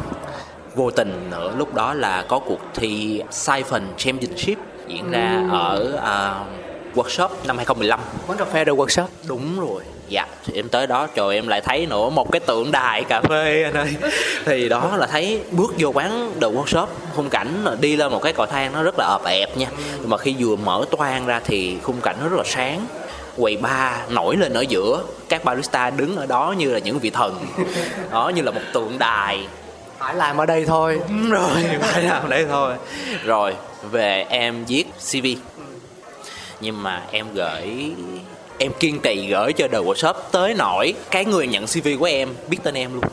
Vô 0.74 0.90
tình 0.90 1.30
nữa 1.30 1.52
lúc 1.56 1.74
đó 1.74 1.94
là 1.94 2.24
có 2.28 2.38
cuộc 2.38 2.60
thi 2.74 3.22
Siphon 3.30 3.82
Championship 3.96 4.58
diễn 4.88 5.10
ra 5.10 5.46
ở 5.50 5.94
uh, 5.94 6.61
workshop 6.94 7.28
năm 7.46 7.56
2015 7.56 8.00
quán 8.26 8.38
cà 8.38 8.44
phê 8.44 8.64
The 8.64 8.72
Workshop. 8.72 9.06
Đúng 9.26 9.60
rồi. 9.60 9.82
Dạ 10.08 10.26
thì 10.46 10.52
em 10.54 10.68
tới 10.68 10.86
đó 10.86 11.06
trời 11.14 11.34
em 11.34 11.48
lại 11.48 11.60
thấy 11.60 11.86
nữa 11.86 12.08
một 12.08 12.32
cái 12.32 12.40
tượng 12.40 12.72
đài 12.72 13.04
cà 13.04 13.20
phê 13.20 13.62
anh 13.64 13.74
ơi. 13.74 13.94
Thì 14.44 14.68
đó 14.68 14.90
là 14.96 15.06
thấy 15.06 15.40
bước 15.50 15.74
vô 15.78 15.92
quán 15.94 16.32
The 16.40 16.48
Workshop. 16.48 16.86
Khung 17.16 17.30
cảnh 17.30 17.64
đi 17.80 17.96
lên 17.96 18.12
một 18.12 18.22
cái 18.22 18.32
cầu 18.32 18.46
thang 18.46 18.72
nó 18.72 18.82
rất 18.82 18.94
là 18.98 19.04
ợp 19.04 19.24
ẹp 19.24 19.56
nha. 19.56 19.66
Nhưng 20.00 20.10
mà 20.10 20.16
khi 20.16 20.34
vừa 20.38 20.56
mở 20.56 20.84
toang 20.90 21.26
ra 21.26 21.40
thì 21.44 21.76
khung 21.82 22.00
cảnh 22.00 22.16
nó 22.22 22.28
rất 22.28 22.36
là 22.36 22.44
sáng. 22.46 22.86
Quầy 23.36 23.56
bar 23.56 23.94
nổi 24.08 24.36
lên 24.36 24.52
ở 24.52 24.60
giữa. 24.60 25.02
Các 25.28 25.44
barista 25.44 25.90
đứng 25.90 26.16
ở 26.16 26.26
đó 26.26 26.54
như 26.58 26.72
là 26.72 26.78
những 26.78 26.98
vị 26.98 27.10
thần. 27.10 27.46
Đó 28.10 28.28
như 28.34 28.42
là 28.42 28.50
một 28.50 28.60
tượng 28.72 28.98
đài. 28.98 29.46
Phải 29.98 30.14
làm 30.14 30.36
ở 30.36 30.46
đây 30.46 30.64
thôi. 30.64 31.00
Đúng 31.08 31.30
rồi 31.30 31.48
phải 31.80 32.02
làm 32.02 32.22
ở 32.22 32.28
đây 32.28 32.46
thôi. 32.50 32.74
Rồi 33.24 33.54
về 33.90 34.26
em 34.28 34.64
viết 34.64 34.84
cv 35.10 35.26
nhưng 36.62 36.82
mà 36.82 37.02
em 37.10 37.26
gửi 37.34 37.92
em 38.58 38.72
kiên 38.80 39.00
trì 39.00 39.26
gửi 39.30 39.52
cho 39.52 39.68
The 39.68 39.78
Workshop 39.78 40.14
tới 40.32 40.54
nổi 40.54 40.94
cái 41.10 41.24
người 41.24 41.46
nhận 41.46 41.66
CV 41.66 41.88
của 41.98 42.04
em 42.04 42.28
biết 42.48 42.58
tên 42.62 42.74
em 42.74 42.94
luôn. 42.94 43.04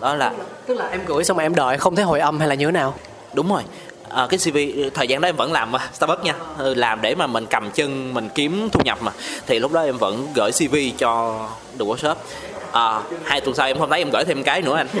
Đó 0.00 0.14
là 0.14 0.32
tức 0.66 0.74
là 0.74 0.88
em 0.88 1.00
gửi 1.06 1.24
xong 1.24 1.36
mà 1.36 1.42
em 1.42 1.54
đợi 1.54 1.78
không 1.78 1.96
thấy 1.96 2.04
hồi 2.04 2.20
âm 2.20 2.38
hay 2.38 2.48
là 2.48 2.54
như 2.54 2.66
thế 2.66 2.72
nào? 2.72 2.94
Đúng 3.32 3.48
rồi. 3.48 3.62
À, 4.08 4.26
cái 4.30 4.38
CV 4.38 4.58
thời 4.94 5.08
gian 5.08 5.20
đó 5.20 5.28
em 5.28 5.36
vẫn 5.36 5.52
làm 5.52 5.72
mà 5.72 5.78
Starbucks 5.94 6.22
nha. 6.22 6.34
Ừ, 6.58 6.74
làm 6.74 7.02
để 7.02 7.14
mà 7.14 7.26
mình 7.26 7.46
cầm 7.50 7.70
chân 7.70 8.14
mình 8.14 8.28
kiếm 8.34 8.68
thu 8.72 8.80
nhập 8.84 8.98
mà. 9.02 9.12
Thì 9.46 9.58
lúc 9.58 9.72
đó 9.72 9.82
em 9.82 9.98
vẫn 9.98 10.28
gửi 10.34 10.50
CV 10.52 10.76
cho 10.98 11.40
The 11.78 11.84
Workshop. 11.84 12.14
À, 12.72 13.00
hai 13.24 13.40
tuần 13.40 13.54
sau 13.54 13.66
em 13.66 13.78
không 13.78 13.90
thấy 13.90 13.98
em 13.98 14.10
gửi 14.10 14.24
thêm 14.24 14.42
cái 14.42 14.62
nữa 14.62 14.76
anh 14.76 14.88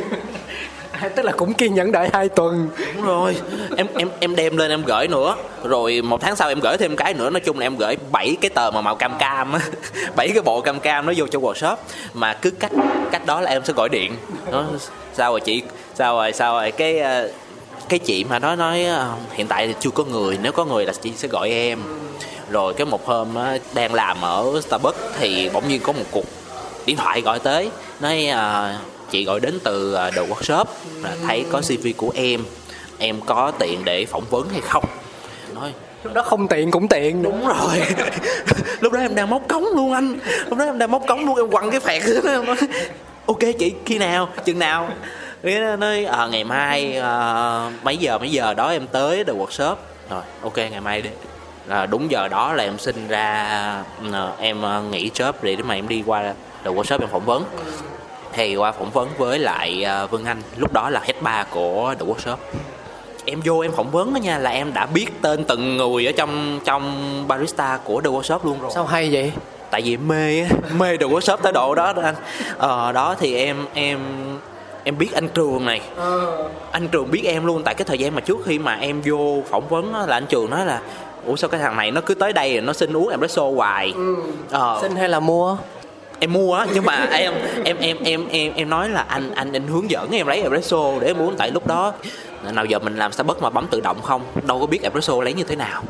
tức 1.16 1.24
là 1.24 1.32
cũng 1.32 1.54
kiên 1.54 1.74
nhẫn 1.74 1.92
đợi 1.92 2.08
hai 2.12 2.28
tuần. 2.28 2.68
Đúng 2.94 3.04
rồi. 3.04 3.36
Em 3.76 3.86
em 3.96 4.08
em 4.20 4.36
đem 4.36 4.56
lên 4.56 4.70
em 4.70 4.82
gửi 4.82 5.08
nữa. 5.08 5.36
Rồi 5.64 6.02
một 6.02 6.20
tháng 6.20 6.36
sau 6.36 6.48
em 6.48 6.60
gửi 6.60 6.76
thêm 6.76 6.96
cái 6.96 7.14
nữa. 7.14 7.30
Nói 7.30 7.40
chung 7.40 7.58
là 7.58 7.66
em 7.66 7.76
gửi 7.76 7.96
bảy 8.12 8.36
cái 8.40 8.50
tờ 8.50 8.70
mà 8.70 8.80
màu 8.80 8.94
cam 8.94 9.18
cam 9.18 9.52
á. 9.52 9.60
Bảy 10.16 10.28
cái 10.28 10.42
bộ 10.42 10.60
cam 10.60 10.80
cam 10.80 11.06
nó 11.06 11.12
vô 11.16 11.26
cho 11.26 11.38
workshop 11.38 11.76
mà 12.14 12.34
cứ 12.34 12.50
cách 12.50 12.72
cách 13.12 13.26
đó 13.26 13.40
là 13.40 13.50
em 13.50 13.64
sẽ 13.64 13.72
gọi 13.72 13.88
điện. 13.88 14.12
Nó 14.52 14.64
sao 15.14 15.32
rồi 15.32 15.40
chị? 15.40 15.62
Sao 15.94 16.16
rồi 16.16 16.32
sao 16.32 16.52
rồi? 16.52 16.70
Cái 16.70 16.98
ờ, 16.98 17.30
cái 17.88 17.98
chị 17.98 18.24
mà 18.24 18.38
nó 18.38 18.56
nói 18.56 18.84
ờ, 18.84 19.12
hiện 19.32 19.46
tại 19.46 19.66
thì 19.66 19.74
chưa 19.80 19.90
có 19.90 20.04
người. 20.04 20.38
Nếu 20.42 20.52
có 20.52 20.64
người 20.64 20.86
là 20.86 20.92
chị 21.02 21.12
sẽ 21.16 21.28
gọi 21.28 21.50
em. 21.50 21.78
Rồi 22.50 22.74
cái 22.74 22.86
một 22.86 23.06
hôm 23.06 23.34
á, 23.34 23.58
đang 23.74 23.94
làm 23.94 24.20
ở 24.20 24.60
Starbucks 24.66 24.98
thì 25.18 25.50
bỗng 25.52 25.68
nhiên 25.68 25.80
có 25.82 25.92
một 25.92 26.04
cuộc 26.10 26.24
điện 26.86 26.96
thoại 26.96 27.20
gọi 27.20 27.38
tới. 27.38 27.70
Nói 28.00 28.26
ờ, 28.26 28.74
chị 29.10 29.24
gọi 29.24 29.40
đến 29.40 29.58
từ 29.64 29.94
à, 29.94 30.10
The 30.10 30.22
Workshop 30.22 30.64
là 31.02 31.16
thấy 31.26 31.44
có 31.50 31.60
CV 31.60 31.86
của 31.96 32.12
em. 32.14 32.40
Em 32.98 33.20
có 33.20 33.52
tiện 33.58 33.84
để 33.84 34.04
phỏng 34.04 34.24
vấn 34.30 34.48
hay 34.48 34.60
không? 34.60 34.84
Nói 35.54 35.72
lúc 36.02 36.14
đó 36.14 36.22
không 36.22 36.48
tiện 36.48 36.70
cũng 36.70 36.88
tiện 36.88 37.22
đúng 37.22 37.46
rồi. 37.46 37.82
Lúc 38.80 38.92
đó 38.92 39.00
em 39.00 39.14
đang 39.14 39.30
móc 39.30 39.48
cống 39.48 39.64
luôn 39.74 39.92
anh. 39.92 40.18
Lúc 40.48 40.58
đó 40.58 40.64
em 40.64 40.78
đang 40.78 40.90
móc 40.90 41.02
cống 41.06 41.26
luôn 41.26 41.36
em 41.36 41.50
quăng 41.50 41.70
cái 41.70 41.80
phẹt 41.80 42.02
em 42.24 42.46
nói 42.46 42.56
ok 43.26 43.38
chị 43.58 43.74
khi 43.86 43.98
nào? 43.98 44.28
Chừng 44.44 44.58
nào? 44.58 44.90
Nó 45.42 45.76
nói 45.76 46.04
à, 46.04 46.26
ngày 46.26 46.44
mai 46.44 46.96
à, 46.96 47.70
mấy 47.82 47.96
giờ 47.96 48.18
mấy 48.18 48.30
giờ 48.30 48.54
đó 48.54 48.70
em 48.70 48.86
tới 48.86 49.24
The 49.24 49.32
Workshop. 49.32 49.74
Rồi 50.10 50.22
ok 50.42 50.56
ngày 50.56 50.80
mai 50.80 51.02
đi. 51.02 51.10
Là 51.66 51.86
đúng 51.86 52.10
giờ 52.10 52.28
đó 52.28 52.52
là 52.52 52.64
em 52.64 52.78
sinh 52.78 53.08
ra 53.08 53.44
à, 54.12 54.32
em 54.38 54.64
à, 54.64 54.80
nghỉ 54.90 55.10
job 55.14 55.32
để 55.42 55.56
mà 55.56 55.74
em 55.74 55.88
đi 55.88 56.02
qua 56.06 56.34
The 56.64 56.70
Workshop 56.70 57.00
em 57.00 57.08
phỏng 57.08 57.24
vấn 57.24 57.44
thì 58.38 58.56
qua 58.56 58.72
phỏng 58.72 58.90
vấn 58.90 59.08
với 59.18 59.38
lại 59.38 59.84
à, 59.84 60.06
Vân 60.06 60.24
Anh 60.24 60.42
lúc 60.56 60.72
đó 60.72 60.90
là 60.90 61.00
head 61.00 61.16
bar 61.22 61.46
của 61.50 61.94
The 61.98 62.06
Workshop. 62.06 62.36
Em 63.24 63.40
vô 63.44 63.60
em 63.60 63.72
phỏng 63.72 63.90
vấn 63.90 64.14
đó 64.14 64.18
nha 64.18 64.38
là 64.38 64.50
em 64.50 64.72
đã 64.74 64.86
biết 64.86 65.06
tên 65.22 65.44
từng 65.44 65.76
người 65.76 66.06
ở 66.06 66.12
trong 66.12 66.60
trong 66.64 67.24
barista 67.28 67.78
của 67.84 68.00
The 68.00 68.10
Workshop 68.10 68.38
luôn 68.42 68.60
rồi. 68.60 68.70
Sao 68.74 68.86
hay 68.86 69.08
vậy? 69.12 69.32
Tại 69.70 69.82
vì 69.82 69.94
em 69.94 70.08
mê 70.08 70.40
á 70.40 70.48
mê 70.76 70.96
The 70.96 71.06
Workshop 71.06 71.36
tới 71.36 71.52
độ 71.52 71.74
đó 71.74 71.92
đó 71.92 72.02
anh. 72.02 72.14
Ờ 72.58 72.92
đó 72.92 73.14
thì 73.18 73.36
em 73.36 73.66
em 73.74 73.98
em 74.84 74.98
biết 74.98 75.12
anh 75.14 75.28
trường 75.28 75.64
này. 75.64 75.80
Anh 76.72 76.88
trường 76.88 77.10
biết 77.10 77.22
em 77.24 77.46
luôn 77.46 77.62
tại 77.64 77.74
cái 77.74 77.84
thời 77.84 77.98
gian 77.98 78.14
mà 78.14 78.20
trước 78.20 78.38
khi 78.44 78.58
mà 78.58 78.74
em 78.74 79.02
vô 79.04 79.42
phỏng 79.50 79.68
vấn 79.68 79.94
á, 79.94 80.06
là 80.06 80.16
anh 80.16 80.26
trường 80.26 80.50
nói 80.50 80.66
là 80.66 80.80
ủa 81.26 81.36
sao 81.36 81.50
cái 81.50 81.60
thằng 81.60 81.76
này 81.76 81.90
nó 81.90 82.00
cứ 82.00 82.14
tới 82.14 82.32
đây 82.32 82.52
rồi 82.52 82.62
nó 82.62 82.72
xin 82.72 82.96
uống 82.96 83.08
espresso 83.08 83.42
hoài? 83.50 83.94
Ờ. 84.50 84.78
Xin 84.82 84.96
hay 84.96 85.08
là 85.08 85.20
mua 85.20 85.56
em 86.20 86.32
mua 86.32 86.54
á, 86.54 86.66
nhưng 86.74 86.84
mà 86.84 87.06
em 87.10 87.32
em 87.64 87.76
em 87.80 87.96
em 88.04 88.28
em 88.28 88.52
em 88.54 88.70
nói 88.70 88.88
là 88.88 89.04
anh 89.08 89.30
anh 89.34 89.52
anh 89.52 89.66
hướng 89.66 89.90
dẫn 89.90 90.10
em 90.12 90.26
lấy 90.26 90.42
espresso 90.42 90.98
để 91.00 91.06
em 91.06 91.20
uống 91.20 91.34
tại 91.38 91.50
lúc 91.50 91.66
đó, 91.66 91.92
nào 92.52 92.64
giờ 92.64 92.78
mình 92.78 92.96
làm 92.96 93.12
Starbucks 93.12 93.42
mà 93.42 93.50
bấm 93.50 93.66
tự 93.66 93.80
động 93.80 94.02
không? 94.02 94.22
Đâu 94.46 94.60
có 94.60 94.66
biết 94.66 94.82
espresso 94.82 95.22
lấy 95.22 95.32
như 95.32 95.44
thế 95.44 95.56
nào. 95.56 95.82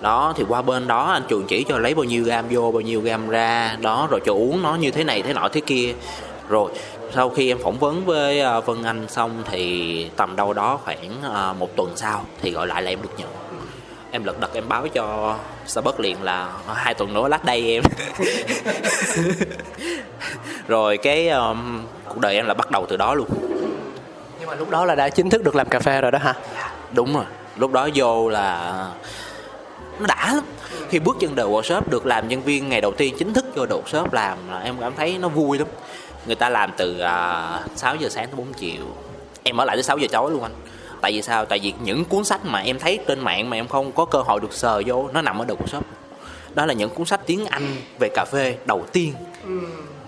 Đó, 0.00 0.32
thì 0.36 0.44
qua 0.48 0.62
bên 0.62 0.86
đó 0.86 1.04
anh 1.04 1.22
trường 1.28 1.46
chỉ 1.46 1.64
cho 1.68 1.78
lấy 1.78 1.94
bao 1.94 2.04
nhiêu 2.04 2.24
gam 2.24 2.44
vô, 2.50 2.72
bao 2.72 2.80
nhiêu 2.80 3.00
gam 3.00 3.28
ra, 3.28 3.76
đó, 3.80 4.08
rồi 4.10 4.20
cho 4.26 4.32
uống 4.32 4.62
nó 4.62 4.74
như 4.74 4.90
thế 4.90 5.04
này, 5.04 5.22
thế 5.22 5.32
nọ, 5.32 5.48
thế 5.52 5.60
kia. 5.66 5.94
Rồi, 6.48 6.70
sau 7.14 7.30
khi 7.30 7.50
em 7.50 7.58
phỏng 7.62 7.78
vấn 7.78 8.04
với 8.04 8.40
ờ, 8.40 8.60
Vân 8.60 8.82
Anh 8.82 9.08
xong 9.08 9.42
thì 9.50 10.06
tầm 10.16 10.36
đâu 10.36 10.52
đó 10.52 10.78
khoảng 10.84 11.10
ờ, 11.22 11.54
một 11.58 11.76
tuần 11.76 11.92
sau 11.96 12.24
thì 12.42 12.50
gọi 12.50 12.66
lại 12.66 12.82
là 12.82 12.90
em 12.90 13.02
được 13.02 13.10
nhận 13.18 13.28
em 14.10 14.24
lật 14.24 14.40
đật 14.40 14.54
em 14.54 14.68
báo 14.68 14.88
cho 14.88 15.36
Starbucks 15.66 16.00
liền 16.00 16.22
là 16.22 16.48
"Ờ, 16.66 16.74
hai 16.74 16.94
tuần 16.94 17.14
nữa 17.14 17.28
last 17.28 17.44
day 17.44 17.70
em. 17.72 17.82
Rồi 20.68 20.96
cái 20.96 21.28
um, 21.28 21.82
cuộc 22.08 22.18
đời 22.20 22.34
em 22.34 22.46
là 22.46 22.54
bắt 22.54 22.70
đầu 22.70 22.86
từ 22.88 22.96
đó 22.96 23.14
luôn. 23.14 23.28
Nhưng 24.40 24.48
mà 24.48 24.54
lúc 24.54 24.70
đó 24.70 24.84
là 24.84 24.94
đã 24.94 25.08
chính 25.08 25.30
thức 25.30 25.44
được 25.44 25.54
làm 25.56 25.68
cà 25.68 25.80
phê 25.80 26.00
rồi 26.00 26.10
đó 26.10 26.18
hả? 26.18 26.34
Đúng 26.92 27.14
rồi. 27.14 27.24
Lúc 27.56 27.72
đó 27.72 27.88
vô 27.94 28.28
là 28.28 28.74
nó 29.98 30.06
đã 30.06 30.32
lắm. 30.34 30.44
Khi 30.88 30.98
bước 30.98 31.16
chân 31.20 31.36
The 31.36 31.42
Workshop 31.42 31.82
được 31.90 32.06
làm 32.06 32.28
nhân 32.28 32.42
viên 32.42 32.68
ngày 32.68 32.80
đầu 32.80 32.92
tiên 32.92 33.14
chính 33.18 33.34
thức 33.34 33.44
vô 33.54 33.66
The 33.66 33.74
Workshop 33.74 34.08
làm 34.12 34.38
là 34.50 34.58
em 34.58 34.76
cảm 34.80 34.92
thấy 34.96 35.18
nó 35.18 35.28
vui 35.28 35.58
lắm. 35.58 35.68
Người 36.26 36.36
ta 36.36 36.48
làm 36.48 36.70
từ 36.76 36.96
uh, 36.96 37.76
6 37.76 37.96
giờ 37.96 38.08
sáng 38.08 38.26
tới 38.26 38.34
4 38.36 38.52
chiều. 38.52 38.82
Em 39.42 39.60
ở 39.60 39.64
lại 39.64 39.76
tới 39.76 39.82
6 39.82 39.98
giờ 39.98 40.08
tối 40.12 40.30
luôn 40.30 40.42
anh 40.42 40.52
tại 41.06 41.12
vì 41.12 41.22
sao? 41.22 41.44
Tại 41.44 41.58
vì 41.62 41.72
những 41.84 42.04
cuốn 42.04 42.24
sách 42.24 42.40
mà 42.44 42.58
em 42.58 42.78
thấy 42.78 42.98
trên 43.06 43.20
mạng 43.20 43.50
mà 43.50 43.56
em 43.56 43.68
không 43.68 43.92
có 43.92 44.04
cơ 44.04 44.22
hội 44.22 44.40
được 44.40 44.52
sờ 44.52 44.82
vô 44.86 45.08
nó 45.12 45.22
nằm 45.22 45.38
ở 45.38 45.44
The 45.44 45.54
Workshop. 45.54 45.80
Đó 46.54 46.66
là 46.66 46.74
những 46.74 46.90
cuốn 46.90 47.06
sách 47.06 47.20
tiếng 47.26 47.46
Anh 47.46 47.76
về 48.00 48.08
cà 48.14 48.24
phê 48.24 48.56
đầu 48.66 48.84
tiên. 48.92 49.12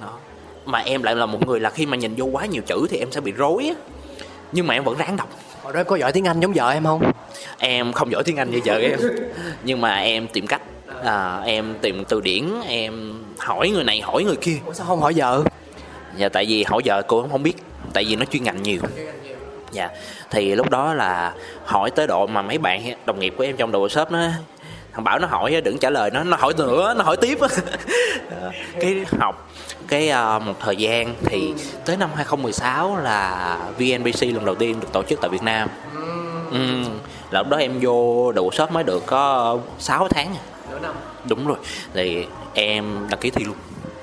Đó. 0.00 0.18
Mà 0.64 0.78
em 0.78 1.02
lại 1.02 1.16
là 1.16 1.26
một 1.26 1.46
người 1.46 1.60
là 1.60 1.70
khi 1.70 1.86
mà 1.86 1.96
nhìn 1.96 2.14
vô 2.16 2.24
quá 2.24 2.46
nhiều 2.46 2.62
chữ 2.66 2.86
thì 2.90 2.98
em 2.98 3.12
sẽ 3.12 3.20
bị 3.20 3.32
rối 3.32 3.64
á. 3.64 3.74
Nhưng 4.52 4.66
mà 4.66 4.74
em 4.74 4.84
vẫn 4.84 4.98
ráng 4.98 5.16
đọc. 5.16 5.28
Hồi 5.62 5.72
đó 5.72 5.84
có 5.84 5.96
giỏi 5.96 6.12
tiếng 6.12 6.24
anh 6.24 6.40
giống 6.40 6.52
vợ 6.52 6.70
em 6.70 6.84
không? 6.84 7.12
Em 7.58 7.92
không 7.92 8.12
giỏi 8.12 8.22
tiếng 8.24 8.36
anh 8.36 8.50
như 8.50 8.60
vợ 8.64 8.78
em. 8.78 8.98
Nhưng 9.64 9.80
mà 9.80 9.96
em 9.96 10.28
tìm 10.28 10.46
cách 10.46 10.62
à, 11.04 11.40
em 11.44 11.74
tìm 11.80 12.04
từ 12.04 12.20
điển 12.20 12.44
em 12.66 13.24
hỏi 13.38 13.70
người 13.70 13.84
này 13.84 14.00
hỏi 14.00 14.24
người 14.24 14.36
kia. 14.36 14.56
Ủa 14.66 14.72
sao 14.72 14.86
không 14.86 15.00
hỏi 15.00 15.12
vợ? 15.16 15.44
Dạ 16.16 16.28
tại 16.28 16.46
vì 16.48 16.64
hỏi 16.64 16.82
vợ 16.84 17.02
cô 17.02 17.22
cũng 17.22 17.30
không 17.30 17.42
biết 17.42 17.54
tại 17.92 18.04
vì 18.08 18.16
nó 18.16 18.24
chuyên 18.24 18.42
ngành 18.42 18.62
nhiều 18.62 18.80
dạ. 19.72 19.88
Thì 20.30 20.54
lúc 20.54 20.70
đó 20.70 20.94
là 20.94 21.32
hỏi 21.64 21.90
tới 21.90 22.06
độ 22.06 22.26
mà 22.26 22.42
mấy 22.42 22.58
bạn 22.58 22.82
đồng 23.06 23.20
nghiệp 23.20 23.34
của 23.36 23.44
em 23.44 23.56
trong 23.56 23.72
đồ 23.72 23.88
shop 23.88 24.10
nó 24.10 24.28
thằng 24.92 25.04
bảo 25.04 25.18
nó 25.18 25.28
hỏi 25.28 25.60
đừng 25.64 25.78
trả 25.78 25.90
lời 25.90 26.10
nó 26.10 26.24
nó 26.24 26.36
hỏi 26.36 26.52
nữa 26.58 26.94
nó 26.96 27.04
hỏi 27.04 27.16
tiếp. 27.16 27.38
Cái 28.80 29.04
học 29.18 29.48
cái 29.88 30.10
uh, 30.36 30.42
một 30.42 30.54
thời 30.60 30.76
gian 30.76 31.14
thì 31.24 31.54
tới 31.84 31.96
năm 31.96 32.10
2016 32.14 32.96
là 32.96 33.58
VNPC 33.78 34.22
lần 34.22 34.44
đầu 34.44 34.54
tiên 34.54 34.80
được 34.80 34.92
tổ 34.92 35.02
chức 35.02 35.20
tại 35.20 35.30
Việt 35.30 35.42
Nam. 35.42 35.68
Ừ. 36.52 36.58
là 37.30 37.40
lúc 37.40 37.48
đó 37.48 37.56
em 37.56 37.78
vô 37.80 38.32
đồ 38.32 38.50
shop 38.52 38.72
mới 38.72 38.84
được 38.84 39.06
có 39.06 39.58
6 39.78 40.08
tháng. 40.08 40.34
Đúng 41.24 41.46
rồi. 41.46 41.56
Thì 41.94 42.26
em 42.54 43.06
đăng 43.10 43.20
ký 43.20 43.30
thi 43.30 43.44
luôn. 43.44 43.56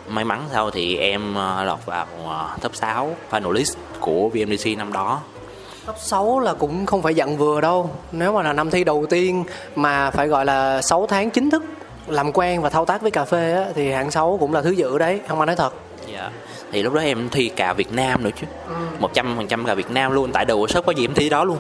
May 0.09 0.25
mắn 0.25 0.43
sau 0.51 0.71
thì 0.71 0.97
em 0.97 1.35
ờ, 1.35 1.63
lọt 1.63 1.85
vào 1.85 2.07
ờ, 2.27 2.49
top 2.61 2.75
6 2.75 3.15
finalist 3.31 3.75
của 3.99 4.29
VNPC 4.29 4.77
năm 4.77 4.93
đó 4.93 5.21
top 5.85 5.95
6 5.99 6.39
là 6.39 6.53
cũng 6.53 6.85
không 6.85 7.01
phải 7.01 7.15
dặn 7.15 7.37
vừa 7.37 7.61
đâu. 7.61 7.89
Nếu 8.11 8.33
mà 8.33 8.43
là 8.43 8.53
năm 8.53 8.69
thi 8.69 8.83
đầu 8.83 9.05
tiên 9.09 9.43
mà 9.75 10.11
phải 10.11 10.27
gọi 10.27 10.45
là 10.45 10.81
6 10.81 11.07
tháng 11.07 11.29
chính 11.29 11.49
thức 11.49 11.63
làm 12.07 12.31
quen 12.31 12.61
và 12.61 12.69
thao 12.69 12.85
tác 12.85 13.01
với 13.01 13.11
cà 13.11 13.25
phê 13.25 13.53
á, 13.53 13.65
thì 13.75 13.91
hạng 13.91 14.11
6 14.11 14.37
cũng 14.39 14.53
là 14.53 14.61
thứ 14.61 14.71
dự 14.71 14.97
đấy. 14.97 15.19
Không 15.27 15.39
ai 15.39 15.45
nói 15.45 15.55
thật. 15.55 15.73
Dạ. 16.13 16.29
Thì 16.71 16.83
lúc 16.83 16.93
đó 16.93 17.01
em 17.01 17.29
thi 17.29 17.49
cà 17.55 17.73
Việt 17.73 17.93
Nam 17.93 18.23
nữa 18.23 18.29
chứ. 18.41 18.47
Một 18.99 19.13
trăm 19.13 19.33
phần 19.37 19.47
trăm 19.47 19.65
cà 19.65 19.73
Việt 19.73 19.91
Nam 19.91 20.11
luôn. 20.11 20.31
Tại 20.31 20.45
đầu 20.45 20.67
shop 20.67 20.85
có 20.85 20.91
gì 20.91 21.05
em 21.05 21.13
thi 21.13 21.29
đó 21.29 21.43
luôn. 21.43 21.57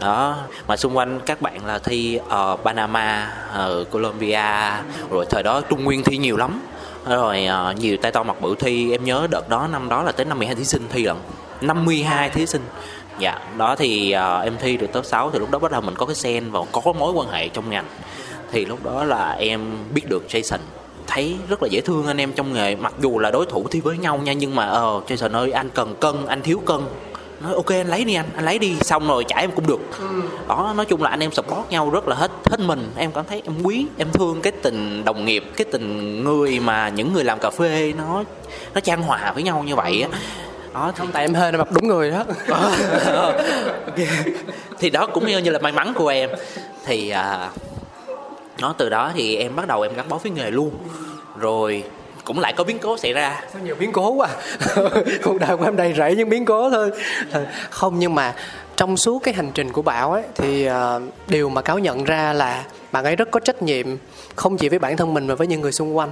Đó. 0.00 0.36
Mà 0.66 0.76
xung 0.76 0.96
quanh 0.96 1.20
các 1.26 1.42
bạn 1.42 1.66
là 1.66 1.78
thi 1.78 2.18
ở 2.28 2.56
Panama 2.64 3.32
ở 3.52 3.84
Colombia. 3.90 4.72
Rồi 5.10 5.26
thời 5.30 5.42
đó 5.42 5.60
Trung 5.60 5.84
Nguyên 5.84 6.02
thi 6.02 6.16
nhiều 6.16 6.36
lắm. 6.36 6.60
Rồi 7.08 7.44
ờ, 7.46 7.74
nhiều 7.78 7.96
tay 8.02 8.12
to 8.12 8.22
mặt 8.22 8.40
bự 8.40 8.54
thi. 8.58 8.90
Em 8.92 9.04
nhớ 9.04 9.26
đợt 9.30 9.48
đó 9.48 9.68
năm 9.72 9.88
đó 9.88 10.02
là 10.02 10.12
tới 10.12 10.26
52 10.26 10.54
thí 10.54 10.64
sinh 10.64 10.82
thi 10.90 11.04
lận. 11.04 11.16
52 11.60 12.30
thí 12.30 12.46
sinh 12.46 12.62
dạ 13.18 13.38
đó 13.58 13.76
thì 13.76 14.12
ờ, 14.12 14.40
em 14.40 14.56
thi 14.60 14.76
được 14.76 14.92
top 14.92 15.04
6 15.04 15.30
thì 15.30 15.38
lúc 15.38 15.50
đó 15.50 15.58
bắt 15.58 15.72
đầu 15.72 15.80
mình 15.80 15.94
có 15.94 16.06
cái 16.06 16.14
sen 16.14 16.50
và 16.50 16.60
có 16.72 16.92
mối 16.92 17.12
quan 17.12 17.28
hệ 17.28 17.48
trong 17.48 17.70
ngành. 17.70 17.84
Thì 18.52 18.64
lúc 18.64 18.84
đó 18.84 19.04
là 19.04 19.30
em 19.30 19.60
biết 19.94 20.08
được 20.08 20.24
Jason 20.28 20.58
thấy 21.06 21.36
rất 21.48 21.62
là 21.62 21.68
dễ 21.68 21.80
thương 21.80 22.06
anh 22.06 22.20
em 22.20 22.32
trong 22.32 22.52
nghề 22.52 22.76
mặc 22.76 22.94
dù 23.00 23.18
là 23.18 23.30
đối 23.30 23.46
thủ 23.46 23.66
thi 23.70 23.80
với 23.80 23.98
nhau 23.98 24.18
nha 24.18 24.32
nhưng 24.32 24.54
mà 24.54 24.66
ờ 24.66 25.00
Jason 25.08 25.32
ơi 25.32 25.52
anh 25.52 25.70
cần 25.70 25.94
cân 26.00 26.26
anh 26.26 26.42
thiếu 26.42 26.62
cân. 26.66 26.80
Nói 27.40 27.54
ok 27.54 27.68
anh 27.68 27.88
lấy 27.88 28.04
đi 28.04 28.14
anh 28.14 28.26
anh 28.36 28.44
lấy 28.44 28.58
đi. 28.58 28.76
Xong 28.80 29.08
rồi 29.08 29.24
trả 29.28 29.36
em 29.36 29.50
cũng 29.50 29.66
được. 29.66 29.80
Đó 30.48 30.72
nói 30.76 30.86
chung 30.86 31.02
là 31.02 31.10
anh 31.10 31.20
em 31.20 31.32
support 31.32 31.70
nhau 31.70 31.90
rất 31.90 32.08
là 32.08 32.16
hết 32.16 32.30
hết 32.50 32.60
mình. 32.60 32.90
Em 32.96 33.12
cảm 33.12 33.24
thấy 33.28 33.42
em 33.44 33.62
quý 33.62 33.86
em 33.98 34.12
thương 34.12 34.40
cái 34.42 34.52
tình 34.62 35.04
đồng 35.04 35.24
nghiệp 35.24 35.44
cái 35.56 35.64
tình 35.64 36.24
người 36.24 36.60
mà 36.60 36.88
những 36.88 37.12
người 37.12 37.24
làm 37.24 37.38
cà 37.38 37.50
phê 37.50 37.92
nó 37.98 38.24
nó 38.74 38.80
chan 38.80 39.02
hòa 39.02 39.32
với 39.34 39.42
nhau 39.42 39.62
như 39.66 39.76
vậy 39.76 40.02
á 40.02 40.18
đó 40.74 40.92
thì 40.94 40.98
không 40.98 41.12
tại 41.12 41.24
em 41.24 41.34
hên 41.34 41.56
mặc 41.56 41.68
đúng 41.70 41.88
người 41.88 42.10
đó. 42.10 42.24
Ok. 43.86 43.96
thì 44.78 44.90
đó 44.90 45.06
cũng 45.06 45.26
như, 45.26 45.50
là 45.50 45.58
may 45.58 45.72
mắn 45.72 45.92
của 45.94 46.08
em. 46.08 46.30
Thì 46.84 47.10
à, 47.10 47.50
nó 48.58 48.74
từ 48.78 48.88
đó 48.88 49.12
thì 49.14 49.36
em 49.36 49.56
bắt 49.56 49.66
đầu 49.66 49.82
em 49.82 49.94
gắn 49.94 50.08
bó 50.08 50.18
với 50.18 50.32
nghề 50.32 50.50
luôn. 50.50 50.70
Rồi 51.38 51.84
cũng 52.24 52.38
lại 52.38 52.52
có 52.56 52.64
biến 52.64 52.78
cố 52.78 52.98
xảy 52.98 53.12
ra. 53.12 53.40
Sao 53.52 53.62
nhiều 53.62 53.74
biến 53.78 53.92
cố 53.92 54.10
quá? 54.10 54.28
Cuộc 55.22 55.38
đời 55.40 55.56
của 55.56 55.64
em 55.64 55.76
đầy 55.76 55.94
rẫy 55.96 56.16
những 56.16 56.28
biến 56.28 56.44
cố 56.44 56.70
thôi. 56.70 56.90
Ờ, 57.32 57.46
không 57.70 57.98
nhưng 57.98 58.14
mà 58.14 58.34
trong 58.76 58.96
suốt 58.96 59.22
cái 59.22 59.34
hành 59.34 59.50
trình 59.54 59.72
của 59.72 59.82
bảo 59.82 60.12
ấy 60.12 60.22
thì 60.34 60.64
ờ, 60.64 61.00
điều 61.28 61.48
mà 61.48 61.62
cáo 61.62 61.78
nhận 61.78 62.04
ra 62.04 62.32
là 62.32 62.64
bạn 62.92 63.04
ấy 63.04 63.16
rất 63.16 63.30
có 63.30 63.40
trách 63.40 63.62
nhiệm 63.62 63.86
không 64.36 64.56
chỉ 64.56 64.68
với 64.68 64.78
bản 64.78 64.96
thân 64.96 65.14
mình 65.14 65.26
mà 65.26 65.34
với 65.34 65.46
những 65.46 65.60
người 65.60 65.72
xung 65.72 65.96
quanh 65.96 66.10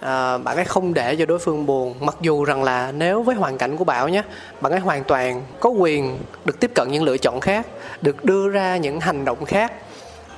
à, 0.00 0.38
bạn 0.38 0.56
ấy 0.56 0.64
không 0.64 0.94
để 0.94 1.16
cho 1.16 1.26
đối 1.26 1.38
phương 1.38 1.66
buồn. 1.66 1.94
Mặc 2.00 2.16
dù 2.20 2.44
rằng 2.44 2.62
là 2.62 2.92
nếu 2.92 3.22
với 3.22 3.36
hoàn 3.36 3.58
cảnh 3.58 3.76
của 3.76 3.84
bảo 3.84 4.08
nhé 4.08 4.22
bạn 4.60 4.72
ấy 4.72 4.80
hoàn 4.80 5.04
toàn 5.04 5.42
có 5.60 5.70
quyền 5.70 6.18
được 6.44 6.60
tiếp 6.60 6.70
cận 6.74 6.88
những 6.90 7.02
lựa 7.04 7.18
chọn 7.18 7.40
khác 7.40 7.66
được 8.02 8.24
đưa 8.24 8.48
ra 8.48 8.76
những 8.76 9.00
hành 9.00 9.24
động 9.24 9.44
khác. 9.44 9.72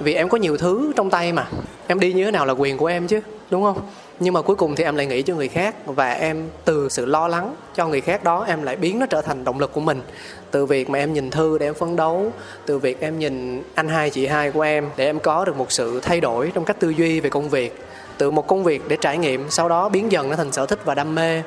Vì 0.01 0.15
em 0.15 0.29
có 0.29 0.39
nhiều 0.39 0.57
thứ 0.57 0.93
trong 0.97 1.11
tay 1.11 1.33
mà. 1.33 1.47
Em 1.87 2.01
đi 2.01 2.13
như 2.13 2.25
thế 2.25 2.31
nào 2.31 2.47
là 2.47 2.53
quyền 2.53 2.77
của 2.77 2.87
em 2.87 3.07
chứ 3.07 3.21
đúng 3.51 3.63
không? 3.63 3.81
Nhưng 4.21 4.35
mà 4.35 4.43
cuối 4.43 4.57
cùng 4.57 4.75
thì 4.75 4.85
em 4.85 4.97
lại 4.97 5.07
nghĩ 5.07 5.23
cho 5.23 5.35
người 5.35 5.49
khác 5.49 5.75
và 5.87 6.13
em 6.13 6.49
từ 6.65 6.89
sự 6.89 7.07
lo 7.07 7.29
lắng 7.29 7.55
cho 7.75 7.89
người 7.89 8.01
khác 8.01 8.25
đó 8.25 8.45
em 8.49 8.63
lại 8.63 8.77
biến 8.77 8.99
nó 8.99 9.07
trở 9.07 9.23
thành 9.23 9.45
động 9.45 9.61
lực 9.61 9.73
của 9.73 9.81
mình. 9.81 10.03
Từ 10.51 10.67
việc 10.67 10.91
mà 10.91 10.99
em 10.99 11.13
nhìn 11.13 11.31
thư 11.31 11.59
để 11.59 11.67
em 11.67 11.75
phấn 11.75 11.97
đấu 11.97 12.33
từ 12.67 12.79
việc 12.79 13.01
em 13.01 13.19
nhìn 13.19 13.63
anh 13.75 13.89
hai 13.89 14.11
chị 14.11 14.27
hai 14.27 14.51
của 14.51 14.61
em 14.61 14.89
để 14.97 15.05
em 15.05 15.21
có 15.21 15.45
được 15.45 15.57
một 15.57 15.73
sự 15.73 16.01
thay 16.01 16.21
đổi 16.21 16.53
trong 16.55 16.65
cách 16.65 16.81
tư 16.81 16.91
duy 16.91 17.21
về 17.21 17.31
công 17.31 17.49
việc 17.49 17.90
từ 18.21 18.31
một 18.31 18.47
công 18.47 18.65
việc 18.65 18.89
để 18.89 18.97
trải 18.97 19.19
nghiệm 19.19 19.51
sau 19.51 19.69
đó 19.69 19.89
biến 19.89 20.13
dần 20.13 20.31
nó 20.31 20.37
thành 20.37 20.53
sở 20.53 20.67
thích 20.67 20.79
và 20.85 20.95
đam 20.95 21.15
mê. 21.15 21.43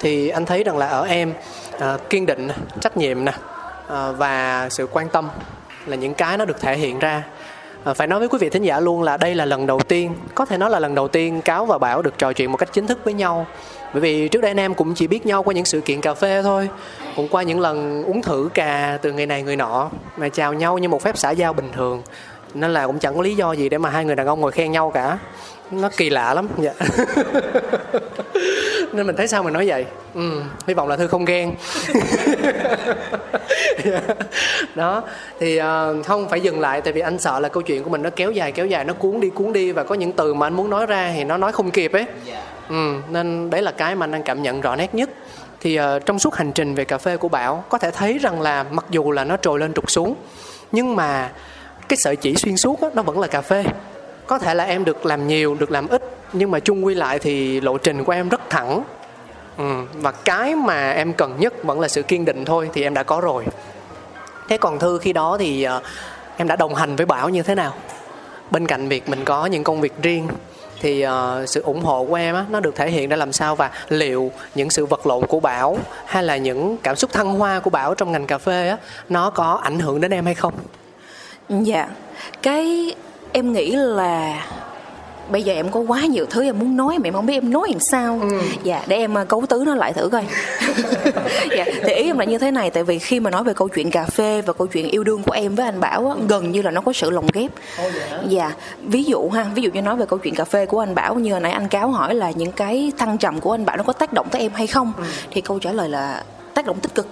Thì 0.00 0.28
anh 0.28 0.46
thấy 0.46 0.64
rằng 0.64 0.78
là 0.78 0.88
ở 0.88 1.06
em 1.06 1.32
à, 1.78 1.98
kiên 2.10 2.26
định 2.26 2.48
trách 2.80 2.96
nhiệm 2.96 3.24
nè 3.24 3.32
à, 3.88 4.12
và 4.12 4.68
sự 4.70 4.86
quan 4.92 5.08
tâm 5.08 5.28
là 5.86 5.96
những 5.96 6.14
cái 6.14 6.36
nó 6.38 6.44
được 6.44 6.60
thể 6.60 6.76
hiện 6.76 6.98
ra. 6.98 7.22
À, 7.84 7.94
phải 7.94 8.06
nói 8.06 8.18
với 8.18 8.28
quý 8.28 8.38
vị 8.40 8.48
thính 8.48 8.62
giả 8.62 8.80
luôn 8.80 9.02
là 9.02 9.16
đây 9.16 9.34
là 9.34 9.44
lần 9.44 9.66
đầu 9.66 9.80
tiên 9.80 10.14
có 10.34 10.44
thể 10.44 10.58
nói 10.58 10.70
là 10.70 10.78
lần 10.78 10.94
đầu 10.94 11.08
tiên 11.08 11.40
cáo 11.40 11.66
và 11.66 11.78
bảo 11.78 12.02
được 12.02 12.18
trò 12.18 12.32
chuyện 12.32 12.52
một 12.52 12.56
cách 12.56 12.72
chính 12.72 12.86
thức 12.86 12.98
với 13.04 13.14
nhau. 13.14 13.46
Bởi 13.92 14.00
vì 14.00 14.28
trước 14.28 14.40
đây 14.40 14.50
anh 14.50 14.60
em 14.60 14.74
cũng 14.74 14.94
chỉ 14.94 15.06
biết 15.06 15.26
nhau 15.26 15.42
qua 15.42 15.54
những 15.54 15.64
sự 15.64 15.80
kiện 15.80 16.00
cà 16.00 16.14
phê 16.14 16.42
thôi 16.42 16.68
cũng 17.16 17.28
qua 17.28 17.42
những 17.42 17.60
lần 17.60 18.04
uống 18.04 18.22
thử 18.22 18.48
cà 18.54 18.98
từ 19.02 19.12
người 19.12 19.26
này 19.26 19.42
người 19.42 19.56
nọ 19.56 19.90
mà 20.16 20.28
chào 20.28 20.52
nhau 20.52 20.78
như 20.78 20.88
một 20.88 21.02
phép 21.02 21.18
xã 21.18 21.30
giao 21.30 21.52
bình 21.52 21.68
thường. 21.72 22.02
Nên 22.54 22.72
là 22.72 22.86
cũng 22.86 22.98
chẳng 22.98 23.16
có 23.16 23.22
lý 23.22 23.34
do 23.34 23.52
gì 23.52 23.68
để 23.68 23.78
mà 23.78 23.90
hai 23.90 24.04
người 24.04 24.16
đàn 24.16 24.26
ông 24.26 24.40
ngồi 24.40 24.52
khen 24.52 24.72
nhau 24.72 24.90
cả 24.90 25.18
nó 25.70 25.88
kỳ 25.96 26.10
lạ 26.10 26.34
lắm 26.34 26.48
dạ. 26.58 26.72
Nên 28.92 29.06
mình 29.06 29.16
thấy 29.16 29.28
sao 29.28 29.42
mình 29.42 29.52
nói 29.52 29.68
vậy? 29.68 29.86
Ừ, 30.14 30.42
hy 30.66 30.74
vọng 30.74 30.88
là 30.88 30.96
thư 30.96 31.06
không 31.06 31.24
ghen. 31.24 31.54
Đó 34.74 35.02
thì 35.40 35.60
uh, 35.60 36.06
không 36.06 36.28
phải 36.28 36.40
dừng 36.40 36.60
lại 36.60 36.80
tại 36.80 36.92
vì 36.92 37.00
anh 37.00 37.18
sợ 37.18 37.40
là 37.40 37.48
câu 37.48 37.62
chuyện 37.62 37.84
của 37.84 37.90
mình 37.90 38.02
nó 38.02 38.10
kéo 38.10 38.30
dài 38.30 38.52
kéo 38.52 38.66
dài 38.66 38.84
nó 38.84 38.94
cuốn 38.94 39.20
đi 39.20 39.30
cuốn 39.30 39.52
đi 39.52 39.72
và 39.72 39.82
có 39.82 39.94
những 39.94 40.12
từ 40.12 40.34
mà 40.34 40.46
anh 40.46 40.54
muốn 40.54 40.70
nói 40.70 40.86
ra 40.86 41.12
thì 41.16 41.24
nó 41.24 41.36
nói 41.36 41.52
không 41.52 41.70
kịp 41.70 41.92
ấy. 41.92 42.06
Ừ, 42.68 42.94
nên 43.08 43.50
đấy 43.50 43.62
là 43.62 43.70
cái 43.70 43.94
mà 43.94 44.04
anh 44.04 44.10
đang 44.10 44.22
cảm 44.22 44.42
nhận 44.42 44.60
rõ 44.60 44.76
nét 44.76 44.94
nhất. 44.94 45.10
Thì 45.60 45.80
uh, 45.80 46.06
trong 46.06 46.18
suốt 46.18 46.34
hành 46.34 46.52
trình 46.52 46.74
về 46.74 46.84
cà 46.84 46.98
phê 46.98 47.16
của 47.16 47.28
bảo 47.28 47.64
có 47.68 47.78
thể 47.78 47.90
thấy 47.90 48.18
rằng 48.18 48.40
là 48.40 48.64
mặc 48.70 48.84
dù 48.90 49.10
là 49.12 49.24
nó 49.24 49.36
trồi 49.36 49.58
lên 49.58 49.74
trục 49.74 49.90
xuống 49.90 50.14
nhưng 50.72 50.96
mà 50.96 51.30
cái 51.88 51.96
sợi 51.96 52.16
chỉ 52.16 52.34
xuyên 52.34 52.56
suốt 52.56 52.80
đó, 52.80 52.90
nó 52.94 53.02
vẫn 53.02 53.20
là 53.20 53.26
cà 53.26 53.40
phê 53.40 53.64
có 54.28 54.38
thể 54.38 54.54
là 54.54 54.64
em 54.64 54.84
được 54.84 55.06
làm 55.06 55.28
nhiều 55.28 55.54
được 55.54 55.70
làm 55.70 55.88
ít 55.88 56.02
nhưng 56.32 56.50
mà 56.50 56.60
chung 56.60 56.84
quy 56.84 56.94
lại 56.94 57.18
thì 57.18 57.60
lộ 57.60 57.78
trình 57.78 58.04
của 58.04 58.12
em 58.12 58.28
rất 58.28 58.50
thẳng. 58.50 58.82
Ừ. 59.58 59.64
và 59.92 60.12
cái 60.12 60.54
mà 60.54 60.90
em 60.90 61.12
cần 61.12 61.36
nhất 61.38 61.64
vẫn 61.64 61.80
là 61.80 61.88
sự 61.88 62.02
kiên 62.02 62.24
định 62.24 62.44
thôi 62.44 62.70
thì 62.72 62.82
em 62.82 62.94
đã 62.94 63.02
có 63.02 63.20
rồi. 63.20 63.44
Thế 64.48 64.56
còn 64.58 64.78
thư 64.78 64.98
khi 64.98 65.12
đó 65.12 65.36
thì 65.38 65.66
uh, 65.76 65.82
em 66.36 66.48
đã 66.48 66.56
đồng 66.56 66.74
hành 66.74 66.96
với 66.96 67.06
bảo 67.06 67.28
như 67.28 67.42
thế 67.42 67.54
nào? 67.54 67.74
Bên 68.50 68.66
cạnh 68.66 68.88
việc 68.88 69.08
mình 69.08 69.24
có 69.24 69.46
những 69.46 69.64
công 69.64 69.80
việc 69.80 69.92
riêng 70.02 70.28
thì 70.80 71.06
uh, 71.06 71.10
sự 71.48 71.62
ủng 71.62 71.80
hộ 71.80 72.04
của 72.04 72.14
em 72.14 72.34
á 72.34 72.44
nó 72.50 72.60
được 72.60 72.76
thể 72.76 72.90
hiện 72.90 73.08
ra 73.08 73.16
làm 73.16 73.32
sao 73.32 73.56
và 73.56 73.70
liệu 73.88 74.30
những 74.54 74.70
sự 74.70 74.86
vật 74.86 75.06
lộn 75.06 75.26
của 75.26 75.40
bảo 75.40 75.78
hay 76.06 76.22
là 76.22 76.36
những 76.36 76.76
cảm 76.82 76.96
xúc 76.96 77.12
thăng 77.12 77.34
hoa 77.34 77.60
của 77.60 77.70
bảo 77.70 77.94
trong 77.94 78.12
ngành 78.12 78.26
cà 78.26 78.38
phê 78.38 78.68
á 78.68 78.76
nó 79.08 79.30
có 79.30 79.60
ảnh 79.62 79.78
hưởng 79.78 80.00
đến 80.00 80.10
em 80.10 80.24
hay 80.24 80.34
không? 80.34 80.54
Dạ 81.48 81.88
cái 82.42 82.94
em 83.32 83.52
nghĩ 83.52 83.70
là 83.70 84.46
bây 85.30 85.42
giờ 85.42 85.52
em 85.52 85.70
có 85.70 85.80
quá 85.80 86.00
nhiều 86.00 86.26
thứ 86.30 86.42
em 86.42 86.58
muốn 86.58 86.76
nói 86.76 86.98
mà 86.98 87.08
em 87.08 87.14
không 87.14 87.26
biết 87.26 87.34
em 87.34 87.52
nói 87.52 87.68
làm 87.70 87.80
sao. 87.80 88.18
Ừ. 88.22 88.40
dạ 88.62 88.82
để 88.86 88.96
em 88.96 89.14
cấu 89.28 89.46
tứ 89.48 89.62
nó 89.66 89.74
lại 89.74 89.92
thử 89.92 90.08
coi. 90.08 90.24
Dạ 91.56 91.64
thì 91.82 91.92
ý 91.92 92.04
em 92.04 92.18
là 92.18 92.24
như 92.24 92.38
thế 92.38 92.50
này 92.50 92.70
tại 92.70 92.84
vì 92.84 92.98
khi 92.98 93.20
mà 93.20 93.30
nói 93.30 93.44
về 93.44 93.54
câu 93.54 93.68
chuyện 93.68 93.90
cà 93.90 94.04
phê 94.04 94.42
và 94.46 94.52
câu 94.52 94.66
chuyện 94.66 94.88
yêu 94.88 95.04
đương 95.04 95.22
của 95.22 95.32
em 95.32 95.54
với 95.54 95.66
anh 95.66 95.80
bảo 95.80 96.08
á, 96.08 96.14
gần 96.28 96.52
như 96.52 96.62
là 96.62 96.70
nó 96.70 96.80
có 96.80 96.92
sự 96.92 97.10
lồng 97.10 97.26
ghép. 97.32 97.50
Dạ 98.28 98.52
ví 98.82 99.04
dụ 99.04 99.28
ha 99.28 99.46
ví 99.54 99.62
dụ 99.62 99.70
như 99.70 99.82
nói 99.82 99.96
về 99.96 100.06
câu 100.06 100.18
chuyện 100.18 100.34
cà 100.34 100.44
phê 100.44 100.66
của 100.66 100.80
anh 100.80 100.94
bảo 100.94 101.14
như 101.14 101.32
hồi 101.32 101.40
nãy 101.40 101.52
anh 101.52 101.68
cáo 101.68 101.90
hỏi 101.90 102.14
là 102.14 102.30
những 102.30 102.52
cái 102.52 102.92
thăng 102.98 103.18
trầm 103.18 103.40
của 103.40 103.54
anh 103.54 103.64
bảo 103.64 103.76
nó 103.76 103.82
có 103.82 103.92
tác 103.92 104.12
động 104.12 104.26
tới 104.30 104.42
em 104.42 104.52
hay 104.54 104.66
không? 104.66 104.92
Ừ. 104.98 105.04
thì 105.30 105.40
câu 105.40 105.58
trả 105.58 105.72
lời 105.72 105.88
là 105.88 106.22
tác 106.54 106.66
động 106.66 106.80
tích 106.80 106.94
cực 106.94 107.06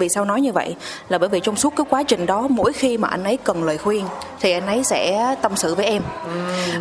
vì 0.00 0.08
sao 0.08 0.24
nói 0.24 0.40
như 0.40 0.52
vậy? 0.52 0.76
Là 1.08 1.18
bởi 1.18 1.28
vì 1.28 1.40
trong 1.40 1.56
suốt 1.56 1.72
cái 1.76 1.86
quá 1.90 2.02
trình 2.02 2.26
đó 2.26 2.46
mỗi 2.50 2.72
khi 2.72 2.98
mà 2.98 3.08
anh 3.08 3.24
ấy 3.24 3.36
cần 3.44 3.64
lời 3.64 3.78
khuyên 3.78 4.04
thì 4.40 4.52
anh 4.52 4.66
ấy 4.66 4.84
sẽ 4.84 5.34
tâm 5.42 5.56
sự 5.56 5.74
với 5.74 5.86
em. 5.86 6.02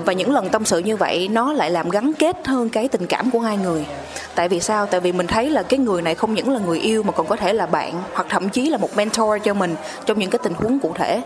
Và 0.06 0.14
những 0.14 0.34
lần 0.34 0.50
tâm 0.50 0.66
sự 0.66 0.80
như 0.80 0.96
vậy 0.98 1.28
nó 1.32 1.54
lại 1.54 1.72
làm 1.72 1.90
gắn 1.90 2.14
kết 2.14 2.48
hơn 2.48 2.70
cái 2.70 2.88
tình 2.88 3.08
cảm 3.08 3.32
của 3.32 3.40
hai 3.40 3.58
người. 3.58 3.86
Tại 4.36 4.50
vì 4.50 4.60
sao? 4.60 4.86
Tại 4.86 5.00
vì 5.00 5.12
mình 5.12 5.28
thấy 5.28 5.50
là 5.50 5.64
cái 5.64 5.80
người 5.80 6.02
này 6.02 6.16
không 6.16 6.34
những 6.34 6.54
là 6.54 6.60
người 6.60 6.80
yêu 6.80 7.04
mà 7.04 7.12
còn 7.12 7.28
có 7.28 7.36
thể 7.36 7.54
là 7.54 7.66
bạn 7.66 7.94
hoặc 8.14 8.28
thậm 8.30 8.50
chí 8.50 8.70
là 8.70 8.78
một 8.78 8.96
mentor 8.96 9.30
cho 9.44 9.54
mình 9.54 9.76
trong 10.06 10.20
những 10.20 10.30
cái 10.30 10.40
tình 10.44 10.54
huống 10.54 10.80
cụ 10.80 10.92
thể. 10.96 11.22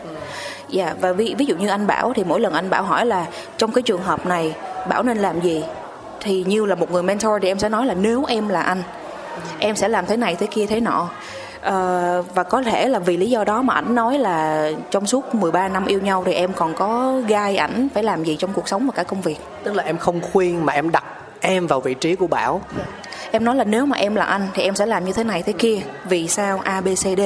Dạ 0.70 0.86
yeah, 0.86 0.98
và 1.02 1.12
ví, 1.12 1.36
ví 1.38 1.46
dụ 1.46 1.56
như 1.56 1.68
anh 1.68 1.88
bảo 1.88 2.14
thì 2.16 2.24
mỗi 2.24 2.40
lần 2.40 2.54
anh 2.54 2.70
bảo 2.70 2.84
hỏi 2.84 3.06
là 3.06 3.26
trong 3.58 3.72
cái 3.72 3.82
trường 3.82 4.04
hợp 4.04 4.26
này 4.26 4.56
bảo 4.90 5.04
nên 5.04 5.18
làm 5.18 5.42
gì? 5.42 5.64
Thì 6.20 6.44
như 6.48 6.66
là 6.66 6.76
một 6.76 6.92
người 6.92 7.04
mentor 7.04 7.32
thì 7.42 7.48
em 7.48 7.60
sẽ 7.60 7.70
nói 7.70 7.86
là 7.86 7.94
nếu 7.94 8.26
em 8.26 8.50
là 8.50 8.62
anh 8.62 8.84
em 9.60 9.76
sẽ 9.76 9.88
làm 9.88 10.06
thế 10.06 10.18
này 10.18 10.36
thế 10.36 10.48
kia 10.48 10.66
thế 10.66 10.80
nọ 10.80 11.10
Uh, 11.68 12.36
và 12.36 12.44
có 12.50 12.62
thể 12.62 12.88
là 12.88 13.00
vì 13.00 13.18
lý 13.18 13.30
do 13.30 13.44
đó 13.44 13.62
mà 13.62 13.74
ảnh 13.74 13.96
nói 13.96 14.20
là 14.20 14.70
trong 14.92 15.06
suốt 15.06 15.36
13 15.36 15.68
năm 15.68 15.86
yêu 15.86 16.02
nhau 16.02 16.24
thì 16.26 16.34
em 16.34 16.54
còn 16.54 16.74
có 16.74 17.22
gai 17.28 17.58
ảnh 17.58 17.88
phải 17.94 18.04
làm 18.04 18.24
gì 18.24 18.36
trong 18.36 18.54
cuộc 18.54 18.68
sống 18.68 18.86
và 18.86 18.92
cả 18.92 19.04
công 19.04 19.22
việc. 19.22 19.38
Tức 19.64 19.76
là 19.76 19.84
em 19.84 19.98
không 19.98 20.22
khuyên 20.22 20.66
mà 20.66 20.74
em 20.74 20.92
đặt 20.92 21.04
em 21.42 21.68
vào 21.68 21.82
vị 21.82 21.94
trí 21.94 22.16
của 22.16 22.28
bảo. 22.28 22.62
Em 23.32 23.46
nói 23.46 23.56
là 23.56 23.64
nếu 23.64 23.86
mà 23.86 23.98
em 23.98 24.16
là 24.16 24.26
anh 24.26 24.48
thì 24.54 24.64
em 24.64 24.76
sẽ 24.76 24.86
làm 24.86 25.06
như 25.06 25.14
thế 25.14 25.24
này 25.24 25.44
thế 25.44 25.54
kia 25.54 25.82
vì 26.10 26.28
sao 26.28 26.60
a 26.64 26.82
b 26.82 26.88
c 26.88 27.18
d? 27.18 27.22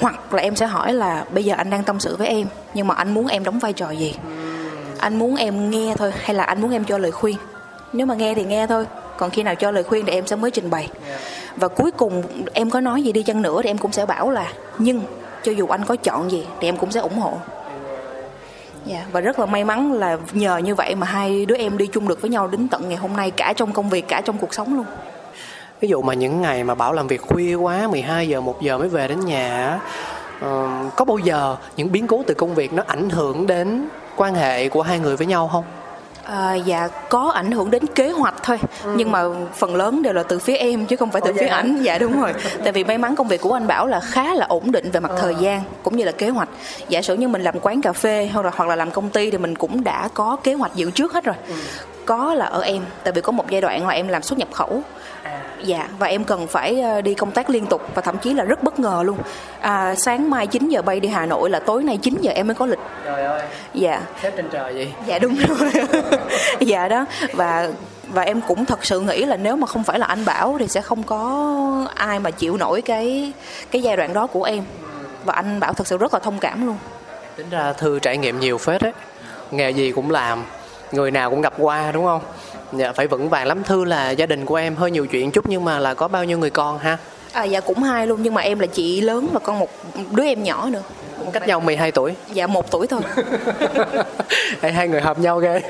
Hoặc 0.00 0.34
là 0.34 0.42
em 0.42 0.56
sẽ 0.56 0.66
hỏi 0.66 0.92
là 0.92 1.24
bây 1.30 1.44
giờ 1.44 1.54
anh 1.58 1.70
đang 1.70 1.84
tâm 1.84 2.00
sự 2.00 2.16
với 2.16 2.28
em 2.28 2.46
nhưng 2.74 2.86
mà 2.86 2.94
anh 2.94 3.14
muốn 3.14 3.26
em 3.26 3.44
đóng 3.44 3.58
vai 3.58 3.72
trò 3.72 3.90
gì? 3.90 4.14
Anh 4.98 5.18
muốn 5.18 5.36
em 5.36 5.70
nghe 5.70 5.94
thôi 5.98 6.12
hay 6.22 6.36
là 6.36 6.44
anh 6.44 6.60
muốn 6.60 6.70
em 6.70 6.84
cho 6.84 6.98
lời 6.98 7.10
khuyên? 7.10 7.36
Nếu 7.92 8.06
mà 8.06 8.14
nghe 8.14 8.34
thì 8.34 8.44
nghe 8.44 8.66
thôi 8.66 8.86
còn 9.20 9.30
khi 9.30 9.42
nào 9.42 9.54
cho 9.54 9.70
lời 9.70 9.84
khuyên 9.84 10.06
thì 10.06 10.12
em 10.12 10.26
sẽ 10.26 10.36
mới 10.36 10.50
trình 10.50 10.70
bày 10.70 10.88
và 11.56 11.68
cuối 11.68 11.90
cùng 11.90 12.22
em 12.52 12.70
có 12.70 12.80
nói 12.80 13.02
gì 13.02 13.12
đi 13.12 13.22
chăng 13.22 13.42
nữa 13.42 13.60
thì 13.62 13.70
em 13.70 13.78
cũng 13.78 13.92
sẽ 13.92 14.06
bảo 14.06 14.30
là 14.30 14.52
nhưng 14.78 15.02
cho 15.42 15.52
dù 15.52 15.66
anh 15.66 15.84
có 15.84 15.96
chọn 15.96 16.30
gì 16.30 16.46
thì 16.60 16.68
em 16.68 16.76
cũng 16.76 16.92
sẽ 16.92 17.00
ủng 17.00 17.18
hộ 17.18 17.32
Dạ, 18.86 19.04
và 19.12 19.20
rất 19.20 19.38
là 19.38 19.46
may 19.46 19.64
mắn 19.64 19.92
là 19.92 20.18
nhờ 20.32 20.56
như 20.56 20.74
vậy 20.74 20.94
mà 20.94 21.06
hai 21.06 21.46
đứa 21.46 21.56
em 21.56 21.78
đi 21.78 21.86
chung 21.86 22.08
được 22.08 22.20
với 22.20 22.30
nhau 22.30 22.48
đến 22.48 22.68
tận 22.68 22.88
ngày 22.88 22.96
hôm 22.96 23.16
nay 23.16 23.30
cả 23.30 23.52
trong 23.56 23.72
công 23.72 23.88
việc 23.88 24.08
cả 24.08 24.20
trong 24.24 24.38
cuộc 24.38 24.54
sống 24.54 24.76
luôn. 24.76 24.84
Ví 25.80 25.88
dụ 25.88 26.02
mà 26.02 26.14
những 26.14 26.42
ngày 26.42 26.64
mà 26.64 26.74
Bảo 26.74 26.92
làm 26.92 27.06
việc 27.06 27.20
khuya 27.20 27.54
quá 27.54 27.88
12 27.90 28.28
giờ 28.28 28.40
1 28.40 28.62
giờ 28.62 28.78
mới 28.78 28.88
về 28.88 29.08
đến 29.08 29.20
nhà 29.20 29.80
có 30.96 31.04
bao 31.06 31.18
giờ 31.18 31.56
những 31.76 31.92
biến 31.92 32.06
cố 32.06 32.22
từ 32.26 32.34
công 32.34 32.54
việc 32.54 32.72
nó 32.72 32.82
ảnh 32.86 33.10
hưởng 33.10 33.46
đến 33.46 33.88
quan 34.16 34.34
hệ 34.34 34.68
của 34.68 34.82
hai 34.82 34.98
người 34.98 35.16
với 35.16 35.26
nhau 35.26 35.48
không? 35.52 35.64
À, 36.24 36.54
dạ 36.54 36.88
có 37.08 37.30
ảnh 37.34 37.50
hưởng 37.50 37.70
đến 37.70 37.86
kế 37.86 38.10
hoạch 38.10 38.34
thôi 38.42 38.58
ừ. 38.84 38.94
nhưng 38.96 39.12
mà 39.12 39.24
phần 39.56 39.76
lớn 39.76 40.02
đều 40.02 40.12
là 40.12 40.22
từ 40.22 40.38
phía 40.38 40.56
em 40.56 40.86
chứ 40.86 40.96
không 40.96 41.10
phải 41.10 41.22
từ 41.24 41.30
Ồ, 41.30 41.36
phía 41.40 41.46
dạ. 41.46 41.54
ảnh 41.54 41.82
dạ 41.82 41.98
đúng 41.98 42.20
rồi 42.20 42.32
tại 42.64 42.72
vì 42.72 42.84
may 42.84 42.98
mắn 42.98 43.16
công 43.16 43.28
việc 43.28 43.40
của 43.40 43.52
anh 43.52 43.66
bảo 43.66 43.86
là 43.86 44.00
khá 44.00 44.34
là 44.34 44.46
ổn 44.46 44.72
định 44.72 44.90
về 44.90 45.00
mặt 45.00 45.10
ừ. 45.10 45.18
thời 45.20 45.34
gian 45.34 45.62
cũng 45.82 45.96
như 45.96 46.04
là 46.04 46.12
kế 46.12 46.28
hoạch 46.28 46.48
giả 46.88 47.02
sử 47.02 47.14
như 47.14 47.28
mình 47.28 47.42
làm 47.42 47.60
quán 47.60 47.82
cà 47.82 47.92
phê 47.92 48.30
hoặc 48.32 48.44
là 48.44 48.52
hoặc 48.56 48.68
là 48.68 48.76
làm 48.76 48.90
công 48.90 49.10
ty 49.10 49.30
thì 49.30 49.38
mình 49.38 49.56
cũng 49.56 49.84
đã 49.84 50.08
có 50.14 50.36
kế 50.44 50.54
hoạch 50.54 50.74
dự 50.74 50.90
trước 50.90 51.12
hết 51.12 51.24
rồi 51.24 51.36
ừ. 51.48 51.54
có 52.06 52.34
là 52.34 52.44
ở 52.44 52.60
em 52.60 52.82
tại 53.04 53.12
vì 53.12 53.20
có 53.20 53.32
một 53.32 53.50
giai 53.50 53.60
đoạn 53.60 53.86
là 53.86 53.94
em 53.94 54.08
làm 54.08 54.22
xuất 54.22 54.38
nhập 54.38 54.48
khẩu 54.52 54.82
dạ 55.64 55.88
và 55.98 56.06
em 56.06 56.24
cần 56.24 56.46
phải 56.46 56.80
ờ, 56.80 57.00
đi 57.00 57.14
công 57.14 57.30
tác 57.30 57.50
liên 57.50 57.66
tục 57.66 57.82
và 57.94 58.02
thậm 58.02 58.18
chí 58.18 58.34
là 58.34 58.44
rất 58.44 58.62
bất 58.62 58.78
ngờ 58.78 59.02
luôn. 59.06 59.18
À, 59.60 59.94
sáng 59.94 60.30
mai 60.30 60.46
9 60.46 60.68
giờ 60.68 60.82
bay 60.82 61.00
đi 61.00 61.08
Hà 61.08 61.26
Nội 61.26 61.50
là 61.50 61.60
tối 61.60 61.82
nay 61.82 61.98
9 62.02 62.16
giờ 62.20 62.32
em 62.32 62.46
mới 62.46 62.54
có 62.54 62.66
lịch. 62.66 62.78
Trời 63.04 63.24
ơi. 63.24 63.42
Dạ. 63.74 64.02
Xếp 64.22 64.32
trên 64.36 64.48
trời 64.52 64.72
vậy? 64.72 64.92
Dạ 65.06 65.18
đúng 65.18 65.36
rồi. 65.48 65.70
Dạ 66.60 66.88
đó. 66.88 67.06
Và 67.32 67.68
và 68.08 68.22
em 68.22 68.40
cũng 68.40 68.64
thật 68.64 68.84
sự 68.84 69.00
nghĩ 69.00 69.24
là 69.24 69.36
nếu 69.36 69.56
mà 69.56 69.66
không 69.66 69.84
phải 69.84 69.98
là 69.98 70.06
anh 70.06 70.24
bảo 70.24 70.56
thì 70.58 70.68
sẽ 70.68 70.80
không 70.80 71.02
có 71.02 71.86
ai 71.94 72.20
mà 72.20 72.30
chịu 72.30 72.56
nổi 72.56 72.82
cái 72.82 73.32
cái 73.70 73.82
giai 73.82 73.96
đoạn 73.96 74.12
đó 74.12 74.26
của 74.26 74.44
em. 74.44 74.64
Và 75.24 75.34
anh 75.34 75.60
bảo 75.60 75.72
thật 75.72 75.86
sự 75.86 75.98
rất 75.98 76.14
là 76.14 76.20
thông 76.20 76.38
cảm 76.38 76.66
luôn. 76.66 76.76
Tính 77.36 77.50
ra 77.50 77.72
thư 77.72 77.98
trải 77.98 78.18
nghiệm 78.18 78.40
nhiều 78.40 78.58
phết 78.58 78.82
đấy 78.82 78.92
nghề 79.50 79.70
gì 79.70 79.92
cũng 79.92 80.10
làm 80.10 80.44
người 80.92 81.10
nào 81.10 81.30
cũng 81.30 81.42
gặp 81.42 81.52
qua 81.58 81.92
đúng 81.92 82.04
không 82.04 82.22
dạ 82.72 82.92
phải 82.92 83.06
vững 83.06 83.28
vàng 83.28 83.46
lắm. 83.46 83.62
Thư 83.64 83.84
là 83.84 84.10
gia 84.10 84.26
đình 84.26 84.46
của 84.46 84.54
em 84.54 84.76
hơi 84.76 84.90
nhiều 84.90 85.06
chuyện 85.06 85.30
chút 85.30 85.44
nhưng 85.48 85.64
mà 85.64 85.78
là 85.78 85.94
có 85.94 86.08
bao 86.08 86.24
nhiêu 86.24 86.38
người 86.38 86.50
con 86.50 86.78
ha? 86.78 86.98
À 87.32 87.44
dạ 87.44 87.60
cũng 87.60 87.82
hai 87.82 88.06
luôn. 88.06 88.22
Nhưng 88.22 88.34
mà 88.34 88.42
em 88.42 88.58
là 88.58 88.66
chị 88.66 89.00
lớn 89.00 89.28
và 89.32 89.40
con 89.40 89.58
một 89.58 89.68
đứa 90.10 90.24
em 90.24 90.42
nhỏ 90.42 90.68
nữa. 90.70 90.82
Cách 91.32 91.46
nhau 91.46 91.60
12 91.60 91.92
tuổi. 91.92 92.14
Dạ 92.32 92.46
một 92.46 92.70
tuổi 92.70 92.86
thôi. 92.86 93.00
Hai, 94.60 94.72
hai 94.72 94.88
người 94.88 95.00
hợp 95.00 95.18
nhau 95.18 95.38
ghê. 95.38 95.60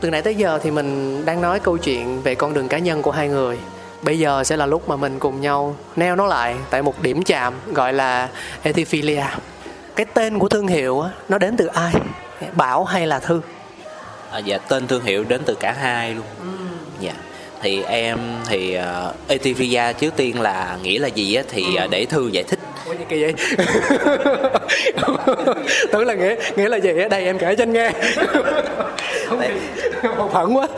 Từ 0.00 0.10
nãy 0.10 0.22
tới 0.22 0.34
giờ 0.34 0.58
thì 0.62 0.70
mình 0.70 1.22
đang 1.24 1.40
nói 1.40 1.60
câu 1.60 1.78
chuyện 1.78 2.22
về 2.22 2.34
con 2.34 2.54
đường 2.54 2.68
cá 2.68 2.78
nhân 2.78 3.02
của 3.02 3.10
hai 3.10 3.28
người. 3.28 3.58
Bây 4.02 4.18
giờ 4.18 4.44
sẽ 4.44 4.56
là 4.56 4.66
lúc 4.66 4.88
mà 4.88 4.96
mình 4.96 5.18
cùng 5.18 5.40
nhau 5.40 5.76
neo 5.96 6.16
nó 6.16 6.26
lại 6.26 6.56
tại 6.70 6.82
một 6.82 7.02
điểm 7.02 7.22
chạm 7.22 7.54
gọi 7.72 7.92
là 7.92 8.28
Ethiphilia 8.62 9.24
cái 9.98 10.06
tên 10.14 10.38
của 10.38 10.48
thương 10.48 10.66
hiệu 10.66 11.00
á, 11.00 11.10
nó 11.28 11.38
đến 11.38 11.56
từ 11.56 11.66
ai? 11.66 11.92
Bảo 12.52 12.84
hay 12.84 13.06
là 13.06 13.18
thư? 13.18 13.40
À, 14.30 14.38
dạ 14.38 14.58
tên 14.58 14.86
thương 14.86 15.02
hiệu 15.02 15.24
đến 15.24 15.40
từ 15.46 15.54
cả 15.54 15.72
hai 15.72 16.14
luôn. 16.14 16.24
Dạ. 17.00 17.12
Thì 17.62 17.82
em 17.82 18.18
thì 18.48 18.78
uh, 18.78 18.82
Ethivia 19.28 19.92
trước 19.92 20.16
tiên 20.16 20.40
là 20.40 20.78
nghĩa 20.82 20.98
là 20.98 21.08
gì 21.08 21.34
á 21.34 21.42
thì 21.48 21.64
uh, 21.84 21.90
để 21.90 22.04
thư 22.04 22.28
giải 22.28 22.44
thích. 22.44 22.58
Ủa 22.86 22.92
gì 22.92 23.04
kỳ 23.08 23.22
vậy? 23.22 23.34
Tưởng 25.92 26.06
là 26.06 26.14
nghĩa 26.14 26.34
nghĩa 26.56 26.68
là 26.68 26.76
gì 26.76 27.02
ở 27.02 27.08
đây 27.08 27.24
em 27.24 27.38
kể 27.38 27.56
cho 27.56 27.62
anh 27.62 27.72
nghe. 27.72 27.92
Không 29.26 29.40
Tại- 29.40 29.50
một 30.16 30.30
phận 30.32 30.56
quá. 30.56 30.68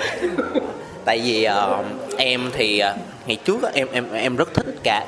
Tại 1.05 1.21
vì 1.25 1.49
uh, 1.49 1.85
em 2.17 2.51
thì 2.53 2.83
uh, 2.91 2.97
ngày 3.27 3.37
trước 3.45 3.63
á, 3.63 3.71
em 3.75 3.89
em 3.93 4.13
em 4.13 4.37
rất 4.37 4.55
thích 4.55 4.67
cả 4.83 5.07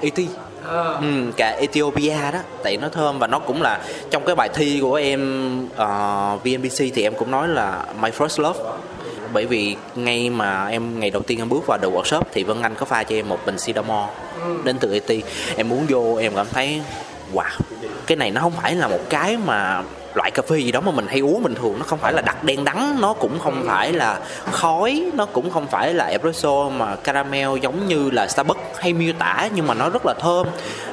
Ừ, 1.00 1.32
cả 1.36 1.56
Ethiopia 1.60 2.30
đó. 2.32 2.38
Tại 2.62 2.76
nó 2.76 2.88
thơm 2.88 3.18
và 3.18 3.26
nó 3.26 3.38
cũng 3.38 3.62
là 3.62 3.80
trong 4.10 4.24
cái 4.24 4.34
bài 4.34 4.48
thi 4.54 4.78
của 4.80 4.94
em 4.94 5.20
uh, 5.64 6.44
VNPC 6.44 6.94
thì 6.94 7.02
em 7.02 7.14
cũng 7.14 7.30
nói 7.30 7.48
là 7.48 7.84
my 8.00 8.10
first 8.10 8.42
love. 8.42 8.60
Bởi 9.32 9.46
vì 9.46 9.76
ngay 9.94 10.30
mà 10.30 10.66
em 10.66 11.00
ngày 11.00 11.10
đầu 11.10 11.22
tiên 11.22 11.38
em 11.38 11.48
bước 11.48 11.64
vào 11.66 11.78
the 11.78 11.88
workshop 11.88 12.22
thì 12.32 12.44
Vân 12.44 12.62
Anh 12.62 12.74
có 12.74 12.86
pha 12.86 13.02
cho 13.02 13.16
em 13.16 13.28
một 13.28 13.38
bình 13.46 13.58
Sidamore 13.58 14.12
đến 14.64 14.78
từ 14.78 14.92
Eti. 14.92 15.22
Em 15.56 15.72
uống 15.72 15.86
vô 15.88 16.16
em 16.16 16.32
cảm 16.36 16.46
thấy 16.52 16.82
wow 17.34 17.58
cái 18.06 18.16
này 18.16 18.30
nó 18.30 18.40
không 18.40 18.52
phải 18.62 18.74
là 18.74 18.88
một 18.88 19.00
cái 19.10 19.36
mà 19.36 19.82
loại 20.14 20.30
cà 20.30 20.42
phê 20.48 20.58
gì 20.58 20.72
đó 20.72 20.80
mà 20.80 20.92
mình 20.92 21.06
hay 21.08 21.20
uống 21.20 21.42
bình 21.42 21.54
thường 21.54 21.74
nó 21.78 21.84
không 21.84 21.98
phải 21.98 22.12
là 22.12 22.22
đặc 22.22 22.44
đen 22.44 22.64
đắng 22.64 23.00
nó 23.00 23.12
cũng 23.12 23.38
không 23.38 23.62
phải 23.66 23.92
là 23.92 24.20
khói 24.50 25.10
nó 25.14 25.26
cũng 25.26 25.50
không 25.50 25.66
phải 25.66 25.94
là 25.94 26.04
espresso 26.04 26.68
mà 26.68 26.96
caramel 26.96 27.48
giống 27.62 27.88
như 27.88 28.10
là 28.10 28.28
Starbucks 28.28 28.60
hay 28.78 28.92
miêu 28.92 29.12
tả 29.18 29.48
nhưng 29.54 29.66
mà 29.66 29.74
nó 29.74 29.88
rất 29.88 30.06
là 30.06 30.14
thơm 30.20 30.46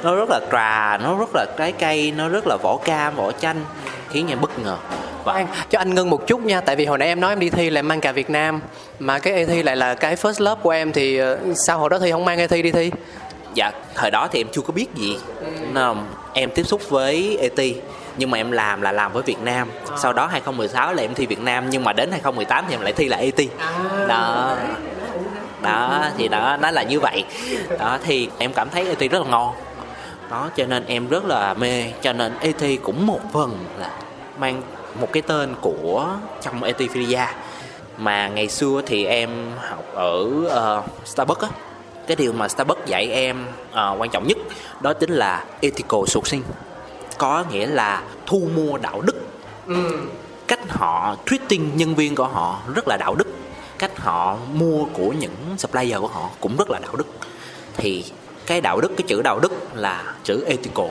nó 0.03 0.15
rất 0.15 0.29
là 0.29 0.39
trà 0.51 0.97
nó 0.97 1.15
rất 1.19 1.29
là 1.33 1.45
trái 1.57 1.71
cây 1.71 2.13
nó 2.17 2.29
rất 2.29 2.47
là 2.47 2.57
vỏ 2.63 2.77
cam 2.77 3.15
vỏ 3.15 3.31
chanh 3.31 3.65
khiến 4.09 4.27
em 4.29 4.41
bất 4.41 4.59
ngờ. 4.59 4.77
Khoan, 5.23 5.47
cho 5.69 5.79
anh 5.79 5.95
ngưng 5.95 6.09
một 6.09 6.27
chút 6.27 6.41
nha 6.41 6.61
tại 6.61 6.75
vì 6.75 6.85
hồi 6.85 6.97
nãy 6.97 7.07
em 7.07 7.21
nói 7.21 7.31
em 7.31 7.39
đi 7.39 7.49
thi 7.49 7.69
là 7.69 7.79
em 7.79 7.87
mang 7.87 8.01
cả 8.01 8.11
Việt 8.11 8.29
Nam 8.29 8.61
mà 8.99 9.19
cái 9.19 9.45
thi 9.45 9.63
lại 9.63 9.75
là 9.75 9.95
cái 9.95 10.15
first 10.15 10.43
love 10.43 10.61
của 10.61 10.69
em 10.69 10.91
thì 10.91 11.17
ờ, 11.17 11.39
sao 11.55 11.79
hồi 11.79 11.89
đó 11.89 11.99
thi 11.99 12.11
không 12.11 12.25
mang 12.25 12.47
thi 12.47 12.61
đi 12.61 12.71
thi? 12.71 12.91
Dạ 13.53 13.71
thời 13.95 14.11
đó 14.11 14.27
thì 14.31 14.39
em 14.39 14.47
chưa 14.51 14.61
có 14.61 14.73
biết 14.73 14.87
gì. 14.95 15.17
Nên 15.61 15.73
là 15.73 15.93
em 16.33 16.49
tiếp 16.51 16.63
xúc 16.63 16.89
với 16.89 17.37
ET 17.41 17.75
nhưng 18.19 18.31
mà 18.31 18.37
em 18.37 18.51
làm 18.51 18.81
là 18.81 18.91
làm 18.91 19.13
với 19.13 19.23
Việt 19.23 19.39
Nam. 19.41 19.71
Sau 19.97 20.13
đó 20.13 20.27
2016 20.27 20.93
là 20.93 21.01
em 21.01 21.13
thi 21.13 21.25
Việt 21.25 21.39
Nam 21.39 21.69
nhưng 21.69 21.83
mà 21.83 21.93
đến 21.93 22.11
2018 22.11 22.65
thì 22.67 22.75
em 22.75 22.81
lại 22.81 22.93
thi 22.93 23.05
lại 23.05 23.31
ET 23.35 23.47
đó. 24.07 24.55
Đó 25.61 26.05
thì 26.17 26.27
đó 26.27 26.57
nó 26.61 26.71
là 26.71 26.83
như 26.83 26.99
vậy. 26.99 27.23
Đó 27.79 27.97
thì 28.03 28.29
em 28.37 28.53
cảm 28.53 28.69
thấy 28.69 28.87
ET 28.87 29.11
rất 29.11 29.21
là 29.21 29.29
ngon. 29.29 29.55
Đó 30.29 30.49
cho 30.55 30.65
nên 30.65 30.85
em 30.85 31.07
rất 31.07 31.25
là 31.25 31.53
mê. 31.53 31.91
Cho 32.01 32.13
nên 32.13 32.33
ET 32.39 32.81
cũng 32.83 33.07
một 33.07 33.19
phần 33.33 33.57
là 33.79 33.91
mang 34.37 34.61
một 34.99 35.07
cái 35.13 35.21
tên 35.21 35.55
của 35.61 36.07
trong 36.41 36.63
Ethiopia 36.63 37.25
mà 37.97 38.27
ngày 38.27 38.47
xưa 38.47 38.81
thì 38.85 39.05
em 39.05 39.29
học 39.69 39.85
ở 39.93 40.25
ờ, 40.49 40.83
Starbucks 41.05 41.41
á. 41.41 41.49
Cái 42.07 42.15
điều 42.15 42.33
mà 42.33 42.47
Starbucks 42.47 42.85
dạy 42.85 43.09
em 43.11 43.45
ờ, 43.71 43.95
quan 43.99 44.09
trọng 44.09 44.27
nhất 44.27 44.37
đó 44.81 44.93
chính 44.93 45.11
là 45.11 45.43
ethical 45.61 45.99
sourcing 46.07 46.43
có 47.19 47.43
nghĩa 47.51 47.67
là 47.67 48.03
thu 48.25 48.47
mua 48.55 48.77
đạo 48.77 49.01
đức. 49.01 49.15
Cách 50.47 50.59
họ 50.69 51.15
treating 51.25 51.77
nhân 51.77 51.95
viên 51.95 52.15
của 52.15 52.27
họ 52.27 52.59
rất 52.75 52.87
là 52.87 52.97
đạo 52.97 53.15
đức. 53.15 53.27
Cách 53.79 53.99
họ 53.99 54.37
mua 54.53 54.85
của 54.93 55.09
những 55.19 55.35
supplier 55.57 55.99
của 55.99 56.07
họ 56.07 56.29
cũng 56.39 56.57
rất 56.57 56.69
là 56.69 56.79
đạo 56.79 56.95
đức. 56.95 57.07
Thì 57.77 58.05
cái 58.45 58.61
đạo 58.61 58.81
đức 58.81 58.91
cái 58.97 59.07
chữ 59.07 59.21
đạo 59.21 59.39
đức 59.39 59.51
là 59.73 60.13
chữ 60.23 60.43
ethical. 60.47 60.87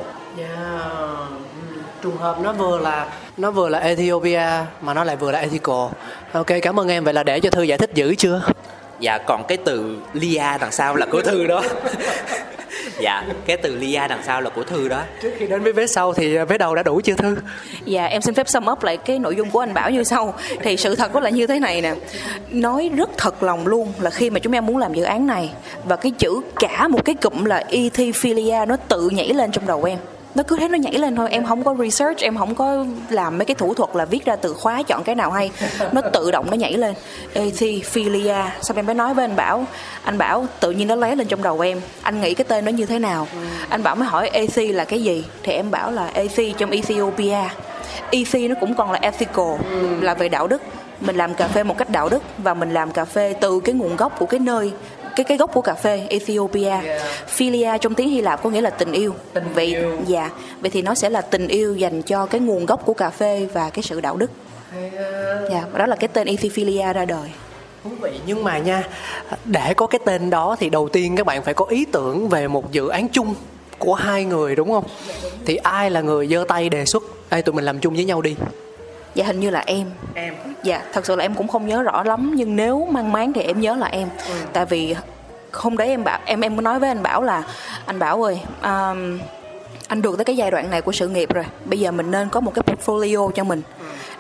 Trùng 2.02 2.16
hợp 2.16 2.38
nó 2.42 2.52
vừa 2.52 2.78
là 2.78 3.08
nó 3.36 3.50
vừa 3.50 3.68
là 3.68 3.78
Ethiopia 3.78 4.42
mà 4.80 4.94
nó 4.94 5.04
lại 5.04 5.16
vừa 5.16 5.32
là 5.32 5.38
ethical. 5.38 5.86
Ok 6.32 6.46
cảm 6.62 6.80
ơn 6.80 6.88
em. 6.88 7.04
Vậy 7.04 7.14
là 7.14 7.22
để 7.22 7.40
cho 7.40 7.50
thư 7.50 7.62
giải 7.62 7.78
thích 7.78 7.90
dữ 7.94 8.14
chưa 8.14 8.42
dạ 9.00 9.18
còn 9.18 9.44
cái 9.48 9.58
từ 9.64 9.96
lia 10.12 10.42
đằng 10.60 10.72
sau 10.72 10.96
là 10.96 11.06
của 11.06 11.22
thư 11.22 11.46
đó. 11.46 11.62
Dạ 13.00 13.24
cái 13.46 13.56
từ 13.56 13.76
lia 13.76 14.00
đằng 14.08 14.22
sau 14.26 14.40
là 14.40 14.50
của 14.50 14.64
thư 14.64 14.88
đó. 14.88 15.02
Trước 15.22 15.30
khi 15.38 15.46
đến 15.46 15.62
với 15.62 15.72
vé 15.72 15.86
sau 15.86 16.12
thì 16.12 16.38
vé 16.38 16.58
đầu 16.58 16.74
đã 16.74 16.82
đủ 16.82 17.00
chưa 17.04 17.14
thư? 17.14 17.36
Dạ 17.84 18.06
em 18.06 18.22
xin 18.22 18.34
phép 18.34 18.48
sum 18.48 18.70
up 18.70 18.82
lại 18.82 18.96
cái 18.96 19.18
nội 19.18 19.36
dung 19.36 19.50
của 19.50 19.60
anh 19.60 19.74
Bảo 19.74 19.90
như 19.90 20.04
sau. 20.04 20.34
Thì 20.60 20.76
sự 20.76 20.94
thật 20.94 21.14
đó 21.14 21.20
là 21.20 21.30
như 21.30 21.46
thế 21.46 21.58
này 21.58 21.80
nè. 21.80 21.94
Nói 22.50 22.90
rất 22.96 23.10
thật 23.16 23.42
lòng 23.42 23.66
luôn 23.66 23.92
là 24.00 24.10
khi 24.10 24.30
mà 24.30 24.40
chúng 24.40 24.52
em 24.52 24.66
muốn 24.66 24.76
làm 24.76 24.94
dự 24.94 25.02
án 25.02 25.26
này 25.26 25.50
Và 25.84 25.96
cái 25.96 26.12
chữ 26.18 26.40
cả 26.56 26.88
một 26.88 27.04
cái 27.04 27.14
cụm 27.14 27.44
là 27.44 27.64
Ethiphilia 27.68 28.64
nó 28.68 28.76
tự 28.76 29.10
nhảy 29.10 29.28
lên 29.28 29.50
trong 29.50 29.66
đầu 29.66 29.84
em 29.84 29.98
nó 30.38 30.44
cứ 30.44 30.56
thế 30.56 30.68
nó 30.68 30.78
nhảy 30.78 30.92
lên 30.92 31.16
thôi. 31.16 31.28
Em 31.30 31.44
không 31.44 31.64
có 31.64 31.74
research, 31.78 32.20
em 32.20 32.36
không 32.36 32.54
có 32.54 32.84
làm 33.10 33.38
mấy 33.38 33.44
cái 33.44 33.54
thủ 33.54 33.74
thuật 33.74 33.90
là 33.96 34.04
viết 34.04 34.24
ra 34.24 34.36
từ 34.36 34.54
khóa 34.54 34.82
chọn 34.82 35.04
cái 35.04 35.14
nào 35.14 35.30
hay. 35.30 35.50
Nó 35.92 36.00
tự 36.00 36.30
động 36.30 36.46
nó 36.50 36.56
nhảy 36.56 36.72
lên. 36.72 36.94
Ethiphilia 37.32 38.36
xong 38.62 38.76
em 38.76 38.86
mới 38.86 38.94
nói 38.94 39.14
với 39.14 39.24
anh 39.24 39.36
Bảo? 39.36 39.66
Anh 40.02 40.18
Bảo 40.18 40.46
tự 40.60 40.70
nhiên 40.70 40.88
nó 40.88 40.94
lóe 40.94 41.14
lên 41.14 41.26
trong 41.26 41.42
đầu 41.42 41.60
em. 41.60 41.80
Anh 42.02 42.20
nghĩ 42.20 42.34
cái 42.34 42.44
tên 42.44 42.64
nó 42.64 42.70
như 42.70 42.86
thế 42.86 42.98
nào? 42.98 43.26
Anh 43.68 43.82
Bảo 43.82 43.94
mới 43.94 44.08
hỏi 44.08 44.28
AC 44.28 44.56
là 44.56 44.84
cái 44.84 45.02
gì? 45.02 45.24
Thì 45.42 45.52
em 45.52 45.70
bảo 45.70 45.90
là 45.90 46.10
AC 46.14 46.58
trong 46.58 46.70
Ethiopia. 46.70 47.48
EC 48.10 48.34
nó 48.34 48.54
cũng 48.60 48.74
còn 48.74 48.92
là 48.92 48.98
ethical, 49.02 49.54
là 50.00 50.14
về 50.14 50.28
đạo 50.28 50.46
đức. 50.46 50.62
Mình 51.00 51.16
làm 51.16 51.34
cà 51.34 51.48
phê 51.48 51.62
một 51.62 51.78
cách 51.78 51.90
đạo 51.90 52.08
đức 52.08 52.22
và 52.38 52.54
mình 52.54 52.72
làm 52.74 52.90
cà 52.90 53.04
phê 53.04 53.34
từ 53.40 53.60
cái 53.60 53.74
nguồn 53.74 53.96
gốc 53.96 54.18
của 54.18 54.26
cái 54.26 54.40
nơi 54.40 54.72
cái 55.18 55.24
cái 55.24 55.38
gốc 55.38 55.50
của 55.54 55.60
cà 55.60 55.74
phê 55.74 56.06
Ethiopia. 56.10 56.72
Philia 57.26 57.78
trong 57.80 57.94
tiếng 57.94 58.08
Hy 58.08 58.20
Lạp 58.20 58.42
có 58.42 58.50
nghĩa 58.50 58.60
là 58.60 58.70
tình 58.70 58.92
yêu. 58.92 59.14
Vậy 59.54 59.76
dạ. 60.06 60.30
Vậy 60.60 60.70
thì 60.70 60.82
nó 60.82 60.94
sẽ 60.94 61.10
là 61.10 61.20
tình 61.20 61.48
yêu 61.48 61.76
dành 61.76 62.02
cho 62.02 62.26
cái 62.26 62.40
nguồn 62.40 62.66
gốc 62.66 62.86
của 62.86 62.94
cà 62.94 63.10
phê 63.10 63.48
và 63.52 63.70
cái 63.70 63.82
sự 63.82 64.00
đạo 64.00 64.16
đức. 64.16 64.30
Dạ 65.50 65.64
và 65.72 65.78
đó 65.78 65.86
là 65.86 65.96
cái 65.96 66.08
tên 66.08 66.26
Ethiphilia 66.26 66.92
ra 66.92 67.04
đời. 67.04 67.28
Thú 67.84 67.90
vị. 68.00 68.10
Nhưng 68.26 68.44
mà 68.44 68.58
nha 68.58 68.88
để 69.44 69.74
có 69.74 69.86
cái 69.86 69.98
tên 70.04 70.30
đó 70.30 70.56
thì 70.60 70.70
đầu 70.70 70.88
tiên 70.88 71.16
các 71.16 71.26
bạn 71.26 71.42
phải 71.42 71.54
có 71.54 71.64
ý 71.64 71.84
tưởng 71.92 72.28
về 72.28 72.48
một 72.48 72.72
dự 72.72 72.88
án 72.88 73.08
chung 73.08 73.34
của 73.78 73.94
hai 73.94 74.24
người 74.24 74.56
đúng 74.56 74.70
không? 74.70 74.84
Thì 75.46 75.56
ai 75.56 75.90
là 75.90 76.00
người 76.00 76.26
giơ 76.26 76.44
tay 76.48 76.68
đề 76.68 76.84
xuất 76.84 77.02
ai 77.28 77.42
tụi 77.42 77.54
mình 77.54 77.64
làm 77.64 77.78
chung 77.78 77.94
với 77.94 78.04
nhau 78.04 78.22
đi 78.22 78.36
dạ 79.18 79.24
hình 79.24 79.40
như 79.40 79.50
là 79.50 79.62
em. 79.66 79.86
Em. 80.14 80.34
Dạ 80.62 80.82
thật 80.92 81.06
sự 81.06 81.16
là 81.16 81.24
em 81.24 81.34
cũng 81.34 81.48
không 81.48 81.66
nhớ 81.66 81.82
rõ 81.82 82.02
lắm 82.02 82.32
nhưng 82.36 82.56
nếu 82.56 82.88
mang 82.90 83.12
máng 83.12 83.32
thì 83.32 83.42
em 83.42 83.60
nhớ 83.60 83.76
là 83.76 83.86
em. 83.86 84.08
Tại 84.52 84.66
vì 84.66 84.94
hôm 85.52 85.76
đấy 85.76 85.88
em 85.88 86.04
bảo 86.04 86.18
em 86.24 86.40
em 86.40 86.56
có 86.56 86.62
nói 86.62 86.80
với 86.80 86.88
anh 86.88 87.02
bảo 87.02 87.22
là 87.22 87.42
anh 87.86 87.98
bảo 87.98 88.22
ơi 88.22 88.40
um, 88.62 89.18
anh 89.88 90.02
được 90.02 90.16
tới 90.16 90.24
cái 90.24 90.36
giai 90.36 90.50
đoạn 90.50 90.70
này 90.70 90.82
của 90.82 90.92
sự 90.92 91.08
nghiệp 91.08 91.34
rồi 91.34 91.44
bây 91.64 91.80
giờ 91.80 91.90
mình 91.90 92.10
nên 92.10 92.28
có 92.28 92.40
một 92.40 92.52
cái 92.54 92.62
portfolio 92.66 93.30
cho 93.30 93.44
mình 93.44 93.62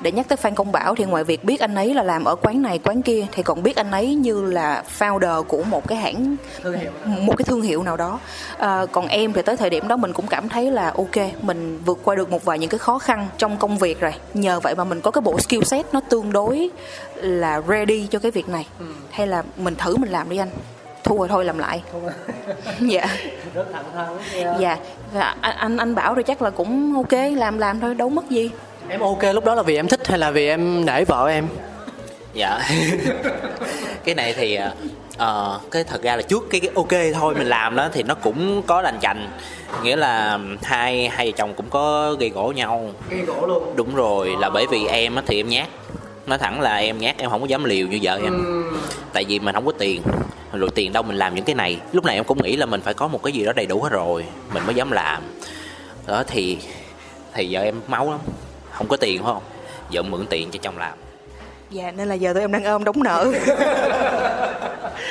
để 0.00 0.12
nhắc 0.12 0.28
tới 0.28 0.36
Phan 0.36 0.54
Công 0.54 0.72
Bảo 0.72 0.94
thì 0.94 1.04
ngoài 1.04 1.24
việc 1.24 1.44
biết 1.44 1.60
anh 1.60 1.74
ấy 1.74 1.94
là 1.94 2.02
làm 2.02 2.24
ở 2.24 2.34
quán 2.34 2.62
này 2.62 2.78
quán 2.78 3.02
kia 3.02 3.26
thì 3.32 3.42
còn 3.42 3.62
biết 3.62 3.76
anh 3.76 3.90
ấy 3.90 4.14
như 4.14 4.44
là 4.44 4.84
founder 4.98 5.42
của 5.42 5.62
một 5.62 5.88
cái 5.88 5.98
hãng 5.98 6.36
một 7.04 7.36
cái 7.36 7.44
thương 7.44 7.62
hiệu 7.62 7.82
nào 7.82 7.96
đó. 7.96 8.20
À, 8.58 8.86
còn 8.92 9.06
em 9.06 9.32
thì 9.32 9.42
tới 9.42 9.56
thời 9.56 9.70
điểm 9.70 9.88
đó 9.88 9.96
mình 9.96 10.12
cũng 10.12 10.26
cảm 10.26 10.48
thấy 10.48 10.70
là 10.70 10.92
ok 10.96 11.42
mình 11.42 11.78
vượt 11.84 11.98
qua 12.04 12.14
được 12.14 12.30
một 12.30 12.44
vài 12.44 12.58
những 12.58 12.70
cái 12.70 12.78
khó 12.78 12.98
khăn 12.98 13.28
trong 13.38 13.56
công 13.56 13.78
việc 13.78 14.00
rồi. 14.00 14.12
Nhờ 14.34 14.60
vậy 14.60 14.74
mà 14.74 14.84
mình 14.84 15.00
có 15.00 15.10
cái 15.10 15.22
bộ 15.22 15.40
skill 15.40 15.62
set 15.62 15.86
nó 15.92 16.00
tương 16.00 16.32
đối 16.32 16.70
là 17.14 17.62
ready 17.68 18.06
cho 18.06 18.18
cái 18.18 18.30
việc 18.30 18.48
này. 18.48 18.66
Hay 19.10 19.26
là 19.26 19.42
mình 19.56 19.74
thử 19.74 19.96
mình 19.96 20.10
làm 20.10 20.28
đi 20.28 20.36
anh. 20.36 20.50
Thua 21.04 21.18
rồi 21.18 21.28
thôi 21.28 21.44
làm 21.44 21.58
lại. 21.58 21.82
Dạ. 22.80 23.06
Rất 23.54 23.66
thẳng 23.72 23.84
thắn 23.94 24.06
dạ. 24.60 24.78
Anh 25.40 25.56
anh 25.56 25.76
anh 25.76 25.94
bảo 25.94 26.14
rồi 26.14 26.22
chắc 26.22 26.42
là 26.42 26.50
cũng 26.50 26.94
ok 26.94 27.20
làm 27.36 27.58
làm 27.58 27.80
thôi 27.80 27.94
đâu 27.94 28.08
mất 28.08 28.30
gì 28.30 28.50
em 28.88 29.00
ok 29.00 29.22
lúc 29.34 29.44
đó 29.44 29.54
là 29.54 29.62
vì 29.62 29.76
em 29.76 29.88
thích 29.88 30.08
hay 30.08 30.18
là 30.18 30.30
vì 30.30 30.48
em 30.48 30.86
nể 30.86 31.04
vợ 31.04 31.26
em? 31.28 31.48
Dạ. 32.34 32.60
Cái 34.04 34.14
này 34.14 34.32
thì 34.32 34.58
Ờ, 35.18 35.60
cái 35.70 35.84
thật 35.84 36.02
ra 36.02 36.16
là 36.16 36.22
trước 36.22 36.46
cái, 36.50 36.60
cái 36.60 36.70
ok 36.74 37.14
thôi 37.14 37.34
mình 37.34 37.46
làm 37.46 37.76
đó 37.76 37.88
thì 37.92 38.02
nó 38.02 38.14
cũng 38.14 38.62
có 38.66 38.82
lành 38.82 38.98
chành. 39.00 39.30
Nghĩa 39.82 39.96
là 39.96 40.38
hai 40.62 41.08
hai 41.08 41.26
vợ 41.26 41.32
chồng 41.36 41.54
cũng 41.54 41.66
có 41.70 42.14
gây 42.20 42.28
gỗ 42.28 42.52
nhau. 42.56 42.90
Gây 43.10 43.20
gỗ 43.20 43.46
luôn. 43.46 43.72
Đúng 43.76 43.94
rồi 43.94 44.36
là 44.38 44.50
bởi 44.50 44.66
vì 44.66 44.86
em 44.86 45.16
á 45.16 45.22
thì 45.26 45.40
em 45.40 45.48
nhát. 45.48 45.68
Nói 46.26 46.38
thẳng 46.38 46.60
là 46.60 46.76
em 46.76 46.98
nhát 46.98 47.18
em 47.18 47.30
không 47.30 47.40
có 47.40 47.46
dám 47.46 47.64
liều 47.64 47.86
như 47.86 47.98
vợ 48.02 48.20
em. 48.22 48.64
Tại 49.12 49.24
vì 49.28 49.38
mình 49.38 49.54
không 49.54 49.66
có 49.66 49.72
tiền. 49.78 50.02
Rồi 50.52 50.70
tiền 50.74 50.92
đâu 50.92 51.02
mình 51.02 51.16
làm 51.16 51.34
những 51.34 51.44
cái 51.44 51.54
này. 51.54 51.78
Lúc 51.92 52.04
này 52.04 52.14
em 52.14 52.24
cũng 52.24 52.42
nghĩ 52.42 52.56
là 52.56 52.66
mình 52.66 52.80
phải 52.80 52.94
có 52.94 53.08
một 53.08 53.22
cái 53.22 53.32
gì 53.32 53.44
đó 53.44 53.52
đầy 53.52 53.66
đủ 53.66 53.82
hết 53.82 53.90
rồi 53.92 54.24
mình 54.54 54.66
mới 54.66 54.74
dám 54.74 54.90
làm. 54.90 55.22
Đó 56.06 56.22
thì 56.26 56.58
thì 57.34 57.48
vợ 57.50 57.60
em 57.60 57.80
máu 57.86 58.10
lắm 58.10 58.20
không 58.78 58.88
có 58.88 58.96
tiền 58.96 59.22
phải 59.22 59.32
không? 59.32 59.42
Vợ 59.92 60.02
mượn 60.02 60.26
tiền 60.26 60.50
cho 60.50 60.58
chồng 60.62 60.78
làm. 60.78 60.98
Dạ 61.70 61.90
nên 61.90 62.08
là 62.08 62.14
giờ 62.14 62.32
tụi 62.32 62.42
em 62.42 62.52
đang 62.52 62.64
ôm 62.64 62.84
đóng 62.84 63.02
nợ. 63.02 63.32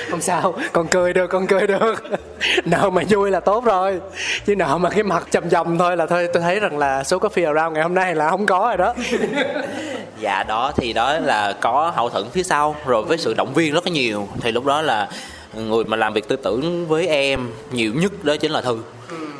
Không 0.09 0.22
sao 0.22 0.53
con 0.72 0.88
cười 0.88 1.13
được 1.13 1.28
con 1.28 1.47
cười 1.47 1.68
được. 1.68 2.03
Nợ 2.65 2.89
mà 2.89 3.01
vui 3.09 3.32
là 3.32 3.39
tốt 3.39 3.65
rồi. 3.65 3.99
Chứ 4.45 4.55
nợ 4.55 4.78
mà 4.78 4.89
cái 4.89 5.03
mặt 5.03 5.28
chầm 5.32 5.49
chầm 5.49 5.78
thôi 5.78 5.97
là 5.97 6.05
thôi 6.05 6.28
tôi 6.34 6.43
thấy 6.43 6.59
rằng 6.59 6.78
là 6.78 7.03
số 7.03 7.18
coffee 7.18 7.55
around 7.55 7.74
ngày 7.74 7.84
hôm 7.84 7.93
nay 7.93 8.15
là 8.15 8.30
không 8.30 8.45
có 8.45 8.59
rồi 8.59 8.78
đó. 8.78 8.93
Dạ 10.20 10.43
đó 10.43 10.72
thì 10.76 10.93
đó 10.93 11.20
là 11.20 11.53
có 11.61 11.93
hậu 11.95 12.09
thuẫn 12.09 12.30
phía 12.30 12.43
sau. 12.43 12.76
Rồi 12.86 13.03
với 13.03 13.18
sự 13.18 13.34
động 13.34 13.53
viên 13.53 13.74
rất 13.74 13.86
là 13.86 13.91
nhiều. 13.91 14.28
Thì 14.41 14.51
lúc 14.51 14.65
đó 14.65 14.82
là 14.82 15.09
người 15.53 15.84
mà 15.84 15.97
làm 15.97 16.13
việc 16.13 16.28
tư 16.28 16.36
tưởng 16.36 16.88
với 16.88 17.07
em 17.07 17.51
nhiều 17.72 17.91
nhất 17.95 18.11
đó 18.24 18.36
chính 18.36 18.51
là 18.51 18.61
thư. 18.61 18.78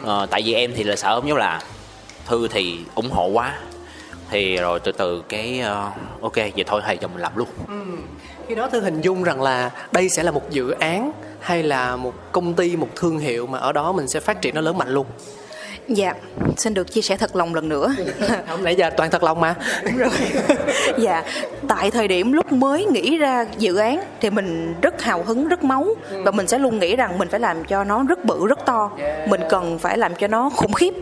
Ờ, 0.04 0.28
tại 0.30 0.42
vì 0.46 0.54
em 0.54 0.72
thì 0.76 0.84
là 0.84 0.96
sợ 0.96 1.16
không 1.16 1.28
dám 1.28 1.38
làm 1.38 1.62
thư 2.28 2.48
thì 2.48 2.80
ủng 2.96 3.12
hộ 3.12 3.28
quá 3.28 3.54
thì 4.30 4.58
rồi 4.58 4.80
từ 4.80 4.92
từ 4.92 5.24
cái 5.30 5.60
ờ, 5.60 5.92
ok 6.22 6.36
vậy 6.36 6.64
thôi 6.68 6.82
thầy 6.86 6.98
cho 6.98 7.08
mình 7.08 7.22
làm 7.22 7.32
luôn. 7.36 7.48
Khi 8.48 8.56
đó 8.56 8.70
tôi 8.72 8.82
hình 8.82 9.02
dung 9.02 9.24
rằng 9.24 9.42
là 9.42 9.72
đây 9.92 10.10
sẽ 10.10 10.24
là 10.24 10.32
một 10.32 10.50
dự 10.50 10.72
án 10.72 11.12
hay 11.40 11.64
là 11.64 11.96
một 11.96 12.14
công 12.32 12.54
ty 12.54 12.76
một 12.76 12.90
thương 12.96 13.20
hiệu 13.20 13.48
mà 13.48 13.58
ở 13.60 13.72
đó 13.72 13.92
mình 13.92 14.08
sẽ 14.08 14.20
phát 14.20 14.42
triển 14.42 14.56
nó 14.56 14.62
lớn 14.62 14.78
mạnh 14.78 14.90
luôn? 14.90 15.06
Dạ 15.88 16.14
xin 16.58 16.74
được 16.74 16.92
chia 16.92 17.02
sẻ 17.02 17.18
thật 17.18 17.36
lòng 17.36 17.56
lần 17.56 17.70
nữa. 17.70 17.96
Không 18.48 18.64
nãy 18.64 18.76
giờ 18.76 18.90
toàn 18.98 19.10
thật 19.10 19.24
lòng 19.24 19.40
mà. 19.40 19.56
Đúng 19.84 19.98
rồi. 19.98 20.10
Dạ 20.98 21.24
tại 21.68 21.92
thời 21.92 22.08
điểm 22.08 22.32
lúc 22.32 22.52
mới 22.52 22.86
nghĩ 22.86 23.18
ra 23.18 23.46
dự 23.58 23.76
án 23.76 24.04
thì 24.22 24.30
mình 24.30 24.76
rất 24.82 25.02
hào 25.02 25.24
hứng 25.24 25.48
rất 25.48 25.64
máu. 25.64 25.88
Và 26.12 26.32
mình 26.32 26.48
sẽ 26.48 26.60
luôn 26.60 26.80
nghĩ 26.80 26.96
rằng 26.96 27.18
mình 27.18 27.28
phải 27.30 27.40
làm 27.40 27.66
cho 27.66 27.84
nó 27.84 28.04
rất 28.04 28.26
bự 28.26 28.48
rất 28.48 28.66
to. 28.66 28.92
Mình 29.28 29.42
cần 29.50 29.80
phải 29.80 29.98
làm 29.98 30.16
cho 30.16 30.28
nó 30.28 30.50
khủng 30.50 30.74
khiếp 30.74 30.94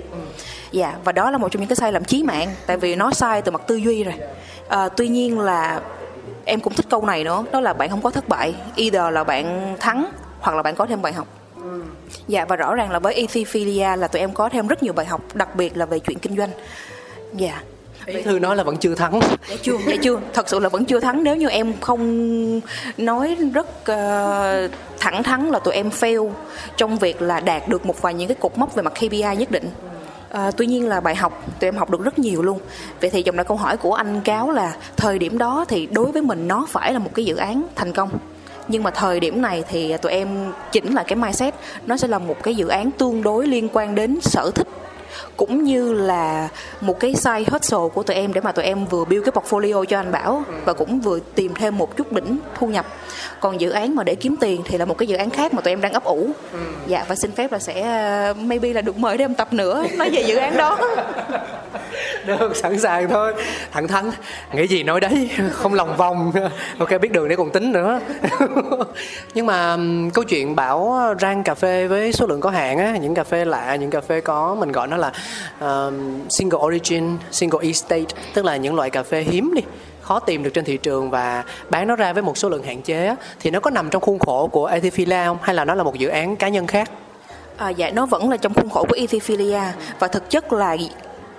dạ 0.75 0.95
và 1.03 1.11
đó 1.11 1.31
là 1.31 1.37
một 1.37 1.51
trong 1.51 1.61
những 1.61 1.69
cái 1.69 1.75
sai 1.75 1.91
lầm 1.91 2.03
chí 2.03 2.23
mạng 2.23 2.49
tại 2.65 2.77
vì 2.77 2.95
nó 2.95 3.11
sai 3.11 3.41
từ 3.41 3.51
mặt 3.51 3.61
tư 3.67 3.75
duy 3.75 4.03
rồi. 4.03 4.13
À, 4.67 4.89
tuy 4.89 5.07
nhiên 5.07 5.39
là 5.39 5.81
em 6.45 6.59
cũng 6.59 6.73
thích 6.73 6.85
câu 6.89 7.05
này 7.05 7.23
nữa 7.23 7.43
đó 7.51 7.59
là 7.59 7.73
bạn 7.73 7.89
không 7.89 8.01
có 8.01 8.11
thất 8.11 8.29
bại 8.29 8.55
either 8.75 9.13
là 9.13 9.23
bạn 9.23 9.75
thắng 9.79 10.05
hoặc 10.39 10.55
là 10.55 10.63
bạn 10.63 10.75
có 10.75 10.85
thêm 10.85 11.01
bài 11.01 11.13
học. 11.13 11.27
Dạ 12.27 12.45
và 12.45 12.55
rõ 12.55 12.75
ràng 12.75 12.91
là 12.91 12.99
với 12.99 13.13
Ethiophilia 13.13 13.95
là 13.95 14.07
tụi 14.07 14.19
em 14.19 14.33
có 14.33 14.49
thêm 14.49 14.67
rất 14.67 14.83
nhiều 14.83 14.93
bài 14.93 15.05
học 15.05 15.21
đặc 15.33 15.55
biệt 15.55 15.77
là 15.77 15.85
về 15.85 15.99
chuyện 15.99 16.19
kinh 16.19 16.37
doanh. 16.37 16.49
Dạ. 17.33 17.61
Ý 18.05 18.21
thư 18.21 18.39
nói 18.39 18.55
là 18.55 18.63
vẫn 18.63 18.77
chưa 18.77 18.95
thắng. 18.95 19.19
Dạ 19.49 19.55
chưa 19.61 19.77
dạ 19.87 19.95
chưa. 20.01 20.19
Thật 20.33 20.49
sự 20.49 20.59
là 20.59 20.69
vẫn 20.69 20.85
chưa 20.85 20.99
thắng 20.99 21.23
nếu 21.23 21.35
như 21.35 21.49
em 21.49 21.73
không 21.81 22.61
nói 22.97 23.37
rất 23.53 23.67
uh, 23.67 24.71
thẳng 24.99 25.23
thắn 25.23 25.47
là 25.47 25.59
tụi 25.59 25.73
em 25.73 25.89
fail 25.89 26.31
trong 26.77 26.97
việc 26.97 27.21
là 27.21 27.39
đạt 27.39 27.67
được 27.67 27.85
một 27.85 28.01
vài 28.01 28.13
những 28.13 28.27
cái 28.27 28.37
cột 28.39 28.57
mốc 28.57 28.75
về 28.75 28.83
mặt 28.83 28.93
KPI 28.93 29.35
nhất 29.37 29.51
định 29.51 29.69
À, 30.29 30.51
tuy 30.51 30.65
nhiên 30.65 30.87
là 30.87 30.99
bài 30.99 31.15
học 31.15 31.43
tụi 31.59 31.67
em 31.67 31.75
học 31.75 31.89
được 31.89 32.01
rất 32.01 32.19
nhiều 32.19 32.41
luôn. 32.41 32.59
Vậy 33.01 33.09
thì 33.09 33.23
dòng 33.25 33.35
lại 33.35 33.45
câu 33.45 33.57
hỏi 33.57 33.77
của 33.77 33.93
anh 33.93 34.21
cáo 34.21 34.51
là 34.51 34.75
thời 34.97 35.19
điểm 35.19 35.37
đó 35.37 35.65
thì 35.67 35.87
đối 35.91 36.11
với 36.11 36.21
mình 36.21 36.47
nó 36.47 36.65
phải 36.69 36.93
là 36.93 36.99
một 36.99 37.11
cái 37.13 37.25
dự 37.25 37.35
án 37.35 37.67
thành 37.75 37.93
công. 37.93 38.09
Nhưng 38.67 38.83
mà 38.83 38.91
thời 38.91 39.19
điểm 39.19 39.41
này 39.41 39.63
thì 39.69 39.97
tụi 39.97 40.11
em 40.11 40.53
chỉnh 40.71 40.93
lại 40.93 41.05
cái 41.07 41.15
mindset 41.15 41.53
nó 41.85 41.97
sẽ 41.97 42.07
là 42.07 42.19
một 42.19 42.43
cái 42.43 42.55
dự 42.55 42.67
án 42.67 42.91
tương 42.91 43.23
đối 43.23 43.47
liên 43.47 43.69
quan 43.73 43.95
đến 43.95 44.19
sở 44.21 44.51
thích 44.55 44.67
cũng 45.37 45.63
như 45.63 45.93
là 45.93 46.49
một 46.81 46.99
cái 46.99 47.15
side 47.15 47.43
hustle 47.51 47.89
của 47.93 48.03
tụi 48.03 48.15
em 48.15 48.33
để 48.33 48.41
mà 48.41 48.51
tụi 48.51 48.65
em 48.65 48.85
vừa 48.85 49.05
build 49.05 49.25
cái 49.25 49.31
portfolio 49.31 49.85
cho 49.85 49.99
anh 49.99 50.11
Bảo 50.11 50.43
và 50.65 50.73
cũng 50.73 50.99
vừa 50.99 51.19
tìm 51.35 51.53
thêm 51.53 51.77
một 51.77 51.97
chút 51.97 52.11
đỉnh 52.11 52.37
thu 52.55 52.67
nhập. 52.67 52.85
Còn 53.39 53.61
dự 53.61 53.69
án 53.69 53.95
mà 53.95 54.03
để 54.03 54.15
kiếm 54.15 54.35
tiền 54.39 54.61
thì 54.65 54.77
là 54.77 54.85
một 54.85 54.97
cái 54.97 55.07
dự 55.07 55.15
án 55.15 55.29
khác 55.29 55.53
mà 55.53 55.61
tụi 55.61 55.73
em 55.73 55.81
đang 55.81 55.93
ấp 55.93 56.03
ủ. 56.03 56.29
Dạ 56.87 57.05
và 57.07 57.15
xin 57.15 57.31
phép 57.31 57.51
là 57.51 57.59
sẽ 57.59 57.81
uh, 58.31 58.37
maybe 58.37 58.73
là 58.73 58.81
được 58.81 58.97
mời 58.97 59.17
thêm 59.17 59.35
tập 59.35 59.53
nữa 59.53 59.83
nói 59.97 60.09
về 60.09 60.21
dự 60.21 60.35
án 60.35 60.57
đó. 60.57 60.77
Được 62.25 62.55
sẵn 62.55 62.79
sàng 62.79 63.09
thôi. 63.09 63.33
Thẳng 63.71 63.87
thắn. 63.87 64.11
Nghĩ 64.53 64.67
gì 64.67 64.83
nói 64.83 64.99
đấy. 64.99 65.29
Không 65.51 65.73
lòng 65.73 65.97
vòng. 65.97 66.31
Ok 66.79 66.89
biết 67.01 67.11
đường 67.11 67.29
để 67.29 67.35
còn 67.35 67.49
tính 67.49 67.71
nữa. 67.71 67.99
Nhưng 69.33 69.45
mà 69.45 69.77
câu 70.13 70.23
chuyện 70.23 70.55
bảo 70.55 70.97
rang 71.21 71.43
cà 71.43 71.53
phê 71.53 71.87
với 71.87 72.13
số 72.13 72.27
lượng 72.27 72.41
có 72.41 72.49
hạn 72.49 72.77
á 72.77 72.97
những 72.97 73.15
cà 73.15 73.23
phê 73.23 73.45
lạ 73.45 73.75
những 73.75 73.89
cà 73.89 74.01
phê 74.01 74.21
có 74.21 74.55
mình 74.55 74.71
gọi 74.71 74.87
nó 74.87 74.97
là 74.97 75.04
um, 75.59 76.29
single 76.29 76.59
origin 76.59 77.17
single 77.31 77.59
estate 77.61 78.05
tức 78.33 78.45
là 78.45 78.55
những 78.55 78.75
loại 78.75 78.89
cà 78.89 79.03
phê 79.03 79.21
hiếm 79.21 79.53
đi 79.55 79.61
khó 80.05 80.19
tìm 80.19 80.43
được 80.43 80.49
trên 80.53 80.65
thị 80.65 80.77
trường 80.77 81.09
và 81.09 81.43
bán 81.69 81.87
nó 81.87 81.95
ra 81.95 82.13
với 82.13 82.23
một 82.23 82.37
số 82.37 82.49
lượng 82.49 82.63
hạn 82.63 82.81
chế 82.81 83.07
á, 83.07 83.15
thì 83.39 83.51
nó 83.51 83.59
có 83.59 83.69
nằm 83.69 83.89
trong 83.89 84.01
khuôn 84.01 84.19
khổ 84.19 84.47
của 84.47 84.65
Ethiophilia 84.65 85.25
không? 85.25 85.37
Hay 85.41 85.55
là 85.55 85.65
nó 85.65 85.75
là 85.75 85.83
một 85.83 85.95
dự 85.95 86.07
án 86.07 86.35
cá 86.35 86.47
nhân 86.47 86.67
khác? 86.67 86.91
À, 87.57 87.69
dạ 87.69 87.89
nó 87.89 88.05
vẫn 88.05 88.29
là 88.29 88.37
trong 88.37 88.53
khuôn 88.53 88.69
khổ 88.69 88.85
của 88.89 88.95
Ethiophilia 88.95 89.61
và 89.99 90.07
thực 90.07 90.29
chất 90.29 90.53
là 90.53 90.77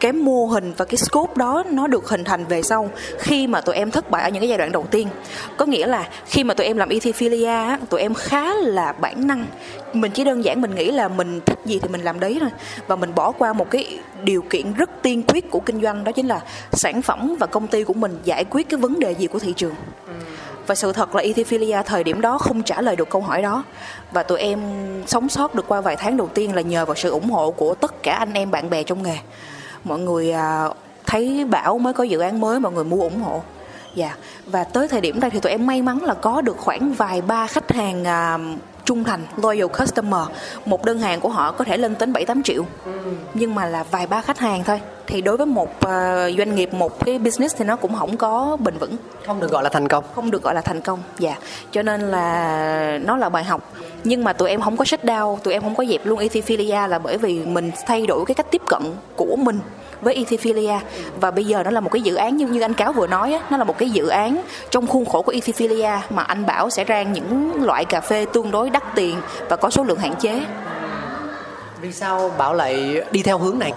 cái 0.01 0.13
mô 0.13 0.47
hình 0.47 0.73
và 0.77 0.85
cái 0.85 0.97
scope 0.97 1.33
đó 1.37 1.63
nó 1.71 1.87
được 1.87 2.09
hình 2.09 2.25
thành 2.25 2.45
về 2.45 2.63
sau 2.63 2.91
khi 3.19 3.47
mà 3.47 3.61
tụi 3.61 3.75
em 3.75 3.91
thất 3.91 4.11
bại 4.11 4.23
ở 4.23 4.29
những 4.29 4.41
cái 4.41 4.49
giai 4.49 4.59
đoạn 4.59 4.73
đầu 4.73 4.87
tiên. 4.91 5.09
Có 5.57 5.67
nghĩa 5.67 5.87
là 5.87 6.09
khi 6.27 6.45
mà 6.45 6.55
tụi 6.55 6.67
em 6.67 6.77
làm 6.77 6.89
Ethiopia 6.89 7.77
tụi 7.91 8.01
em 8.01 8.15
khá 8.15 8.55
là 8.55 8.93
bản 8.93 9.27
năng. 9.27 9.47
Mình 9.93 10.13
chỉ 10.13 10.25
đơn 10.25 10.45
giản 10.45 10.61
mình 10.61 10.75
nghĩ 10.75 10.91
là 10.91 11.09
mình 11.09 11.41
thích 11.47 11.59
gì 11.65 11.79
thì 11.79 11.89
mình 11.89 12.01
làm 12.01 12.21
đấy 12.21 12.37
thôi. 12.41 12.51
Và 12.87 12.97
mình 12.97 13.15
bỏ 13.15 13.33
qua 13.33 13.53
một 13.53 13.71
cái 13.71 13.99
điều 14.23 14.43
kiện 14.43 14.73
rất 14.73 14.91
tiên 15.03 15.23
quyết 15.23 15.51
của 15.51 15.61
kinh 15.61 15.83
doanh, 15.83 16.05
đó 16.05 16.13
chính 16.13 16.27
là 16.27 16.41
sản 16.73 17.03
phẩm 17.03 17.37
và 17.41 17.47
công 17.47 17.67
ty 17.67 17.85
của 17.85 17.95
mình 17.95 18.19
giải 18.25 18.45
quyết 18.45 18.69
cái 18.69 18.81
vấn 18.81 19.01
đề 19.01 19.13
gì 19.13 19.27
của 19.27 19.39
thị 19.39 19.53
trường. 19.57 19.75
Và 20.67 20.75
sự 20.75 20.93
thật 20.93 21.15
là 21.15 21.23
Ethiopia 21.23 21.83
thời 21.87 22.05
điểm 22.05 22.21
đó 22.21 22.39
không 22.39 22.63
trả 22.63 22.81
lời 22.81 22.97
được 22.97 23.11
câu 23.11 23.23
hỏi 23.23 23.43
đó. 23.43 23.65
Và 24.13 24.23
tụi 24.23 24.39
em 24.39 24.61
sống 25.07 25.29
sót 25.29 25.55
được 25.55 25.65
qua 25.69 25.81
vài 25.81 25.97
tháng 25.97 26.17
đầu 26.17 26.29
tiên 26.29 26.55
là 26.55 26.63
nhờ 26.63 26.85
vào 26.85 26.95
sự 26.95 27.11
ủng 27.11 27.31
hộ 27.31 27.51
của 27.51 27.75
tất 27.75 28.03
cả 28.03 28.13
anh 28.13 28.33
em 28.33 28.51
bạn 28.51 28.71
bè 28.71 28.83
trong 28.83 29.03
nghề 29.03 29.17
mọi 29.87 29.99
người 29.99 30.32
à, 30.32 30.68
thấy 31.07 31.45
bảo 31.45 31.78
mới 31.78 31.93
có 31.93 32.05
dự 32.05 32.18
án 32.18 32.41
mới, 32.41 32.61
mọi 32.61 32.72
người 32.72 32.84
mua 32.84 33.03
ủng 33.03 33.20
hộ. 33.20 33.43
Dạ. 33.95 34.16
Và 34.47 34.64
tới 34.64 34.89
thời 34.89 35.01
điểm 35.01 35.20
đây 35.20 35.30
thì 35.30 35.41
tụi 35.41 35.53
em 35.53 35.66
may 35.66 35.82
mắn 35.82 36.05
là 36.05 36.14
có 36.14 36.41
được 36.41 36.57
khoảng 36.59 36.93
vài 36.93 37.22
ba 37.22 37.47
khách 37.47 37.72
hàng 37.72 38.05
à, 38.05 38.39
trung 38.87 39.05
thành 39.05 39.26
loyal 39.37 39.66
customer. 39.78 40.20
Một 40.64 40.84
đơn 40.84 40.99
hàng 40.99 41.20
của 41.20 41.28
họ 41.28 41.53
có 41.53 41.64
thể 41.64 41.76
lên 41.76 41.95
đến 41.99 42.12
7 42.12 42.24
8 42.24 42.43
triệu. 42.43 42.64
Nhưng 43.34 43.55
mà 43.55 43.66
là 43.66 43.84
vài 43.91 44.07
ba 44.07 44.22
khách 44.22 44.39
hàng 44.39 44.64
thôi. 44.64 44.80
Thì 45.07 45.20
đối 45.20 45.37
với 45.37 45.47
một 45.47 45.70
uh, 45.70 45.91
doanh 46.39 46.55
nghiệp 46.55 46.74
một 46.74 47.05
cái 47.05 47.18
business 47.18 47.57
thì 47.57 47.64
nó 47.64 47.76
cũng 47.76 47.95
không 47.95 48.16
có 48.16 48.57
bền 48.61 48.78
vững. 48.78 48.97
Không 49.26 49.41
được 49.41 49.51
gọi 49.51 49.62
là 49.62 49.68
thành 49.68 49.89
công. 49.89 50.05
Không 50.14 50.30
được 50.30 50.43
gọi 50.43 50.55
là 50.55 50.61
thành 50.61 50.80
công 50.80 50.99
dạ. 51.18 51.37
Cho 51.70 51.82
nên 51.82 52.01
là 52.01 52.99
nó 53.05 53.16
là 53.16 53.28
bài 53.28 53.45
học. 53.45 53.72
Nhưng 54.05 54.24
mà 54.24 54.32
tụi 54.32 54.51
em 54.51 54.61
không 54.61 54.76
có 54.76 54.84
shut 54.84 55.05
down 55.05 55.37
tụi 55.37 55.55
em 55.55 55.62
không 55.62 55.74
có 55.74 55.84
dẹp 55.84 56.07
luôn 56.07 56.18
Ethiophilia 56.18 56.89
là 56.89 56.99
bởi 56.99 57.18
vì 57.18 57.45
mình 57.45 57.70
thay 57.87 58.07
đổi 58.07 58.24
cái 58.26 58.34
cách 58.34 58.47
tiếp 58.51 58.62
cận 58.68 58.82
của 59.16 59.37
mình 59.37 59.61
với 60.01 60.15
Ethiophilia 60.15 60.79
và 61.21 61.31
bây 61.31 61.45
giờ 61.45 61.63
nó 61.63 61.71
là 61.71 61.81
một 61.81 61.93
cái 61.93 62.03
dự 62.03 62.15
án 62.15 62.37
như 62.37 62.47
như 62.47 62.61
anh 62.61 62.75
cáo 62.75 62.93
vừa 62.93 63.07
nói 63.07 63.33
á, 63.33 63.41
nó 63.51 63.57
là 63.57 63.65
một 63.65 63.79
cái 63.79 63.91
dự 63.91 64.09
án 64.09 64.43
trong 64.71 64.87
khuôn 64.87 65.07
khổ 65.07 65.23
của 65.23 65.33
Ethiophilia 65.33 65.91
mà 66.11 66.23
anh 66.23 66.47
bảo 66.47 66.71
sẽ 66.71 66.85
rang 66.89 67.13
những 67.13 67.63
loại 67.65 67.85
cà 67.85 68.01
phê 68.01 68.27
tương 68.33 68.51
đối 68.51 68.71
đắt 68.71 68.95
tiền 68.95 69.17
và 69.49 69.57
có 69.57 69.71
số 69.71 69.85
lượng 69.85 69.99
hạn 69.99 70.15
chế. 70.21 70.41
Vì 71.81 71.93
sao 71.93 72.31
bảo 72.39 72.55
lại 72.55 73.03
đi 73.11 73.23
theo 73.23 73.39
hướng 73.39 73.59
này? 73.59 73.73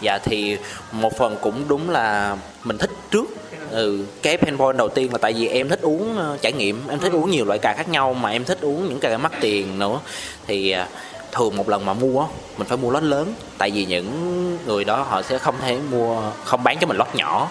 Dạ 0.00 0.18
thì 0.18 0.56
một 0.92 1.18
phần 1.18 1.36
cũng 1.40 1.64
đúng 1.68 1.90
là 1.90 2.36
mình 2.64 2.78
thích 2.78 2.90
trước. 3.10 3.24
Ừ 3.70 4.04
cái 4.22 4.36
pain 4.36 4.58
point 4.58 4.76
đầu 4.76 4.88
tiên 4.88 5.12
là 5.12 5.18
tại 5.18 5.32
vì 5.32 5.48
em 5.48 5.68
thích 5.68 5.80
uống 5.82 6.18
uh, 6.18 6.42
trải 6.42 6.52
nghiệm. 6.52 6.82
Em 6.88 6.98
thích 6.98 7.12
uống 7.12 7.30
nhiều 7.30 7.44
loại 7.44 7.58
cà 7.58 7.74
khác 7.76 7.88
nhau 7.88 8.14
mà 8.14 8.30
em 8.30 8.44
thích 8.44 8.58
uống 8.60 8.88
những 8.88 9.00
cà 9.00 9.18
mắc 9.18 9.32
tiền 9.40 9.78
nữa. 9.78 10.00
Thì 10.46 10.74
uh, 10.82 10.88
thường 11.32 11.56
một 11.56 11.68
lần 11.68 11.86
mà 11.86 11.94
mua 11.94 12.26
mình 12.58 12.68
phải 12.68 12.76
mua 12.76 12.90
lót 12.90 13.02
lớn. 13.02 13.34
Tại 13.58 13.70
vì 13.70 13.84
những 13.84 14.58
người 14.66 14.84
đó 14.84 15.06
họ 15.08 15.22
sẽ 15.22 15.38
không 15.38 15.54
thể 15.60 15.78
mua 15.90 16.22
không 16.44 16.64
bán 16.64 16.78
cho 16.80 16.86
mình 16.86 16.96
lót 16.96 17.14
nhỏ. 17.14 17.50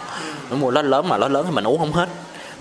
Mình 0.50 0.60
mua 0.60 0.72
lót 0.72 0.86
lớn 0.86 1.10
mà 1.10 1.18
lót 1.18 1.32
lớn 1.32 1.46
thì 1.50 1.56
mình 1.56 1.68
uống 1.68 1.80
không 1.80 1.94
hết. 1.94 2.10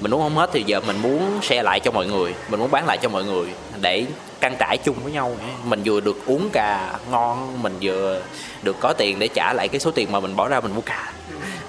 Mình 0.00 0.14
uống 0.14 0.22
không 0.22 0.36
hết 0.36 0.50
thì 0.52 0.62
giờ 0.66 0.80
mình 0.86 1.02
muốn 1.02 1.38
share 1.42 1.62
lại 1.62 1.80
cho 1.80 1.90
mọi 1.90 2.06
người. 2.06 2.34
Mình 2.48 2.60
muốn 2.60 2.70
bán 2.70 2.86
lại 2.86 2.98
cho 3.02 3.08
mọi 3.08 3.24
người 3.24 3.46
để 3.80 4.06
căng 4.40 4.56
trải 4.58 4.78
chung 4.84 4.96
với 5.02 5.12
nhau 5.12 5.36
mình 5.64 5.82
vừa 5.84 6.00
được 6.00 6.26
uống 6.26 6.50
cà 6.52 6.98
ngon 7.10 7.62
mình 7.62 7.76
vừa 7.80 8.22
được 8.62 8.76
có 8.80 8.92
tiền 8.92 9.18
để 9.18 9.28
trả 9.28 9.52
lại 9.52 9.68
cái 9.68 9.80
số 9.80 9.90
tiền 9.90 10.12
mà 10.12 10.20
mình 10.20 10.36
bỏ 10.36 10.48
ra 10.48 10.60
mình 10.60 10.74
mua 10.74 10.80
cà. 10.80 11.12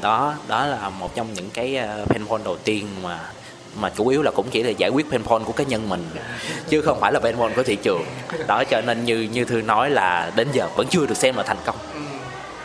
Đó 0.01 0.33
đó 0.47 0.65
là 0.65 0.89
một 0.89 1.15
trong 1.15 1.33
những 1.33 1.49
cái 1.49 1.79
pain 2.05 2.27
point 2.27 2.43
đầu 2.43 2.57
tiên 2.57 2.87
mà 3.03 3.19
mà 3.79 3.89
chủ 3.89 4.07
yếu 4.07 4.21
là 4.21 4.31
cũng 4.31 4.47
chỉ 4.51 4.63
là 4.63 4.69
giải 4.69 4.89
quyết 4.89 5.09
pain 5.09 5.23
point 5.23 5.45
của 5.45 5.53
cá 5.53 5.63
nhân 5.63 5.89
mình, 5.89 6.05
chứ 6.69 6.81
không 6.81 6.99
phải 6.99 7.11
là 7.11 7.19
pain 7.19 7.35
point 7.35 7.55
của 7.55 7.63
thị 7.63 7.75
trường. 7.75 8.01
Đó, 8.47 8.63
cho 8.63 8.81
nên 8.81 9.05
như 9.05 9.29
như 9.33 9.45
thư 9.45 9.61
nói 9.61 9.89
là 9.89 10.31
đến 10.35 10.47
giờ 10.53 10.67
vẫn 10.75 10.87
chưa 10.87 11.05
được 11.05 11.17
xem 11.17 11.35
là 11.35 11.43
thành 11.43 11.57
công. 11.65 11.75
Ừ. 11.93 11.99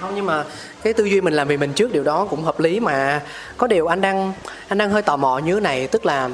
Không, 0.00 0.14
nhưng 0.14 0.26
mà 0.26 0.44
cái 0.82 0.92
tư 0.92 1.04
duy 1.04 1.20
mình 1.20 1.34
làm 1.34 1.48
vì 1.48 1.56
mình 1.56 1.72
trước 1.72 1.92
điều 1.92 2.04
đó 2.04 2.26
cũng 2.30 2.44
hợp 2.44 2.60
lý 2.60 2.80
mà. 2.80 3.20
Có 3.56 3.66
điều 3.66 3.86
anh 3.86 4.00
đang 4.00 4.32
anh 4.68 4.78
đang 4.78 4.90
hơi 4.90 5.02
tò 5.02 5.16
mò 5.16 5.38
như 5.38 5.54
thế 5.54 5.60
này, 5.60 5.86
tức 5.86 6.06
là 6.06 6.30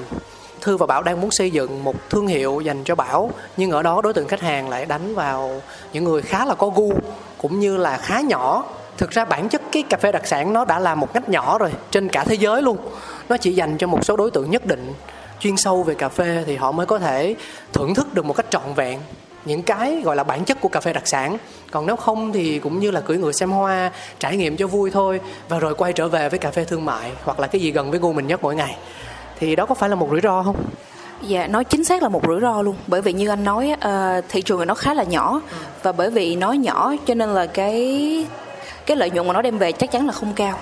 Thư 0.60 0.76
và 0.76 0.86
Bảo 0.86 1.02
đang 1.02 1.20
muốn 1.20 1.30
xây 1.30 1.50
dựng 1.50 1.84
một 1.84 2.10
thương 2.10 2.26
hiệu 2.26 2.60
dành 2.60 2.84
cho 2.84 2.94
Bảo, 2.94 3.30
nhưng 3.56 3.70
ở 3.70 3.82
đó 3.82 4.00
đối 4.02 4.12
tượng 4.12 4.28
khách 4.28 4.40
hàng 4.40 4.68
lại 4.68 4.86
đánh 4.86 5.14
vào 5.14 5.62
những 5.92 6.04
người 6.04 6.22
khá 6.22 6.44
là 6.44 6.54
có 6.54 6.68
gu, 6.68 6.92
cũng 7.38 7.60
như 7.60 7.76
là 7.76 7.96
khá 7.96 8.20
nhỏ. 8.20 8.64
Thực 8.96 9.10
ra 9.10 9.24
bản 9.24 9.48
chất 9.48 9.62
cái 9.72 9.82
cà 9.82 9.96
phê 9.96 10.12
đặc 10.12 10.26
sản 10.26 10.52
nó 10.52 10.64
đã 10.64 10.78
là 10.78 10.94
một 10.94 11.14
ngách 11.14 11.28
nhỏ 11.28 11.58
rồi, 11.58 11.72
trên 11.90 12.08
cả 12.08 12.24
thế 12.24 12.34
giới 12.34 12.62
luôn 12.62 12.78
nó 13.28 13.36
chỉ 13.36 13.52
dành 13.52 13.78
cho 13.78 13.86
một 13.86 14.04
số 14.04 14.16
đối 14.16 14.30
tượng 14.30 14.50
nhất 14.50 14.66
định. 14.66 14.92
Chuyên 15.40 15.56
sâu 15.56 15.82
về 15.82 15.94
cà 15.94 16.08
phê 16.08 16.44
thì 16.46 16.56
họ 16.56 16.72
mới 16.72 16.86
có 16.86 16.98
thể 16.98 17.34
thưởng 17.72 17.94
thức 17.94 18.14
được 18.14 18.24
một 18.24 18.36
cách 18.36 18.46
trọn 18.50 18.74
vẹn 18.76 18.98
những 19.44 19.62
cái 19.62 20.02
gọi 20.04 20.16
là 20.16 20.24
bản 20.24 20.44
chất 20.44 20.60
của 20.60 20.68
cà 20.68 20.80
phê 20.80 20.92
đặc 20.92 21.06
sản. 21.06 21.36
Còn 21.70 21.86
nếu 21.86 21.96
không 21.96 22.32
thì 22.32 22.58
cũng 22.58 22.78
như 22.78 22.90
là 22.90 23.00
cưỡi 23.00 23.18
ngựa 23.18 23.32
xem 23.32 23.50
hoa 23.50 23.90
trải 24.18 24.36
nghiệm 24.36 24.56
cho 24.56 24.66
vui 24.66 24.90
thôi 24.90 25.20
và 25.48 25.58
rồi 25.58 25.74
quay 25.74 25.92
trở 25.92 26.08
về 26.08 26.28
với 26.28 26.38
cà 26.38 26.50
phê 26.50 26.64
thương 26.64 26.84
mại 26.84 27.12
hoặc 27.24 27.40
là 27.40 27.46
cái 27.46 27.60
gì 27.60 27.70
gần 27.70 27.90
với 27.90 28.00
gu 28.00 28.12
mình 28.12 28.26
nhất 28.26 28.40
mỗi 28.42 28.54
ngày. 28.54 28.76
Thì 29.40 29.56
đó 29.56 29.66
có 29.66 29.74
phải 29.74 29.88
là 29.88 29.94
một 29.94 30.08
rủi 30.10 30.20
ro 30.20 30.42
không? 30.42 30.56
Dạ, 31.22 31.46
nói 31.46 31.64
chính 31.64 31.84
xác 31.84 32.02
là 32.02 32.08
một 32.08 32.22
rủi 32.26 32.40
ro 32.40 32.62
luôn. 32.62 32.76
Bởi 32.86 33.02
vì 33.02 33.12
như 33.12 33.28
anh 33.28 33.44
nói, 33.44 33.72
uh, 33.72 34.24
thị 34.28 34.42
trường 34.42 34.66
nó 34.66 34.74
khá 34.74 34.94
là 34.94 35.02
nhỏ. 35.02 35.40
Và 35.82 35.92
bởi 35.92 36.10
vì 36.10 36.36
nó 36.36 36.52
nhỏ 36.52 36.94
cho 37.06 37.14
nên 37.14 37.28
là 37.28 37.46
cái 37.46 38.26
cái 38.88 38.96
lợi 38.96 39.10
nhuận 39.10 39.26
mà 39.26 39.32
nó 39.32 39.42
đem 39.42 39.58
về 39.58 39.72
chắc 39.72 39.90
chắn 39.90 40.06
là 40.06 40.12
không 40.12 40.32
cao. 40.34 40.58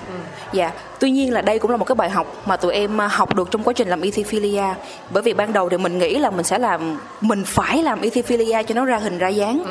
Dạ 0.53 0.73
tuy 0.99 1.11
nhiên 1.11 1.33
là 1.33 1.43
đây 1.43 1.59
cũng 1.59 1.71
là 1.71 1.77
một 1.77 1.85
cái 1.85 1.95
bài 1.95 2.11
học 2.11 2.43
mà 2.47 2.57
tụi 2.57 2.73
em 2.75 3.01
à, 3.01 3.07
học 3.07 3.35
được 3.35 3.51
trong 3.51 3.63
quá 3.63 3.73
trình 3.73 3.89
làm 3.89 4.01
ethiphilia 4.01 4.65
bởi 5.11 5.23
vì 5.23 5.35
ban 5.35 5.53
đầu 5.53 5.69
thì 5.69 5.79
mình 5.79 5.99
nghĩ 5.99 6.19
là 6.19 6.31
mình 6.31 6.45
sẽ 6.45 6.59
làm 6.59 6.99
mình 7.21 7.45
phải 7.47 7.83
làm 7.83 8.01
ethiphilia 8.01 8.63
cho 8.63 8.75
nó 8.75 8.85
ra 8.85 8.97
hình 8.97 9.19
ra 9.19 9.29
dáng 9.29 9.65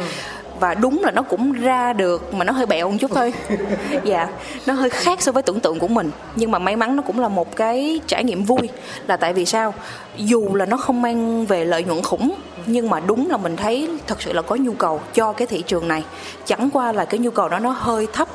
và 0.59 0.73
đúng 0.73 1.03
là 1.03 1.11
nó 1.11 1.21
cũng 1.21 1.51
ra 1.53 1.93
được 1.93 2.33
mà 2.33 2.45
nó 2.45 2.53
hơi 2.53 2.65
bẹo 2.65 2.89
một 2.89 2.97
chút 2.99 3.11
thôi. 3.15 3.33
Dạ 4.03 4.27
nó 4.65 4.73
hơi 4.73 4.89
khác 4.89 5.21
so 5.21 5.31
với 5.31 5.43
tưởng 5.43 5.59
tượng 5.59 5.79
của 5.79 5.87
mình. 5.87 6.11
Nhưng 6.35 6.51
mà 6.51 6.59
may 6.59 6.75
mắn 6.75 6.95
nó 6.95 7.03
cũng 7.03 7.19
là 7.19 7.27
một 7.27 7.55
cái 7.55 7.99
trải 8.07 8.23
nghiệm 8.23 8.43
vui 8.43 8.69
là 9.07 9.17
tại 9.17 9.33
vì 9.33 9.45
sao? 9.45 9.73
Dù 10.17 10.55
là 10.55 10.65
nó 10.65 10.77
không 10.77 11.01
mang 11.01 11.45
về 11.45 11.65
lợi 11.65 11.83
nhuận 11.83 12.01
khủng 12.01 12.35
nhưng 12.65 12.89
mà 12.89 12.99
đúng 12.99 13.29
là 13.29 13.37
mình 13.37 13.55
thấy 13.55 13.89
thật 14.07 14.21
sự 14.21 14.33
là 14.33 14.41
có 14.41 14.55
nhu 14.55 14.73
cầu 14.73 15.01
cho 15.13 15.33
cái 15.33 15.47
thị 15.47 15.61
trường 15.61 15.87
này. 15.87 16.03
Chẳng 16.45 16.69
qua 16.73 16.91
là 16.91 17.05
cái 17.05 17.19
nhu 17.19 17.31
cầu 17.31 17.49
đó 17.49 17.59
nó 17.59 17.69
hơi 17.69 18.07
thấp. 18.13 18.27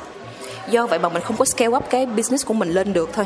Do 0.69 0.87
vậy 0.87 0.99
mà 0.99 1.09
mình 1.09 1.23
không 1.23 1.37
có 1.37 1.45
scale 1.45 1.77
up 1.77 1.83
cái 1.89 2.05
business 2.05 2.45
của 2.45 2.53
mình 2.53 2.69
lên 2.69 2.93
được 2.93 3.09
thôi. 3.13 3.25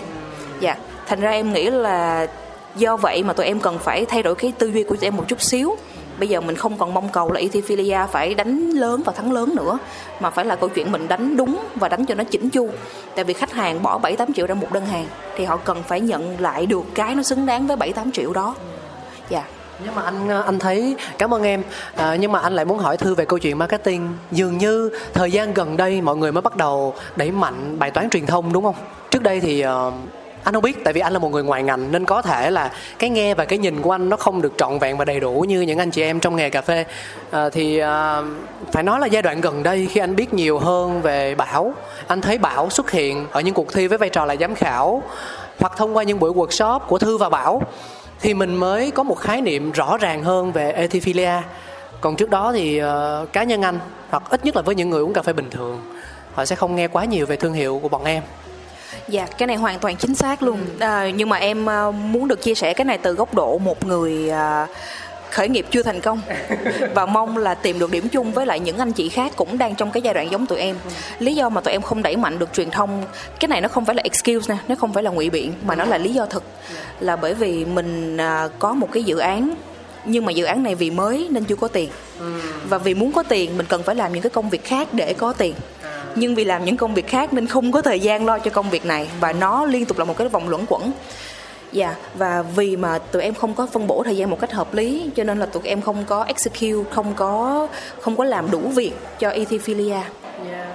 Dạ 0.60 0.76
thành 1.08 1.20
ra 1.20 1.32
em 1.32 1.54
nghĩ 1.54 1.70
là 1.70 2.28
do 2.76 2.98
vậy 2.98 3.24
mà 3.24 3.34
tụi 3.34 3.46
em 3.46 3.60
cần 3.60 3.80
phải 3.80 4.06
thay 4.06 4.24
đổi 4.24 4.36
cái 4.36 4.54
tư 4.60 4.72
duy 4.72 4.84
của 4.84 4.96
tụi 4.96 5.08
em 5.08 5.16
một 5.16 5.24
chút 5.28 5.41
xíu 5.41 5.76
bây 6.20 6.30
giờ 6.30 6.41
mình 6.41 6.55
không 6.55 6.78
còn 6.78 6.93
mong 6.93 7.09
cầu 7.09 7.32
là 7.32 7.39
Ethiopia 7.39 7.99
phải 8.11 8.34
đánh 8.34 8.70
lớn 8.70 9.01
và 9.05 9.13
thắng 9.13 9.32
lớn 9.32 9.55
nữa 9.55 9.78
mà 10.20 10.30
phải 10.30 10.45
là 10.45 10.55
câu 10.55 10.70
chuyện 10.70 10.91
mình 10.91 11.07
đánh 11.07 11.38
đúng 11.38 11.57
và 11.76 11.89
đánh 11.89 12.05
cho 12.05 12.16
nó 12.16 12.24
chỉnh 12.24 12.49
chu. 12.49 12.70
Tại 13.16 13.26
vì 13.26 13.34
khách 13.34 13.51
hàng 13.51 13.84
bỏ 13.84 13.97
7 13.97 14.16
8 14.16 14.34
triệu 14.34 14.47
ra 14.47 14.55
một 14.55 14.72
đơn 14.72 14.86
hàng 14.86 15.05
thì 15.38 15.45
họ 15.45 15.57
cần 15.57 15.84
phải 15.88 16.01
nhận 16.01 16.39
lại 16.39 16.66
được 16.66 16.84
cái 16.95 17.16
nó 17.16 17.24
xứng 17.24 17.45
đáng 17.45 17.68
với 17.68 17.78
7 17.78 17.93
8 17.93 18.11
triệu 18.11 18.34
đó. 18.34 18.55
Dạ. 19.30 19.39
Yeah 19.39 19.49
nhưng 19.84 19.95
mà 19.95 20.01
anh 20.01 20.30
ờ, 20.30 20.41
anh 20.41 20.59
thấy 20.59 20.95
cảm 21.18 21.34
ơn 21.34 21.43
em. 21.43 21.63
À, 21.95 22.16
nhưng 22.16 22.32
mà 22.32 22.39
anh 22.39 22.55
lại 22.55 22.66
muốn 22.66 22.78
hỏi 22.78 22.97
thư 22.97 23.16
về 23.16 23.26
câu 23.26 23.39
chuyện 23.39 23.57
marketing. 23.57 24.09
Dường 24.32 24.57
như 24.57 24.89
thời 25.13 25.32
gian 25.32 25.53
gần 25.53 25.78
đây 25.78 26.01
mọi 26.01 26.16
người 26.16 26.32
mới 26.32 26.41
bắt 26.41 26.55
đầu 26.55 26.93
đẩy 27.16 27.32
mạnh 27.32 27.80
bài 27.80 27.91
toán 27.91 28.09
truyền 28.09 28.26
thông 28.26 28.53
đúng 28.53 28.63
không? 28.63 28.76
Trước 29.11 29.24
đây 29.24 29.39
thì 29.39 29.66
uh, 29.66 29.93
anh 30.46 30.54
không 30.54 30.64
biết 30.64 30.84
tại 30.84 30.93
vì 30.93 31.02
anh 31.02 31.14
là 31.14 31.20
một 31.20 31.32
người 31.32 31.43
ngoài 31.43 31.64
ngành 31.64 31.91
nên 31.91 32.06
có 32.06 32.22
thể 32.22 32.52
là 32.52 32.72
cái 33.00 33.10
nghe 33.10 33.34
và 33.34 33.46
cái 33.46 33.60
nhìn 33.60 33.82
của 33.82 33.91
anh 33.91 34.10
nó 34.10 34.18
không 34.18 34.41
được 34.41 34.54
trọn 34.58 34.80
vẹn 34.80 34.98
và 34.98 35.06
đầy 35.06 35.20
đủ 35.20 35.46
như 35.48 35.62
những 35.62 35.80
anh 35.80 35.91
chị 35.91 36.02
em 36.02 36.20
trong 36.20 36.36
nghề 36.36 36.50
cà 36.50 36.62
phê. 36.62 36.86
À, 37.32 37.50
thì 37.50 37.78
à, 37.78 38.22
phải 38.72 38.84
nói 38.84 39.00
là 39.00 39.08
giai 39.08 39.22
đoạn 39.22 39.41
gần 39.41 39.64
đây 39.64 39.88
khi 39.91 40.00
anh 40.00 40.16
biết 40.16 40.34
nhiều 40.34 40.60
hơn 40.60 41.02
về 41.02 41.36
bảo 41.36 41.74
anh 42.08 42.22
thấy 42.22 42.38
bảo 42.38 42.70
xuất 42.70 42.91
hiện 42.91 43.26
ở 43.32 43.41
những 43.41 43.54
cuộc 43.54 43.74
thi 43.74 43.88
với 43.88 43.98
vai 43.98 44.10
trò 44.10 44.26
là 44.26 44.36
giám 44.36 44.56
khảo 44.56 45.04
hoặc 45.60 45.74
thông 45.78 45.98
qua 45.98 46.04
những 46.04 46.20
buổi 46.20 46.32
workshop 46.32 46.80
của 46.80 46.98
thư 46.98 47.18
và 47.18 47.30
bảo 47.30 47.62
thì 48.20 48.34
mình 48.34 48.56
mới 48.56 48.91
có 48.91 49.04
một 49.04 49.20
khái 49.20 49.41
niệm 49.41 49.72
rõ 49.72 49.98
ràng 49.98 50.24
hơn 50.24 50.52
về 50.52 50.72
ethiphilia 50.72 51.41
còn 52.02 52.16
trước 52.16 52.30
đó 52.30 52.52
thì 52.54 52.82
uh, 52.84 53.34
cá 53.34 53.43
nhân 53.43 53.62
anh 53.62 53.80
hoặc 54.10 54.24
ít 54.30 54.46
nhất 54.46 54.56
là 54.56 54.62
với 54.62 54.76
những 54.76 54.89
người 54.89 55.02
uống 55.02 55.14
cà 55.14 55.22
phê 55.22 55.34
bình 55.34 55.50
thường 55.50 55.82
họ 56.34 56.46
sẽ 56.46 56.56
không 56.56 56.76
nghe 56.76 56.88
quá 56.88 57.06
nhiều 57.06 57.26
về 57.26 57.36
thương 57.36 57.54
hiệu 57.54 57.80
của 57.84 57.89
bọn 57.89 58.04
em 58.04 58.24
dạ 59.08 59.28
cái 59.38 59.48
này 59.48 59.56
hoàn 59.56 59.80
toàn 59.80 59.98
chính 59.98 60.16
xác 60.16 60.43
luôn. 60.43 60.60
À, 60.80 61.10
nhưng 61.16 61.30
mà 61.30 61.38
em 61.38 61.66
uh, 61.66 61.96
muốn 61.96 62.28
được 62.28 62.41
chia 62.41 62.56
sẻ 62.56 62.74
cái 62.74 62.86
này 62.86 62.98
từ 62.98 63.14
góc 63.14 63.34
độ 63.34 63.58
một 63.58 63.86
người 63.86 64.30
uh, 64.30 64.70
khởi 65.32 65.50
nghiệp 65.50 65.66
chưa 65.72 65.84
thành 65.84 66.02
công. 66.02 66.22
Và 66.96 67.06
mong 67.06 67.38
là 67.38 67.54
tìm 67.54 67.80
được 67.80 67.91
điểm 67.91 68.10
chung 68.10 68.32
với 68.32 68.46
lại 68.46 68.60
những 68.60 68.78
anh 68.78 68.91
chị 68.91 69.10
khác 69.10 69.32
cũng 69.36 69.58
đang 69.58 69.76
trong 69.76 69.91
cái 69.91 70.02
giai 70.02 70.14
đoạn 70.14 70.32
giống 70.32 70.46
tụi 70.46 70.60
em. 70.60 70.76
Lý 71.20 71.36
do 71.36 71.50
mà 71.50 71.62
tụi 71.62 71.72
em 71.72 71.82
không 71.82 72.04
đẩy 72.04 72.16
mạnh 72.16 72.39
được 72.39 72.54
truyền 72.54 72.72
thông 72.72 73.04
cái 73.39 73.48
này 73.48 73.62
nó 73.62 73.68
không 73.68 73.86
phải 73.86 73.96
là 73.96 74.02
excuse 74.04 74.54
nè 74.54 74.60
nó 74.68 74.76
không 74.76 74.93
phải 74.93 75.04
là 75.04 75.12
ngụy 75.12 75.30
biện 75.30 75.54
mà 75.66 75.76
nó 75.76 75.86
là 75.86 75.98
lý 75.98 76.14
do 76.14 76.26
thực. 76.26 76.43
Là 77.00 77.16
bởi 77.16 77.34
vì 77.34 77.66
mình 77.66 78.18
à, 78.18 78.48
có 78.60 78.74
một 78.74 78.91
cái 78.91 79.04
dự 79.04 79.18
án 79.18 79.56
nhưng 80.06 80.26
mà 80.26 80.32
dự 80.32 80.46
án 80.46 80.64
này 80.64 80.76
vì 80.76 80.89
mới 80.91 81.28
nên 81.32 81.43
chưa 81.43 81.56
có 81.56 81.68
tiền. 81.68 81.89
Và 82.70 82.78
vì 82.78 82.93
muốn 82.93 83.12
có 83.12 83.24
tiền 83.24 83.58
mình 83.58 83.66
cần 83.70 83.84
phải 83.84 83.96
làm 83.96 84.14
những 84.14 84.22
cái 84.22 84.30
công 84.30 84.50
việc 84.50 84.66
khác 84.66 84.88
để 84.91 85.14
có 85.14 85.34
tiền 85.34 85.54
nhưng 86.16 86.36
vì 86.36 86.43
làm 86.43 86.66
những 86.66 86.78
công 86.78 86.93
việc 86.93 87.07
khác 87.07 87.34
nên 87.34 87.47
không 87.47 87.72
có 87.72 87.82
thời 87.82 87.99
gian 87.99 88.26
lo 88.26 88.39
cho 88.39 88.51
công 88.51 88.70
việc 88.70 88.86
này 88.86 89.09
và 89.20 89.34
nó 89.34 89.66
liên 89.66 89.86
tục 89.86 89.97
là 89.97 90.05
một 90.05 90.18
cái 90.18 90.30
vòng 90.30 90.49
luẩn 90.49 90.66
quẩn 90.70 90.91
Dạ 91.72 91.95
và 92.13 92.41
vì 92.41 92.76
mà 92.76 92.97
tụi 92.97 93.22
em 93.22 93.34
không 93.34 93.53
có 93.53 93.68
phân 93.68 93.88
bổ 93.88 94.03
thời 94.03 94.18
gian 94.18 94.30
một 94.30 94.39
cách 94.39 94.51
hợp 94.51 94.74
lý 94.74 95.11
cho 95.16 95.24
nên 95.24 95.39
là 95.39 95.45
tụi 95.45 95.63
em 95.66 95.82
không 95.82 96.05
có 96.05 96.24
execute, 96.24 96.91
không 96.91 97.13
có 97.16 97.68
không 98.01 98.16
có 98.16 98.24
làm 98.24 98.51
đủ 98.51 98.59
việc 98.59 98.93
cho 99.20 99.30
Ethiphilia. 99.30 99.91
Yeah. 99.91 100.05
Dạ. 100.51 100.68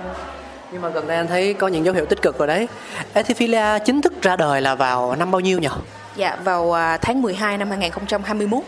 Nhưng 0.72 0.82
mà 0.82 0.88
gần 0.88 1.06
đây 1.06 1.16
anh 1.16 1.26
thấy 1.26 1.54
có 1.54 1.68
những 1.68 1.84
dấu 1.84 1.94
hiệu 1.94 2.06
tích 2.06 2.22
cực 2.22 2.38
rồi 2.38 2.48
đấy. 2.48 2.68
Ethiphilia 3.14 3.78
chính 3.84 4.02
thức 4.02 4.22
ra 4.22 4.36
đời 4.36 4.60
là 4.60 4.74
vào 4.74 5.16
năm 5.16 5.30
bao 5.30 5.40
nhiêu 5.40 5.58
nhỉ? 5.58 5.68
Dạ 6.16 6.36
vào 6.44 6.72
à, 6.76 6.96
tháng 6.96 7.22
12 7.22 7.58
năm 7.58 7.70
2021 7.70 8.62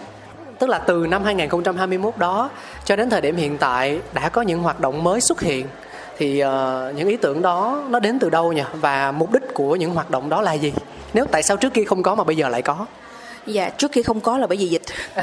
tức 0.59 0.69
là 0.69 0.79
từ 0.79 1.07
năm 1.11 1.25
2021 1.25 2.19
đó 2.19 2.51
cho 2.85 2.97
đến 2.97 3.11
thời 3.11 3.21
điểm 3.21 3.37
hiện 3.37 3.59
tại 3.59 4.01
đã 4.13 4.29
có 4.29 4.43
những 4.43 4.63
hoạt 4.63 4.81
động 4.81 5.05
mới 5.05 5.21
xuất 5.21 5.41
hiện 5.41 5.67
thì 6.23 6.45
uh, 6.45 6.97
những 6.97 7.09
ý 7.09 7.17
tưởng 7.17 7.43
đó 7.43 7.83
nó 7.91 7.99
đến 8.01 8.19
từ 8.19 8.31
đâu 8.31 8.53
nhỉ? 8.53 8.63
Và 8.81 9.13
mục 9.13 9.33
đích 9.33 9.55
của 9.55 9.77
những 9.77 9.95
hoạt 9.95 10.11
động 10.11 10.29
đó 10.29 10.43
là 10.43 10.53
gì? 10.53 10.73
Nếu 11.15 11.25
tại 11.31 11.43
sao 11.43 11.57
trước 11.57 11.75
kia 11.75 11.85
không 11.85 12.03
có 12.03 12.15
mà 12.15 12.25
bây 12.25 12.37
giờ 12.37 12.49
lại 12.49 12.63
có? 12.63 12.87
Dạ 13.47 13.69
trước 13.69 13.93
khi 13.93 14.03
không 14.03 14.21
có 14.21 14.39
là 14.39 14.47
bởi 14.47 14.57
vì 14.57 14.67
dịch. 14.69 14.83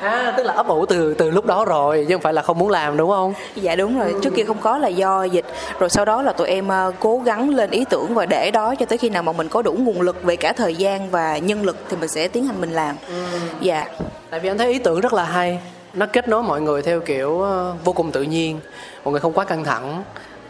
À 0.00 0.34
tức 0.36 0.42
là 0.42 0.52
ấp 0.52 0.68
ủ 0.68 0.86
từ 0.86 1.14
từ 1.14 1.30
lúc 1.30 1.46
đó 1.46 1.64
rồi 1.64 2.06
chứ 2.08 2.14
không 2.14 2.22
phải 2.22 2.32
là 2.32 2.42
không 2.42 2.58
muốn 2.58 2.70
làm 2.70 2.96
đúng 2.96 3.10
không? 3.10 3.34
Dạ 3.54 3.76
đúng 3.76 3.98
rồi. 3.98 4.14
Trước 4.22 4.34
kia 4.34 4.44
không 4.44 4.58
có 4.60 4.78
là 4.78 4.88
do 4.88 5.24
dịch. 5.24 5.44
Rồi 5.78 5.90
sau 5.90 6.04
đó 6.04 6.22
là 6.22 6.32
tụi 6.32 6.48
em 6.48 6.68
uh, 6.68 6.94
cố 7.00 7.18
gắng 7.18 7.54
lên 7.54 7.70
ý 7.70 7.84
tưởng 7.90 8.14
và 8.14 8.26
để 8.26 8.50
đó 8.50 8.74
cho 8.74 8.86
tới 8.86 8.98
khi 8.98 9.08
nào 9.08 9.22
mà 9.22 9.32
mình 9.32 9.48
có 9.48 9.62
đủ 9.62 9.72
nguồn 9.72 10.00
lực 10.00 10.22
về 10.22 10.36
cả 10.36 10.52
thời 10.52 10.74
gian 10.74 11.10
và 11.10 11.38
nhân 11.38 11.62
lực 11.62 11.76
thì 11.88 11.96
mình 11.96 12.08
sẽ 12.08 12.28
tiến 12.28 12.46
hành 12.46 12.60
mình 12.60 12.70
làm. 12.70 12.96
Ừ. 13.08 13.24
dạ. 13.60 13.86
Tại 14.30 14.40
vì 14.40 14.48
anh 14.48 14.58
thấy 14.58 14.72
ý 14.72 14.78
tưởng 14.78 15.00
rất 15.00 15.12
là 15.12 15.24
hay 15.24 15.58
nó 15.94 16.06
kết 16.06 16.28
nối 16.28 16.42
mọi 16.42 16.60
người 16.60 16.82
theo 16.82 17.00
kiểu 17.00 17.28
uh, 17.28 17.84
vô 17.84 17.92
cùng 17.92 18.12
tự 18.12 18.22
nhiên. 18.22 18.60
Mọi 19.04 19.12
người 19.12 19.20
không 19.20 19.32
quá 19.32 19.44
căng 19.44 19.64
thẳng 19.64 20.02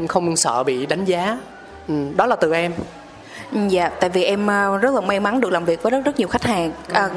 không 0.09 0.37
sợ 0.37 0.63
bị 0.63 0.87
đánh 0.87 1.05
giá. 1.05 1.39
Ừ, 1.89 1.95
đó 2.17 2.27
là 2.27 2.37
từ 2.37 2.53
em. 2.53 2.73
Dạ, 3.69 3.89
tại 3.89 4.11
vì 4.11 4.25
em 4.25 4.47
ờ, 4.47 4.79
rất 4.79 4.95
là 4.95 5.01
may 5.01 5.21
mắn 5.21 5.41
được 5.41 5.53
làm 5.53 5.65
việc 5.65 5.83
với 5.83 5.91
rất 5.91 6.01
rất 6.05 6.19
nhiều 6.19 6.29
khách 6.29 6.45
hàng. 6.45 6.73
À, 6.93 7.11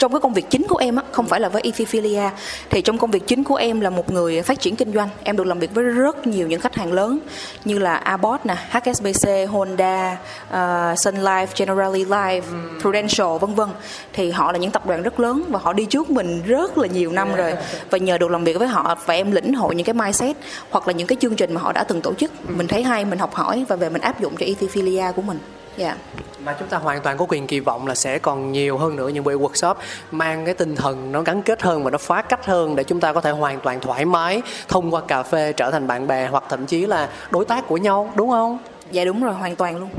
trong 0.00 0.12
cái 0.12 0.20
công 0.20 0.34
việc 0.34 0.50
chính 0.50 0.66
của 0.68 0.76
em 0.76 0.96
á 0.96 1.02
không 1.12 1.26
phải 1.26 1.40
là 1.40 1.48
với 1.48 1.62
Ethiphilia 1.62 2.30
thì 2.70 2.82
trong 2.82 2.98
công 2.98 3.10
việc 3.10 3.26
chính 3.26 3.44
của 3.44 3.56
em 3.56 3.80
là 3.80 3.90
một 3.90 4.12
người 4.12 4.42
phát 4.42 4.60
triển 4.60 4.76
kinh 4.76 4.92
doanh. 4.92 5.08
Em 5.24 5.36
được 5.36 5.46
làm 5.46 5.58
việc 5.58 5.74
với 5.74 5.84
rất 5.84 6.26
nhiều 6.26 6.46
những 6.46 6.60
khách 6.60 6.74
hàng 6.74 6.92
lớn 6.92 7.18
như 7.64 7.78
là 7.78 7.96
Abbott 7.96 8.46
nè 8.46 8.56
HSBC 8.70 9.28
Honda 9.50 10.18
uh, 10.48 10.98
Sun 10.98 11.14
Life 11.14 11.46
Generali 11.56 12.04
Life 12.04 12.42
Prudential 12.80 13.38
vân 13.40 13.54
vân. 13.54 13.68
Thì 14.12 14.30
họ 14.30 14.52
là 14.52 14.58
những 14.58 14.70
tập 14.70 14.86
đoàn 14.86 15.02
rất 15.02 15.20
lớn 15.20 15.42
và 15.48 15.58
họ 15.62 15.72
đi 15.72 15.84
trước 15.84 16.10
mình 16.10 16.42
rất 16.46 16.78
là 16.78 16.86
nhiều 16.86 17.12
năm 17.12 17.34
rồi. 17.34 17.54
Và 17.90 17.98
nhờ 17.98 18.18
được 18.18 18.30
làm 18.30 18.44
việc 18.44 18.58
với 18.58 18.68
họ 18.68 18.98
và 19.06 19.14
em 19.14 19.32
lĩnh 19.32 19.54
hội 19.54 19.74
những 19.74 19.86
cái 19.86 19.94
mindset 19.94 20.36
hoặc 20.70 20.86
là 20.86 20.92
những 20.92 21.06
cái 21.06 21.16
chương 21.20 21.36
trình 21.36 21.54
mà 21.54 21.60
họ 21.60 21.72
đã 21.72 21.84
từng 21.84 22.00
tổ 22.00 22.14
chức 22.14 22.50
mình 22.50 22.68
thấy 22.68 22.82
hay 22.82 23.04
mình 23.04 23.18
học 23.18 23.34
hỏi 23.34 23.64
và 23.68 23.76
về 23.76 23.88
mình 23.90 24.02
áp 24.02 24.20
dụng 24.20 24.36
cho 24.36 24.46
Ethiphilia 24.46 25.04
của 25.16 25.22
mình 25.22 25.38
yeah. 25.80 25.96
mà 26.44 26.56
chúng 26.58 26.68
ta 26.68 26.78
hoàn 26.78 27.02
toàn 27.02 27.18
có 27.18 27.26
quyền 27.28 27.46
kỳ 27.46 27.60
vọng 27.60 27.86
là 27.86 27.94
sẽ 27.94 28.18
còn 28.18 28.52
nhiều 28.52 28.78
hơn 28.78 28.96
nữa 28.96 29.08
những 29.08 29.24
buổi 29.24 29.34
workshop 29.34 29.74
mang 30.10 30.44
cái 30.44 30.54
tinh 30.54 30.76
thần 30.76 31.12
nó 31.12 31.22
gắn 31.22 31.42
kết 31.42 31.62
hơn 31.62 31.84
và 31.84 31.90
nó 31.90 31.98
phá 31.98 32.22
cách 32.22 32.46
hơn 32.46 32.76
để 32.76 32.84
chúng 32.84 33.00
ta 33.00 33.12
có 33.12 33.20
thể 33.20 33.30
hoàn 33.30 33.60
toàn 33.60 33.80
thoải 33.80 34.04
mái 34.04 34.42
thông 34.68 34.94
qua 34.94 35.00
cà 35.08 35.22
phê 35.22 35.52
trở 35.52 35.70
thành 35.70 35.86
bạn 35.86 36.06
bè 36.06 36.28
hoặc 36.28 36.44
thậm 36.48 36.66
chí 36.66 36.86
là 36.86 37.08
đối 37.30 37.44
tác 37.44 37.68
của 37.68 37.76
nhau 37.76 38.12
đúng 38.14 38.30
không? 38.30 38.58
Dạ 38.90 39.04
đúng 39.04 39.24
rồi 39.24 39.34
hoàn 39.34 39.56
toàn 39.56 39.76
luôn. 39.76 39.90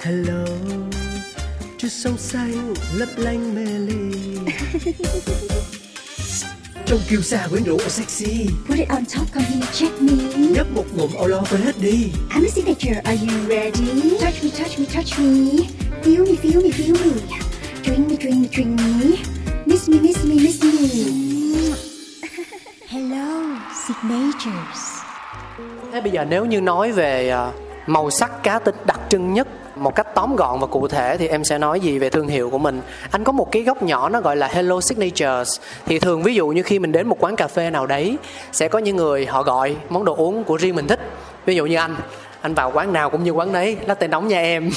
Hello 0.00 0.44
chút 1.84 1.90
sông 1.90 2.16
xanh 2.18 2.74
lấp 2.94 3.08
lánh 3.16 3.54
mê 3.54 3.64
ly 3.64 4.38
Trong 6.86 7.00
kiêu 7.08 7.22
sa 7.22 7.46
quyến 7.50 7.64
rũ 7.64 7.76
và 7.76 7.88
sexy. 7.88 8.46
Put 8.68 8.78
it 8.78 8.88
on 8.88 9.04
top, 9.04 9.32
come 9.34 9.44
here, 9.44 9.66
check 9.72 10.02
me. 10.02 10.12
Nhấp 10.36 10.66
một 10.74 10.84
ngụm 10.96 11.10
lo 11.26 11.42
quên 11.50 11.62
hết 11.62 11.72
đi. 11.80 12.12
I'm 12.30 12.44
a 12.44 12.48
signature, 12.48 13.00
are 13.04 13.18
you 13.20 13.48
ready? 13.48 14.18
Touch 14.20 14.44
me, 14.44 14.50
touch 14.58 14.78
me, 14.78 14.86
touch 14.94 15.18
me. 15.18 15.66
Feel 16.02 16.26
me, 16.26 16.36
feel 16.42 16.62
me, 16.62 16.70
feel 16.70 16.92
me. 16.92 17.12
Drink 17.84 18.10
me, 18.10 18.16
drink 18.16 18.36
me, 18.42 18.48
drink 18.52 18.80
me. 18.80 19.16
Miss 19.66 19.88
me, 19.88 19.98
miss 20.00 20.24
me, 20.24 20.34
miss 20.34 20.64
me. 20.64 20.70
Hello, 22.88 23.56
signatures. 23.86 25.04
Thế 25.92 26.00
bây 26.00 26.10
giờ 26.12 26.24
nếu 26.24 26.44
như 26.44 26.60
nói 26.60 26.92
về 26.92 27.28
à, 27.28 27.52
màu 27.86 28.10
sắc 28.10 28.42
cá 28.42 28.58
tính 28.58 28.74
đặc 28.86 29.00
trưng 29.08 29.32
nhất 29.34 29.48
một 29.76 29.94
cách 29.94 30.14
tóm 30.14 30.36
gọn 30.36 30.60
và 30.60 30.66
cụ 30.66 30.88
thể 30.88 31.16
thì 31.16 31.28
em 31.28 31.44
sẽ 31.44 31.58
nói 31.58 31.80
gì 31.80 31.98
về 31.98 32.10
thương 32.10 32.28
hiệu 32.28 32.50
của 32.50 32.58
mình. 32.58 32.80
Anh 33.10 33.24
có 33.24 33.32
một 33.32 33.52
cái 33.52 33.62
góc 33.62 33.82
nhỏ 33.82 34.08
nó 34.08 34.20
gọi 34.20 34.36
là 34.36 34.46
hello 34.46 34.80
signatures. 34.80 35.60
Thì 35.86 35.98
thường 35.98 36.22
ví 36.22 36.34
dụ 36.34 36.48
như 36.48 36.62
khi 36.62 36.78
mình 36.78 36.92
đến 36.92 37.06
một 37.06 37.16
quán 37.20 37.36
cà 37.36 37.48
phê 37.48 37.70
nào 37.70 37.86
đấy 37.86 38.16
sẽ 38.52 38.68
có 38.68 38.78
những 38.78 38.96
người 38.96 39.26
họ 39.26 39.42
gọi 39.42 39.76
món 39.88 40.04
đồ 40.04 40.14
uống 40.14 40.44
của 40.44 40.56
riêng 40.56 40.76
mình 40.76 40.86
thích. 40.86 41.00
Ví 41.46 41.56
dụ 41.56 41.66
như 41.66 41.76
anh 41.76 41.96
anh 42.44 42.54
vào 42.54 42.70
quán 42.74 42.92
nào 42.92 43.10
cũng 43.10 43.24
như 43.24 43.30
quán 43.30 43.52
đấy 43.52 43.76
latte 43.86 44.08
nóng 44.08 44.28
nha 44.28 44.40
em. 44.40 44.70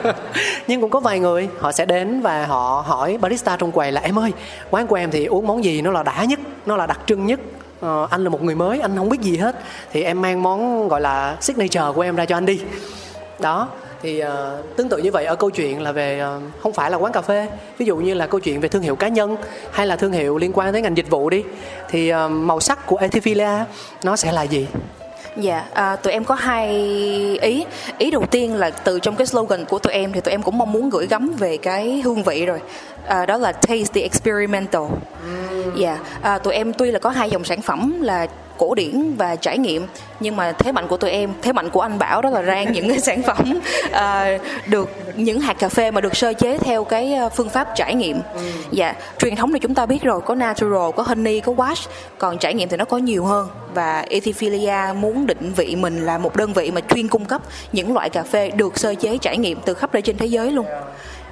Nhưng 0.66 0.80
cũng 0.80 0.90
có 0.90 1.00
vài 1.00 1.18
người 1.18 1.48
họ 1.58 1.72
sẽ 1.72 1.86
đến 1.86 2.20
và 2.20 2.46
họ 2.46 2.84
hỏi 2.86 3.18
barista 3.20 3.56
trong 3.56 3.72
quầy 3.72 3.92
là 3.92 4.00
em 4.00 4.18
ơi 4.18 4.32
quán 4.70 4.86
của 4.86 4.96
em 4.96 5.10
thì 5.10 5.24
uống 5.24 5.46
món 5.46 5.64
gì? 5.64 5.82
Nó 5.82 5.90
là 5.90 6.02
đã 6.02 6.24
nhất 6.24 6.40
nó 6.66 6.76
là 6.76 6.86
đặc 6.86 7.00
trưng 7.06 7.26
nhất. 7.26 7.40
Ờ, 7.80 8.06
anh 8.10 8.24
là 8.24 8.30
một 8.30 8.42
người 8.42 8.54
mới 8.54 8.80
anh 8.80 8.96
không 8.96 9.08
biết 9.08 9.20
gì 9.20 9.36
hết. 9.36 9.56
Thì 9.92 10.02
em 10.02 10.22
mang 10.22 10.42
món 10.42 10.88
gọi 10.88 11.00
là 11.00 11.36
signature 11.40 11.92
của 11.94 12.00
em 12.00 12.16
ra 12.16 12.24
cho 12.24 12.36
anh 12.36 12.46
đi. 12.46 12.60
Đó 13.38 13.68
thì 14.02 14.22
uh, 14.22 14.76
tương 14.76 14.88
tự 14.88 14.98
như 14.98 15.10
vậy 15.10 15.24
ở 15.24 15.36
câu 15.36 15.50
chuyện 15.50 15.82
là 15.82 15.92
về 15.92 16.22
uh, 16.36 16.42
không 16.62 16.72
phải 16.72 16.90
là 16.90 16.96
quán 16.96 17.12
cà 17.12 17.20
phê 17.20 17.48
ví 17.78 17.86
dụ 17.86 17.96
như 17.96 18.14
là 18.14 18.26
câu 18.26 18.40
chuyện 18.40 18.60
về 18.60 18.68
thương 18.68 18.82
hiệu 18.82 18.96
cá 18.96 19.08
nhân 19.08 19.36
hay 19.72 19.86
là 19.86 19.96
thương 19.96 20.12
hiệu 20.12 20.38
liên 20.38 20.52
quan 20.54 20.72
tới 20.72 20.82
ngành 20.82 20.96
dịch 20.96 21.10
vụ 21.10 21.30
đi 21.30 21.44
thì 21.88 22.12
uh, 22.14 22.30
màu 22.30 22.60
sắc 22.60 22.86
của 22.86 22.96
Ethiopia 22.96 23.64
nó 24.04 24.16
sẽ 24.16 24.32
là 24.32 24.42
gì 24.42 24.66
Dạ, 25.36 25.64
à, 25.74 25.96
tụi 25.96 26.12
em 26.12 26.24
có 26.24 26.34
hai 26.34 26.68
ý. 27.42 27.64
Ý 27.98 28.10
đầu 28.10 28.26
tiên 28.30 28.54
là 28.54 28.70
từ 28.70 28.98
trong 29.00 29.16
cái 29.16 29.26
slogan 29.26 29.64
của 29.64 29.78
tụi 29.78 29.92
em 29.92 30.12
thì 30.12 30.20
tụi 30.20 30.32
em 30.32 30.42
cũng 30.42 30.58
mong 30.58 30.72
muốn 30.72 30.90
gửi 30.90 31.06
gắm 31.06 31.30
về 31.38 31.56
cái 31.56 32.02
hương 32.04 32.22
vị 32.22 32.46
rồi. 32.46 32.60
À, 33.06 33.26
đó 33.26 33.36
là 33.36 33.52
taste 33.52 33.92
the 33.94 34.00
experimental. 34.00 34.82
Dạ, 35.76 35.98
à, 36.22 36.38
tụi 36.38 36.54
em 36.54 36.72
tuy 36.72 36.90
là 36.90 36.98
có 36.98 37.10
hai 37.10 37.30
dòng 37.30 37.44
sản 37.44 37.62
phẩm 37.62 38.02
là 38.02 38.26
cổ 38.60 38.74
điển 38.74 39.14
và 39.16 39.36
trải 39.36 39.58
nghiệm. 39.58 39.86
Nhưng 40.20 40.36
mà 40.36 40.52
thế 40.52 40.72
mạnh 40.72 40.88
của 40.88 40.96
tụi 40.96 41.10
em 41.10 41.32
thế 41.42 41.52
mạnh 41.52 41.70
của 41.70 41.80
anh 41.80 41.98
bảo 41.98 42.22
đó 42.22 42.30
là 42.30 42.42
rang 42.42 42.72
những 42.72 42.88
cái 42.88 43.00
sản 43.08 43.22
phẩm 43.22 43.60
uh, 43.86 44.42
được 44.66 44.88
những 45.16 45.40
hạt 45.40 45.58
cà 45.58 45.68
phê 45.68 45.90
mà 45.90 46.00
được 46.00 46.16
sơ 46.16 46.32
chế 46.32 46.58
theo 46.58 46.84
cái 46.84 47.14
ờ, 47.14 47.28
phương 47.28 47.48
pháp 47.48 47.68
trải 47.76 47.94
nghiệm. 47.94 48.20
Dạ 48.70 48.94
truyền 49.18 49.36
thống 49.36 49.52
thì 49.52 49.58
chúng 49.58 49.74
ta 49.74 49.86
biết 49.86 50.02
rồi 50.02 50.20
có 50.20 50.34
natural 50.34 50.90
có 50.96 51.02
honey 51.02 51.40
có 51.40 51.52
wash. 51.52 51.86
Còn 52.18 52.38
trải 52.38 52.54
nghiệm 52.54 52.68
thì 52.68 52.76
nó 52.76 52.84
có 52.84 52.98
nhiều 52.98 53.24
hơn. 53.24 53.48
Và 53.74 54.04
Ethiophilia 54.10 54.92
muốn 54.96 55.26
định 55.26 55.52
vị 55.56 55.76
mình 55.76 56.06
là 56.06 56.18
một 56.18 56.36
đơn 56.36 56.52
vị 56.52 56.70
mà 56.70 56.80
chuyên 56.80 57.08
cung 57.08 57.24
cấp 57.24 57.42
những 57.72 57.94
loại 57.94 58.10
cà 58.10 58.22
phê 58.22 58.50
được 58.50 58.78
sơ 58.78 58.94
chế 58.94 59.18
trải 59.18 59.38
nghiệm 59.38 59.60
từ 59.64 59.74
khắp 59.74 59.92
nơi 59.92 60.02
trên 60.02 60.18
thế 60.18 60.26
giới 60.26 60.50
luôn 60.50 60.66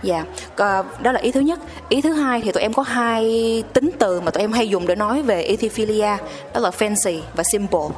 Dạ, 0.02 0.24
yeah. 0.56 1.02
đó 1.02 1.12
là 1.12 1.20
ý 1.20 1.32
thứ 1.32 1.40
nhất. 1.40 1.60
Ý 1.88 2.00
thứ 2.00 2.12
hai 2.12 2.40
thì 2.40 2.52
tụi 2.52 2.62
em 2.62 2.72
có 2.72 2.82
hai 2.82 3.24
tính 3.72 3.90
từ 3.98 4.20
mà 4.20 4.30
tụi 4.30 4.40
em 4.40 4.52
hay 4.52 4.68
dùng 4.68 4.86
để 4.86 4.94
nói 4.94 5.22
về 5.22 5.42
Ethiophilia, 5.42 6.16
đó 6.54 6.60
là 6.60 6.70
fancy 6.70 7.20
và 7.34 7.44
simple 7.44 7.88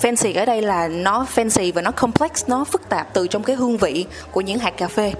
fancy 0.00 0.40
ở 0.40 0.44
đây 0.44 0.62
là 0.62 0.88
nó 0.88 1.26
fancy 1.34 1.72
và 1.72 1.82
nó 1.82 1.90
complex 1.90 2.30
nó 2.46 2.64
phức 2.64 2.88
tạp 2.88 3.14
từ 3.14 3.26
trong 3.26 3.42
cái 3.42 3.56
hương 3.56 3.76
vị 3.76 4.06
của 4.30 4.40
những 4.40 4.58
hạt 4.58 4.76
cà 4.76 4.88
phê. 4.88 5.12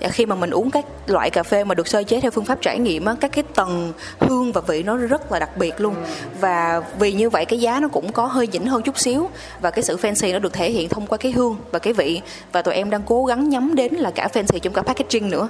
Và 0.00 0.08
khi 0.08 0.26
mà 0.26 0.34
mình 0.34 0.50
uống 0.50 0.70
các 0.70 0.84
loại 1.06 1.30
cà 1.30 1.42
phê 1.42 1.64
mà 1.64 1.74
được 1.74 1.88
sơ 1.88 2.02
chế 2.02 2.20
theo 2.20 2.30
phương 2.30 2.44
pháp 2.44 2.58
trải 2.62 2.78
nghiệm 2.78 3.04
á 3.04 3.14
các 3.20 3.32
cái 3.32 3.44
tầng 3.54 3.92
hương 4.18 4.52
và 4.52 4.60
vị 4.60 4.82
nó 4.82 4.96
rất 4.96 5.32
là 5.32 5.38
đặc 5.38 5.56
biệt 5.56 5.80
luôn. 5.80 5.94
Và 6.40 6.82
vì 6.98 7.12
như 7.12 7.30
vậy 7.30 7.44
cái 7.44 7.60
giá 7.60 7.80
nó 7.80 7.88
cũng 7.88 8.12
có 8.12 8.26
hơi 8.26 8.46
nhỉnh 8.46 8.66
hơn 8.66 8.82
chút 8.82 8.98
xíu 8.98 9.28
và 9.60 9.70
cái 9.70 9.82
sự 9.82 9.96
fancy 9.96 10.32
nó 10.32 10.38
được 10.38 10.52
thể 10.52 10.70
hiện 10.70 10.88
thông 10.88 11.06
qua 11.06 11.18
cái 11.18 11.32
hương 11.32 11.56
và 11.70 11.78
cái 11.78 11.92
vị. 11.92 12.20
Và 12.52 12.62
tụi 12.62 12.74
em 12.74 12.90
đang 12.90 13.02
cố 13.06 13.24
gắng 13.24 13.48
nhắm 13.48 13.74
đến 13.74 13.94
là 13.94 14.10
cả 14.10 14.28
fancy 14.32 14.58
trong 14.58 14.72
cả 14.72 14.82
packaging 14.82 15.30
nữa. 15.30 15.48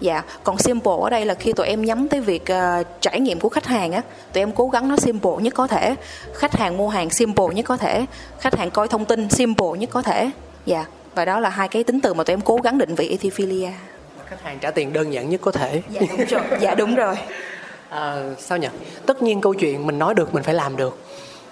Dạ 0.00 0.22
còn 0.44 0.58
simple 0.58 0.92
ở 1.02 1.10
đây 1.10 1.24
là 1.24 1.34
khi 1.34 1.52
tụi 1.52 1.66
em 1.66 1.84
nhắm 1.84 2.08
tới 2.08 2.20
việc 2.20 2.42
uh, 2.42 2.86
trải 3.00 3.20
nghiệm 3.20 3.40
của 3.40 3.48
khách 3.48 3.66
hàng 3.66 3.92
á 3.92 4.02
tụi 4.32 4.42
em 4.42 4.52
cố 4.52 4.68
gắng 4.68 4.88
nó 4.88 4.96
simple 4.96 5.32
nhất 5.40 5.54
có 5.54 5.66
thể. 5.66 5.94
Khách 6.34 6.54
hàng 6.54 6.76
mua 6.76 6.88
hàng 6.88 7.10
simple 7.10 7.46
nhất 7.54 7.64
có 7.68 7.76
thể 7.76 8.01
khách 8.40 8.54
hàng 8.54 8.70
coi 8.70 8.88
thông 8.88 9.04
tin 9.04 9.28
simple 9.28 9.78
nhất 9.78 9.90
có 9.92 10.02
thể. 10.02 10.30
Dạ 10.66 10.84
và 11.14 11.24
đó 11.24 11.40
là 11.40 11.48
hai 11.48 11.68
cái 11.68 11.84
tính 11.84 12.00
từ 12.00 12.14
mà 12.14 12.24
tụi 12.24 12.32
em 12.32 12.40
cố 12.40 12.56
gắng 12.56 12.78
định 12.78 12.94
vị 12.94 13.08
Ethiophilia 13.08 13.70
khách 14.32 14.42
hàng 14.44 14.58
trả 14.58 14.70
tiền 14.70 14.92
đơn 14.92 15.12
giản 15.12 15.30
nhất 15.30 15.40
có 15.40 15.52
thể. 15.52 15.82
Dạ 15.90 16.00
đúng 16.08 16.26
rồi. 16.26 16.42
Dạ 16.60 16.74
đúng 16.74 16.94
rồi. 16.94 17.14
À, 17.88 18.16
sao 18.38 18.58
nhỉ? 18.58 18.68
Tất 19.06 19.22
nhiên 19.22 19.40
câu 19.40 19.54
chuyện 19.54 19.86
mình 19.86 19.98
nói 19.98 20.14
được 20.14 20.34
mình 20.34 20.42
phải 20.42 20.54
làm 20.54 20.76
được. 20.76 20.98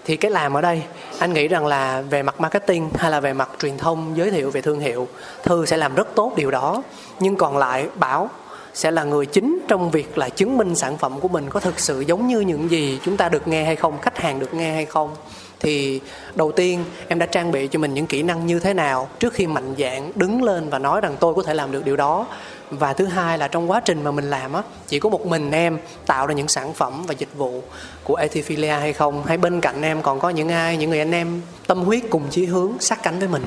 Thì 0.04 0.16
cái 0.16 0.30
làm 0.30 0.56
ở 0.56 0.60
đây 0.60 0.82
anh 1.18 1.32
nghĩ 1.32 1.48
rằng 1.48 1.66
là 1.66 2.02
về 2.10 2.22
mặt 2.22 2.40
marketing 2.40 2.90
hay 2.94 3.10
là 3.10 3.20
về 3.20 3.32
mặt 3.32 3.50
truyền 3.58 3.78
thông 3.78 4.16
giới 4.16 4.30
thiệu 4.30 4.50
về 4.50 4.60
thương 4.60 4.80
hiệu 4.80 5.08
thư 5.42 5.66
sẽ 5.66 5.76
làm 5.76 5.94
rất 5.94 6.08
tốt 6.14 6.32
điều 6.36 6.50
đó. 6.50 6.82
Nhưng 7.20 7.36
còn 7.36 7.56
lại 7.56 7.86
bảo 7.94 8.30
sẽ 8.74 8.90
là 8.90 9.04
người 9.04 9.26
chính 9.26 9.58
trong 9.68 9.90
việc 9.90 10.18
là 10.18 10.28
chứng 10.28 10.58
minh 10.58 10.74
sản 10.74 10.98
phẩm 10.98 11.20
của 11.20 11.28
mình 11.28 11.50
có 11.50 11.60
thực 11.60 11.80
sự 11.80 12.00
giống 12.00 12.28
như 12.28 12.40
những 12.40 12.70
gì 12.70 13.00
chúng 13.04 13.16
ta 13.16 13.28
được 13.28 13.48
nghe 13.48 13.64
hay 13.64 13.76
không 13.76 14.00
khách 14.00 14.18
hàng 14.18 14.38
được 14.38 14.54
nghe 14.54 14.74
hay 14.74 14.84
không 14.84 15.16
thì 15.60 16.00
đầu 16.34 16.52
tiên 16.52 16.84
em 17.08 17.18
đã 17.18 17.26
trang 17.26 17.52
bị 17.52 17.68
cho 17.68 17.78
mình 17.78 17.94
những 17.94 18.06
kỹ 18.06 18.22
năng 18.22 18.46
như 18.46 18.60
thế 18.60 18.74
nào 18.74 19.08
trước 19.18 19.32
khi 19.32 19.46
mạnh 19.46 19.74
dạn 19.78 20.12
đứng 20.14 20.42
lên 20.42 20.68
và 20.68 20.78
nói 20.78 21.00
rằng 21.00 21.16
tôi 21.20 21.34
có 21.34 21.42
thể 21.42 21.54
làm 21.54 21.72
được 21.72 21.84
điều 21.84 21.96
đó. 21.96 22.26
Và 22.70 22.92
thứ 22.92 23.04
hai 23.04 23.38
là 23.38 23.48
trong 23.48 23.70
quá 23.70 23.80
trình 23.80 24.04
mà 24.04 24.10
mình 24.10 24.30
làm 24.30 24.52
á, 24.52 24.62
chỉ 24.88 24.98
có 24.98 25.08
một 25.08 25.26
mình 25.26 25.50
em 25.50 25.78
tạo 26.06 26.26
ra 26.26 26.34
những 26.34 26.48
sản 26.48 26.72
phẩm 26.72 27.02
và 27.06 27.14
dịch 27.18 27.34
vụ 27.36 27.62
của 28.04 28.16
Ethiophilia 28.16 28.72
hay 28.72 28.92
không? 28.92 29.24
Hay 29.24 29.38
bên 29.38 29.60
cạnh 29.60 29.82
em 29.82 30.02
còn 30.02 30.20
có 30.20 30.30
những 30.30 30.48
ai, 30.48 30.76
những 30.76 30.90
người 30.90 30.98
anh 30.98 31.12
em 31.12 31.40
tâm 31.66 31.82
huyết 31.82 32.02
cùng 32.10 32.22
chí 32.30 32.44
hướng 32.44 32.72
sát 32.80 33.02
cánh 33.02 33.18
với 33.18 33.28
mình? 33.28 33.42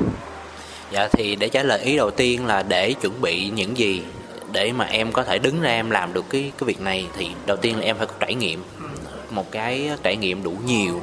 Dạ 0.91 1.07
thì 1.07 1.36
để 1.36 1.49
trả 1.49 1.64
lời 1.64 1.80
ý 1.80 1.97
đầu 1.97 2.11
tiên 2.11 2.45
là 2.45 2.64
để 2.64 2.93
chuẩn 2.93 3.22
bị 3.22 3.49
những 3.49 3.78
gì 3.78 4.03
để 4.51 4.72
mà 4.72 4.86
em 4.86 5.11
có 5.11 5.24
thể 5.24 5.39
đứng 5.39 5.61
ra 5.61 5.70
em 5.70 5.89
làm 5.89 6.14
được 6.14 6.26
cái 6.30 6.51
cái 6.59 6.66
việc 6.66 6.82
này 6.82 7.07
thì 7.18 7.28
đầu 7.45 7.57
tiên 7.57 7.78
là 7.78 7.86
em 7.86 7.97
phải 7.97 8.07
có 8.07 8.14
trải 8.20 8.36
nghiệm. 8.36 8.64
Một 9.30 9.51
cái 9.51 9.89
trải 10.03 10.16
nghiệm 10.16 10.43
đủ 10.43 10.53
nhiều 10.66 11.01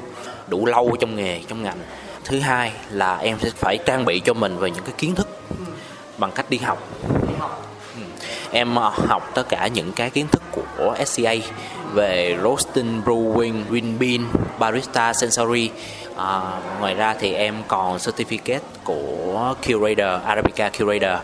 đủ 0.50 0.66
lâu 0.66 0.96
trong 1.00 1.16
nghề 1.16 1.40
trong 1.48 1.62
ngành 1.62 1.78
thứ 2.24 2.40
hai 2.40 2.72
là 2.90 3.16
em 3.16 3.38
sẽ 3.40 3.50
phải 3.56 3.78
trang 3.86 4.04
bị 4.04 4.20
cho 4.20 4.34
mình 4.34 4.58
về 4.58 4.70
những 4.70 4.84
cái 4.84 4.94
kiến 4.98 5.14
thức 5.14 5.28
bằng 6.18 6.32
cách 6.32 6.50
đi 6.50 6.58
học 6.58 6.88
ừ. 7.96 8.02
em 8.50 8.74
ờ, 8.74 8.88
học 8.88 9.30
tất 9.34 9.48
cả 9.48 9.66
những 9.66 9.92
cái 9.92 10.10
kiến 10.10 10.26
thức 10.32 10.42
của 10.52 10.96
SCA 11.06 11.34
về 11.94 12.38
roasting, 12.42 13.02
brewing, 13.04 13.64
green 13.70 13.98
bean, 13.98 14.26
barista, 14.58 15.12
sensory. 15.12 15.70
À, 16.16 16.40
ngoài 16.80 16.94
ra 16.94 17.14
thì 17.20 17.32
em 17.32 17.54
còn 17.68 17.96
certificate 17.96 18.58
của 18.84 19.54
curator, 19.66 20.22
Arabica 20.24 20.70
curator 20.78 21.18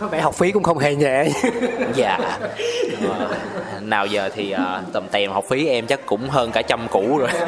có 0.00 0.06
vẻ 0.06 0.20
học 0.20 0.34
phí 0.34 0.52
cũng 0.52 0.62
không 0.62 0.78
hề 0.78 0.94
nhẹ. 0.94 1.24
Dạ. 1.94 2.18
Nào 3.80 4.06
giờ 4.06 4.30
thì 4.34 4.54
uh, 4.54 4.92
tầm 4.92 5.08
tèm 5.10 5.32
học 5.32 5.44
phí 5.48 5.66
em 5.66 5.86
chắc 5.86 6.06
cũng 6.06 6.28
hơn 6.28 6.50
cả 6.52 6.62
trăm 6.62 6.88
củ 6.88 7.18
rồi. 7.18 7.28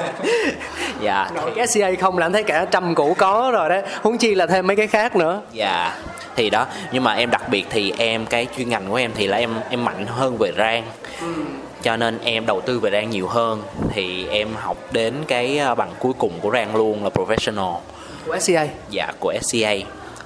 Dạ. 1.00 1.30
Nội 1.34 1.52
cái 1.56 1.66
SCA 1.66 1.90
không 2.00 2.18
là 2.18 2.26
anh 2.26 2.32
thấy 2.32 2.42
cả 2.42 2.64
trăm 2.70 2.94
củ 2.94 3.14
có 3.18 3.50
rồi 3.52 3.68
đấy. 3.68 3.82
Huống 4.02 4.18
chi 4.18 4.34
là 4.34 4.46
thêm 4.46 4.66
mấy 4.66 4.76
cái 4.76 4.86
khác 4.86 5.16
nữa. 5.16 5.40
Dạ. 5.52 5.96
Thì 6.36 6.50
đó 6.50 6.66
nhưng 6.92 7.04
mà 7.04 7.14
em 7.14 7.30
đặc 7.30 7.48
biệt 7.48 7.66
thì 7.70 7.92
em 7.98 8.26
cái 8.26 8.46
chuyên 8.56 8.68
ngành 8.68 8.88
của 8.88 8.96
em 8.96 9.10
thì 9.14 9.26
là 9.26 9.36
em 9.36 9.54
em 9.68 9.84
mạnh 9.84 10.06
hơn 10.06 10.36
về 10.38 10.52
rang. 10.58 10.84
Ừ. 11.20 11.26
cho 11.82 11.96
nên 11.96 12.18
em 12.24 12.46
đầu 12.46 12.60
tư 12.60 12.80
về 12.80 12.90
rang 12.90 13.10
nhiều 13.10 13.28
hơn. 13.28 13.62
Thì 13.92 14.26
em 14.26 14.48
học 14.56 14.76
đến 14.92 15.14
cái 15.28 15.58
ờ, 15.58 15.74
bằng 15.74 15.90
cuối 15.98 16.12
cùng 16.18 16.32
của 16.40 16.50
rang 16.50 16.76
luôn 16.76 17.04
là 17.04 17.10
professional. 17.10 17.76
Của 18.26 18.38
SCA 18.38 18.66
dạ 18.90 19.12
của 19.20 19.34
SCA 19.42 19.74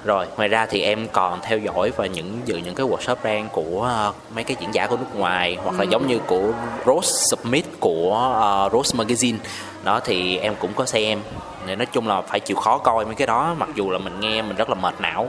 rồi 0.07 0.27
ngoài 0.37 0.49
ra 0.49 0.65
thì 0.65 0.81
em 0.81 1.07
còn 1.11 1.39
theo 1.43 1.57
dõi 1.57 1.91
và 1.95 2.05
những 2.05 2.39
dự 2.45 2.57
những 2.57 2.75
cái 2.75 2.85
workshop 2.85 3.15
brand 3.21 3.51
của 3.51 4.05
uh, 4.09 4.15
mấy 4.35 4.43
cái 4.43 4.57
diễn 4.59 4.73
giả 4.73 4.87
của 4.87 4.97
nước 4.97 5.15
ngoài 5.15 5.57
hoặc 5.63 5.75
là 5.79 5.85
ừ. 5.85 5.87
giống 5.91 6.07
như 6.07 6.19
của 6.27 6.51
Rose 6.85 7.11
Submit 7.11 7.65
của 7.79 8.31
uh, 8.67 8.73
Rose 8.73 8.97
Magazine. 8.97 9.37
Đó 9.83 9.99
thì 10.05 10.37
em 10.37 10.55
cũng 10.59 10.73
có 10.73 10.85
xem. 10.85 11.19
Thì 11.67 11.75
nói 11.75 11.85
chung 11.85 12.07
là 12.07 12.21
phải 12.21 12.39
chịu 12.39 12.57
khó 12.57 12.77
coi 12.77 13.05
mấy 13.05 13.15
cái 13.15 13.27
đó 13.27 13.55
mặc 13.57 13.69
dù 13.75 13.91
là 13.91 13.97
mình 13.97 14.19
nghe 14.19 14.41
mình 14.41 14.55
rất 14.55 14.69
là 14.69 14.75
mệt 14.75 14.93
não. 14.99 15.27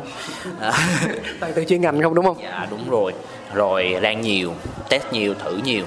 Tại 1.41 1.53
từ 1.55 1.65
chuyên 1.65 1.81
ngành 1.81 2.03
không 2.03 2.15
đúng 2.15 2.25
không? 2.25 2.37
Dạ 2.43 2.67
đúng 2.71 2.91
rồi. 2.91 3.13
Rồi 3.55 3.97
rang 4.03 4.21
nhiều 4.21 4.53
test 4.89 5.05
nhiều 5.13 5.35
thử 5.35 5.61
nhiều. 5.65 5.85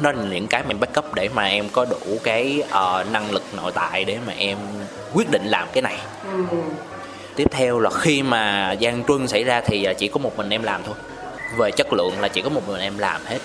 Đó 0.00 0.12
là 0.12 0.22
những 0.30 0.46
cái 0.46 0.62
mình 0.68 0.80
backup 0.80 1.14
để 1.14 1.28
mà 1.34 1.44
em 1.44 1.68
có 1.72 1.84
đủ 1.84 2.18
cái 2.24 2.62
uh, 2.66 3.12
năng 3.12 3.30
lực 3.30 3.42
nội 3.56 3.72
tại 3.74 4.04
để 4.04 4.18
mà 4.26 4.32
em 4.38 4.58
quyết 5.14 5.30
định 5.30 5.42
làm 5.44 5.68
cái 5.72 5.82
này. 5.82 5.98
Ừ 6.32 6.44
tiếp 7.38 7.48
theo 7.50 7.80
là 7.80 7.90
khi 7.90 8.22
mà 8.22 8.72
gian 8.72 9.04
truân 9.04 9.28
xảy 9.28 9.44
ra 9.44 9.60
thì 9.60 9.84
à, 9.84 9.92
chỉ 9.92 10.08
có 10.08 10.18
một 10.18 10.36
mình 10.36 10.50
em 10.50 10.62
làm 10.62 10.82
thôi. 10.86 10.94
Về 11.58 11.70
chất 11.70 11.92
lượng 11.92 12.20
là 12.20 12.28
chỉ 12.28 12.42
có 12.42 12.48
một 12.48 12.68
mình 12.68 12.80
em 12.80 12.98
làm 12.98 13.20
hết. 13.24 13.38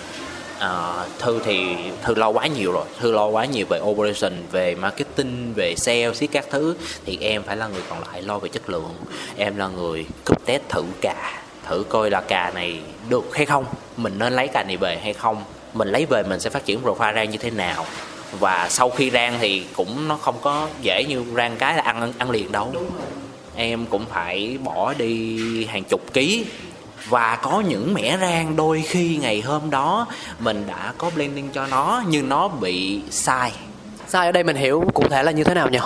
À, 0.58 0.94
thư 1.18 1.40
thì 1.44 1.76
thư 2.02 2.14
lo 2.14 2.28
quá 2.28 2.46
nhiều 2.46 2.72
rồi. 2.72 2.84
Thư 3.00 3.12
lo 3.12 3.26
quá 3.26 3.44
nhiều 3.44 3.66
về 3.68 3.80
operation 3.82 4.32
về 4.52 4.74
marketing 4.74 5.52
về 5.56 5.74
sales 5.76 6.24
các 6.32 6.44
thứ. 6.50 6.76
Thì 7.06 7.18
em 7.20 7.42
phải 7.42 7.56
là 7.56 7.66
người 7.66 7.82
còn 7.88 7.98
lại 8.12 8.22
lo 8.22 8.38
về 8.38 8.48
chất 8.48 8.70
lượng. 8.70 8.94
Em 9.36 9.56
là 9.56 9.68
người 9.68 10.06
cúp 10.24 10.46
test 10.46 10.62
thử 10.68 10.82
cà. 11.00 11.42
Thử 11.68 11.84
coi 11.88 12.10
là 12.10 12.20
cà 12.20 12.52
này 12.54 12.80
được 13.08 13.36
hay 13.36 13.46
không. 13.46 13.64
Mình 13.96 14.18
nên 14.18 14.32
lấy 14.32 14.48
cà 14.48 14.62
này 14.62 14.76
về 14.76 14.98
hay 15.02 15.12
không. 15.12 15.44
Mình 15.74 15.88
lấy 15.88 16.06
về 16.06 16.22
mình 16.22 16.40
sẽ 16.40 16.50
phát 16.50 16.64
triển 16.64 16.82
profile 16.82 17.12
ra 17.12 17.24
như 17.24 17.38
thế 17.38 17.50
nào. 17.50 17.86
Và 18.40 18.66
sau 18.70 18.90
khi 18.90 19.10
rang 19.10 19.38
thì 19.40 19.64
cũng 19.76 20.08
nó 20.08 20.16
không 20.16 20.36
có 20.40 20.68
dễ 20.82 21.04
như 21.08 21.24
rang 21.36 21.56
cái 21.56 21.76
là 21.76 21.82
ăn 21.82 22.12
ăn 22.18 22.30
liền 22.30 22.52
đâu 22.52 22.72
em 23.56 23.86
cũng 23.86 24.04
phải 24.06 24.58
bỏ 24.64 24.94
đi 24.94 25.64
hàng 25.64 25.84
chục 25.84 26.12
ký. 26.12 26.44
Và 27.08 27.38
có 27.42 27.60
những 27.60 27.94
mẻ 27.94 28.18
rang 28.20 28.56
đôi 28.56 28.82
khi 28.82 29.16
ngày 29.16 29.40
hôm 29.40 29.70
đó 29.70 30.06
mình 30.38 30.64
đã 30.66 30.92
có 30.98 31.10
blending 31.14 31.48
cho 31.52 31.66
nó 31.66 32.02
nhưng 32.08 32.28
nó 32.28 32.48
bị 32.48 33.00
sai. 33.10 33.52
Sai 34.08 34.26
ở 34.26 34.32
đây 34.32 34.44
mình 34.44 34.56
hiểu 34.56 34.84
cụ 34.94 35.08
thể 35.08 35.22
là 35.22 35.30
như 35.30 35.44
thế 35.44 35.54
nào 35.54 35.68
nhỉ? 35.68 35.78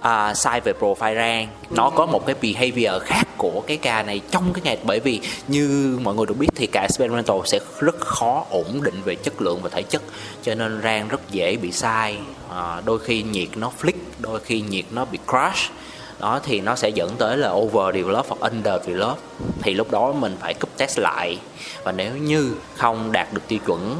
À, 0.00 0.34
sai 0.34 0.60
về 0.60 0.72
profile 0.80 1.14
rang. 1.14 1.48
Nó 1.70 1.90
có 1.90 2.06
một 2.06 2.26
cái 2.26 2.36
behavior 2.42 3.02
khác 3.02 3.28
của 3.36 3.62
cái 3.66 3.76
ca 3.76 4.02
này 4.02 4.20
trong 4.30 4.52
cái 4.52 4.62
ngày 4.64 4.78
bởi 4.84 5.00
vì 5.00 5.20
như 5.48 5.98
mọi 6.02 6.14
người 6.14 6.26
được 6.26 6.38
biết 6.38 6.48
thì 6.54 6.66
ca 6.66 6.80
experimental 6.80 7.36
sẽ 7.44 7.58
rất 7.80 8.00
khó 8.00 8.44
ổn 8.50 8.82
định 8.82 9.02
về 9.04 9.14
chất 9.14 9.42
lượng 9.42 9.60
và 9.62 9.70
thể 9.72 9.82
chất 9.82 10.02
cho 10.42 10.54
nên 10.54 10.80
rang 10.82 11.08
rất 11.08 11.30
dễ 11.30 11.56
bị 11.56 11.72
sai. 11.72 12.18
À, 12.50 12.80
đôi 12.84 12.98
khi 12.98 13.22
nhiệt 13.22 13.48
nó 13.56 13.72
flick 13.80 13.92
đôi 14.18 14.40
khi 14.40 14.60
nhiệt 14.60 14.84
nó 14.90 15.04
bị 15.04 15.18
crash 15.28 15.72
đó 16.20 16.40
thì 16.42 16.60
nó 16.60 16.76
sẽ 16.76 16.88
dẫn 16.88 17.10
tới 17.18 17.36
là 17.36 17.50
over 17.50 17.94
develop 17.94 18.26
hoặc 18.28 18.50
under 18.50 18.74
develop 18.86 19.18
thì 19.62 19.74
lúc 19.74 19.90
đó 19.90 20.12
mình 20.12 20.36
phải 20.40 20.54
cấp 20.54 20.68
test 20.76 20.98
lại. 20.98 21.38
Và 21.84 21.92
nếu 21.92 22.16
như 22.16 22.54
không 22.76 23.12
đạt 23.12 23.32
được 23.32 23.42
tiêu 23.48 23.58
chuẩn 23.66 23.96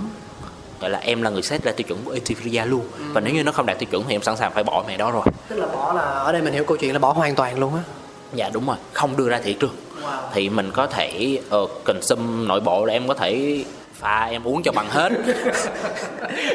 gọi 0.80 0.90
là 0.90 0.98
em 0.98 1.22
là 1.22 1.30
người 1.30 1.42
set 1.42 1.64
ra 1.64 1.72
tiêu 1.72 1.84
chuẩn 1.88 2.04
của 2.04 2.12
Etheria 2.12 2.64
luôn. 2.64 2.84
Ừ. 2.98 3.04
và 3.12 3.20
nếu 3.20 3.34
như 3.34 3.42
nó 3.42 3.52
không 3.52 3.66
đạt 3.66 3.78
tiêu 3.78 3.88
chuẩn 3.90 4.04
thì 4.08 4.14
em 4.14 4.22
sẵn 4.22 4.36
sàng 4.36 4.52
phải 4.52 4.64
bỏ 4.64 4.84
mẹ 4.88 4.96
đó 4.96 5.10
rồi. 5.10 5.22
Tức 5.48 5.56
là 5.56 5.66
bỏ 5.66 5.92
là 5.92 6.02
ở 6.02 6.32
đây 6.32 6.42
mình 6.42 6.52
hiểu 6.52 6.64
câu 6.64 6.76
chuyện 6.76 6.92
là 6.92 6.98
bỏ 6.98 7.12
hoàn 7.12 7.34
toàn 7.34 7.58
luôn 7.58 7.74
á? 7.74 7.82
Dạ 8.34 8.50
đúng 8.52 8.66
rồi. 8.66 8.76
Không 8.92 9.16
đưa 9.16 9.28
ra 9.28 9.40
thị 9.44 9.52
trường. 9.52 9.74
Wow. 10.02 10.18
thì 10.32 10.48
mình 10.48 10.70
có 10.74 10.86
thể 10.86 11.38
uh, 11.56 11.70
consume 11.84 12.46
nội 12.46 12.60
bộ 12.60 12.84
là 12.84 12.92
em 12.92 13.08
có 13.08 13.14
thể 13.14 13.64
pha 14.00 14.28
em 14.30 14.48
uống 14.48 14.62
cho 14.62 14.72
bằng 14.72 14.90
hết. 14.90 15.12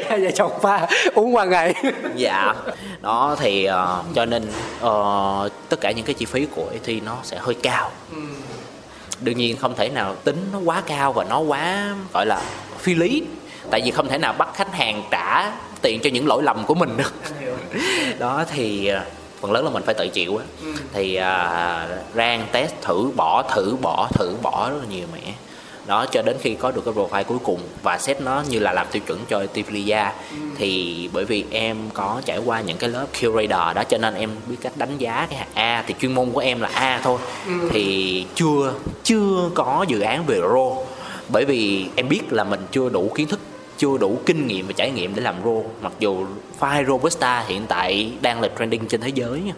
Hai 0.08 0.20
vợ 0.24 0.30
chồng 0.34 0.52
pha 0.62 0.86
uống 1.14 1.34
qua 1.34 1.44
ngày. 1.44 1.74
Dạ. 2.16 2.54
Đó 3.00 3.36
thì 3.38 3.68
uh, 3.68 4.14
cho 4.14 4.24
nên 4.24 4.42
uh, 4.84 5.52
tất 5.68 5.80
cả 5.80 5.90
những 5.90 6.04
cái 6.04 6.14
chi 6.14 6.26
phí 6.26 6.46
của 6.56 6.66
ET 6.72 7.02
nó 7.02 7.16
sẽ 7.22 7.38
hơi 7.40 7.54
cao. 7.62 7.90
Ừ. 8.12 8.18
đương 9.20 9.36
nhiên 9.36 9.56
không 9.56 9.74
thể 9.74 9.88
nào 9.88 10.14
tính 10.24 10.48
nó 10.52 10.58
quá 10.58 10.82
cao 10.86 11.12
và 11.12 11.24
nó 11.24 11.38
quá 11.38 11.94
gọi 12.14 12.26
là 12.26 12.40
phi 12.78 12.94
lý. 12.94 13.22
Tại 13.70 13.80
vì 13.84 13.90
không 13.90 14.08
thể 14.08 14.18
nào 14.18 14.32
bắt 14.32 14.48
khách 14.54 14.74
hàng 14.74 15.02
trả 15.10 15.52
tiền 15.82 16.00
cho 16.02 16.10
những 16.10 16.26
lỗi 16.26 16.42
lầm 16.42 16.64
của 16.64 16.74
mình 16.74 16.96
được. 16.96 17.14
Đó 18.18 18.44
thì 18.54 18.86
ờ, 18.86 19.02
phần 19.40 19.52
lớn 19.52 19.64
là 19.64 19.70
mình 19.70 19.82
phải 19.86 19.94
tự 19.94 20.08
chịu 20.08 20.36
á. 20.36 20.44
Ừ. 20.62 20.74
thì 20.92 21.18
uh, 21.18 22.14
rang 22.14 22.46
test 22.52 22.72
thử 22.82 23.10
bỏ 23.16 23.42
thử 23.42 23.76
bỏ 23.82 24.08
thử 24.12 24.36
bỏ 24.42 24.70
rất 24.70 24.76
là 24.80 24.86
nhiều 24.90 25.06
mẹ 25.14 25.32
đó 25.86 26.06
cho 26.06 26.22
đến 26.22 26.36
khi 26.40 26.54
có 26.54 26.70
được 26.70 26.84
cái 26.84 26.94
profile 26.94 27.24
cuối 27.24 27.38
cùng 27.44 27.60
và 27.82 27.98
set 27.98 28.20
nó 28.20 28.42
như 28.48 28.58
là 28.58 28.72
làm 28.72 28.86
tiêu 28.92 29.02
chuẩn 29.06 29.18
cho 29.28 29.42
Tiflia 29.54 30.10
ừ. 30.30 30.36
thì 30.58 31.10
bởi 31.12 31.24
vì 31.24 31.44
em 31.50 31.76
có 31.92 32.20
trải 32.24 32.38
qua 32.38 32.60
những 32.60 32.76
cái 32.76 32.90
lớp 32.90 33.06
curator 33.20 33.76
đó 33.76 33.82
cho 33.88 33.98
nên 33.98 34.14
em 34.14 34.30
biết 34.46 34.56
cách 34.60 34.76
đánh 34.76 34.98
giá 34.98 35.26
cái 35.30 35.38
hạt 35.38 35.46
A. 35.54 35.84
Thì 35.86 35.94
chuyên 36.00 36.12
môn 36.12 36.30
của 36.30 36.40
em 36.40 36.60
là 36.60 36.68
A 36.74 37.00
thôi. 37.04 37.18
Ừ. 37.46 37.68
thì 37.72 38.26
chưa 38.34 38.72
chưa 39.04 39.50
có 39.54 39.84
dự 39.88 40.00
án 40.00 40.26
về 40.26 40.40
RO 40.40 40.76
bởi 41.28 41.44
vì 41.44 41.86
em 41.96 42.08
biết 42.08 42.32
là 42.32 42.44
mình 42.44 42.60
chưa 42.72 42.88
đủ 42.88 43.12
kiến 43.14 43.28
thức 43.28 43.40
chưa 43.78 43.98
đủ 43.98 44.18
kinh 44.26 44.46
nghiệm 44.46 44.66
và 44.66 44.72
trải 44.76 44.90
nghiệm 44.90 45.14
để 45.14 45.22
làm 45.22 45.34
rô 45.44 45.62
mặc 45.82 45.92
dù 45.98 46.26
file 46.60 46.86
robusta 46.86 47.44
hiện 47.48 47.66
tại 47.68 48.12
đang 48.20 48.40
là 48.40 48.48
trending 48.58 48.88
trên 48.88 49.00
thế 49.00 49.08
giới 49.14 49.40
nha 49.40 49.52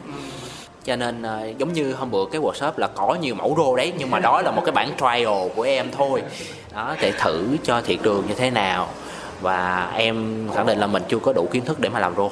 cho 0.89 0.97
nên 0.97 1.23
uh, 1.23 1.59
giống 1.59 1.73
như 1.73 1.95
hôm 1.95 2.11
bữa 2.11 2.25
cái 2.33 2.41
workshop 2.41 2.73
là 2.77 2.87
có 2.87 3.15
nhiều 3.21 3.35
mẫu 3.35 3.55
rô 3.57 3.77
đấy 3.77 3.93
nhưng 3.99 4.11
mà 4.11 4.19
đó 4.19 4.43
là 4.43 4.51
một 4.51 4.63
cái 4.65 4.73
bản 4.73 4.91
trial 4.99 5.49
của 5.57 5.63
em 5.63 5.91
thôi. 5.97 6.23
Đó 6.75 6.95
để 7.01 7.13
thử 7.19 7.57
cho 7.63 7.81
thị 7.81 7.99
trường 8.03 8.27
như 8.29 8.35
thế 8.35 8.51
nào. 8.51 8.89
Và 9.41 9.91
em 9.95 10.49
khẳng 10.55 10.67
định 10.67 10.79
là 10.79 10.87
mình 10.87 11.03
chưa 11.09 11.19
có 11.19 11.33
đủ 11.33 11.49
kiến 11.53 11.65
thức 11.65 11.81
để 11.81 11.89
mà 11.89 12.01
làm 12.01 12.17
rô. 12.17 12.31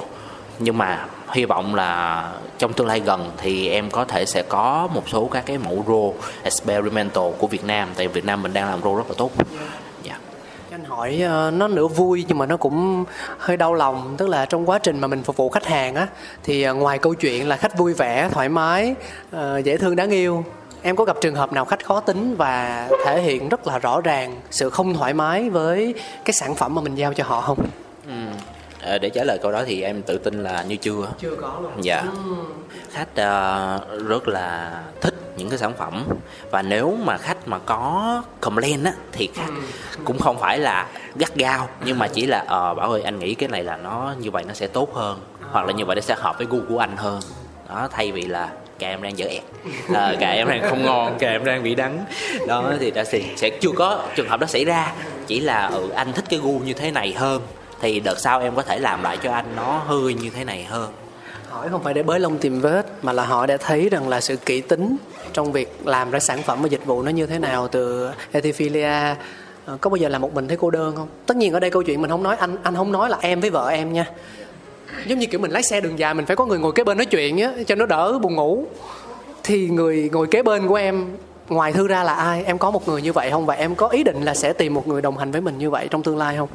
Nhưng 0.59 0.77
mà 0.77 1.05
hy 1.31 1.45
vọng 1.45 1.75
là 1.75 2.31
trong 2.57 2.73
tương 2.73 2.87
lai 2.87 2.99
gần 2.99 3.31
thì 3.37 3.69
em 3.69 3.91
có 3.91 4.05
thể 4.05 4.25
sẽ 4.25 4.41
có 4.41 4.87
một 4.93 5.09
số 5.09 5.29
các 5.31 5.45
cái 5.45 5.57
mẫu 5.57 5.83
rô 5.87 6.13
experimental 6.43 7.31
của 7.37 7.47
Việt 7.47 7.63
Nam. 7.65 7.89
Tại 7.95 8.07
Việt 8.07 8.25
Nam 8.25 8.43
mình 8.43 8.53
đang 8.53 8.69
làm 8.69 8.81
rô 8.81 8.95
rất 8.95 9.07
là 9.07 9.15
tốt 9.17 9.31
hỏi 10.97 11.23
uh, 11.25 11.53
nó 11.53 11.67
nửa 11.67 11.87
vui 11.87 12.25
nhưng 12.27 12.37
mà 12.37 12.45
nó 12.45 12.57
cũng 12.57 13.05
hơi 13.37 13.57
đau 13.57 13.73
lòng 13.73 14.15
tức 14.17 14.29
là 14.29 14.45
trong 14.45 14.69
quá 14.69 14.79
trình 14.79 14.99
mà 14.99 15.07
mình 15.07 15.23
phục 15.23 15.37
vụ 15.37 15.49
khách 15.49 15.65
hàng 15.65 15.95
á 15.95 16.07
thì 16.43 16.69
uh, 16.69 16.77
ngoài 16.77 16.97
câu 16.97 17.13
chuyện 17.13 17.47
là 17.47 17.57
khách 17.57 17.77
vui 17.77 17.93
vẻ 17.93 18.29
thoải 18.31 18.49
mái 18.49 18.95
uh, 19.35 19.63
dễ 19.63 19.77
thương 19.77 19.95
đáng 19.95 20.09
yêu 20.09 20.43
em 20.81 20.95
có 20.95 21.03
gặp 21.05 21.17
trường 21.21 21.35
hợp 21.35 21.53
nào 21.53 21.65
khách 21.65 21.85
khó 21.85 21.99
tính 21.99 22.35
và 22.35 22.87
thể 23.05 23.21
hiện 23.21 23.49
rất 23.49 23.67
là 23.67 23.79
rõ 23.79 24.01
ràng 24.01 24.41
sự 24.51 24.69
không 24.69 24.93
thoải 24.93 25.13
mái 25.13 25.49
với 25.49 25.93
cái 26.25 26.33
sản 26.33 26.55
phẩm 26.55 26.75
mà 26.75 26.81
mình 26.81 26.95
giao 26.95 27.13
cho 27.13 27.23
họ 27.23 27.41
không 27.41 27.57
ừ. 28.07 28.13
À, 28.81 28.97
để 28.97 29.09
trả 29.09 29.23
lời 29.23 29.39
câu 29.41 29.51
đó 29.51 29.63
thì 29.67 29.81
em 29.81 30.01
tự 30.01 30.17
tin 30.17 30.43
là 30.43 30.63
như 30.63 30.75
chưa 30.75 31.07
chưa 31.19 31.35
có 31.41 31.59
luôn 31.61 31.71
dạ 31.81 32.03
ừ. 32.25 32.35
khách 32.91 33.09
uh, 33.11 34.07
rất 34.07 34.27
là 34.27 34.81
thích 35.01 35.16
những 35.37 35.49
cái 35.49 35.59
sản 35.59 35.73
phẩm. 35.77 36.03
Và 36.51 36.61
nếu 36.61 36.97
mà 37.03 37.17
khách 37.17 37.47
mà 37.47 37.59
có 37.59 38.23
complain 38.41 38.83
á 38.83 38.93
thì 39.11 39.29
khách 39.33 39.47
ừ. 39.47 39.61
cũng 40.05 40.19
không 40.19 40.39
phải 40.39 40.59
là 40.59 40.87
gắt 41.15 41.35
gao 41.35 41.69
nhưng 41.85 41.99
mà 41.99 42.07
chỉ 42.07 42.25
là 42.25 42.43
ờ 42.47 42.73
bảo 42.73 42.91
ơi 42.91 43.01
anh 43.01 43.19
nghĩ 43.19 43.33
cái 43.33 43.49
này 43.49 43.63
là 43.63 43.77
nó 43.77 44.13
như 44.19 44.31
vậy 44.31 44.43
nó 44.47 44.53
sẽ 44.53 44.67
tốt 44.67 44.95
hơn 44.95 45.19
hoặc 45.51 45.65
là 45.65 45.73
như 45.73 45.85
vậy 45.85 45.95
nó 45.95 46.01
sẽ 46.01 46.15
hợp 46.17 46.37
với 46.37 46.47
gu 46.49 46.59
của 46.69 46.79
anh 46.79 46.97
hơn. 46.97 47.19
Đó 47.69 47.87
thay 47.91 48.11
vì 48.11 48.21
là 48.21 48.49
cà 48.79 48.87
em 48.87 49.01
đang 49.01 49.17
dở 49.17 49.25
ẹt. 49.25 49.43
À, 49.93 50.13
cà 50.19 50.29
em 50.29 50.47
đang 50.47 50.69
không 50.69 50.85
ngon 50.85 51.17
cà 51.19 51.29
em 51.29 51.45
đang 51.45 51.63
bị 51.63 51.75
đắng. 51.75 52.05
Đó 52.47 52.73
thì 52.79 52.91
đã 52.91 53.03
thì 53.11 53.23
sẽ 53.35 53.49
chưa 53.49 53.71
có 53.75 54.03
trường 54.15 54.29
hợp 54.29 54.39
đó 54.39 54.47
xảy 54.47 54.65
ra. 54.65 54.93
Chỉ 55.27 55.39
là 55.39 55.67
ừ 55.67 55.89
anh 55.89 56.13
thích 56.13 56.25
cái 56.29 56.39
gu 56.39 56.59
như 56.59 56.73
thế 56.73 56.91
này 56.91 57.13
hơn 57.13 57.41
thì 57.81 57.99
đợt 57.99 58.19
sau 58.19 58.39
em 58.39 58.55
có 58.55 58.61
thể 58.61 58.79
làm 58.79 59.03
lại 59.03 59.17
cho 59.23 59.31
anh 59.31 59.45
nó 59.55 59.81
hơi 59.87 60.13
như 60.13 60.29
thế 60.29 60.43
này 60.43 60.63
hơn. 60.63 60.91
Hỏi 61.49 61.69
không 61.69 61.83
phải 61.83 61.93
để 61.93 62.03
bới 62.03 62.19
lông 62.19 62.37
tìm 62.37 62.61
vết 62.61 62.85
mà 63.01 63.13
là 63.13 63.25
họ 63.25 63.45
đã 63.45 63.57
thấy 63.57 63.89
rằng 63.89 64.09
là 64.09 64.21
sự 64.21 64.35
kỹ 64.35 64.61
tính 64.61 64.97
trong 65.37 65.51
việc 65.51 65.77
làm 65.85 66.11
ra 66.11 66.19
sản 66.19 66.43
phẩm 66.43 66.61
và 66.61 66.67
dịch 66.67 66.85
vụ 66.85 67.03
nó 67.03 67.11
như 67.11 67.25
thế 67.25 67.39
nào 67.39 67.67
từ 67.67 68.09
Ethiopia? 68.31 69.15
Ờ, 69.65 69.77
có 69.81 69.89
bao 69.89 69.95
giờ 69.95 70.09
là 70.09 70.19
một 70.19 70.33
mình 70.33 70.47
thấy 70.47 70.57
cô 70.57 70.71
đơn 70.71 70.95
không? 70.95 71.07
Tất 71.25 71.37
nhiên 71.37 71.53
ở 71.53 71.59
đây 71.59 71.69
câu 71.69 71.83
chuyện 71.83 72.01
mình 72.01 72.11
không 72.11 72.23
nói 72.23 72.35
anh 72.35 72.57
anh 72.63 72.75
không 72.75 72.91
nói 72.91 73.09
là 73.09 73.17
em 73.21 73.39
với 73.39 73.49
vợ 73.49 73.69
em 73.69 73.93
nha. 73.93 74.05
Giống 75.05 75.19
như 75.19 75.25
kiểu 75.25 75.39
mình 75.39 75.51
lái 75.51 75.63
xe 75.63 75.81
đường 75.81 75.99
dài 75.99 76.13
mình 76.13 76.25
phải 76.25 76.35
có 76.35 76.45
người 76.45 76.59
ngồi 76.59 76.71
kế 76.71 76.83
bên 76.83 76.97
nói 76.97 77.05
chuyện 77.05 77.37
á 77.37 77.53
cho 77.67 77.75
nó 77.75 77.85
đỡ 77.85 78.19
buồn 78.19 78.35
ngủ. 78.35 78.65
Thì 79.43 79.69
người 79.69 80.09
ngồi 80.13 80.27
kế 80.27 80.43
bên 80.43 80.67
của 80.67 80.75
em 80.75 81.05
ngoài 81.49 81.73
thư 81.73 81.87
ra 81.87 82.03
là 82.03 82.13
ai? 82.13 82.43
Em 82.43 82.57
có 82.57 82.71
một 82.71 82.87
người 82.87 83.01
như 83.01 83.13
vậy 83.13 83.31
không? 83.31 83.45
Và 83.45 83.53
em 83.53 83.75
có 83.75 83.87
ý 83.87 84.03
định 84.03 84.23
là 84.23 84.33
sẽ 84.33 84.53
tìm 84.53 84.73
một 84.73 84.87
người 84.87 85.01
đồng 85.01 85.17
hành 85.17 85.31
với 85.31 85.41
mình 85.41 85.57
như 85.57 85.69
vậy 85.69 85.87
trong 85.91 86.03
tương 86.03 86.17
lai 86.17 86.37
không? 86.37 86.49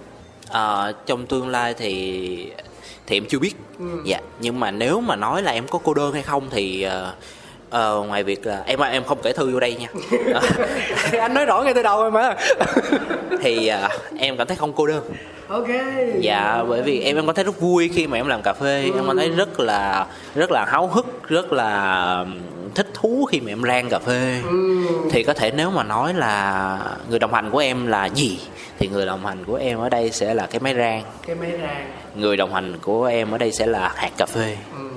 À, 0.51 0.93
trong 1.07 1.27
tương 1.27 1.49
lai 1.49 1.75
thì 1.75 2.53
thì 3.07 3.17
em 3.17 3.25
chưa 3.29 3.39
biết. 3.39 3.55
Ừ. 3.79 3.85
dạ 4.05 4.21
nhưng 4.41 4.61
mà 4.61 4.71
nếu 4.71 5.01
mà 5.01 5.17
nói 5.17 5.43
là 5.43 5.53
em 5.53 5.69
có 5.69 5.79
cô 5.85 5.95
đơn 5.95 6.13
hay 6.13 6.23
không 6.23 6.49
thì 6.51 6.87
uh, 6.87 6.93
uh, 7.77 8.07
ngoài 8.09 8.23
việc 8.23 8.47
là 8.47 8.63
em 8.67 8.81
em 8.81 9.05
không 9.05 9.19
kể 9.23 9.33
thư 9.33 9.51
vô 9.53 9.61
đây 9.61 9.77
nha. 9.81 9.89
Thì 11.11 11.19
anh 11.19 11.35
nói 11.35 11.45
rõ 11.45 11.63
ngay 11.63 11.75
từ 11.75 11.83
đầu 11.83 12.01
rồi 12.03 12.11
mà. 12.11 12.37
Thì 13.41 13.71
uh, 13.85 14.19
em 14.19 14.37
cảm 14.37 14.47
thấy 14.47 14.57
không 14.57 14.73
cô 14.73 14.87
đơn. 14.87 15.03
Ok. 15.49 15.69
Dạ 16.21 16.65
bởi 16.69 16.83
vì 16.83 17.01
em 17.01 17.17
em 17.17 17.27
cảm 17.27 17.35
thấy 17.35 17.45
rất 17.45 17.61
vui 17.61 17.91
khi 17.95 18.07
mà 18.07 18.17
em 18.19 18.29
làm 18.29 18.43
cà 18.43 18.53
phê. 18.53 18.85
Ừ. 18.85 18.99
em 18.99 19.05
cảm 19.07 19.17
thấy 19.17 19.29
rất 19.29 19.61
là 19.61 20.07
rất 20.35 20.51
là 20.51 20.65
háo 20.65 20.87
hức 20.87 21.29
rất 21.29 21.53
là 21.53 22.25
thích 22.75 22.89
thú 22.95 23.25
khi 23.31 23.41
mà 23.41 23.53
em 23.53 23.63
rang 23.63 23.89
cà 23.89 23.99
phê. 23.99 24.41
Ừ. 24.51 24.85
thì 25.11 25.23
có 25.23 25.35
thể 25.35 25.51
nếu 25.51 25.71
mà 25.71 25.85
nói 25.85 26.15
là 26.15 26.79
người 27.09 27.19
đồng 27.19 27.35
hành 27.35 27.51
của 27.51 27.59
em 27.59 27.87
là 27.87 28.07
gì 28.07 28.39
thì 28.83 28.89
người 28.89 29.07
đồng 29.07 29.27
hành 29.27 29.45
của 29.45 29.55
em 29.55 29.79
ở 29.79 29.89
đây 29.89 30.11
sẽ 30.11 30.35
là 30.35 30.47
cái 30.47 30.61
máy 30.61 30.75
rang. 30.75 31.03
Cái 31.27 31.37
máy 31.37 31.51
rang. 31.63 31.93
Người 32.15 32.37
đồng 32.37 32.55
hành 32.55 32.79
của 32.83 33.05
em 33.05 33.31
ở 33.31 33.39
đây 33.39 33.53
sẽ 33.53 33.67
là 33.67 33.93
hạt 33.97 34.11
cà 34.17 34.27
phê. 34.27 34.57
Ừ. 34.79 34.89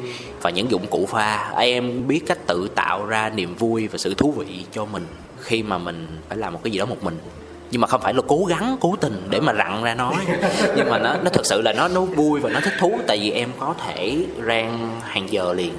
và 0.42 0.50
những 0.50 0.72
dụng 0.72 0.88
cụ 0.88 1.06
pha. 1.06 1.54
Em 1.58 2.08
biết 2.08 2.22
cách 2.28 2.38
tự 2.48 2.68
tạo 2.76 3.06
ra 3.06 3.30
niềm 3.30 3.56
vui 3.56 3.88
và 3.88 3.98
sự 3.98 4.14
thú 4.14 4.32
vị 4.32 4.66
cho 4.72 4.86
mình 4.86 5.06
khi 5.40 5.64
mà 5.64 5.78
mình 5.78 6.08
phải 6.30 6.38
làm 6.38 6.54
một 6.54 6.60
cái 6.64 6.72
gì 6.72 6.80
đó 6.80 6.86
một 6.86 7.04
mình. 7.04 7.18
Nhưng 7.72 7.82
mà 7.82 7.88
không 7.88 8.02
phải 8.02 8.14
là 8.14 8.22
cố 8.28 8.46
gắng 8.50 8.78
cố 8.80 8.96
tình 9.02 9.28
để 9.30 9.40
mà 9.40 9.54
rặn 9.54 9.84
ra 9.84 9.96
nói 9.96 10.16
nhưng 10.76 10.90
mà 10.90 11.00
nó 11.00 11.16
nó 11.24 11.30
thực 11.30 11.46
sự 11.46 11.62
là 11.62 11.74
nó 11.74 11.88
nó 11.88 12.02
vui 12.02 12.40
và 12.40 12.50
nó 12.50 12.60
thích 12.60 12.74
thú 12.80 13.00
tại 13.08 13.18
vì 13.18 13.32
em 13.32 13.50
có 13.60 13.76
thể 13.86 14.18
rang 14.48 15.00
hàng 15.04 15.32
giờ 15.32 15.54
liền. 15.54 15.74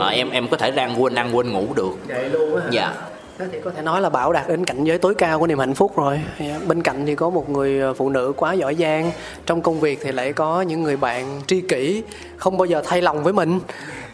À, 0.00 0.08
em 0.08 0.30
em 0.30 0.48
có 0.48 0.56
thể 0.56 0.72
rang 0.76 1.02
quên 1.02 1.14
ăn 1.14 1.36
quên 1.36 1.52
ngủ 1.52 1.66
được. 1.76 1.92
Vậy 2.06 2.28
luôn 2.28 2.56
á 2.56 2.62
dạ 2.70 2.94
Thế 3.38 3.46
thì 3.52 3.58
có 3.64 3.70
thể 3.70 3.82
nói 3.82 4.00
là 4.00 4.08
Bảo 4.08 4.32
đạt 4.32 4.48
đến 4.48 4.64
cảnh 4.64 4.84
giới 4.84 4.98
tối 4.98 5.14
cao 5.14 5.38
của 5.38 5.46
niềm 5.46 5.58
hạnh 5.58 5.74
phúc 5.74 5.96
rồi. 5.96 6.20
Dạ, 6.40 6.60
bên 6.66 6.82
cạnh 6.82 7.06
thì 7.06 7.14
có 7.14 7.30
một 7.30 7.50
người 7.50 7.80
ờ, 7.80 7.94
phụ 7.94 8.08
nữ 8.10 8.32
quá 8.36 8.52
giỏi 8.52 8.74
giang. 8.74 9.10
Trong 9.46 9.62
công 9.62 9.80
việc 9.80 9.98
thì 10.02 10.12
lại 10.12 10.32
có 10.32 10.62
những 10.62 10.82
người 10.82 10.96
bạn 10.96 11.40
tri 11.46 11.60
kỷ, 11.60 12.02
Không 12.36 12.58
bao 12.58 12.66
giờ 12.66 12.82
thay 12.86 13.02
lòng 13.02 13.22
với 13.22 13.32
mình. 13.32 13.60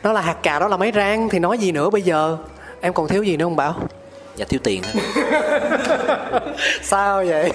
Nó 0.02 0.12
là 0.12 0.20
hạt 0.20 0.36
cà, 0.42 0.58
đó 0.58 0.68
là 0.68 0.76
máy 0.76 0.92
rang. 0.94 1.28
Thì 1.28 1.38
nói 1.38 1.58
gì 1.58 1.72
nữa 1.72 1.90
bây 1.90 2.02
giờ? 2.02 2.36
Em 2.80 2.92
còn 2.92 3.08
thiếu 3.08 3.22
gì 3.22 3.36
nữa 3.36 3.44
không 3.44 3.56
Bảo? 3.56 3.74
Dạ 4.36 4.44
thiếu 4.48 4.60
tiền 4.64 4.82
sao 6.82 7.24
vậy? 7.24 7.52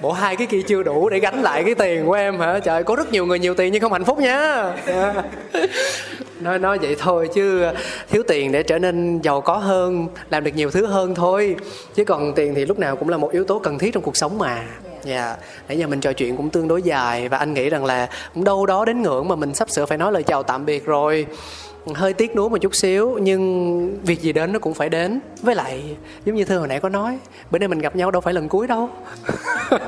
Bộ 0.00 0.12
hai 0.12 0.36
cái 0.36 0.46
kia 0.46 0.62
chưa 0.62 0.82
đủ 0.82 1.08
để 1.08 1.18
gánh 1.18 1.42
lại 1.42 1.64
cái 1.64 1.74
tiền 1.74 2.06
của 2.06 2.12
em 2.12 2.40
hả? 2.40 2.58
Trời 2.58 2.84
có 2.84 2.96
rất 2.96 3.12
nhiều 3.12 3.26
người 3.26 3.38
nhiều 3.38 3.54
tiền 3.54 3.72
nhưng 3.72 3.82
không 3.82 3.92
hạnh 3.92 4.04
phúc 4.04 4.18
nha. 4.18 4.72
Nói 6.40 6.58
nói 6.58 6.78
vậy 6.78 6.96
thôi 6.98 7.28
chứ 7.34 7.66
thiếu 8.10 8.22
tiền 8.28 8.52
để 8.52 8.62
trở 8.62 8.78
nên 8.78 9.20
giàu 9.20 9.40
có 9.40 9.56
hơn 9.56 10.08
làm 10.30 10.44
được 10.44 10.50
nhiều 10.54 10.70
thứ 10.70 10.86
hơn 10.86 11.14
thôi. 11.14 11.56
Chứ 11.94 12.04
còn 12.04 12.32
tiền 12.34 12.54
thì 12.54 12.64
lúc 12.64 12.78
nào 12.78 12.96
cũng 12.96 13.08
là 13.08 13.16
một 13.16 13.32
yếu 13.32 13.44
tố 13.44 13.58
cần 13.58 13.78
thiết 13.78 13.94
trong 13.94 14.02
cuộc 14.02 14.16
sống 14.16 14.38
mà. 14.38 14.64
Dạ, 15.04 15.26
yeah. 15.26 15.38
nãy 15.68 15.78
giờ 15.78 15.86
mình 15.86 16.00
trò 16.00 16.12
chuyện 16.12 16.36
cũng 16.36 16.50
tương 16.50 16.68
đối 16.68 16.82
dài 16.82 17.28
và 17.28 17.38
anh 17.38 17.54
nghĩ 17.54 17.70
rằng 17.70 17.84
là 17.84 18.08
cũng 18.34 18.44
đâu 18.44 18.66
đó 18.66 18.84
đến 18.84 19.02
ngưỡng 19.02 19.28
mà 19.28 19.36
mình 19.36 19.54
sắp 19.54 19.70
sửa 19.70 19.86
phải 19.86 19.98
nói 19.98 20.12
lời 20.12 20.22
chào 20.22 20.42
tạm 20.42 20.66
biệt 20.66 20.84
rồi 20.84 21.26
hơi 21.94 22.12
tiếc 22.12 22.36
nuối 22.36 22.50
một 22.50 22.58
chút 22.60 22.74
xíu 22.74 23.18
nhưng 23.22 23.98
việc 24.02 24.20
gì 24.20 24.32
đến 24.32 24.52
nó 24.52 24.58
cũng 24.58 24.74
phải 24.74 24.88
đến. 24.88 25.20
Với 25.42 25.54
lại 25.54 25.96
giống 26.24 26.36
như 26.36 26.44
thư 26.44 26.58
hồi 26.58 26.68
nãy 26.68 26.80
có 26.80 26.88
nói 26.88 27.18
bữa 27.50 27.58
nay 27.58 27.68
mình 27.68 27.78
gặp 27.78 27.96
nhau 27.96 28.10
đâu 28.10 28.20
phải 28.20 28.34
lần 28.34 28.48
cuối 28.48 28.66
đâu. 28.66 28.90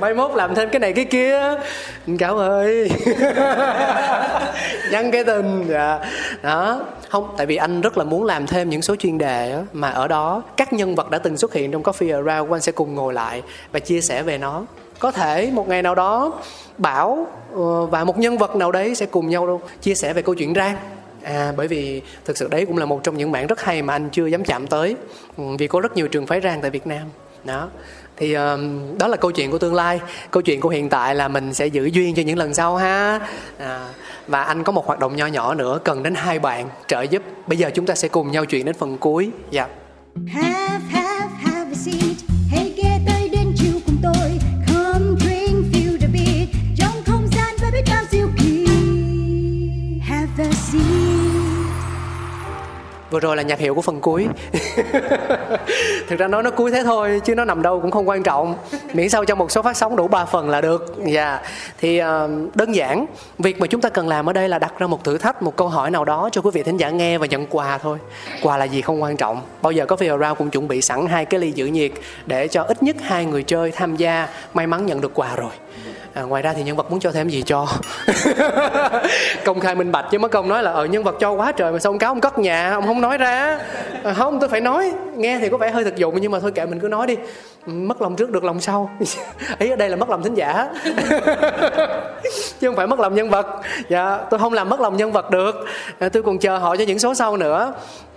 Mai 0.00 0.14
mốt 0.14 0.30
làm 0.34 0.54
thêm 0.54 0.68
cái 0.68 0.80
này 0.80 0.92
cái 0.92 1.04
kia. 1.04 1.38
Anh 2.06 2.18
cáo 2.18 2.38
ơi. 2.38 2.90
Nhắn 4.90 5.10
cái 5.10 5.24
tình 5.24 5.64
dạ. 5.68 5.98
Đó. 6.42 6.82
Không 7.08 7.34
tại 7.36 7.46
vì 7.46 7.56
anh 7.56 7.80
rất 7.80 7.98
là 7.98 8.04
muốn 8.04 8.24
làm 8.24 8.46
thêm 8.46 8.70
những 8.70 8.82
số 8.82 8.96
chuyên 8.96 9.18
đề 9.18 9.52
á, 9.52 9.62
mà 9.72 9.90
ở 9.90 10.08
đó 10.08 10.42
các 10.56 10.72
nhân 10.72 10.94
vật 10.94 11.10
đã 11.10 11.18
từng 11.18 11.36
xuất 11.36 11.52
hiện 11.52 11.70
trong 11.70 11.82
coffee 11.82 12.24
around 12.24 12.52
anh 12.52 12.60
sẽ 12.60 12.72
cùng 12.72 12.94
ngồi 12.94 13.14
lại 13.14 13.42
và 13.72 13.80
chia 13.80 14.00
sẻ 14.00 14.22
về 14.22 14.38
nó 14.38 14.64
có 15.04 15.10
thể 15.10 15.50
một 15.52 15.68
ngày 15.68 15.82
nào 15.82 15.94
đó 15.94 16.32
bảo 16.78 17.26
ờ, 17.54 17.86
và 17.86 18.04
một 18.04 18.18
nhân 18.18 18.38
vật 18.38 18.56
nào 18.56 18.72
đấy 18.72 18.94
sẽ 18.94 19.06
cùng 19.06 19.28
nhau 19.28 19.60
chia 19.82 19.94
sẻ 19.94 20.12
về 20.12 20.22
câu 20.22 20.34
chuyện 20.34 20.54
rang. 20.54 20.76
À, 21.22 21.52
bởi 21.56 21.68
vì 21.68 22.02
thực 22.24 22.38
sự 22.38 22.48
đấy 22.48 22.66
cũng 22.66 22.78
là 22.78 22.86
một 22.86 23.00
trong 23.02 23.16
những 23.18 23.32
mảng 23.32 23.46
rất 23.46 23.60
hay 23.62 23.82
mà 23.82 23.94
anh 23.94 24.08
chưa 24.12 24.26
dám 24.26 24.44
chạm 24.44 24.66
tới. 24.66 24.96
Ừ, 25.36 25.44
vì 25.58 25.66
có 25.66 25.80
rất 25.80 25.96
nhiều 25.96 26.08
trường 26.08 26.26
phái 26.26 26.40
rang 26.40 26.60
tại 26.60 26.70
Việt 26.70 26.86
Nam. 26.86 27.06
Đó. 27.44 27.68
Thì 28.16 28.34
um, 28.34 28.98
đó 28.98 29.06
là 29.08 29.16
câu 29.16 29.30
chuyện 29.30 29.50
của 29.50 29.58
tương 29.58 29.74
lai. 29.74 30.00
Câu 30.30 30.42
chuyện 30.42 30.60
của 30.60 30.68
hiện 30.68 30.88
tại 30.88 31.14
là 31.14 31.28
mình 31.28 31.54
sẽ 31.54 31.66
giữ 31.66 31.84
duyên 31.84 32.14
cho 32.14 32.22
những 32.22 32.38
lần 32.38 32.54
sau 32.54 32.76
ha. 32.76 33.20
À, 33.58 33.88
và 34.28 34.42
anh 34.42 34.64
có 34.64 34.72
một 34.72 34.86
hoạt 34.86 34.98
động 34.98 35.16
nho 35.16 35.26
nhỏ 35.26 35.54
nữa 35.54 35.78
cần 35.84 36.02
đến 36.02 36.14
hai 36.14 36.38
bạn 36.38 36.68
trợ 36.86 37.02
giúp. 37.02 37.22
Bây 37.46 37.58
giờ 37.58 37.70
chúng 37.74 37.86
ta 37.86 37.94
sẽ 37.94 38.08
cùng 38.08 38.30
nhau 38.30 38.44
chuyện 38.44 38.64
đến 38.64 38.74
phần 38.74 38.98
cuối. 38.98 39.30
Dạ. 39.50 39.66
Have, 40.28 40.80
have, 40.90 41.28
have 41.42 41.70
a 41.70 41.74
seat. 41.74 42.13
Vừa 53.14 53.20
rồi 53.20 53.36
là 53.36 53.42
nhạc 53.42 53.58
hiệu 53.58 53.74
của 53.74 53.82
phần 53.82 54.00
cuối. 54.00 54.26
Thực 56.08 56.18
ra 56.18 56.28
nói 56.28 56.42
nó 56.42 56.50
cuối 56.50 56.70
thế 56.70 56.82
thôi 56.84 57.20
chứ 57.24 57.34
nó 57.34 57.44
nằm 57.44 57.62
đâu 57.62 57.80
cũng 57.80 57.90
không 57.90 58.08
quan 58.08 58.22
trọng. 58.22 58.54
Miễn 58.92 59.08
sao 59.08 59.24
trong 59.24 59.38
một 59.38 59.50
số 59.50 59.62
phát 59.62 59.76
sóng 59.76 59.96
đủ 59.96 60.08
3 60.08 60.24
phần 60.24 60.50
là 60.50 60.60
được. 60.60 60.94
Dạ. 61.06 61.40
Thì 61.78 62.00
uh, 62.02 62.06
đơn 62.54 62.74
giản 62.74 63.06
việc 63.38 63.60
mà 63.60 63.66
chúng 63.66 63.80
ta 63.80 63.88
cần 63.88 64.08
làm 64.08 64.28
ở 64.28 64.32
đây 64.32 64.48
là 64.48 64.58
đặt 64.58 64.78
ra 64.78 64.86
một 64.86 65.04
thử 65.04 65.18
thách 65.18 65.42
một 65.42 65.56
câu 65.56 65.68
hỏi 65.68 65.90
nào 65.90 66.04
đó 66.04 66.28
cho 66.32 66.40
quý 66.40 66.50
vị 66.54 66.62
thính 66.62 66.76
giả 66.76 66.90
nghe 66.90 67.18
và 67.18 67.26
nhận 67.26 67.46
quà 67.46 67.78
thôi. 67.78 67.98
Quà 68.42 68.56
là 68.56 68.64
gì 68.64 68.80
không 68.80 69.02
quan 69.02 69.16
trọng. 69.16 69.42
Bao 69.62 69.72
giờ 69.72 69.86
có 69.86 69.96
Around 70.00 70.38
cũng 70.38 70.50
chuẩn 70.50 70.68
bị 70.68 70.80
sẵn 70.80 71.06
hai 71.06 71.24
cái 71.24 71.40
ly 71.40 71.52
giữ 71.52 71.66
nhiệt 71.66 71.92
để 72.26 72.48
cho 72.48 72.62
ít 72.62 72.82
nhất 72.82 72.96
hai 73.02 73.24
người 73.24 73.42
chơi 73.42 73.70
tham 73.70 73.96
gia 73.96 74.28
may 74.54 74.66
mắn 74.66 74.86
nhận 74.86 75.00
được 75.00 75.14
quà 75.14 75.36
rồi. 75.36 75.52
À, 76.14 76.22
ngoài 76.22 76.42
ra 76.42 76.52
thì 76.52 76.62
nhân 76.62 76.76
vật 76.76 76.90
muốn 76.90 77.00
cho 77.00 77.12
thêm 77.12 77.28
gì 77.28 77.42
cho? 77.42 77.66
Công 79.44 79.60
khai 79.60 79.74
minh 79.74 79.92
bạch 79.92 80.06
chứ 80.10 80.18
mất 80.18 80.30
công 80.30 80.48
nói 80.48 80.62
là 80.62 80.72
ờ 80.72 80.84
nhân 80.84 81.04
vật 81.04 81.16
cho 81.20 81.32
quá 81.32 81.52
trời 81.52 81.72
mà 81.72 81.78
sao 81.78 81.92
ông 81.92 81.98
cáo 81.98 82.10
ông 82.10 82.20
cất 82.20 82.38
nhà? 82.38 82.72
Ông 82.74 82.86
không 82.86 83.00
nói 83.00 83.18
ra. 83.18 83.58
À, 84.04 84.12
không 84.12 84.40
tôi 84.40 84.48
phải 84.48 84.60
nói. 84.60 84.92
Nghe 85.16 85.38
thì 85.38 85.48
có 85.48 85.56
vẻ 85.56 85.70
hơi 85.70 85.84
thực 85.84 85.96
dụng 85.96 86.20
nhưng 86.20 86.32
mà 86.32 86.40
thôi 86.40 86.52
kệ 86.54 86.66
mình 86.66 86.80
cứ 86.80 86.88
nói 86.88 87.06
đi. 87.06 87.16
Mất 87.66 88.02
lòng 88.02 88.16
trước 88.16 88.30
được 88.30 88.44
lòng 88.44 88.60
sau. 88.60 88.90
Ý 89.58 89.70
ở 89.70 89.76
đây 89.76 89.88
là 89.88 89.96
mất 89.96 90.10
lòng 90.10 90.22
thính 90.22 90.34
giả. 90.34 90.68
Chứ 92.60 92.68
không 92.68 92.76
phải 92.76 92.86
mất 92.86 93.00
lòng 93.00 93.14
nhân 93.14 93.30
vật. 93.30 93.46
Dạ 93.88 94.18
tôi 94.30 94.40
không 94.40 94.52
làm 94.52 94.68
mất 94.68 94.80
lòng 94.80 94.96
nhân 94.96 95.12
vật 95.12 95.30
được. 95.30 95.64
À, 95.98 96.08
tôi 96.08 96.22
còn 96.22 96.38
chờ 96.38 96.58
họ 96.58 96.76
cho 96.76 96.84
những 96.84 96.98
số 96.98 97.14
sau 97.14 97.36
nữa 97.36 97.72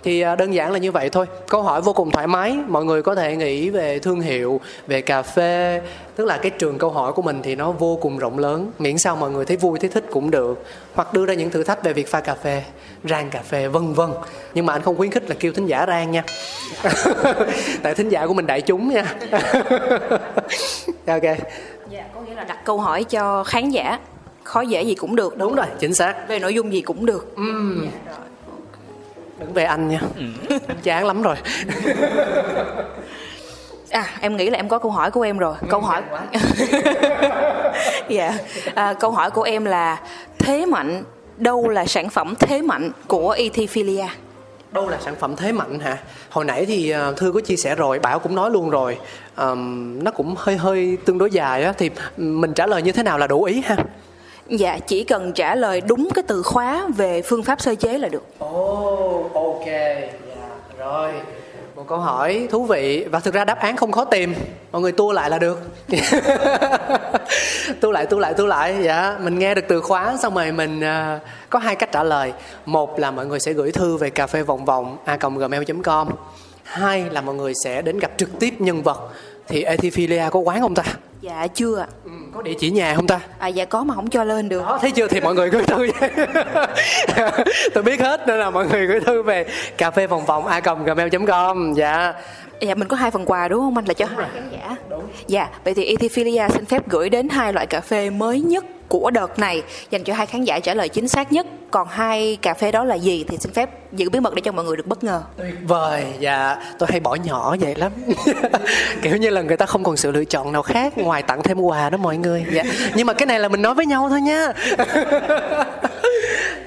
thì 0.08 0.20
à, 0.20 0.36
đơn 0.36 0.54
giản 0.54 0.72
là 0.72 0.78
như 0.78 0.92
vậy 0.92 1.10
thôi. 1.10 1.26
Câu 1.48 1.62
hỏi 1.62 1.80
vô 1.80 1.92
cùng 1.92 2.10
thoải 2.10 2.26
mái. 2.26 2.58
Mọi 2.68 2.84
người 2.84 3.02
có 3.02 3.14
thể 3.14 3.36
nghĩ 3.36 3.70
về 3.70 3.98
thương 3.98 4.20
hiệu 4.20 4.60
về 4.86 5.00
cà 5.00 5.22
phê. 5.22 5.80
Tức 6.16 6.24
là 6.24 6.36
cái 6.36 6.50
trường 6.50 6.78
câu 6.78 6.90
hỏi 6.90 7.12
của 7.12 7.22
mình 7.22 7.40
thì 7.42 7.54
nó 7.54 7.72
vô 7.72 7.98
cùng 8.02 8.18
rộng 8.18 8.38
lớn. 8.38 8.70
Miễn 8.78 8.98
sao 8.98 9.16
mọi 9.16 9.30
người 9.30 9.44
thấy 9.44 9.56
vui 9.56 9.78
thấy 9.78 9.90
thích 9.90 10.04
cũng 10.10 10.30
được. 10.30 10.64
Hoặc 10.94 11.12
đưa 11.12 11.26
ra 11.26 11.34
những 11.34 11.50
thử 11.50 11.62
thách 11.62 11.84
về 11.84 11.92
việc 11.92 12.08
pha 12.08 12.20
cà 12.20 12.34
phê 12.34 12.62
rang 13.04 13.30
cà 13.30 13.42
phê 13.42 13.68
vân 13.68 13.92
vân. 13.92 14.10
Nhưng 14.54 14.66
mà 14.66 14.72
anh 14.72 14.82
không 14.82 14.96
khuyến 14.96 15.10
khích 15.10 15.28
là 15.28 15.36
kêu 15.40 15.52
thính 15.52 15.66
giả 15.66 15.84
rang 15.86 16.10
nha. 16.10 16.24
Tại 17.82 17.94
thính 17.94 18.08
giả 18.08 18.26
của 18.26 18.34
mình 18.34 18.46
đại 18.46 18.60
chúng 18.60 18.88
nha. 18.88 19.14
Ok. 21.06 21.22
Dạ 21.90 22.04
có 22.14 22.20
nghĩa 22.20 22.34
là 22.34 22.44
đặt 22.44 22.64
câu 22.64 22.78
hỏi 22.78 23.04
cho 23.04 23.44
khán 23.44 23.70
giả. 23.70 23.98
Khó 24.42 24.60
dễ 24.60 24.82
gì 24.82 24.94
cũng 24.94 25.16
được 25.16 25.38
đúng 25.38 25.54
rồi 25.54 25.66
chính 25.78 25.94
xác. 25.94 26.28
Về 26.28 26.38
nội 26.38 26.54
dung 26.54 26.72
gì 26.72 26.80
cũng 26.80 27.06
được 27.06 27.34
đừng 29.38 29.52
về 29.52 29.64
anh 29.64 29.88
nha. 29.88 30.00
Chán 30.82 31.06
lắm 31.06 31.22
rồi. 31.22 31.36
À, 33.90 34.06
em 34.20 34.36
nghĩ 34.36 34.50
là 34.50 34.58
em 34.58 34.68
có 34.68 34.78
câu 34.78 34.90
hỏi 34.90 35.10
của 35.10 35.22
em 35.22 35.38
rồi. 35.38 35.54
Câu 35.68 35.80
hỏi 35.80 36.02
Dạ. 38.08 38.34
À, 38.74 38.94
câu 38.94 39.10
hỏi 39.10 39.30
của 39.30 39.42
em 39.42 39.64
là 39.64 40.00
thế 40.38 40.66
mạnh 40.66 41.02
đâu 41.36 41.68
là 41.68 41.86
sản 41.86 42.08
phẩm 42.08 42.34
thế 42.38 42.62
mạnh 42.62 42.90
của 43.06 43.30
Ethiophilia? 43.30 44.06
đâu 44.72 44.88
là 44.88 44.98
sản 45.00 45.14
phẩm 45.20 45.36
thế 45.36 45.52
mạnh 45.52 45.80
hả? 45.80 45.98
Hồi 46.30 46.44
nãy 46.44 46.66
thì 46.66 46.94
uh, 46.94 47.16
thư 47.16 47.32
có 47.32 47.40
chia 47.40 47.56
sẻ 47.56 47.74
rồi 47.74 47.98
bảo 47.98 48.18
cũng 48.18 48.34
nói 48.34 48.50
luôn 48.50 48.70
rồi. 48.70 48.98
Um, 49.36 50.04
nó 50.04 50.10
cũng 50.10 50.34
hơi 50.38 50.56
hơi 50.56 50.98
tương 51.04 51.18
đối 51.18 51.30
dài 51.30 51.64
á 51.64 51.72
thì 51.78 51.90
mình 52.16 52.54
trả 52.54 52.66
lời 52.66 52.82
như 52.82 52.92
thế 52.92 53.02
nào 53.02 53.18
là 53.18 53.26
đủ 53.26 53.44
ý 53.44 53.62
ha 53.66 53.76
Dạ, 54.48 54.78
chỉ 54.86 55.04
cần 55.04 55.32
trả 55.32 55.54
lời 55.54 55.80
đúng 55.80 56.08
cái 56.14 56.24
từ 56.26 56.42
khóa 56.42 56.88
về 56.96 57.22
phương 57.22 57.42
pháp 57.42 57.60
sơ 57.60 57.74
chế 57.74 57.98
là 57.98 58.08
được. 58.08 58.24
Ồ, 58.38 59.24
oh, 59.26 59.32
ok, 59.34 59.66
dạ, 59.66 60.48
rồi. 60.78 61.12
Một 61.76 61.84
câu 61.88 61.98
hỏi 61.98 62.48
thú 62.50 62.64
vị 62.64 63.06
và 63.10 63.20
thực 63.20 63.34
ra 63.34 63.44
đáp 63.44 63.58
án 63.58 63.76
không 63.76 63.92
khó 63.92 64.04
tìm. 64.04 64.34
Mọi 64.72 64.82
người 64.82 64.92
tua 64.92 65.12
lại 65.12 65.30
là 65.30 65.38
được. 65.38 65.60
tua 67.80 67.90
lại, 67.92 68.06
tua 68.06 68.18
lại, 68.18 68.34
tua 68.34 68.46
lại. 68.46 68.76
Dạ, 68.82 69.18
mình 69.20 69.38
nghe 69.38 69.54
được 69.54 69.64
từ 69.68 69.80
khóa 69.80 70.16
xong 70.22 70.34
rồi 70.34 70.52
mình 70.52 70.80
uh, 70.80 71.20
có 71.50 71.58
hai 71.58 71.76
cách 71.76 71.92
trả 71.92 72.02
lời. 72.02 72.32
Một 72.66 72.98
là 72.98 73.10
mọi 73.10 73.26
người 73.26 73.40
sẽ 73.40 73.52
gửi 73.52 73.72
thư 73.72 73.96
về 73.96 74.10
cà 74.10 74.26
phê 74.26 74.42
vòng 74.42 74.64
vòng 74.64 74.96
a 75.04 75.16
gmail.com. 75.16 76.08
Hai 76.62 77.04
là 77.10 77.20
mọi 77.20 77.34
người 77.34 77.52
sẽ 77.64 77.82
đến 77.82 77.98
gặp 77.98 78.10
trực 78.16 78.38
tiếp 78.40 78.54
nhân 78.58 78.82
vật. 78.82 79.10
Thì 79.48 79.62
Ethiophilia 79.62 80.24
có 80.30 80.40
quán 80.40 80.60
không 80.60 80.74
ta? 80.74 80.84
Dạ 81.20 81.46
chưa 81.54 81.78
ạ. 81.78 81.86
Ừ, 82.04 82.10
có 82.38 82.42
địa 82.42 82.54
chỉ 82.58 82.70
nhà 82.70 82.94
không 82.94 83.06
ta? 83.06 83.20
À 83.38 83.48
dạ 83.48 83.64
có 83.64 83.84
mà 83.84 83.94
không 83.94 84.10
cho 84.10 84.24
lên 84.24 84.48
được. 84.48 84.62
Đó, 84.66 84.78
thấy 84.80 84.90
chưa 84.90 85.08
thì 85.08 85.20
mọi 85.20 85.34
người 85.34 85.50
gửi 85.50 85.62
thư 85.62 85.86
tôi 87.74 87.82
biết 87.82 88.00
hết 88.00 88.20
nên 88.26 88.38
là 88.38 88.50
mọi 88.50 88.66
người 88.66 88.86
gửi 88.86 89.00
thư 89.00 89.22
về 89.22 89.46
cà 89.78 89.90
phê 89.90 90.06
vòng 90.06 90.26
vòng 90.26 90.46
a 90.46 90.60
gmail.com 90.60 91.72
dạ 91.72 92.12
Dạ 92.60 92.74
mình 92.74 92.88
có 92.88 92.96
hai 92.96 93.10
phần 93.10 93.24
quà 93.26 93.48
đúng 93.48 93.60
không 93.60 93.78
anh 93.78 93.84
là 93.84 93.94
cho 93.94 94.06
hai 94.06 94.28
khán 94.34 94.48
giả. 94.52 94.76
Đúng. 94.90 95.02
Dạ, 95.26 95.48
vậy 95.64 95.74
thì 95.74 95.84
Ethiophilia 95.84 96.48
xin 96.48 96.64
phép 96.64 96.88
gửi 96.88 97.10
đến 97.10 97.28
hai 97.28 97.52
loại 97.52 97.66
cà 97.66 97.80
phê 97.80 98.10
mới 98.10 98.40
nhất 98.40 98.64
của 98.88 99.10
đợt 99.10 99.38
này 99.38 99.62
dành 99.90 100.04
cho 100.04 100.14
hai 100.14 100.26
khán 100.26 100.44
giả 100.44 100.60
trả 100.60 100.74
lời 100.74 100.88
chính 100.88 101.08
xác 101.08 101.32
nhất. 101.32 101.46
Còn 101.70 101.88
hai 101.90 102.38
cà 102.42 102.54
phê 102.54 102.72
đó 102.72 102.84
là 102.84 102.94
gì 102.94 103.24
thì 103.28 103.36
xin 103.40 103.52
phép 103.52 103.70
giữ 103.92 104.10
bí 104.10 104.20
mật 104.20 104.34
để 104.34 104.42
cho 104.44 104.52
mọi 104.52 104.64
người 104.64 104.76
được 104.76 104.86
bất 104.86 105.04
ngờ. 105.04 105.22
tuyệt 105.36 105.54
vời. 105.62 106.04
Dạ 106.18 106.56
tôi 106.78 106.88
hay 106.92 107.00
bỏ 107.00 107.14
nhỏ 107.14 107.56
vậy 107.60 107.74
lắm. 107.74 107.92
Kiểu 109.02 109.16
như 109.16 109.30
là 109.30 109.42
người 109.42 109.56
ta 109.56 109.66
không 109.66 109.84
còn 109.84 109.96
sự 109.96 110.10
lựa 110.10 110.24
chọn 110.24 110.52
nào 110.52 110.62
khác 110.62 110.98
ngoài 110.98 111.22
tặng 111.22 111.42
thêm 111.42 111.60
quà 111.60 111.90
đó 111.90 111.98
mọi 111.98 112.16
người. 112.16 112.44
Dạ. 112.52 112.62
Nhưng 112.94 113.06
mà 113.06 113.12
cái 113.12 113.26
này 113.26 113.40
là 113.40 113.48
mình 113.48 113.62
nói 113.62 113.74
với 113.74 113.86
nhau 113.86 114.08
thôi 114.08 114.20
nha. 114.20 114.52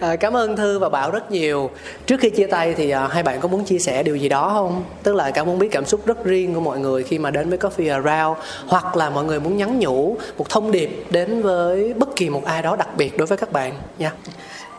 À, 0.02 0.16
cảm 0.16 0.38
ơn 0.38 0.56
thư 0.56 0.80
và 0.80 0.90
bảo 0.90 1.12
rất 1.12 1.32
nhiều. 1.32 1.70
Trước 2.06 2.20
khi 2.20 2.30
chia 2.30 2.48
tay 2.48 2.74
thì 2.74 2.90
à, 2.90 3.08
hai 3.08 3.24
bạn 3.24 3.40
có 3.40 3.48
muốn 3.48 3.64
chia 3.64 3.80
sẻ 3.80 4.04
điều 4.04 4.16
gì 4.16 4.30
đó 4.30 4.52
không? 4.54 4.84
Tức 5.04 5.16
là 5.16 5.32
cảm 5.32 5.46
muốn 5.46 5.60
biết 5.60 5.70
cảm 5.72 5.86
xúc 5.86 6.06
rất 6.06 6.26
riêng 6.26 6.54
của 6.54 6.60
mọi 6.60 6.80
người 6.80 7.04
khi 7.04 7.20
mà 7.20 7.32
đến 7.32 7.50
với 7.50 7.60
coffee 7.60 8.04
around 8.04 8.38
hoặc 8.68 8.98
là 8.98 9.10
mọi 9.10 9.26
người 9.26 9.40
muốn 9.40 9.58
nhắn 9.58 9.80
nhủ 9.80 10.18
một 10.38 10.50
thông 10.50 10.72
điệp 10.72 11.06
đến 11.10 11.42
với 11.42 11.94
bất 11.94 12.11
kỳ 12.16 12.30
một 12.30 12.45
ai 12.45 12.62
đó 12.62 12.76
đặc 12.76 12.89
biệt 12.97 13.18
đối 13.18 13.28
với 13.28 13.38
các 13.38 13.51
bạn 13.51 13.74
nha 13.97 14.12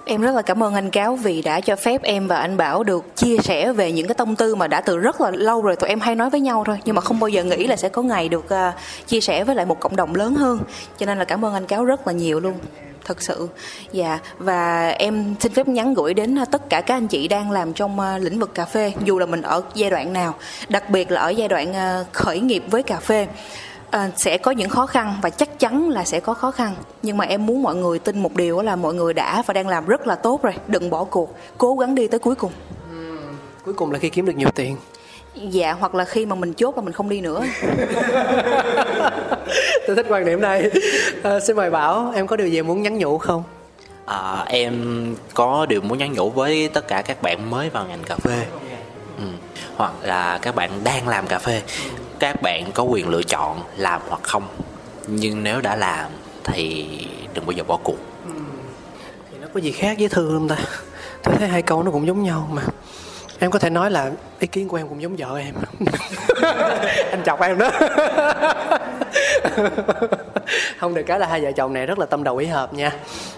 Em 0.05 0.21
rất 0.21 0.35
là 0.35 0.43
cảm 0.43 0.63
ơn 0.63 0.75
anh 0.75 0.91
Cáo 0.91 1.17
vì 1.17 1.43
đã 1.43 1.61
cho 1.61 1.77
phép 1.77 2.03
em 2.03 2.29
và 2.29 2.37
anh 2.37 2.57
Bảo 2.57 2.85
được 2.85 3.17
chia 3.17 3.37
sẻ 3.39 3.73
về 3.73 3.93
những 3.93 4.07
cái 4.07 4.15
tâm 4.15 4.37
tư 4.37 4.55
mà 4.55 4.67
đã 4.67 4.81
từ 4.81 4.99
rất 4.99 5.21
là 5.21 5.31
lâu 5.31 5.63
rồi 5.63 5.77
tụi 5.77 5.89
em 5.89 6.01
hay 6.01 6.15
nói 6.15 6.31
với 6.31 6.41
nhau 6.41 6.65
thôi 6.67 6.79
nhưng 6.85 6.95
mà 6.95 7.01
không 7.01 7.21
bao 7.21 7.29
giờ 7.29 7.45
nghĩ 7.45 7.67
là 7.67 7.77
sẽ 7.77 7.89
có 7.89 8.03
ngày 8.03 8.29
được 8.29 8.45
uh, 8.45 8.75
chia 9.07 9.21
sẻ 9.21 9.45
với 9.45 9.55
lại 9.55 9.67
một 9.67 9.81
cộng 9.81 9.97
đồng 9.97 10.15
lớn 10.15 10.35
hơn. 10.35 10.59
Cho 10.99 11.07
nên 11.07 11.19
là 11.19 11.25
cảm 11.25 11.45
ơn 11.45 11.55
anh 11.55 11.67
Cáo 11.67 11.85
rất 11.85 12.07
là 12.07 12.13
nhiều 12.13 12.41
luôn. 12.41 12.55
Thật 13.05 13.23
sự. 13.23 13.49
Dạ 13.93 14.19
và 14.39 14.89
em 14.89 15.35
xin 15.41 15.53
phép 15.53 15.69
nhắn 15.69 15.95
gửi 15.95 16.15
đến 16.15 16.39
à, 16.39 16.45
tất 16.45 16.69
cả 16.69 16.81
các 16.81 16.95
anh 16.95 17.09
chị 17.09 17.29
đang 17.29 17.51
làm 17.51 17.73
trong 17.73 18.01
à, 18.01 18.19
lĩnh 18.19 18.39
vực 18.39 18.55
cà 18.55 18.65
phê 18.65 18.93
dù 19.05 19.19
là 19.19 19.27
mình 19.27 19.43
ở 19.43 19.63
giai 19.75 19.91
đoạn 19.91 20.13
nào, 20.13 20.35
đặc 20.69 20.91
biệt 20.91 21.11
là 21.11 21.21
ở 21.21 21.29
giai 21.29 21.49
đoạn 21.49 21.75
khởi 22.13 22.41
nghiệp 22.41 22.65
với 22.71 22.83
cà 22.83 23.01
phê. 23.01 23.27
À, 23.93 24.11
sẽ 24.17 24.39
có 24.39 24.51
những 24.51 24.69
khó 24.69 24.87
khăn 24.87 25.15
và 25.23 25.31
chắc 25.31 25.59
chắn 25.59 25.91
là 25.91 26.05
sẽ 26.05 26.21
có 26.21 26.35
khó 26.35 26.51
khăn. 26.51 26.75
Nhưng 27.03 27.17
mà 27.17 27.25
em 27.25 27.47
muốn 27.47 27.63
mọi 27.63 27.75
người 27.75 27.99
tin 27.99 28.19
một 28.19 28.37
điều 28.37 28.63
là 28.63 28.77
mọi 28.77 28.95
người 28.95 29.15
đã 29.15 29.43
và 29.47 29.55
đang 29.55 29.69
làm 29.69 29.87
rất 29.87 30.07
là 30.07 30.15
tốt 30.15 30.43
rồi. 30.43 30.55
Đừng 30.69 30.91
bỏ 30.91 31.05
cuộc. 31.05 31.37
Cố 31.59 31.77
gắng 31.77 31.95
đi 31.95 32.09
tới 32.09 32.21
cuối 32.21 32.35
cùng. 32.35 32.53
Cuối 33.65 33.75
cùng 33.75 33.93
là 33.93 33.99
khi 33.99 34.09
kiếm 34.09 34.27
được 34.27 34.37
nhiều 34.37 34.49
tiền. 34.55 34.77
Dạ 35.35 35.73
hoặc 35.73 35.95
là 35.95 36.05
khi 36.05 36.27
mà 36.27 36.37
mình 36.37 36.55
chốt 36.55 36.77
là 36.77 36.83
mình 36.83 36.93
không 36.93 37.09
đi 37.09 37.21
nữa. 37.21 37.45
Tôi 39.87 39.97
thích 39.97 40.07
quan 40.09 40.25
điểm 40.25 40.41
này. 40.41 40.71
À, 41.23 41.41
xin 41.41 41.57
mời 41.57 41.71
bảo 41.71 42.13
em 42.15 42.27
có 42.27 42.37
điều 42.37 42.47
gì 42.47 42.63
muốn 42.63 42.83
nhắn 42.83 42.99
nhủ 42.99 43.19
không? 43.19 43.43
À, 44.07 44.45
em 44.47 45.07
có 45.35 45.67
điều 45.67 45.81
muốn 45.81 45.99
nhắn 45.99 46.13
nhủ 46.13 46.31
với 46.31 46.69
tất 46.69 46.89
cả 46.89 47.03
các 47.03 47.23
bạn 47.23 47.51
mới 47.51 47.71
vào 47.71 47.87
ngành 47.87 48.03
cà 48.07 48.17
phê. 48.17 48.47
Ừ. 49.19 49.25
hoặc 49.77 49.93
là 50.03 50.39
các 50.43 50.55
bạn 50.55 50.71
đang 50.85 51.09
làm 51.09 51.27
cà 51.27 51.39
phê 51.39 51.63
các 52.23 52.43
bạn 52.43 52.73
có 52.75 52.83
quyền 52.83 53.09
lựa 53.09 53.23
chọn 53.23 53.61
làm 53.77 54.01
hoặc 54.09 54.23
không. 54.23 54.43
Nhưng 55.07 55.43
nếu 55.43 55.61
đã 55.61 55.77
làm 55.77 56.11
thì 56.45 56.87
đừng 57.35 57.47
bao 57.47 57.53
giờ 57.53 57.65
bỏ 57.65 57.79
cuộc. 57.83 57.97
Thì 59.31 59.39
nó 59.41 59.47
có 59.55 59.61
gì 59.61 59.73
khác 59.73 59.97
với 59.99 60.09
thư 60.09 60.31
không 60.33 60.49
ta? 60.49 60.57
Tôi 61.23 61.35
thấy 61.39 61.49
hai 61.49 61.63
câu 61.63 61.83
nó 61.83 61.91
cũng 61.91 62.07
giống 62.07 62.23
nhau 62.23 62.49
mà. 62.53 62.63
Em 63.39 63.51
có 63.51 63.59
thể 63.59 63.71
nói 63.71 63.91
là 63.91 64.11
ý 64.39 64.47
kiến 64.47 64.69
của 64.69 64.77
em 64.77 64.89
cũng 64.89 65.03
giống 65.03 65.17
vợ 65.17 65.39
em. 65.39 65.55
Anh 67.11 67.23
chọc 67.25 67.41
em 67.41 67.59
đó. 67.59 67.71
Không 70.79 70.95
được 70.95 71.03
cái 71.07 71.19
là 71.19 71.27
hai 71.27 71.41
vợ 71.41 71.53
chồng 71.53 71.73
này 71.73 71.87
rất 71.87 71.99
là 71.99 72.07
tâm 72.07 72.25
đầu 72.25 72.37
ý 72.37 72.47
hợp 72.47 72.75
nha. 72.75 72.93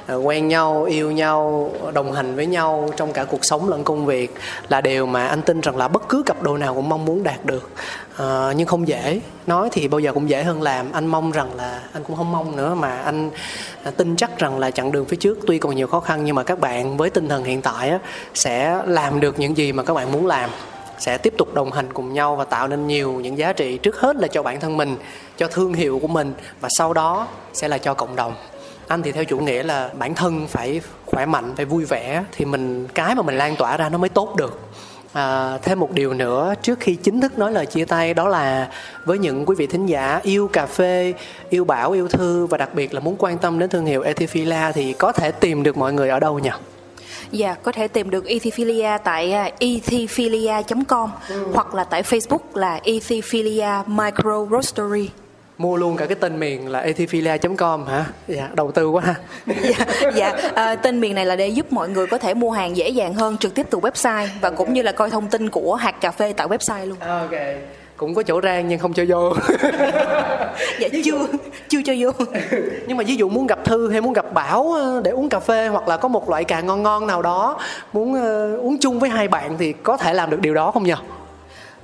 À, 0.07 0.15
quen 0.15 0.49
nhau 0.49 0.85
yêu 0.85 1.11
nhau 1.11 1.71
đồng 1.95 2.13
hành 2.13 2.37
với 2.37 2.47
nhau 2.47 2.91
trong 2.97 3.13
cả 3.13 3.25
cuộc 3.25 3.45
sống 3.45 3.69
lẫn 3.69 3.85
công 3.85 4.07
việc 4.07 4.35
là 4.69 4.81
điều 4.81 5.07
mà 5.07 5.27
anh 5.27 5.43
tin 5.43 5.61
rằng 5.61 5.77
là 5.77 5.89
bất 5.89 6.09
cứ 6.09 6.23
cặp 6.27 6.43
đôi 6.43 6.59
nào 6.59 6.75
cũng 6.75 6.89
mong 6.89 7.05
muốn 7.05 7.23
đạt 7.23 7.45
được 7.45 7.71
à, 8.17 8.53
nhưng 8.57 8.67
không 8.67 8.89
dễ. 8.89 9.21
Nói 9.47 9.69
thì 9.73 9.89
bao 9.89 9.99
giờ 9.99 10.13
cũng 10.13 10.29
dễ 10.29 10.43
hơn 10.43 10.63
làm. 10.63 10.93
Anh 10.93 11.07
mong 11.07 11.33
rằng 11.33 11.55
là 11.57 11.81
anh 11.93 12.05
cũng 12.05 12.17
không 12.17 12.33
mong 12.33 12.57
nữa 12.57 12.75
mà 12.75 12.97
anh 12.99 13.31
à, 13.83 13.91
tin 13.91 14.17
chắc 14.17 14.39
rằng 14.39 14.59
là 14.59 14.71
chặng 14.71 14.93
đường 14.93 15.05
phía 15.05 15.17
trước 15.17 15.39
tuy 15.47 15.59
còn 15.59 15.77
nhiều 15.77 15.87
khó 15.87 16.01
khăn 16.01 16.25
nhưng 16.25 16.37
mà 16.37 16.43
các 16.43 16.61
bạn 16.61 16.97
với 16.97 17.11
tinh 17.11 17.29
thần 17.29 17.45
hiện 17.45 17.63
tại 17.63 17.91
á, 17.91 17.99
sẽ 18.35 18.83
làm 18.87 19.21
được 19.21 19.39
những 19.39 19.57
gì 19.57 19.73
mà 19.73 19.83
các 19.83 19.95
bạn 19.95 20.13
muốn 20.13 20.27
làm 20.27 20.51
sẽ 20.99 21.19
tiếp 21.19 21.35
tục 21.39 21.55
đồng 21.55 21.73
hành 21.73 21.93
cùng 21.93 22.13
nhau 22.13 22.37
và 22.37 22.45
tạo 22.45 22.69
nên 22.69 22.87
nhiều 22.87 23.13
những 23.13 23.39
giá 23.39 23.53
trị 23.53 23.79
trước 23.79 24.01
hết 24.01 24.17
là 24.17 24.29
cho 24.29 24.43
bản 24.43 24.61
thân 24.61 24.77
mình 24.77 24.97
cho 25.37 25.49
thương 25.49 25.75
hiệu 25.75 25.99
của 25.99 26.09
mình 26.09 26.35
và 26.61 26.69
sau 26.69 26.93
đó 26.93 27.27
sẽ 27.53 27.69
là 27.69 27.79
cho 27.79 27.95
cộng 27.95 28.17
đồng. 28.17 28.35
Anh 28.89 29.03
thì 29.03 29.13
theo 29.13 29.25
chủ 29.25 29.39
nghĩa 29.39 29.63
là 29.63 29.91
bản 29.99 30.15
thân 30.15 30.47
phải 30.47 30.81
khỏe 31.07 31.27
mạnh 31.27 31.53
phải 31.57 31.65
vui 31.65 31.85
vẻ 31.85 32.25
thì 32.33 32.45
mình 32.45 32.89
cái 32.95 33.15
mà 33.15 33.23
mình 33.23 33.39
lan 33.39 33.57
tỏa 33.57 33.77
ra 33.77 33.89
nó 33.89 33.99
mới 33.99 34.09
tốt 34.09 34.35
được. 34.37 34.61
À, 35.15 35.59
thêm 35.63 35.81
một 35.81 35.93
điều 35.93 36.15
nữa 36.15 36.55
trước 36.63 36.81
khi 36.81 36.95
chính 36.95 37.21
thức 37.21 37.39
nói 37.39 37.53
lời 37.53 37.67
chia 37.67 37.85
tay 37.85 38.15
đó 38.15 38.29
là 38.29 38.69
với 39.05 39.19
những 39.19 39.47
quý 39.47 39.55
vị 39.59 39.67
thính 39.67 39.87
giả 39.87 40.21
yêu 40.23 40.49
cà 40.49 40.67
phê, 40.67 41.15
yêu 41.51 41.65
bảo, 41.65 41.93
yêu 41.93 42.09
thư 42.09 42.47
và 42.47 42.59
đặc 42.59 42.75
biệt 42.75 42.95
là 42.95 43.01
muốn 43.01 43.17
quan 43.19 43.39
tâm 43.39 43.59
đến 43.59 43.71
thương 43.71 43.87
hiệu 43.87 44.03
Ethifila 44.03 44.73
thì 44.73 44.93
có 44.93 45.13
thể 45.13 45.31
tìm 45.31 45.63
được 45.63 45.77
mọi 45.77 45.93
người 45.93 46.09
ở 46.09 46.21
đâu 46.21 46.39
nhỉ? 46.39 46.51
Dạ, 47.31 47.55
có 47.55 47.73
thể 47.73 47.89
tìm 47.89 48.11
được 48.11 48.27
Ethiphilia 48.27 48.99
tại 49.05 49.35
uh, 49.47 49.53
ethiphilia.com 49.61 51.11
ừ. 51.29 51.47
hoặc 51.53 51.75
là 51.75 51.85
tại 51.85 52.03
Facebook 52.03 52.39
là 52.55 52.81
Ethiphilia 52.85 53.83
Micro 53.87 54.47
Roastery 54.51 55.09
mua 55.59 55.77
luôn 55.77 55.97
cả 55.97 56.07
cái 56.07 56.15
tên 56.15 56.41
miền 56.41 56.69
là 56.69 56.79
ethiphilia.com 56.79 57.87
hả? 57.87 58.07
Dạ, 58.29 58.49
đầu 58.55 58.73
tư 58.73 58.89
quá 58.89 59.03
ha. 59.07 59.15
dạ, 59.63 59.87
dạ 60.15 60.33
à, 60.55 60.75
tên 60.75 61.01
miền 61.01 61.15
này 61.15 61.27
là 61.27 61.37
để 61.37 61.49
giúp 61.49 61.73
mọi 61.73 61.89
người 61.89 62.07
có 62.07 62.19
thể 62.19 62.35
mua 62.35 62.51
hàng 62.51 62.77
dễ 62.77 62.89
dàng 62.89 63.15
hơn 63.15 63.37
trực 63.37 63.55
tiếp 63.55 63.67
từ 63.71 63.79
website 63.79 64.27
và 64.41 64.49
okay. 64.49 64.57
cũng 64.57 64.73
như 64.73 64.83
là 64.83 64.93
coi 64.93 65.11
thông 65.11 65.29
tin 65.29 65.51
của 65.51 65.75
hạt 65.75 66.01
cà 66.01 66.11
phê 66.11 66.33
tại 66.37 66.47
website 66.47 66.87
luôn. 66.87 66.99
Ok 67.01 67.33
cũng 67.97 68.15
có 68.15 68.23
chỗ 68.23 68.41
rang 68.41 68.69
nhưng 68.69 68.79
không 68.79 68.93
cho 68.93 69.05
vô 69.09 69.33
dạ 70.81 70.89
chưa 71.05 71.27
chưa 71.69 71.81
cho 71.85 71.93
vô 71.99 72.11
nhưng 72.87 72.97
mà 72.97 73.05
ví 73.07 73.17
dụ 73.17 73.29
muốn 73.29 73.47
gặp 73.47 73.65
thư 73.65 73.91
hay 73.91 74.01
muốn 74.01 74.13
gặp 74.13 74.33
bảo 74.33 74.73
ờ, 74.73 75.01
để 75.05 75.11
uống 75.11 75.29
cà 75.29 75.41
phê 75.41 75.69
hoặc 75.69 75.89
là 75.89 75.97
có 75.97 76.09
một 76.09 76.31
loại 76.31 76.45
cà 76.45 76.61
ngon 76.61 76.83
ngon 76.83 77.07
nào 77.07 77.23
đó 77.23 77.59
muốn 77.93 78.13
uh, 78.13 78.61
uống 78.61 78.79
chung 78.81 78.99
với 79.01 79.11
hai 79.11 79.29
bạn 79.29 79.57
thì 79.59 79.73
có 79.73 79.97
thể 79.97 80.15
làm 80.15 80.31
được 80.31 80.41
điều 80.41 80.55
đó 80.55 80.71
không 80.71 80.85
nhỉ 80.85 80.95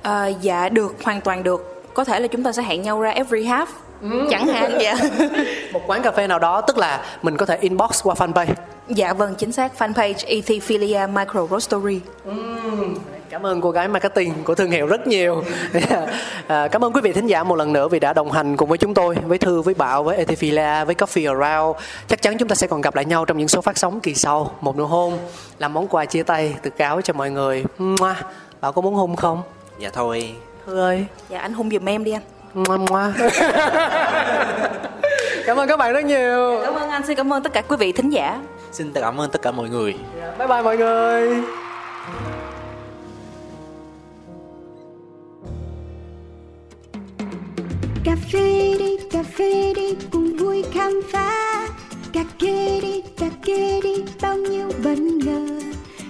à, 0.01 0.27
dạ 0.27 0.69
được 0.69 0.95
hoàn 1.03 1.21
toàn 1.21 1.43
được 1.43 1.70
có 1.93 2.03
thể 2.03 2.19
là 2.19 2.27
chúng 2.27 2.43
ta 2.43 2.51
sẽ 2.51 2.63
hẹn 2.63 2.81
nhau 2.81 3.01
ra 3.01 3.09
every 3.09 3.43
half. 3.43 3.65
Ừ. 4.01 4.27
chẳng 4.29 4.47
hạn 4.47 4.77
dạ 4.81 4.95
một 5.73 5.81
quán 5.87 6.01
cà 6.01 6.11
phê 6.11 6.27
nào 6.27 6.39
đó 6.39 6.61
tức 6.61 6.77
là 6.77 7.05
mình 7.21 7.37
có 7.37 7.45
thể 7.45 7.57
inbox 7.57 8.03
qua 8.03 8.15
fanpage. 8.15 8.53
Dạ 8.87 9.13
vâng 9.13 9.35
chính 9.35 9.51
xác. 9.51 9.71
Fanpage 9.77 10.25
Ethiphilia 10.25 11.07
Micro 11.13 11.47
Roastery 11.47 11.99
ừ 12.25 12.33
cảm 13.31 13.45
ơn 13.45 13.61
cô 13.61 13.71
gái 13.71 13.87
marketing 13.87 14.33
của 14.43 14.55
thương 14.55 14.71
hiệu 14.71 14.87
rất 14.87 15.07
nhiều. 15.07 15.43
À, 16.47 16.67
cảm 16.67 16.83
ơn 16.83 16.93
quý 16.93 17.01
vị 17.01 17.13
thính 17.13 17.27
giả 17.27 17.43
một 17.43 17.55
lần 17.55 17.73
nữa 17.73 17.87
vì 17.87 17.99
đã 17.99 18.13
đồng 18.13 18.31
hành 18.31 18.57
cùng 18.57 18.69
với 18.69 18.77
chúng 18.77 18.93
tôi 18.93 19.15
với 19.15 19.37
thư 19.37 19.61
với 19.61 19.73
bảo 19.73 20.03
với 20.03 20.25
Ethifila 20.25 20.85
với 20.85 20.95
coffee 20.95 21.39
around. 21.39 21.77
Chắc 22.07 22.21
chắn 22.21 22.37
chúng 22.37 22.47
ta 22.47 22.55
sẽ 22.55 22.67
còn 22.67 22.81
gặp 22.81 22.95
lại 22.95 23.05
nhau 23.05 23.25
trong 23.25 23.37
những 23.37 23.47
số 23.47 23.61
phát 23.61 23.77
sóng 23.77 23.99
kỳ 23.99 24.15
sau. 24.15 24.51
Một 24.61 24.77
nụ 24.77 24.85
hôn 24.85 25.17
làm 25.59 25.73
món 25.73 25.87
quà 25.87 26.05
chia 26.05 26.23
tay 26.23 26.55
từ 26.61 26.69
cáo 26.69 27.01
cho 27.01 27.13
mọi 27.13 27.31
người. 27.31 27.63
Bảo 28.61 28.71
có 28.71 28.81
muốn 28.81 28.95
hôn 28.95 29.15
không? 29.15 29.41
Dạ 29.79 29.89
thôi 29.93 30.33
ơi 30.65 31.05
dạ 31.29 31.39
anh 31.39 31.53
hôn 31.53 31.71
giùm 31.71 31.89
em 31.89 32.03
đi 32.03 32.11
anh. 32.11 32.21
Mua 32.53 32.77
mua. 32.77 32.85
cảm 35.45 35.57
ơn 35.57 35.67
các 35.67 35.77
bạn 35.77 35.93
rất 35.93 36.05
nhiều. 36.05 36.61
Cảm 36.63 36.73
ơn 36.73 36.89
anh. 36.89 37.05
Xin 37.07 37.17
cảm 37.17 37.33
ơn 37.33 37.43
tất 37.43 37.53
cả 37.53 37.61
quý 37.61 37.75
vị 37.79 37.91
thính 37.91 38.09
giả. 38.09 38.41
Xin 38.71 38.91
cảm 38.93 39.21
ơn 39.21 39.29
tất 39.31 39.41
cả 39.41 39.51
mọi 39.51 39.69
người. 39.69 39.95
Bye 40.37 40.47
bye 40.47 40.61
mọi 40.61 40.77
người. 40.77 41.43
Cà 48.03 48.15
phê 48.33 48.75
đi 48.79 48.97
cà 49.11 49.23
phê 49.37 49.73
đi 49.75 49.95
cùng 50.11 50.37
vui 50.37 50.65
khám 50.73 51.01
phá. 51.11 51.67
Cà 52.13 52.23
kê 52.39 52.79
đi 52.81 53.03
cà 53.17 53.27
kê 53.45 53.81
đi 53.83 54.03
bao 54.21 54.35
nhiêu 54.35 54.71
bất 54.83 54.99
ngờ. 54.99 55.59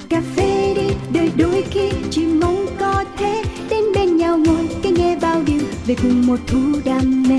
Cà 0.09 0.21
phê 0.35 0.73
đi 0.75 0.95
đời 1.13 1.31
đôi 1.37 1.65
khi 1.71 1.91
chỉ 2.11 2.25
mong 2.25 2.65
có 2.79 3.03
thế 3.17 3.43
đến 3.71 3.83
bên 3.95 4.17
nhau 4.17 4.37
ngồi 4.37 4.67
cái 4.83 4.91
nghe 4.91 5.17
bao 5.21 5.41
điều 5.45 5.61
về 5.87 5.95
cùng 6.01 6.27
một 6.27 6.37
thú 6.47 6.59
đam 6.85 7.23
mê. 7.29 7.37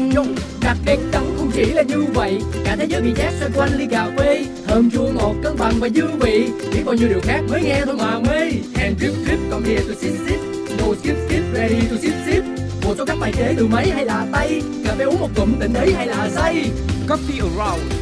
Đặc 0.62 0.76
biệt 0.86 0.98
đắng 1.12 1.34
không 1.36 1.50
chỉ 1.54 1.64
là 1.64 1.82
như 1.82 2.04
vậy. 2.14 2.38
Cả 2.64 2.76
thế 2.76 2.86
giới 2.88 3.02
bị 3.02 3.12
chát 3.16 3.32
xoay 3.40 3.50
quanh 3.56 3.78
ly 3.78 3.86
cà 3.90 4.10
phê 4.18 4.46
thơm 4.66 4.90
chua 4.90 5.08
ngọt 5.14 5.34
cân 5.42 5.56
bằng 5.58 5.74
và 5.80 5.88
dư 5.88 6.06
vị. 6.20 6.48
Biết 6.72 6.82
bao 6.84 6.94
nhiêu 6.94 7.08
điều 7.08 7.20
khác 7.22 7.40
mới 7.50 7.62
nghe 7.62 7.82
thôi 7.86 7.96
mà 7.98 8.18
mê. 8.18 8.40
And 8.82 8.98
drip 9.00 9.12
drip 9.26 9.38
come 9.50 9.68
here 9.68 9.82
to 9.88 9.94
sit 10.00 10.12
sit 10.28 10.40
no 10.78 10.86
skip 10.94 11.16
skip 11.28 11.54
ready 11.54 11.80
to 11.90 11.96
sip 12.02 12.14
sip. 12.26 12.44
Một 12.84 12.94
số 12.98 13.04
các 13.04 13.16
bài 13.20 13.32
chế 13.36 13.54
từ 13.58 13.66
máy 13.66 13.90
hay 13.90 14.04
là 14.04 14.26
tay. 14.32 14.62
Cà 14.84 14.94
phê 14.98 15.04
uống 15.04 15.20
một 15.20 15.30
cụm 15.36 15.52
tỉnh 15.60 15.74
ấy 15.74 15.92
hay 15.92 16.06
là 16.06 16.30
say. 16.34 16.70
Coffee 17.08 17.42
Around 17.42 18.01